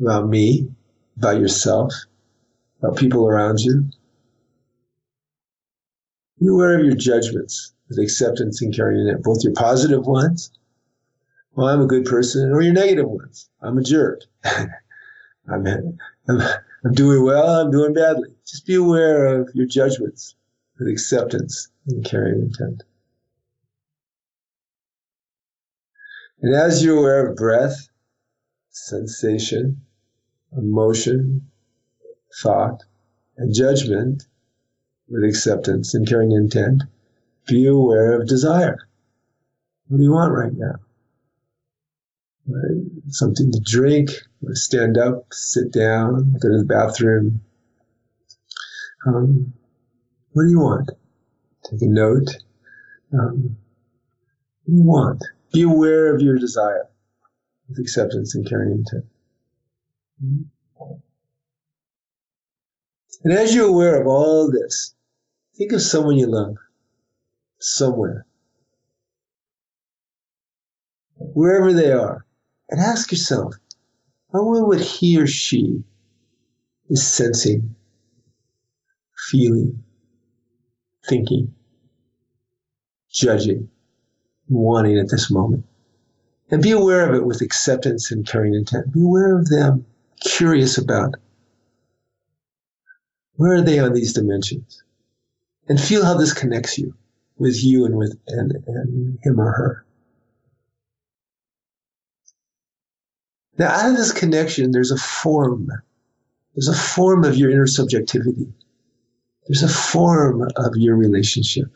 about 0.00 0.28
me, 0.28 0.68
about 1.16 1.40
yourself, 1.40 1.92
about 2.82 2.96
people 2.96 3.26
around 3.26 3.60
you. 3.60 3.84
Be 6.40 6.48
aware 6.48 6.78
of 6.78 6.86
your 6.86 6.96
judgments 6.96 7.74
with 7.88 7.98
acceptance 7.98 8.62
and 8.62 8.74
carrying 8.74 9.08
it, 9.08 9.22
both 9.22 9.44
your 9.44 9.52
positive 9.52 10.06
ones, 10.06 10.50
well, 11.54 11.68
I'm 11.68 11.82
a 11.82 11.86
good 11.86 12.04
person, 12.04 12.52
or 12.52 12.62
your 12.62 12.72
negative 12.72 13.08
ones. 13.08 13.48
I'm 13.60 13.76
a 13.76 13.82
jerk. 13.82 14.22
I'm, 14.44 15.66
I'm, 16.28 16.40
I'm 16.84 16.92
doing 16.94 17.24
well, 17.24 17.60
I'm 17.60 17.70
doing 17.70 17.92
badly. 17.92 18.30
Just 18.46 18.66
be 18.66 18.76
aware 18.76 19.26
of 19.26 19.50
your 19.54 19.66
judgments 19.66 20.36
with 20.78 20.88
acceptance 20.88 21.68
and 21.88 22.04
carrying 22.04 22.40
intent. 22.40 22.84
And 26.40 26.54
as 26.54 26.82
you're 26.82 26.98
aware 26.98 27.26
of 27.26 27.36
breath, 27.36 27.88
sensation, 28.70 29.82
emotion, 30.56 31.50
thought, 32.42 32.82
and 33.36 33.54
judgment 33.54 34.24
with 35.08 35.24
acceptance 35.24 35.94
and 35.94 36.06
caring 36.06 36.32
intent, 36.32 36.82
be 37.46 37.66
aware 37.66 38.20
of 38.20 38.28
desire. 38.28 38.78
What 39.88 39.98
do 39.98 40.02
you 40.04 40.12
want 40.12 40.32
right 40.32 40.52
now? 40.54 40.76
Right? 42.48 42.82
Something 43.08 43.50
to 43.52 43.60
drink, 43.60 44.10
stand 44.52 44.98
up, 44.98 45.26
sit 45.32 45.72
down, 45.72 46.36
go 46.40 46.48
to 46.48 46.58
the 46.58 46.64
bathroom. 46.64 47.40
Um, 49.06 49.52
what 50.32 50.44
do 50.44 50.50
you 50.50 50.60
want? 50.60 50.90
Take 51.64 51.82
a 51.82 51.86
note. 51.86 52.28
Um, 53.12 53.56
what 54.64 54.72
do 54.72 54.76
you 54.76 54.84
want? 54.84 55.24
Be 55.52 55.62
aware 55.62 56.14
of 56.14 56.22
your 56.22 56.38
desire 56.38 56.88
with 57.68 57.78
acceptance 57.78 58.34
and 58.34 58.48
caring 58.48 58.70
intent. 58.70 59.04
And 60.20 60.50
as 63.32 63.54
you're 63.54 63.68
aware 63.68 64.00
of 64.00 64.06
all 64.06 64.50
this, 64.50 64.94
think 65.56 65.72
of 65.72 65.82
someone 65.82 66.16
you 66.16 66.26
love 66.26 66.56
somewhere, 67.58 68.26
wherever 71.16 71.72
they 71.72 71.92
are, 71.92 72.24
and 72.68 72.80
ask 72.80 73.10
yourself, 73.10 73.54
how 74.32 74.44
would 74.44 74.80
he 74.80 75.20
or 75.20 75.26
she 75.26 75.82
is 76.88 77.06
sensing, 77.06 77.74
feeling, 79.30 79.82
thinking, 81.08 81.54
judging, 83.10 83.68
wanting 84.48 84.98
at 84.98 85.10
this 85.10 85.30
moment? 85.30 85.64
And 86.50 86.62
be 86.62 86.72
aware 86.72 87.08
of 87.08 87.14
it 87.14 87.24
with 87.24 87.40
acceptance 87.42 88.10
and 88.10 88.26
caring 88.26 88.54
intent. 88.54 88.92
Be 88.92 89.02
aware 89.02 89.38
of 89.38 89.48
them, 89.48 89.86
curious 90.20 90.78
about 90.78 91.14
where 93.34 93.54
are 93.54 93.62
they 93.62 93.78
on 93.78 93.94
these 93.94 94.12
dimensions? 94.12 94.82
And 95.68 95.80
feel 95.80 96.04
how 96.04 96.14
this 96.14 96.32
connects 96.32 96.78
you 96.78 96.94
with 97.38 97.62
you 97.64 97.86
and 97.86 97.96
with 97.96 98.18
and, 98.28 98.52
and 98.66 99.18
him 99.22 99.40
or 99.40 99.52
her. 99.52 99.86
Now, 103.58 103.68
out 103.68 103.90
of 103.90 103.96
this 103.96 104.12
connection, 104.12 104.72
there's 104.72 104.90
a 104.90 104.96
form. 104.96 105.68
There's 106.54 106.68
a 106.68 106.74
form 106.74 107.24
of 107.24 107.36
your 107.36 107.50
inner 107.50 107.66
subjectivity. 107.66 108.52
There's 109.46 109.62
a 109.62 109.68
form 109.68 110.48
of 110.56 110.76
your 110.76 110.96
relationship. 110.96 111.66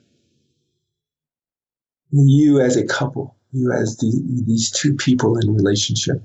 You 2.10 2.60
as 2.60 2.76
a 2.76 2.86
couple, 2.86 3.36
you 3.52 3.72
as 3.72 3.96
the, 3.96 4.42
these 4.46 4.70
two 4.70 4.94
people 4.94 5.38
in 5.38 5.54
relationship. 5.54 6.22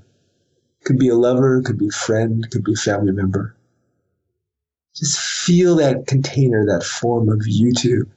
Could 0.84 0.98
be 0.98 1.08
a 1.08 1.14
lover, 1.14 1.62
could 1.62 1.78
be 1.78 1.88
a 1.88 1.92
friend, 1.92 2.48
could 2.50 2.64
be 2.64 2.72
a 2.72 2.76
family 2.76 3.12
member. 3.12 3.54
Just 4.96 5.18
feel 5.18 5.76
that 5.76 6.06
container, 6.06 6.66
that 6.66 6.82
form 6.82 7.28
of 7.28 7.46
you 7.46 7.72
two. 7.72 8.10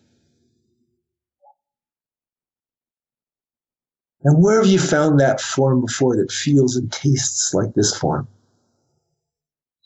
And 4.24 4.42
where 4.42 4.62
have 4.62 4.72
you 4.72 4.80
found 4.80 5.20
that 5.20 5.42
form 5.42 5.82
before 5.82 6.16
that 6.18 6.32
feels 6.32 6.78
and 6.78 6.92
tastes 6.92 7.54
like 7.54 7.74
this 7.74 7.96
form? 7.96 8.28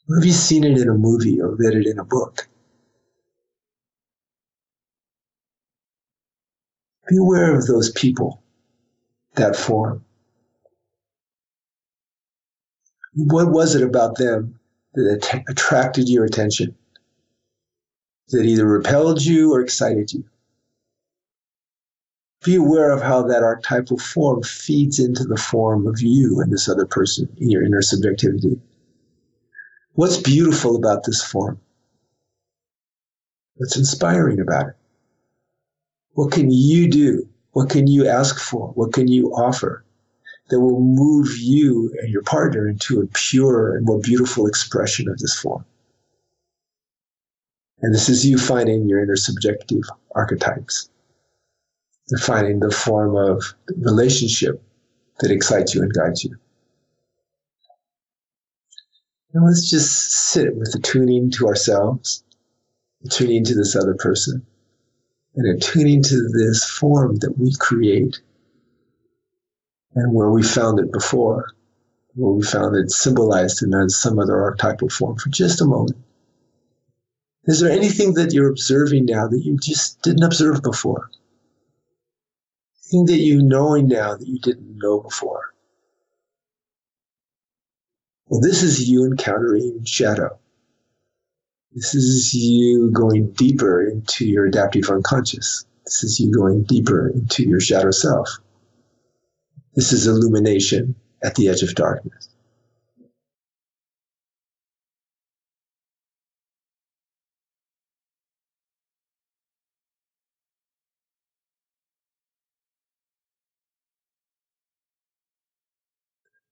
Where 0.06 0.20
have 0.20 0.26
you 0.26 0.34
seen 0.34 0.64
it 0.64 0.78
in 0.78 0.90
a 0.90 0.94
movie 0.94 1.41
or 1.41 1.56
read 1.56 1.74
it 1.74 1.88
in 1.88 1.99
a 1.99 2.06
book? 2.06 2.48
Be 7.10 7.18
aware 7.18 7.58
of 7.58 7.66
those 7.68 7.91
people, 7.91 8.41
that 9.36 9.56
form. 9.56 10.04
What 13.18 13.52
was 13.52 13.76
it 13.76 13.84
about 13.84 14.18
them 14.18 14.60
that 14.94 15.44
attracted 15.49 16.07
your 16.07 16.23
attention? 16.23 16.76
That 18.30 18.45
either 18.45 18.65
repelled 18.65 19.23
you 19.23 19.53
or 19.53 19.61
excited 19.61 20.14
you? 20.14 20.23
be 22.48 22.56
aware 22.56 22.91
of 22.91 23.02
how 23.02 23.23
that 23.23 23.44
archetypal 23.44 23.98
form 23.98 24.41
feeds 24.41 24.99
into 24.99 25.26
the 25.26 25.35
form 25.35 25.85
of 25.85 25.99
you 25.99 26.39
and 26.39 26.52
this 26.52 26.69
other 26.69 26.85
person 26.85 27.27
in 27.38 27.49
your 27.49 27.61
inner 27.61 27.81
subjectivity. 27.81 28.57
What's 29.95 30.15
beautiful 30.15 30.77
about 30.77 31.03
this 31.03 31.22
form? 31.22 31.60
What's 33.56 33.77
inspiring 33.77 34.39
about 34.39 34.68
it? 34.68 34.76
What 36.14 36.31
can 36.31 36.49
you 36.49 36.89
do? 36.89 37.27
What 37.52 37.69
can 37.69 37.85
you 37.85 38.07
ask 38.07 38.39
for? 38.39 38.69
What 38.69 38.94
can 38.94 39.10
you 39.10 39.31
offer 39.31 39.84
that 40.49 40.60
will 40.60 40.80
move 40.80 41.38
you 41.38 41.94
and 42.02 42.10
your 42.10 42.24
partner 42.24 42.68
into 42.68 43.02
a 43.02 43.07
pure 43.07 43.76
and 43.76 43.86
more 43.86 43.99
beautiful 43.99 44.48
expression 44.48 45.10
of 45.10 45.18
this 45.19 45.38
form? 45.38 45.65
And 47.82 47.94
this 47.94 48.10
is 48.10 48.26
you 48.26 48.38
finding 48.38 48.90
your 48.90 49.03
inner 49.03 49.15
subjective 49.15 49.84
archetypes 50.15 50.90
defining 52.07 52.60
the 52.60 52.72
form 52.72 53.15
of 53.15 53.53
relationship 53.76 54.61
that 55.19 55.32
excites 55.32 55.76
you 55.76 55.82
and 55.82 55.94
guides 55.94 56.24
you. 56.24 56.36
And 59.34 59.45
let's 59.45 59.69
just 59.69 60.11
sit 60.11 60.56
with 60.56 60.72
the 60.72 60.80
tuning 60.80 61.30
to 61.32 61.48
ourselves, 61.48 62.24
attuning 63.06 63.44
to 63.45 63.56
this 63.56 63.76
other 63.76 63.94
person, 63.94 64.45
and 65.36 65.57
attuning 65.57 66.02
to 66.03 66.30
this 66.30 66.64
form 66.65 67.18
that 67.18 67.38
we 67.38 67.53
create 67.60 68.22
and 69.98 70.14
where 70.14 70.30
we 70.30 70.44
found 70.44 70.80
it 70.80 70.91
before, 70.91 71.49
where 72.14 72.32
we 72.32 72.44
found 72.44 72.76
it 72.76 72.91
symbolized 72.91 73.64
in 73.64 73.90
some 73.90 74.19
other 74.19 74.40
archetypal 74.40 74.90
form 74.90 75.18
for 75.18 75.30
just 75.30 75.60
a 75.60 75.65
moment. 75.65 75.98
Is 77.45 77.61
there 77.61 77.72
anything 77.72 78.14
that 78.14 78.32
you're 78.32 78.49
observing 78.49 79.06
now 79.06 79.28
that 79.28 79.44
you 79.44 79.57
just 79.57 80.02
didn't 80.03 80.24
observe 80.24 80.61
before? 80.61 81.10
Anything 82.84 83.06
that 83.07 83.24
you 83.24 83.41
knowing 83.41 83.88
now 83.88 84.15
that 84.15 84.28
you 84.28 84.38
didn't 84.40 84.78
know 84.78 84.99
before? 84.99 85.53
Well, 88.28 88.41
this 88.41 88.61
is 88.61 88.88
you 88.88 89.06
encountering 89.06 89.84
shadow. 89.84 90.38
This 91.74 91.95
is 91.95 92.36
you 92.36 92.91
going 92.91 93.32
deeper 93.32 93.82
into 93.82 94.28
your 94.28 94.45
adaptive 94.45 94.90
unconscious. 94.90 95.65
This 95.86 96.03
is 96.03 96.19
you 96.19 96.32
going 96.32 96.64
deeper 96.64 97.10
into 97.10 97.44
your 97.44 97.61
shadow 97.61 97.91
self. 97.91 98.30
This 99.78 99.94
is 99.94 100.08
illumination 100.08 100.95
at 101.24 101.36
the 101.36 101.49
edge 101.49 101.62
of 101.62 101.76
darkness. 101.76 102.30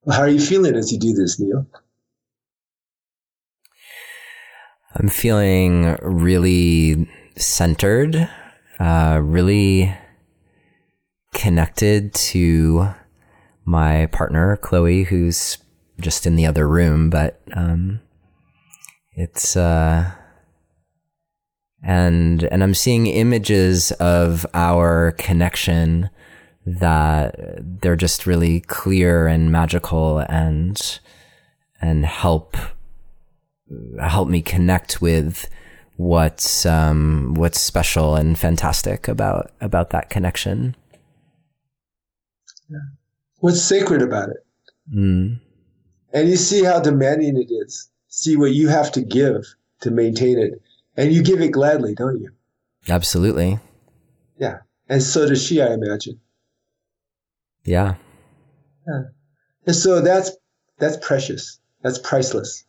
How 0.08 0.20
are 0.20 0.30
you 0.30 0.40
feeling 0.40 0.76
as 0.76 0.92
you 0.92 1.00
do 1.00 1.14
this, 1.14 1.40
Neil? 1.40 1.66
I'm 4.94 5.10
feeling 5.10 5.98
really 6.04 7.10
centered, 7.40 8.30
uh, 8.80 9.20
really 9.24 9.98
connected 11.34 12.14
to 12.14 12.94
my 13.66 14.06
partner, 14.08 14.58
Chloe, 14.58 15.04
who's 15.04 15.58
just 16.00 16.26
in 16.26 16.36
the 16.36 16.46
other 16.46 16.68
room, 16.68 17.10
but 17.10 17.42
um, 17.54 18.00
it's 19.14 19.56
uh, 19.56 20.12
and 21.84 22.44
and 22.44 22.64
I'm 22.64 22.74
seeing 22.74 23.08
images 23.08 23.92
of 23.94 24.46
our 24.54 25.14
connection 25.14 26.10
that 26.66 27.36
they're 27.60 27.96
just 27.96 28.26
really 28.26 28.62
clear 28.62 29.28
and 29.28 29.52
magical 29.52 30.20
and 30.30 31.00
and 31.82 32.06
help 32.06 32.58
help 34.00 34.28
me 34.28 34.42
connect 34.42 35.02
with 35.02 35.50
what's 35.98 36.66
um, 36.66 37.34
what's 37.36 37.62
special 37.62 38.16
and 38.16 38.38
fantastic 38.38 39.08
about 39.08 39.52
about 39.62 39.92
that 39.92 40.10
connection. 40.10 40.76
Yeah. 42.70 42.78
What's 43.46 43.62
sacred 43.62 44.02
about 44.02 44.30
it? 44.30 44.44
Mm. 44.92 45.40
And 46.12 46.28
you 46.28 46.36
see 46.36 46.64
how 46.64 46.80
demanding 46.80 47.38
it 47.38 47.54
is. 47.54 47.92
See 48.08 48.36
what 48.36 48.56
you 48.56 48.70
have 48.70 48.92
to 48.94 49.04
give 49.04 49.46
to 49.82 49.92
maintain 49.92 50.40
it, 50.40 50.60
and 50.98 51.14
you 51.14 51.22
give 51.22 51.42
it 51.42 51.50
gladly, 51.50 51.94
don't 51.94 52.20
you? 52.20 52.32
Absolutely. 52.90 53.60
Yeah, 54.40 54.62
and 54.90 55.04
so 55.04 55.30
does 55.30 55.46
she, 55.46 55.62
I 55.62 55.76
imagine. 55.76 56.20
Yeah. 57.64 57.98
Yeah. 58.88 59.04
And 59.68 59.76
so 59.76 60.02
that's 60.02 60.32
that's 60.80 60.98
precious. 61.06 61.60
That's 61.84 62.00
priceless. 62.00 62.64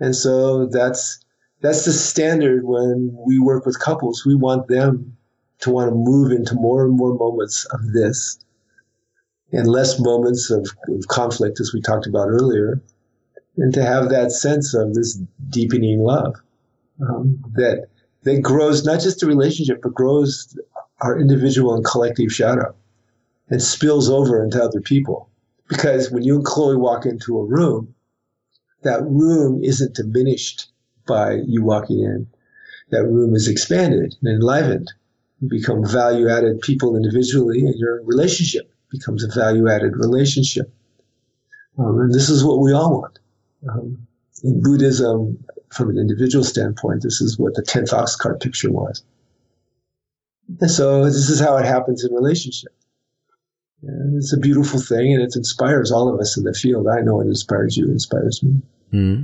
And 0.00 0.14
so 0.14 0.66
that's 0.66 1.18
that's 1.62 1.86
the 1.86 1.92
standard 1.92 2.62
when 2.62 3.16
we 3.26 3.38
work 3.38 3.64
with 3.64 3.80
couples. 3.80 4.26
We 4.26 4.34
want 4.34 4.68
them 4.68 5.16
to 5.60 5.70
want 5.70 5.88
to 5.88 5.94
move 5.94 6.30
into 6.30 6.56
more 6.56 6.84
and 6.84 6.94
more 6.94 7.14
moments 7.14 7.64
of 7.72 7.80
this 7.94 8.38
and 9.52 9.66
less 9.66 9.98
moments 9.98 10.50
of, 10.50 10.68
of 10.88 11.08
conflict, 11.08 11.60
as 11.60 11.72
we 11.72 11.80
talked 11.80 12.06
about 12.06 12.28
earlier, 12.28 12.80
and 13.56 13.72
to 13.74 13.82
have 13.82 14.10
that 14.10 14.32
sense 14.32 14.74
of 14.74 14.94
this 14.94 15.18
deepening 15.50 16.00
love 16.00 16.34
um, 17.00 17.42
that 17.54 17.88
that 18.22 18.42
grows 18.42 18.84
not 18.84 19.00
just 19.00 19.20
the 19.20 19.26
relationship, 19.26 19.80
but 19.82 19.94
grows 19.94 20.58
our 21.00 21.18
individual 21.18 21.74
and 21.74 21.84
collective 21.84 22.32
shadow 22.32 22.74
and 23.48 23.62
spills 23.62 24.10
over 24.10 24.42
into 24.42 24.62
other 24.62 24.80
people. 24.80 25.30
Because 25.68 26.10
when 26.10 26.24
you 26.24 26.36
and 26.36 26.44
Chloe 26.44 26.76
walk 26.76 27.06
into 27.06 27.38
a 27.38 27.44
room, 27.44 27.94
that 28.82 29.02
room 29.02 29.62
isn't 29.62 29.94
diminished 29.94 30.68
by 31.06 31.34
you 31.46 31.62
walking 31.62 32.00
in. 32.00 32.26
That 32.90 33.06
room 33.06 33.34
is 33.34 33.48
expanded 33.48 34.14
and 34.22 34.30
enlivened. 34.30 34.90
You 35.40 35.48
become 35.48 35.86
value 35.86 36.28
added 36.28 36.60
people 36.60 36.96
individually, 36.96 37.60
and 37.60 37.74
your 37.76 38.02
relationship 38.04 38.70
becomes 38.90 39.24
a 39.24 39.28
value 39.28 39.68
added 39.68 39.96
relationship. 39.96 40.72
Um, 41.78 42.00
and 42.00 42.14
this 42.14 42.28
is 42.28 42.44
what 42.44 42.60
we 42.60 42.72
all 42.72 43.00
want. 43.00 43.18
Um, 43.68 44.06
in 44.42 44.62
Buddhism, 44.62 45.44
from 45.72 45.90
an 45.90 45.98
individual 45.98 46.44
standpoint, 46.44 47.02
this 47.02 47.20
is 47.20 47.38
what 47.38 47.54
the 47.54 47.62
10th 47.62 47.92
ox 47.92 48.16
cart 48.16 48.40
picture 48.40 48.70
was. 48.70 49.02
And 50.60 50.70
so 50.70 51.04
this 51.04 51.28
is 51.28 51.40
how 51.40 51.56
it 51.56 51.66
happens 51.66 52.04
in 52.04 52.14
relationship. 52.14 52.72
And 53.82 54.16
it's 54.16 54.32
a 54.32 54.38
beautiful 54.38 54.80
thing, 54.80 55.12
and 55.12 55.22
it 55.22 55.36
inspires 55.36 55.92
all 55.92 56.12
of 56.12 56.18
us 56.18 56.36
in 56.36 56.44
the 56.44 56.54
field. 56.54 56.88
I 56.88 57.00
know 57.00 57.20
it 57.20 57.26
inspires 57.26 57.76
you, 57.76 57.86
it 57.86 57.92
inspires 57.92 58.42
me. 58.42 58.60
Hmm. 58.90 59.22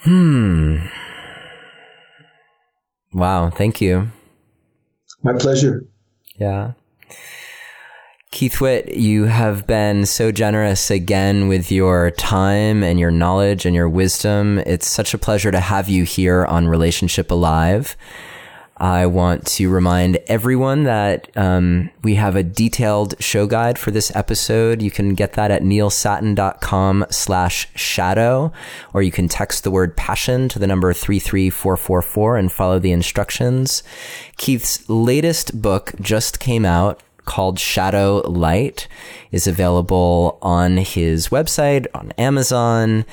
Hmm. 0.00 0.76
Wow. 3.12 3.50
Thank 3.50 3.80
you. 3.80 4.08
My 5.22 5.32
pleasure. 5.32 5.84
Yeah. 6.38 6.72
Keith 8.30 8.60
Witt, 8.60 8.94
you 8.94 9.24
have 9.24 9.66
been 9.66 10.06
so 10.06 10.30
generous 10.30 10.90
again 10.90 11.48
with 11.48 11.72
your 11.72 12.10
time 12.12 12.84
and 12.84 13.00
your 13.00 13.10
knowledge 13.10 13.64
and 13.64 13.74
your 13.74 13.88
wisdom. 13.88 14.58
It's 14.60 14.86
such 14.86 15.14
a 15.14 15.18
pleasure 15.18 15.50
to 15.50 15.60
have 15.60 15.88
you 15.88 16.04
here 16.04 16.44
on 16.44 16.68
Relationship 16.68 17.30
Alive. 17.30 17.96
I 18.80 19.06
want 19.06 19.46
to 19.46 19.68
remind 19.68 20.16
everyone 20.28 20.84
that 20.84 21.36
um, 21.36 21.90
we 22.02 22.14
have 22.14 22.36
a 22.36 22.42
detailed 22.42 23.14
show 23.18 23.46
guide 23.46 23.78
for 23.78 23.90
this 23.90 24.14
episode. 24.14 24.82
You 24.82 24.90
can 24.90 25.14
get 25.14 25.32
that 25.32 25.50
at 25.50 25.62
neilsattin.com 25.62 27.06
slash 27.10 27.68
shadow, 27.74 28.52
or 28.94 29.02
you 29.02 29.10
can 29.10 29.28
text 29.28 29.64
the 29.64 29.70
word 29.70 29.96
passion 29.96 30.48
to 30.50 30.58
the 30.58 30.66
number 30.66 30.92
33444 30.92 32.36
and 32.36 32.52
follow 32.52 32.78
the 32.78 32.92
instructions. 32.92 33.82
Keith's 34.36 34.88
latest 34.88 35.60
book 35.60 35.92
just 36.00 36.38
came 36.38 36.64
out 36.64 37.02
called 37.28 37.60
Shadow 37.60 38.22
Light 38.26 38.88
is 39.30 39.46
available 39.46 40.38
on 40.40 40.78
his 40.78 41.28
website, 41.28 41.86
on 41.94 42.10
Amazon. 42.12 43.04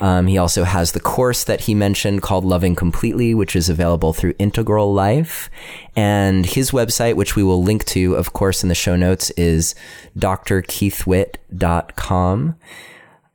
Um, 0.00 0.28
he 0.28 0.38
also 0.38 0.62
has 0.62 0.92
the 0.92 1.00
course 1.00 1.42
that 1.44 1.62
he 1.62 1.74
mentioned 1.74 2.22
called 2.22 2.44
Loving 2.44 2.76
Completely, 2.76 3.34
which 3.34 3.56
is 3.56 3.68
available 3.68 4.12
through 4.12 4.34
Integral 4.38 4.94
Life. 4.94 5.50
And 5.96 6.46
his 6.46 6.70
website, 6.70 7.16
which 7.16 7.34
we 7.34 7.42
will 7.42 7.60
link 7.60 7.84
to, 7.86 8.14
of 8.14 8.32
course, 8.32 8.62
in 8.62 8.68
the 8.68 8.76
show 8.76 8.94
notes, 8.94 9.30
is 9.30 9.74
drkeithwitt.com. 10.16 12.56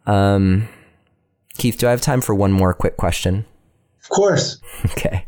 Um, 0.08 0.70
Keith, 1.58 1.78
do 1.78 1.88
I 1.88 1.92
have 1.92 2.02
time 2.02 2.22
for 2.22 2.34
one 2.34 2.54
more 2.54 2.74
quick 2.74 2.96
question? 2.96 3.46
Of 4.02 4.08
course. 4.10 4.60
Okay. 4.92 5.26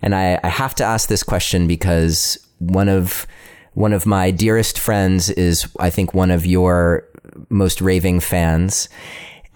And 0.00 0.14
I, 0.14 0.38
I 0.42 0.48
have 0.48 0.74
to 0.76 0.84
ask 0.84 1.08
this 1.08 1.24
question 1.24 1.66
because 1.66 2.38
one 2.58 2.88
of 2.88 3.26
one 3.74 3.92
of 3.92 4.06
my 4.06 4.30
dearest 4.30 4.78
friends 4.78 5.30
is, 5.30 5.68
I 5.78 5.90
think, 5.90 6.14
one 6.14 6.30
of 6.30 6.44
your 6.44 7.08
most 7.48 7.80
raving 7.80 8.20
fans. 8.20 8.88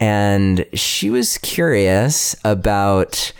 And 0.00 0.66
she 0.72 1.10
was 1.10 1.38
curious 1.38 2.36
about 2.44 3.32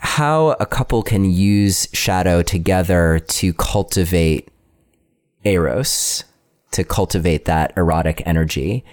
how 0.00 0.56
a 0.60 0.66
couple 0.66 1.02
can 1.02 1.24
use 1.24 1.88
shadow 1.92 2.42
together 2.42 3.18
to 3.18 3.52
cultivate 3.52 4.48
eros, 5.44 6.24
to 6.72 6.84
cultivate 6.84 7.44
that 7.44 7.72
erotic 7.76 8.22
energy 8.24 8.84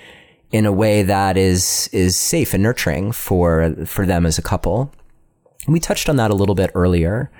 in 0.51 0.65
a 0.65 0.71
way 0.71 1.03
that 1.03 1.37
is 1.37 1.89
is 1.91 2.15
safe 2.17 2.53
and 2.53 2.63
nurturing 2.63 3.11
for 3.11 3.75
for 3.85 4.05
them 4.05 4.25
as 4.25 4.37
a 4.37 4.41
couple. 4.41 4.93
And 5.65 5.73
We 5.73 5.79
touched 5.79 6.09
on 6.09 6.15
that 6.17 6.31
a 6.31 6.35
little 6.35 6.55
bit 6.55 6.71
earlier. 6.73 7.31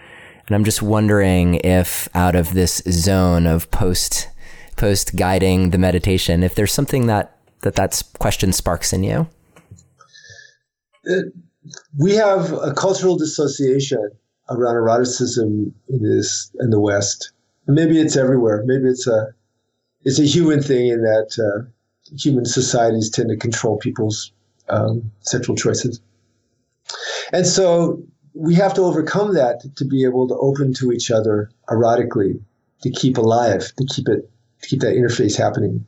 And 0.47 0.55
I'm 0.55 0.63
just 0.63 0.81
wondering 0.81 1.55
if 1.55 2.07
out 2.15 2.35
of 2.35 2.53
this 2.53 2.81
zone 2.89 3.45
of 3.45 3.69
post 3.69 4.29
post 4.77 5.15
guiding 5.15 5.71
the 5.71 5.77
meditation, 5.77 6.43
if 6.43 6.55
there's 6.55 6.71
something 6.71 7.07
that 7.07 7.37
that 7.61 7.75
that 7.75 8.01
question 8.19 8.53
sparks 8.53 8.93
in 8.93 9.03
you. 9.03 9.27
Uh, 11.09 11.21
we 11.97 12.15
have 12.15 12.53
a 12.53 12.73
cultural 12.73 13.17
dissociation 13.17 14.11
around 14.49 14.75
eroticism 14.75 15.73
in 15.89 16.03
this 16.03 16.51
in 16.59 16.69
the 16.69 16.79
West. 16.79 17.31
Maybe 17.67 17.99
it's 17.99 18.15
everywhere. 18.15 18.63
Maybe 18.65 18.87
it's 18.87 19.07
a 19.07 19.33
it's 20.05 20.19
a 20.19 20.23
human 20.23 20.61
thing 20.61 20.87
in 20.87 21.01
that 21.01 21.37
uh, 21.37 21.67
human 22.17 22.45
societies 22.45 23.09
tend 23.09 23.29
to 23.29 23.35
control 23.35 23.77
people's 23.77 24.31
um, 24.69 25.11
sexual 25.21 25.55
choices. 25.57 25.99
And 27.33 27.45
so 27.45 28.01
we 28.37 28.53
have 28.55 28.73
to 28.75 28.81
overcome 28.81 29.33
that 29.33 29.63
to 29.75 29.85
be 29.85 30.03
able 30.03 30.27
to 30.27 30.35
open 30.35 30.73
to 30.75 30.91
each 30.91 31.09
other 31.09 31.49
erotically, 31.69 32.39
to 32.83 32.89
keep 32.91 33.17
alive, 33.17 33.73
to 33.77 33.85
keep 33.85 34.07
it, 34.07 34.29
to 34.61 34.69
keep 34.69 34.81
that 34.81 34.95
interface 34.95 35.35
happening, 35.35 35.85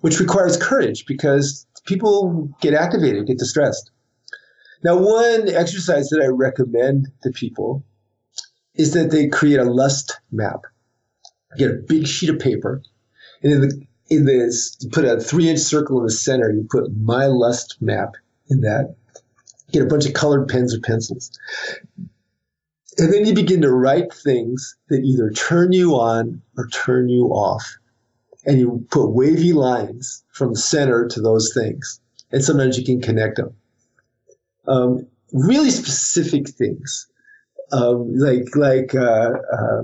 which 0.00 0.20
requires 0.20 0.56
courage 0.56 1.06
because 1.06 1.66
people 1.86 2.50
get 2.60 2.74
activated, 2.74 3.26
get 3.26 3.38
distressed. 3.38 3.90
Now, 4.84 4.96
one 4.98 5.48
exercise 5.48 6.10
that 6.10 6.22
I 6.22 6.26
recommend 6.26 7.08
to 7.22 7.30
people 7.30 7.82
is 8.74 8.92
that 8.92 9.10
they 9.10 9.28
create 9.28 9.58
a 9.58 9.64
lust 9.64 10.20
map. 10.30 10.60
Get 11.56 11.70
a 11.70 11.74
big 11.74 12.06
sheet 12.06 12.28
of 12.28 12.38
paper, 12.38 12.82
and 13.42 13.52
in 13.52 13.60
the 13.62 13.86
in 14.08 14.24
this, 14.24 14.76
put 14.92 15.04
a 15.04 15.18
three 15.18 15.48
inch 15.48 15.60
circle 15.60 15.98
in 15.98 16.04
the 16.04 16.12
center. 16.12 16.52
You 16.52 16.66
put 16.70 16.94
my 16.94 17.26
lust 17.26 17.76
map 17.80 18.16
in 18.48 18.60
that. 18.60 18.94
Get 19.72 19.82
a 19.82 19.86
bunch 19.86 20.06
of 20.06 20.14
colored 20.14 20.48
pens 20.48 20.74
or 20.74 20.80
pencils, 20.80 21.30
and 22.98 23.12
then 23.12 23.26
you 23.26 23.34
begin 23.34 23.62
to 23.62 23.72
write 23.72 24.12
things 24.12 24.76
that 24.88 25.02
either 25.02 25.30
turn 25.30 25.72
you 25.72 25.94
on 25.94 26.40
or 26.56 26.68
turn 26.68 27.08
you 27.08 27.26
off, 27.26 27.76
and 28.44 28.58
you 28.58 28.86
put 28.90 29.10
wavy 29.10 29.52
lines 29.52 30.24
from 30.32 30.54
the 30.54 30.58
center 30.58 31.06
to 31.08 31.20
those 31.20 31.52
things, 31.52 32.00
and 32.32 32.44
sometimes 32.44 32.78
you 32.78 32.84
can 32.84 33.00
connect 33.00 33.36
them. 33.36 33.54
Um, 34.68 35.06
really 35.32 35.70
specific 35.70 36.48
things. 36.48 37.06
Um, 37.72 38.16
like 38.16 38.54
like 38.54 38.94
uh, 38.94 39.32
uh, 39.52 39.82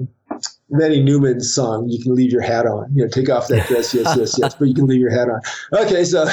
Randy 0.71 1.03
Newman's 1.03 1.53
song, 1.53 1.89
"You 1.89 2.03
can 2.03 2.15
leave 2.15 2.33
your 2.33 2.41
hat 2.41 2.67
on." 2.67 2.91
You 2.95 3.03
know, 3.03 3.09
take 3.09 3.29
off 3.29 3.49
that 3.49 3.67
dress, 3.67 3.93
yes, 3.93 4.17
yes, 4.17 4.39
yes, 4.39 4.55
but 4.55 4.69
you 4.69 4.75
can 4.75 4.87
leave 4.87 5.01
your 5.01 5.11
hat 5.11 5.29
on. 5.29 5.41
Okay, 5.73 6.05
so 6.05 6.25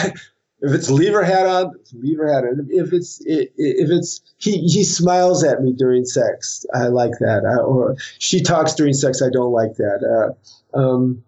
if 0.61 0.73
it's 0.73 0.89
leave 0.89 1.13
her 1.13 1.23
hat 1.23 1.45
on, 1.45 1.73
leave 1.93 2.17
her 2.17 2.31
hat 2.31 2.43
on. 2.43 2.67
If 2.69 2.91
it's 2.91 3.21
if 3.25 3.49
it's 3.57 4.21
he 4.37 4.57
he 4.67 4.83
smiles 4.83 5.43
at 5.43 5.61
me 5.61 5.73
during 5.73 6.05
sex, 6.05 6.65
I 6.73 6.87
like 6.87 7.13
that. 7.19 7.45
I, 7.45 7.61
or 7.61 7.95
she 8.17 8.41
talks 8.41 8.73
during 8.73 8.93
sex, 8.93 9.21
I 9.21 9.29
don't 9.29 9.53
like 9.53 9.75
that. 9.75 10.35
Uh, 10.73 10.77
um, 10.77 11.23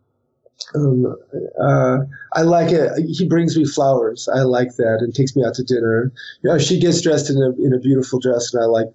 um, 0.75 1.15
uh, 1.59 1.99
I 2.33 2.41
like 2.41 2.71
it. 2.71 2.91
He 3.05 3.27
brings 3.27 3.57
me 3.57 3.65
flowers. 3.65 4.27
I 4.33 4.41
like 4.41 4.75
that, 4.75 4.99
and 4.99 5.13
takes 5.13 5.35
me 5.35 5.43
out 5.45 5.53
to 5.55 5.63
dinner. 5.63 6.11
You 6.43 6.49
know, 6.49 6.57
she 6.57 6.79
gets 6.79 7.01
dressed 7.01 7.29
in 7.29 7.37
a 7.37 7.51
in 7.65 7.73
a 7.73 7.79
beautiful 7.79 8.19
dress, 8.19 8.53
and 8.53 8.63
I 8.63 8.67
like. 8.67 8.87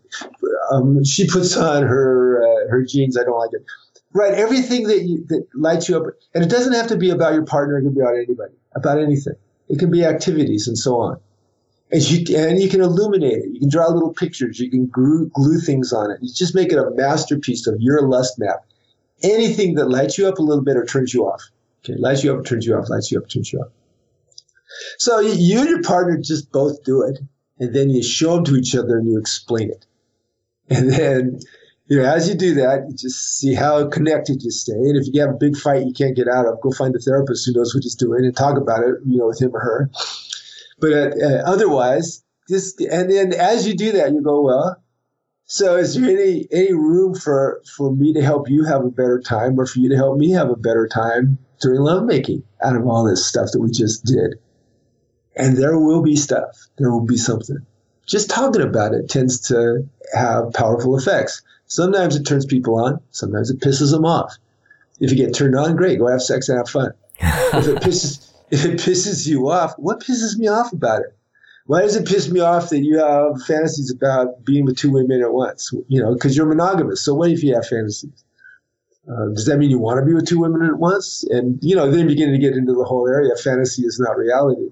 Um, 0.70 1.02
she 1.04 1.26
puts 1.26 1.56
on 1.56 1.82
her 1.82 2.42
uh, 2.42 2.70
her 2.70 2.84
jeans. 2.84 3.16
I 3.16 3.24
don't 3.24 3.38
like 3.38 3.52
it. 3.52 3.64
Right, 4.12 4.32
everything 4.32 4.86
that 4.86 5.02
you, 5.02 5.24
that 5.28 5.46
lights 5.54 5.88
you 5.88 5.96
up, 5.96 6.04
and 6.34 6.44
it 6.44 6.48
doesn't 6.48 6.72
have 6.72 6.86
to 6.88 6.96
be 6.96 7.10
about 7.10 7.34
your 7.34 7.44
partner. 7.44 7.78
It 7.78 7.82
can 7.82 7.94
be 7.94 8.00
about 8.00 8.16
anybody, 8.16 8.54
about 8.74 8.98
anything. 8.98 9.34
It 9.68 9.78
can 9.78 9.90
be 9.90 10.04
activities 10.04 10.68
and 10.68 10.78
so 10.78 11.00
on. 11.00 11.20
And 11.90 12.02
you, 12.02 12.36
and 12.36 12.60
you 12.60 12.68
can 12.68 12.80
illuminate 12.80 13.38
it. 13.38 13.50
You 13.52 13.60
can 13.60 13.68
draw 13.68 13.86
little 13.88 14.12
pictures. 14.12 14.58
You 14.58 14.70
can 14.70 14.86
glue, 14.86 15.30
glue 15.34 15.60
things 15.60 15.92
on 15.92 16.10
it. 16.10 16.18
You 16.20 16.32
just 16.32 16.54
make 16.54 16.72
it 16.72 16.78
a 16.78 16.90
masterpiece 16.90 17.66
of 17.66 17.76
your 17.78 18.02
lust 18.08 18.38
map. 18.38 18.64
Anything 19.22 19.74
that 19.74 19.88
lights 19.88 20.18
you 20.18 20.26
up 20.26 20.38
a 20.38 20.42
little 20.42 20.64
bit 20.64 20.76
or 20.76 20.84
turns 20.84 21.14
you 21.14 21.24
off. 21.26 21.42
Okay, 21.84 21.96
lights 21.98 22.24
you 22.24 22.36
up, 22.36 22.44
turns 22.44 22.66
you 22.66 22.74
off, 22.74 22.88
lights 22.88 23.12
you 23.12 23.18
up, 23.18 23.28
turns 23.28 23.52
you 23.52 23.60
off. 23.60 23.68
So 24.98 25.20
you 25.20 25.60
and 25.60 25.68
your 25.68 25.82
partner 25.82 26.18
just 26.18 26.50
both 26.50 26.82
do 26.82 27.02
it, 27.02 27.20
and 27.58 27.74
then 27.74 27.90
you 27.90 28.02
show 28.02 28.34
them 28.34 28.44
to 28.46 28.56
each 28.56 28.74
other 28.74 28.98
and 28.98 29.08
you 29.08 29.18
explain 29.18 29.70
it. 29.70 29.86
And 30.68 30.90
then, 30.92 31.40
you 31.88 31.98
know, 31.98 32.04
as 32.04 32.28
you 32.28 32.34
do 32.34 32.54
that, 32.54 32.86
you 32.88 32.96
just 32.96 33.38
see 33.38 33.54
how 33.54 33.88
connected 33.88 34.42
you 34.42 34.50
stay. 34.50 34.72
And 34.72 34.96
if 34.96 35.06
you 35.12 35.20
have 35.20 35.30
a 35.30 35.38
big 35.38 35.56
fight 35.56 35.86
you 35.86 35.92
can't 35.92 36.16
get 36.16 36.28
out 36.28 36.46
of, 36.46 36.60
go 36.60 36.70
find 36.72 36.94
a 36.94 36.98
therapist 36.98 37.46
who 37.46 37.52
knows 37.52 37.74
what 37.74 37.84
he's 37.84 37.94
doing 37.94 38.24
and 38.24 38.36
talk 38.36 38.56
about 38.56 38.80
it, 38.80 38.96
you 39.06 39.18
know, 39.18 39.28
with 39.28 39.40
him 39.40 39.54
or 39.54 39.60
her. 39.60 39.90
But 40.78 40.92
uh, 40.92 41.10
uh, 41.24 41.42
otherwise, 41.46 42.22
just 42.48 42.80
and 42.80 43.10
then 43.10 43.32
as 43.32 43.66
you 43.66 43.76
do 43.76 43.92
that, 43.92 44.12
you 44.12 44.22
go, 44.22 44.42
well, 44.42 44.82
so 45.46 45.76
is 45.76 45.94
there 45.94 46.10
any 46.10 46.48
any 46.50 46.72
room 46.72 47.14
for 47.14 47.62
for 47.76 47.94
me 47.94 48.12
to 48.12 48.22
help 48.22 48.50
you 48.50 48.64
have 48.64 48.84
a 48.84 48.90
better 48.90 49.20
time, 49.20 49.58
or 49.58 49.66
for 49.66 49.78
you 49.78 49.88
to 49.88 49.96
help 49.96 50.18
me 50.18 50.30
have 50.32 50.50
a 50.50 50.56
better 50.56 50.88
time 50.88 51.38
during 51.60 51.80
lovemaking 51.80 52.42
out 52.62 52.76
of 52.76 52.86
all 52.86 53.04
this 53.04 53.24
stuff 53.24 53.50
that 53.52 53.60
we 53.60 53.70
just 53.70 54.04
did. 54.04 54.34
And 55.36 55.56
there 55.56 55.78
will 55.78 56.02
be 56.02 56.16
stuff. 56.16 56.56
There 56.78 56.90
will 56.90 57.04
be 57.04 57.16
something. 57.16 57.58
Just 58.06 58.30
talking 58.30 58.62
about 58.62 58.94
it 58.94 59.08
tends 59.08 59.40
to 59.48 59.88
have 60.14 60.52
powerful 60.52 60.96
effects. 60.96 61.42
Sometimes 61.66 62.16
it 62.16 62.24
turns 62.24 62.46
people 62.46 62.78
on. 62.78 63.00
Sometimes 63.10 63.50
it 63.50 63.60
pisses 63.60 63.90
them 63.90 64.04
off. 64.04 64.36
If 65.00 65.10
you 65.10 65.16
get 65.16 65.34
turned 65.34 65.56
on, 65.56 65.76
great. 65.76 65.98
Go 65.98 66.08
have 66.08 66.22
sex 66.22 66.48
and 66.48 66.58
have 66.58 66.68
fun. 66.68 66.92
if 67.20 67.66
it 67.68 67.82
pisses, 67.82 68.32
if 68.50 68.64
it 68.64 68.78
pisses 68.78 69.26
you 69.26 69.50
off, 69.50 69.74
what 69.76 70.00
pisses 70.00 70.38
me 70.38 70.48
off 70.48 70.72
about 70.72 71.00
it? 71.00 71.16
Why 71.66 71.82
does 71.82 71.96
it 71.96 72.06
piss 72.06 72.30
me 72.30 72.38
off 72.40 72.70
that 72.70 72.78
you 72.78 72.98
have 72.98 73.42
fantasies 73.42 73.90
about 73.90 74.44
being 74.44 74.64
with 74.64 74.76
two 74.76 74.92
women 74.92 75.20
at 75.20 75.32
once? 75.32 75.72
You 75.88 76.00
know, 76.00 76.14
because 76.14 76.36
you're 76.36 76.46
monogamous. 76.46 77.04
So 77.04 77.12
what 77.12 77.30
if 77.30 77.42
you 77.42 77.54
have 77.54 77.66
fantasies? 77.66 78.24
Uh, 79.10 79.26
does 79.34 79.46
that 79.46 79.58
mean 79.58 79.70
you 79.70 79.78
want 79.78 79.98
to 80.00 80.06
be 80.06 80.14
with 80.14 80.26
two 80.26 80.40
women 80.40 80.64
at 80.64 80.78
once? 80.78 81.24
And 81.30 81.58
you 81.62 81.74
know, 81.74 81.90
then 81.90 82.00
you 82.00 82.06
begin 82.06 82.32
to 82.32 82.38
get 82.38 82.54
into 82.54 82.72
the 82.72 82.84
whole 82.84 83.08
area. 83.08 83.34
Fantasy 83.36 83.82
is 83.82 83.98
not 83.98 84.16
reality. 84.16 84.70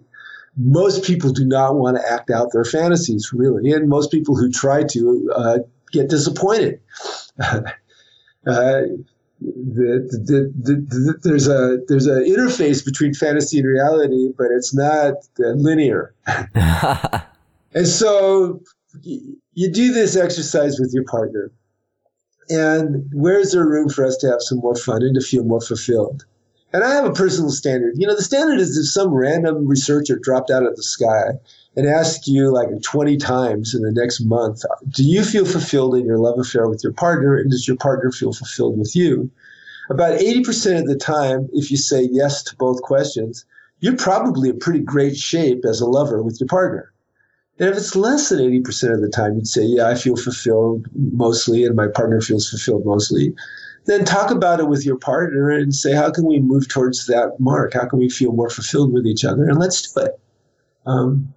Most 0.57 1.05
people 1.05 1.33
do 1.33 1.45
not 1.45 1.75
want 1.75 1.97
to 1.97 2.13
act 2.13 2.31
out 2.31 2.53
their 2.53 2.65
fantasies, 2.65 3.31
really, 3.33 3.73
and 3.73 3.89
most 3.89 4.13
people 4.13 4.37
who 4.37 4.51
try 4.51 4.85
to 4.85 5.33
uh, 5.35 5.59
get 5.95 6.11
disappointed. 6.11 6.81
uh, 7.41 7.63
the, 8.47 10.09
the, 10.11 10.53
the, 10.57 11.19
there's 11.23 11.49
a 11.49 11.79
there's 11.89 12.07
an 12.07 12.25
interface 12.25 12.85
between 12.85 13.15
fantasy 13.15 13.59
and 13.59 13.69
reality, 13.69 14.33
but 14.37 14.47
it's 14.51 14.75
not 14.75 15.15
uh, 15.41 15.51
linear. 15.57 16.15
and 17.75 17.87
so 17.87 18.61
you 19.03 19.71
do 19.71 19.93
this 19.93 20.17
exercise 20.17 20.79
with 20.79 20.93
your 20.95 21.05
partner 21.05 21.51
and 22.51 23.09
where's 23.13 23.53
there 23.53 23.67
room 23.67 23.89
for 23.89 24.05
us 24.05 24.17
to 24.19 24.29
have 24.29 24.41
some 24.41 24.59
more 24.59 24.75
fun 24.75 25.03
and 25.03 25.15
to 25.15 25.21
feel 25.21 25.45
more 25.45 25.61
fulfilled? 25.61 26.25
And 26.73 26.83
I 26.83 26.91
have 26.91 27.05
a 27.05 27.13
personal 27.13 27.51
standard. 27.51 27.95
You 27.97 28.07
know, 28.07 28.17
the 28.17 28.23
standard 28.23 28.59
is 28.59 28.77
if 28.77 28.87
some 28.87 29.15
random 29.15 29.67
researcher 29.67 30.19
dropped 30.21 30.51
out 30.51 30.65
of 30.65 30.77
the 30.77 30.83
sky 30.83 31.39
and 31.77 31.87
ask 31.87 32.27
you 32.27 32.53
like 32.53 32.69
20 32.83 33.17
times 33.17 33.75
in 33.75 33.83
the 33.83 33.93
next 33.93 34.21
month, 34.21 34.63
do 34.89 35.03
you 35.03 35.25
feel 35.25 35.45
fulfilled 35.45 35.97
in 35.97 36.07
your 36.07 36.19
love 36.19 36.39
affair 36.39 36.69
with 36.69 36.83
your 36.85 36.93
partner? 36.93 37.37
And 37.37 37.51
does 37.51 37.67
your 37.67 37.77
partner 37.77 38.13
feel 38.13 38.33
fulfilled 38.33 38.79
with 38.79 38.95
you? 38.95 39.31
About 39.91 40.19
80% 40.19 40.81
of 40.81 40.87
the 40.87 40.97
time, 40.97 41.49
if 41.53 41.71
you 41.71 41.77
say 41.77 42.09
yes 42.11 42.43
to 42.45 42.57
both 42.57 42.81
questions, 42.83 43.45
you're 43.81 43.97
probably 43.97 44.49
in 44.49 44.59
pretty 44.59 44.81
great 44.81 45.17
shape 45.17 45.65
as 45.65 45.81
a 45.81 45.87
lover 45.87 46.23
with 46.23 46.41
your 46.41 46.49
partner. 46.49 46.93
And 47.59 47.69
if 47.69 47.77
it's 47.77 47.95
less 47.95 48.29
than 48.29 48.39
80% 48.39 48.95
of 48.95 49.01
the 49.01 49.09
time, 49.09 49.35
you'd 49.35 49.47
say, 49.47 49.63
yeah, 49.63 49.89
I 49.89 49.95
feel 49.95 50.17
fulfilled 50.17 50.87
mostly 50.95 51.65
and 51.65 51.77
my 51.77 51.87
partner 51.89 52.21
feels 52.21 52.49
fulfilled 52.49 52.85
mostly. 52.85 53.35
Then 53.87 54.05
talk 54.05 54.31
about 54.31 54.61
it 54.61 54.69
with 54.69 54.87
your 54.87 54.97
partner 54.97 55.51
and 55.51 55.75
say, 55.75 55.93
how 55.93 56.11
can 56.11 56.25
we 56.25 56.41
move 56.41 56.69
towards 56.69 57.07
that 57.07 57.39
mark? 57.39 57.75
How 57.75 57.87
can 57.87 57.99
we 57.99 58.09
feel 58.09 58.33
more 58.33 58.49
fulfilled 58.49 58.93
with 58.93 59.07
each 59.07 59.25
other? 59.25 59.45
And 59.45 59.59
let's 59.59 59.93
do 59.93 60.01
it. 60.01 60.19
Um, 60.87 61.33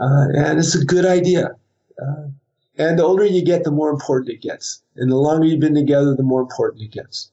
uh, 0.00 0.26
and 0.34 0.58
it's 0.58 0.74
a 0.74 0.84
good 0.84 1.06
idea. 1.06 1.56
Uh, 2.00 2.28
and 2.76 2.98
the 2.98 3.04
older 3.04 3.24
you 3.24 3.44
get, 3.44 3.64
the 3.64 3.70
more 3.70 3.90
important 3.90 4.30
it 4.30 4.42
gets. 4.42 4.82
And 4.96 5.10
the 5.10 5.16
longer 5.16 5.46
you've 5.46 5.60
been 5.60 5.74
together, 5.74 6.14
the 6.14 6.24
more 6.24 6.42
important 6.42 6.82
it 6.82 6.90
gets. 6.90 7.30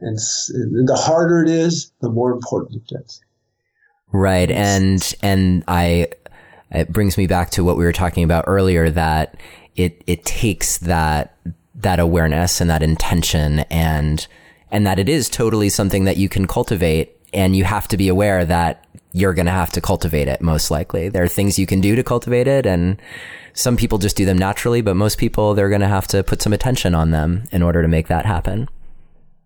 And, 0.00 0.18
and 0.54 0.88
the 0.88 0.96
harder 0.96 1.42
it 1.42 1.50
is, 1.50 1.92
the 2.00 2.08
more 2.08 2.32
important 2.32 2.76
it 2.76 2.88
gets. 2.88 3.20
Right. 4.12 4.50
And, 4.50 5.14
and 5.22 5.62
I 5.68 6.08
it 6.72 6.92
brings 6.92 7.18
me 7.18 7.26
back 7.26 7.50
to 7.50 7.64
what 7.64 7.76
we 7.76 7.84
were 7.84 7.92
talking 7.92 8.24
about 8.24 8.44
earlier 8.46 8.90
that 8.90 9.36
it 9.76 10.02
it 10.06 10.24
takes 10.24 10.78
that 10.78 11.36
that 11.74 11.98
awareness 11.98 12.60
and 12.60 12.70
that 12.70 12.82
intention 12.82 13.60
and 13.70 14.26
and 14.70 14.86
that 14.86 14.98
it 14.98 15.08
is 15.08 15.28
totally 15.28 15.68
something 15.68 16.04
that 16.04 16.16
you 16.16 16.28
can 16.28 16.46
cultivate 16.46 17.16
and 17.32 17.56
you 17.56 17.64
have 17.64 17.88
to 17.88 17.96
be 17.96 18.08
aware 18.08 18.44
that 18.44 18.86
you're 19.12 19.34
going 19.34 19.46
to 19.46 19.52
have 19.52 19.70
to 19.72 19.80
cultivate 19.80 20.28
it 20.28 20.40
most 20.40 20.70
likely. 20.70 21.08
There 21.08 21.22
are 21.22 21.28
things 21.28 21.58
you 21.58 21.66
can 21.66 21.80
do 21.80 21.96
to 21.96 22.02
cultivate 22.02 22.46
it 22.46 22.66
and 22.66 23.00
some 23.52 23.76
people 23.76 23.98
just 23.98 24.16
do 24.16 24.24
them 24.24 24.38
naturally, 24.38 24.80
but 24.80 24.94
most 24.94 25.18
people 25.18 25.54
they're 25.54 25.68
going 25.68 25.80
to 25.80 25.88
have 25.88 26.06
to 26.08 26.22
put 26.22 26.42
some 26.42 26.52
attention 26.52 26.94
on 26.94 27.10
them 27.10 27.44
in 27.50 27.62
order 27.62 27.82
to 27.82 27.88
make 27.88 28.08
that 28.08 28.26
happen. 28.26 28.68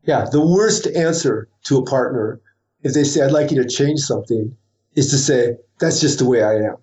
Yeah, 0.02 0.26
the 0.30 0.44
worst 0.44 0.86
answer 0.88 1.48
to 1.64 1.78
a 1.78 1.84
partner 1.84 2.40
if 2.82 2.92
they 2.92 3.04
say 3.04 3.22
I'd 3.22 3.32
like 3.32 3.50
you 3.50 3.62
to 3.62 3.68
change 3.68 4.00
something 4.00 4.56
is 4.94 5.10
to 5.10 5.16
say 5.16 5.56
that's 5.80 6.00
just 6.00 6.18
the 6.18 6.26
way 6.26 6.42
I 6.42 6.54
am. 6.56 6.76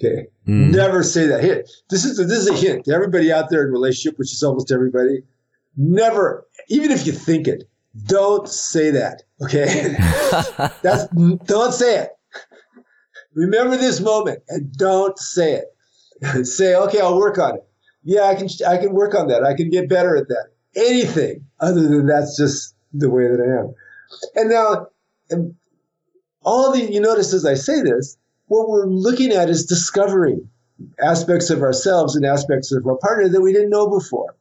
Okay. 0.00 0.26
Mm. 0.46 0.74
Never 0.74 1.02
say 1.02 1.26
that. 1.26 1.44
Hit. 1.44 1.70
This 1.90 2.04
is 2.04 2.18
a, 2.18 2.24
this 2.24 2.38
is 2.38 2.48
a 2.48 2.54
hint 2.54 2.86
to 2.86 2.92
everybody 2.92 3.32
out 3.32 3.50
there 3.50 3.64
in 3.64 3.72
relationship, 3.72 4.18
which 4.18 4.32
is 4.32 4.42
almost 4.42 4.72
everybody. 4.72 5.22
Never, 5.76 6.46
even 6.68 6.90
if 6.90 7.06
you 7.06 7.12
think 7.12 7.46
it, 7.48 7.68
don't 8.06 8.48
say 8.48 8.90
that. 8.90 9.22
Okay. 9.42 9.96
That's 10.82 11.06
don't 11.44 11.72
say 11.72 12.04
it. 12.04 12.10
Remember 13.34 13.76
this 13.76 14.00
moment 14.00 14.42
and 14.48 14.72
don't 14.72 15.18
say 15.18 15.54
it. 15.54 15.66
say, 16.46 16.74
okay, 16.74 17.00
I'll 17.00 17.16
work 17.18 17.38
on 17.38 17.56
it. 17.56 17.64
Yeah, 18.04 18.24
I 18.24 18.34
can 18.34 18.48
I 18.66 18.78
can 18.78 18.92
work 18.92 19.14
on 19.14 19.28
that. 19.28 19.44
I 19.44 19.54
can 19.54 19.70
get 19.70 19.88
better 19.88 20.16
at 20.16 20.28
that. 20.28 20.48
Anything 20.74 21.44
other 21.60 21.82
than 21.82 22.06
that's 22.06 22.36
just 22.36 22.74
the 22.92 23.10
way 23.10 23.24
that 23.24 23.40
I 23.40 23.60
am. 23.60 23.74
And 24.34 24.50
now, 24.50 24.86
and 25.30 25.54
all 26.42 26.72
the 26.72 26.92
you 26.92 27.00
notice 27.00 27.32
as 27.32 27.46
I 27.46 27.54
say 27.54 27.80
this, 27.82 28.16
what 28.46 28.68
we're 28.68 28.86
looking 28.86 29.32
at 29.32 29.48
is 29.48 29.66
discovering 29.66 30.48
aspects 31.04 31.50
of 31.50 31.62
ourselves 31.62 32.16
and 32.16 32.24
aspects 32.24 32.72
of 32.72 32.86
our 32.86 32.96
partner 32.96 33.28
that 33.28 33.40
we 33.40 33.52
didn't 33.52 33.70
know 33.70 33.88
before. 33.88 34.34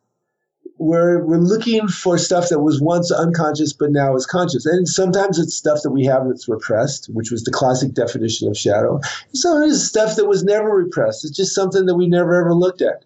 We're, 0.81 1.23
we're 1.23 1.37
looking 1.37 1.87
for 1.87 2.17
stuff 2.17 2.49
that 2.49 2.61
was 2.61 2.81
once 2.81 3.11
unconscious 3.11 3.71
but 3.71 3.91
now 3.91 4.15
is 4.15 4.25
conscious. 4.25 4.65
And 4.65 4.87
sometimes 4.87 5.37
it's 5.37 5.55
stuff 5.55 5.83
that 5.83 5.91
we 5.91 6.05
have 6.05 6.27
that's 6.27 6.49
repressed, 6.49 7.07
which 7.13 7.29
was 7.29 7.43
the 7.43 7.51
classic 7.51 7.93
definition 7.93 8.47
of 8.47 8.57
shadow. 8.57 8.99
Sometimes 9.33 9.75
it's 9.75 9.87
stuff 9.87 10.15
that 10.15 10.25
was 10.25 10.43
never 10.43 10.69
repressed. 10.69 11.23
It's 11.23 11.37
just 11.37 11.53
something 11.53 11.85
that 11.85 11.95
we 11.95 12.07
never 12.07 12.33
ever 12.33 12.55
looked 12.55 12.81
at. 12.81 13.05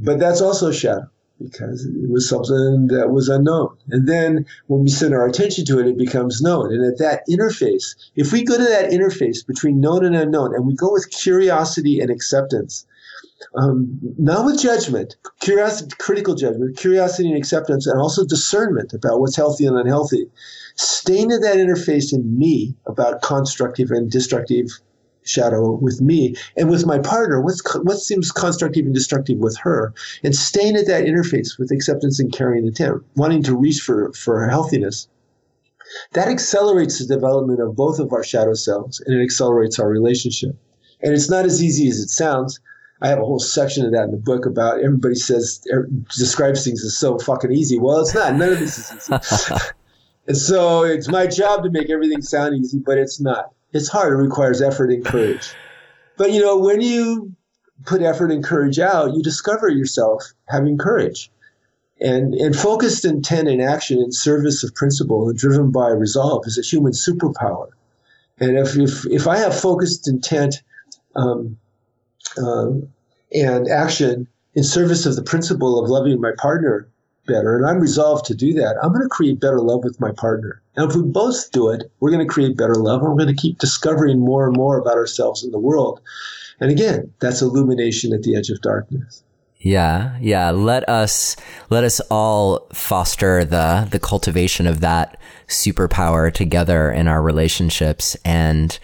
But 0.00 0.18
that's 0.18 0.40
also 0.40 0.72
shadow 0.72 1.08
because 1.40 1.84
it 1.84 2.10
was 2.10 2.28
something 2.28 2.88
that 2.88 3.10
was 3.10 3.28
unknown. 3.28 3.76
And 3.90 4.08
then 4.08 4.46
when 4.66 4.82
we 4.82 4.90
send 4.90 5.14
our 5.14 5.26
attention 5.26 5.64
to 5.66 5.78
it, 5.78 5.86
it 5.86 5.98
becomes 5.98 6.40
known. 6.40 6.72
And 6.72 6.84
at 6.84 6.98
that 6.98 7.22
interface, 7.28 7.94
if 8.16 8.32
we 8.32 8.44
go 8.44 8.56
to 8.56 8.64
that 8.64 8.90
interface 8.90 9.46
between 9.46 9.80
known 9.80 10.04
and 10.04 10.16
unknown, 10.16 10.54
and 10.54 10.66
we 10.66 10.74
go 10.74 10.92
with 10.92 11.10
curiosity 11.10 12.00
and 12.00 12.10
acceptance, 12.10 12.86
um, 13.54 13.98
not 14.18 14.44
with 14.44 14.60
judgment, 14.60 15.16
curiosity, 15.40 15.90
critical 15.98 16.34
judgment, 16.34 16.76
curiosity 16.76 17.28
and 17.28 17.38
acceptance, 17.38 17.86
and 17.86 18.00
also 18.00 18.24
discernment 18.24 18.92
about 18.92 19.20
what's 19.20 19.36
healthy 19.36 19.66
and 19.66 19.78
unhealthy, 19.78 20.26
staying 20.76 21.32
at 21.32 21.40
that 21.42 21.56
interface 21.56 22.12
in 22.12 22.38
me 22.38 22.74
about 22.86 23.22
constructive 23.22 23.90
and 23.90 24.10
destructive 24.10 24.68
shadow 25.26 25.72
with 25.80 26.02
me 26.02 26.36
and 26.54 26.68
with 26.68 26.84
my 26.84 26.98
partner 26.98 27.40
what's 27.40 27.62
what 27.76 27.96
seems 27.96 28.30
constructive 28.30 28.84
and 28.84 28.94
destructive 28.94 29.38
with 29.38 29.56
her 29.56 29.90
and 30.22 30.36
staying 30.36 30.76
at 30.76 30.86
that 30.86 31.06
interface 31.06 31.58
with 31.58 31.72
acceptance 31.72 32.20
and 32.20 32.30
caring 32.30 32.66
intent 32.66 33.02
wanting 33.16 33.42
to 33.42 33.56
reach 33.56 33.80
for 33.80 34.12
for 34.12 34.46
healthiness 34.46 35.08
that 36.12 36.28
accelerates 36.28 36.98
the 36.98 37.14
development 37.14 37.60
of 37.60 37.76
both 37.76 37.98
of 37.98 38.12
our 38.12 38.24
shadow 38.24 38.54
selves 38.54 39.00
and 39.00 39.18
it 39.18 39.22
accelerates 39.22 39.78
our 39.78 39.88
relationship. 39.88 40.56
And 41.02 41.12
it's 41.12 41.30
not 41.30 41.44
as 41.44 41.62
easy 41.62 41.88
as 41.88 41.98
it 41.98 42.08
sounds 42.08 42.60
I 43.02 43.08
have 43.08 43.18
a 43.18 43.24
whole 43.24 43.40
section 43.40 43.84
of 43.84 43.92
that 43.92 44.04
in 44.04 44.10
the 44.12 44.16
book 44.16 44.46
about 44.46 44.80
everybody 44.82 45.14
says 45.14 45.66
er, 45.72 45.88
describes 46.16 46.64
things 46.64 46.84
as 46.84 46.96
so 46.96 47.18
fucking 47.18 47.52
easy. 47.52 47.78
Well, 47.78 48.00
it's 48.00 48.14
not. 48.14 48.34
None 48.34 48.52
of 48.52 48.60
this 48.60 48.78
is 48.78 48.92
easy. 48.96 49.54
and 50.28 50.36
so 50.36 50.84
it's 50.84 51.08
my 51.08 51.26
job 51.26 51.64
to 51.64 51.70
make 51.70 51.90
everything 51.90 52.22
sound 52.22 52.54
easy, 52.54 52.78
but 52.78 52.98
it's 52.98 53.20
not 53.20 53.52
it's 53.72 53.88
hard. 53.88 54.12
It 54.12 54.22
requires 54.22 54.62
effort 54.62 54.90
and 54.90 55.04
courage. 55.04 55.52
But 56.16 56.32
you 56.32 56.40
know, 56.40 56.56
when 56.56 56.80
you 56.80 57.34
put 57.84 58.00
effort 58.00 58.30
and 58.30 58.42
courage 58.42 58.78
out, 58.78 59.14
you 59.14 59.22
discover 59.22 59.68
yourself 59.68 60.22
having 60.46 60.78
courage. 60.78 61.30
And, 62.00 62.34
and 62.34 62.56
focused 62.56 63.04
intent 63.04 63.48
and 63.48 63.62
action 63.62 63.98
in 63.98 64.12
service 64.12 64.64
of 64.64 64.74
principle 64.74 65.28
and 65.28 65.38
driven 65.38 65.70
by 65.70 65.88
resolve 65.88 66.44
is 66.46 66.58
a 66.58 66.62
human 66.62 66.92
superpower. 66.92 67.68
And 68.38 68.58
if, 68.58 68.76
if, 68.76 69.06
if 69.06 69.26
I 69.28 69.38
have 69.38 69.58
focused 69.58 70.08
intent 70.08 70.62
um, 71.14 71.56
um, 72.38 72.88
and 73.32 73.68
action 73.68 74.26
in 74.54 74.62
service 74.62 75.06
of 75.06 75.16
the 75.16 75.22
principle 75.22 75.82
of 75.82 75.90
loving 75.90 76.20
my 76.20 76.32
partner 76.38 76.88
better, 77.26 77.56
and 77.56 77.66
I'm 77.66 77.80
resolved 77.80 78.26
to 78.26 78.34
do 78.34 78.52
that, 78.54 78.76
I'm 78.82 78.92
going 78.92 79.02
to 79.02 79.08
create 79.08 79.40
better 79.40 79.60
love 79.60 79.82
with 79.82 80.00
my 80.00 80.12
partner. 80.12 80.60
And 80.76 80.88
if 80.88 80.96
we 80.96 81.02
both 81.02 81.50
do 81.52 81.70
it, 81.70 81.90
we're 82.00 82.10
going 82.10 82.26
to 82.26 82.32
create 82.32 82.56
better 82.56 82.74
love, 82.74 83.00
and 83.00 83.10
we're 83.10 83.24
going 83.24 83.34
to 83.34 83.40
keep 83.40 83.58
discovering 83.58 84.20
more 84.20 84.46
and 84.46 84.56
more 84.56 84.78
about 84.78 84.96
ourselves 84.96 85.42
and 85.42 85.52
the 85.52 85.58
world. 85.58 86.00
And 86.60 86.70
again, 86.70 87.12
that's 87.20 87.42
illumination 87.42 88.12
at 88.12 88.22
the 88.22 88.36
edge 88.36 88.50
of 88.50 88.60
darkness. 88.60 89.22
Yeah, 89.58 90.18
yeah. 90.20 90.50
Let 90.50 90.86
us 90.90 91.36
let 91.70 91.84
us 91.84 91.98
all 92.10 92.66
foster 92.74 93.46
the 93.46 93.88
the 93.90 93.98
cultivation 93.98 94.66
of 94.66 94.80
that 94.80 95.18
superpower 95.48 96.32
together 96.32 96.92
in 96.92 97.08
our 97.08 97.22
relationships 97.22 98.14
and 98.26 98.78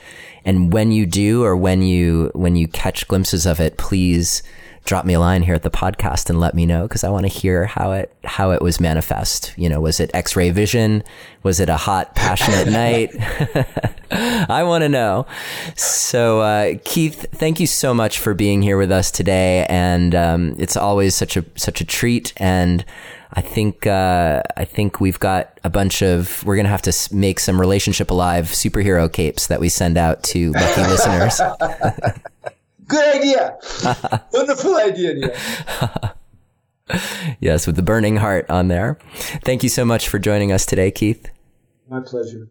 and 0.44 0.72
when 0.72 0.92
you 0.92 1.06
do 1.06 1.44
or 1.44 1.56
when 1.56 1.82
you 1.82 2.30
when 2.34 2.56
you 2.56 2.68
catch 2.68 3.06
glimpses 3.08 3.46
of 3.46 3.60
it, 3.60 3.76
please 3.76 4.42
drop 4.84 5.04
me 5.04 5.14
a 5.14 5.20
line 5.20 5.42
here 5.42 5.54
at 5.54 5.62
the 5.62 5.70
podcast 5.70 6.30
and 6.30 6.40
let 6.40 6.54
me 6.54 6.64
know 6.64 6.82
because 6.82 7.04
I 7.04 7.10
want 7.10 7.24
to 7.24 7.28
hear 7.28 7.66
how 7.66 7.92
it 7.92 8.12
how 8.24 8.50
it 8.50 8.62
was 8.62 8.80
manifest. 8.80 9.52
You 9.56 9.68
know, 9.68 9.80
was 9.80 10.00
it 10.00 10.10
X-ray 10.14 10.50
vision? 10.50 11.02
Was 11.42 11.60
it 11.60 11.68
a 11.68 11.76
hot, 11.76 12.14
passionate 12.14 12.68
night? 12.72 13.14
I 14.50 14.64
want 14.64 14.82
to 14.82 14.88
know. 14.88 15.26
So, 15.76 16.40
uh, 16.40 16.74
Keith, 16.84 17.26
thank 17.32 17.60
you 17.60 17.66
so 17.66 17.94
much 17.94 18.18
for 18.18 18.34
being 18.34 18.62
here 18.62 18.76
with 18.76 18.90
us 18.90 19.10
today, 19.10 19.66
and 19.68 20.14
um, 20.14 20.56
it's 20.58 20.76
always 20.76 21.14
such 21.14 21.36
a 21.36 21.44
such 21.56 21.80
a 21.80 21.84
treat. 21.84 22.32
And 22.36 22.84
I 23.32 23.40
think 23.42 23.86
uh, 23.86 24.42
I 24.56 24.64
think 24.64 25.00
we've 25.00 25.18
got 25.20 25.58
a 25.62 25.70
bunch 25.70 26.02
of 26.02 26.44
we're 26.44 26.56
gonna 26.56 26.68
have 26.68 26.82
to 26.82 27.14
make 27.14 27.38
some 27.38 27.60
relationship 27.60 28.10
alive 28.10 28.46
superhero 28.46 29.12
capes 29.12 29.46
that 29.46 29.60
we 29.60 29.68
send 29.68 29.96
out 29.96 30.22
to 30.24 30.52
lucky 30.52 30.82
listeners. 30.88 31.40
Good 32.86 33.16
idea. 33.16 33.56
Wonderful 34.32 34.76
idea, 34.76 35.36
yes, 37.40 37.66
with 37.66 37.76
the 37.76 37.82
burning 37.82 38.16
heart 38.16 38.50
on 38.50 38.66
there. 38.66 38.98
Thank 39.44 39.62
you 39.62 39.68
so 39.68 39.84
much 39.84 40.08
for 40.08 40.18
joining 40.18 40.50
us 40.50 40.66
today, 40.66 40.90
Keith. 40.90 41.28
My 41.88 42.00
pleasure. 42.00 42.48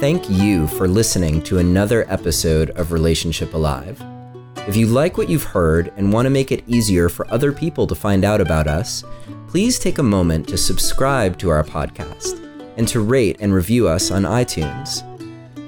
Thank 0.00 0.30
you 0.30 0.66
for 0.66 0.88
listening 0.88 1.42
to 1.42 1.58
another 1.58 2.10
episode 2.10 2.70
of 2.70 2.90
Relationship 2.90 3.52
Alive. 3.54 4.02
If 4.70 4.76
you 4.76 4.86
like 4.86 5.18
what 5.18 5.28
you've 5.28 5.42
heard 5.42 5.92
and 5.96 6.12
want 6.12 6.26
to 6.26 6.30
make 6.30 6.52
it 6.52 6.62
easier 6.68 7.08
for 7.08 7.28
other 7.28 7.50
people 7.50 7.88
to 7.88 7.94
find 7.96 8.24
out 8.24 8.40
about 8.40 8.68
us, 8.68 9.02
please 9.48 9.80
take 9.80 9.98
a 9.98 10.02
moment 10.04 10.46
to 10.46 10.56
subscribe 10.56 11.36
to 11.38 11.50
our 11.50 11.64
podcast 11.64 12.38
and 12.76 12.86
to 12.86 13.00
rate 13.00 13.38
and 13.40 13.52
review 13.52 13.88
us 13.88 14.12
on 14.12 14.22
iTunes. 14.22 15.02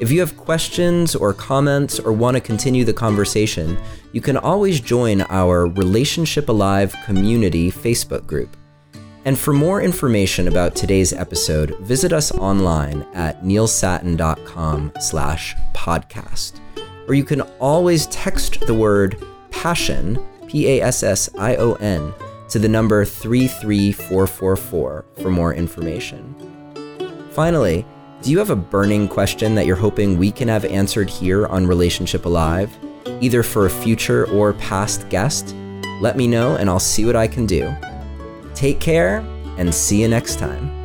If 0.01 0.13
you 0.13 0.21
have 0.21 0.37
questions 0.37 1.17
or 1.17 1.35
comments 1.35 1.99
or 1.99 2.13
want 2.13 2.37
to 2.37 2.41
continue 2.41 2.85
the 2.85 2.93
conversation, 2.93 3.77
you 4.13 4.21
can 4.21 4.37
always 4.37 4.79
join 4.79 5.23
our 5.23 5.67
Relationship 5.67 6.49
Alive 6.49 6.95
community 7.05 7.73
Facebook 7.73 8.25
group. 8.29 8.57
And 9.25 9.37
for 9.37 9.53
more 9.53 9.83
information 9.83 10.47
about 10.47 10.77
today's 10.77 11.13
episode, 11.13 11.77
visit 11.81 12.13
us 12.13 12.31
online 12.31 13.05
at 13.15 13.43
neilsattin.com 13.43 14.93
slash 15.01 15.57
podcast. 15.75 16.61
Or 17.13 17.15
you 17.15 17.25
can 17.25 17.43
always 17.61 18.07
text 18.07 18.61
the 18.61 18.73
word 18.73 19.23
passion, 19.51 20.19
P-A-S-S-I-O-N, 20.47 22.15
to 22.49 22.59
the 22.59 22.69
number 22.71 23.05
33444 23.05 25.05
for 25.21 25.31
more 25.31 25.53
information. 25.53 26.35
Finally, 27.33 27.85
do 28.23 28.31
you 28.31 28.39
have 28.39 28.49
a 28.49 28.57
burning 28.57 29.09
question 29.09 29.55
that 29.57 29.67
you're 29.67 29.77
hoping 29.77 30.17
we 30.17 30.33
can 30.33 30.49
have 30.49 30.65
answered 30.65 31.11
here 31.11 31.47
on 31.49 31.67
Relationship 31.67 32.25
Alive, 32.25 32.75
either 33.21 33.43
for 33.43 33.67
a 33.67 33.71
future 33.71 34.27
or 34.31 34.55
past 34.55 35.07
guest? 35.11 35.55
Let 36.01 36.17
me 36.17 36.27
know 36.27 36.57
and 36.57 36.71
I'll 36.71 36.81
see 36.81 37.05
what 37.05 37.15
I 37.15 37.29
can 37.29 37.45
do. 37.45 37.71
Take 38.55 38.81
care 38.81 39.19
and 39.59 39.75
see 39.75 40.01
you 40.01 40.09
next 40.09 40.39
time. 40.39 40.82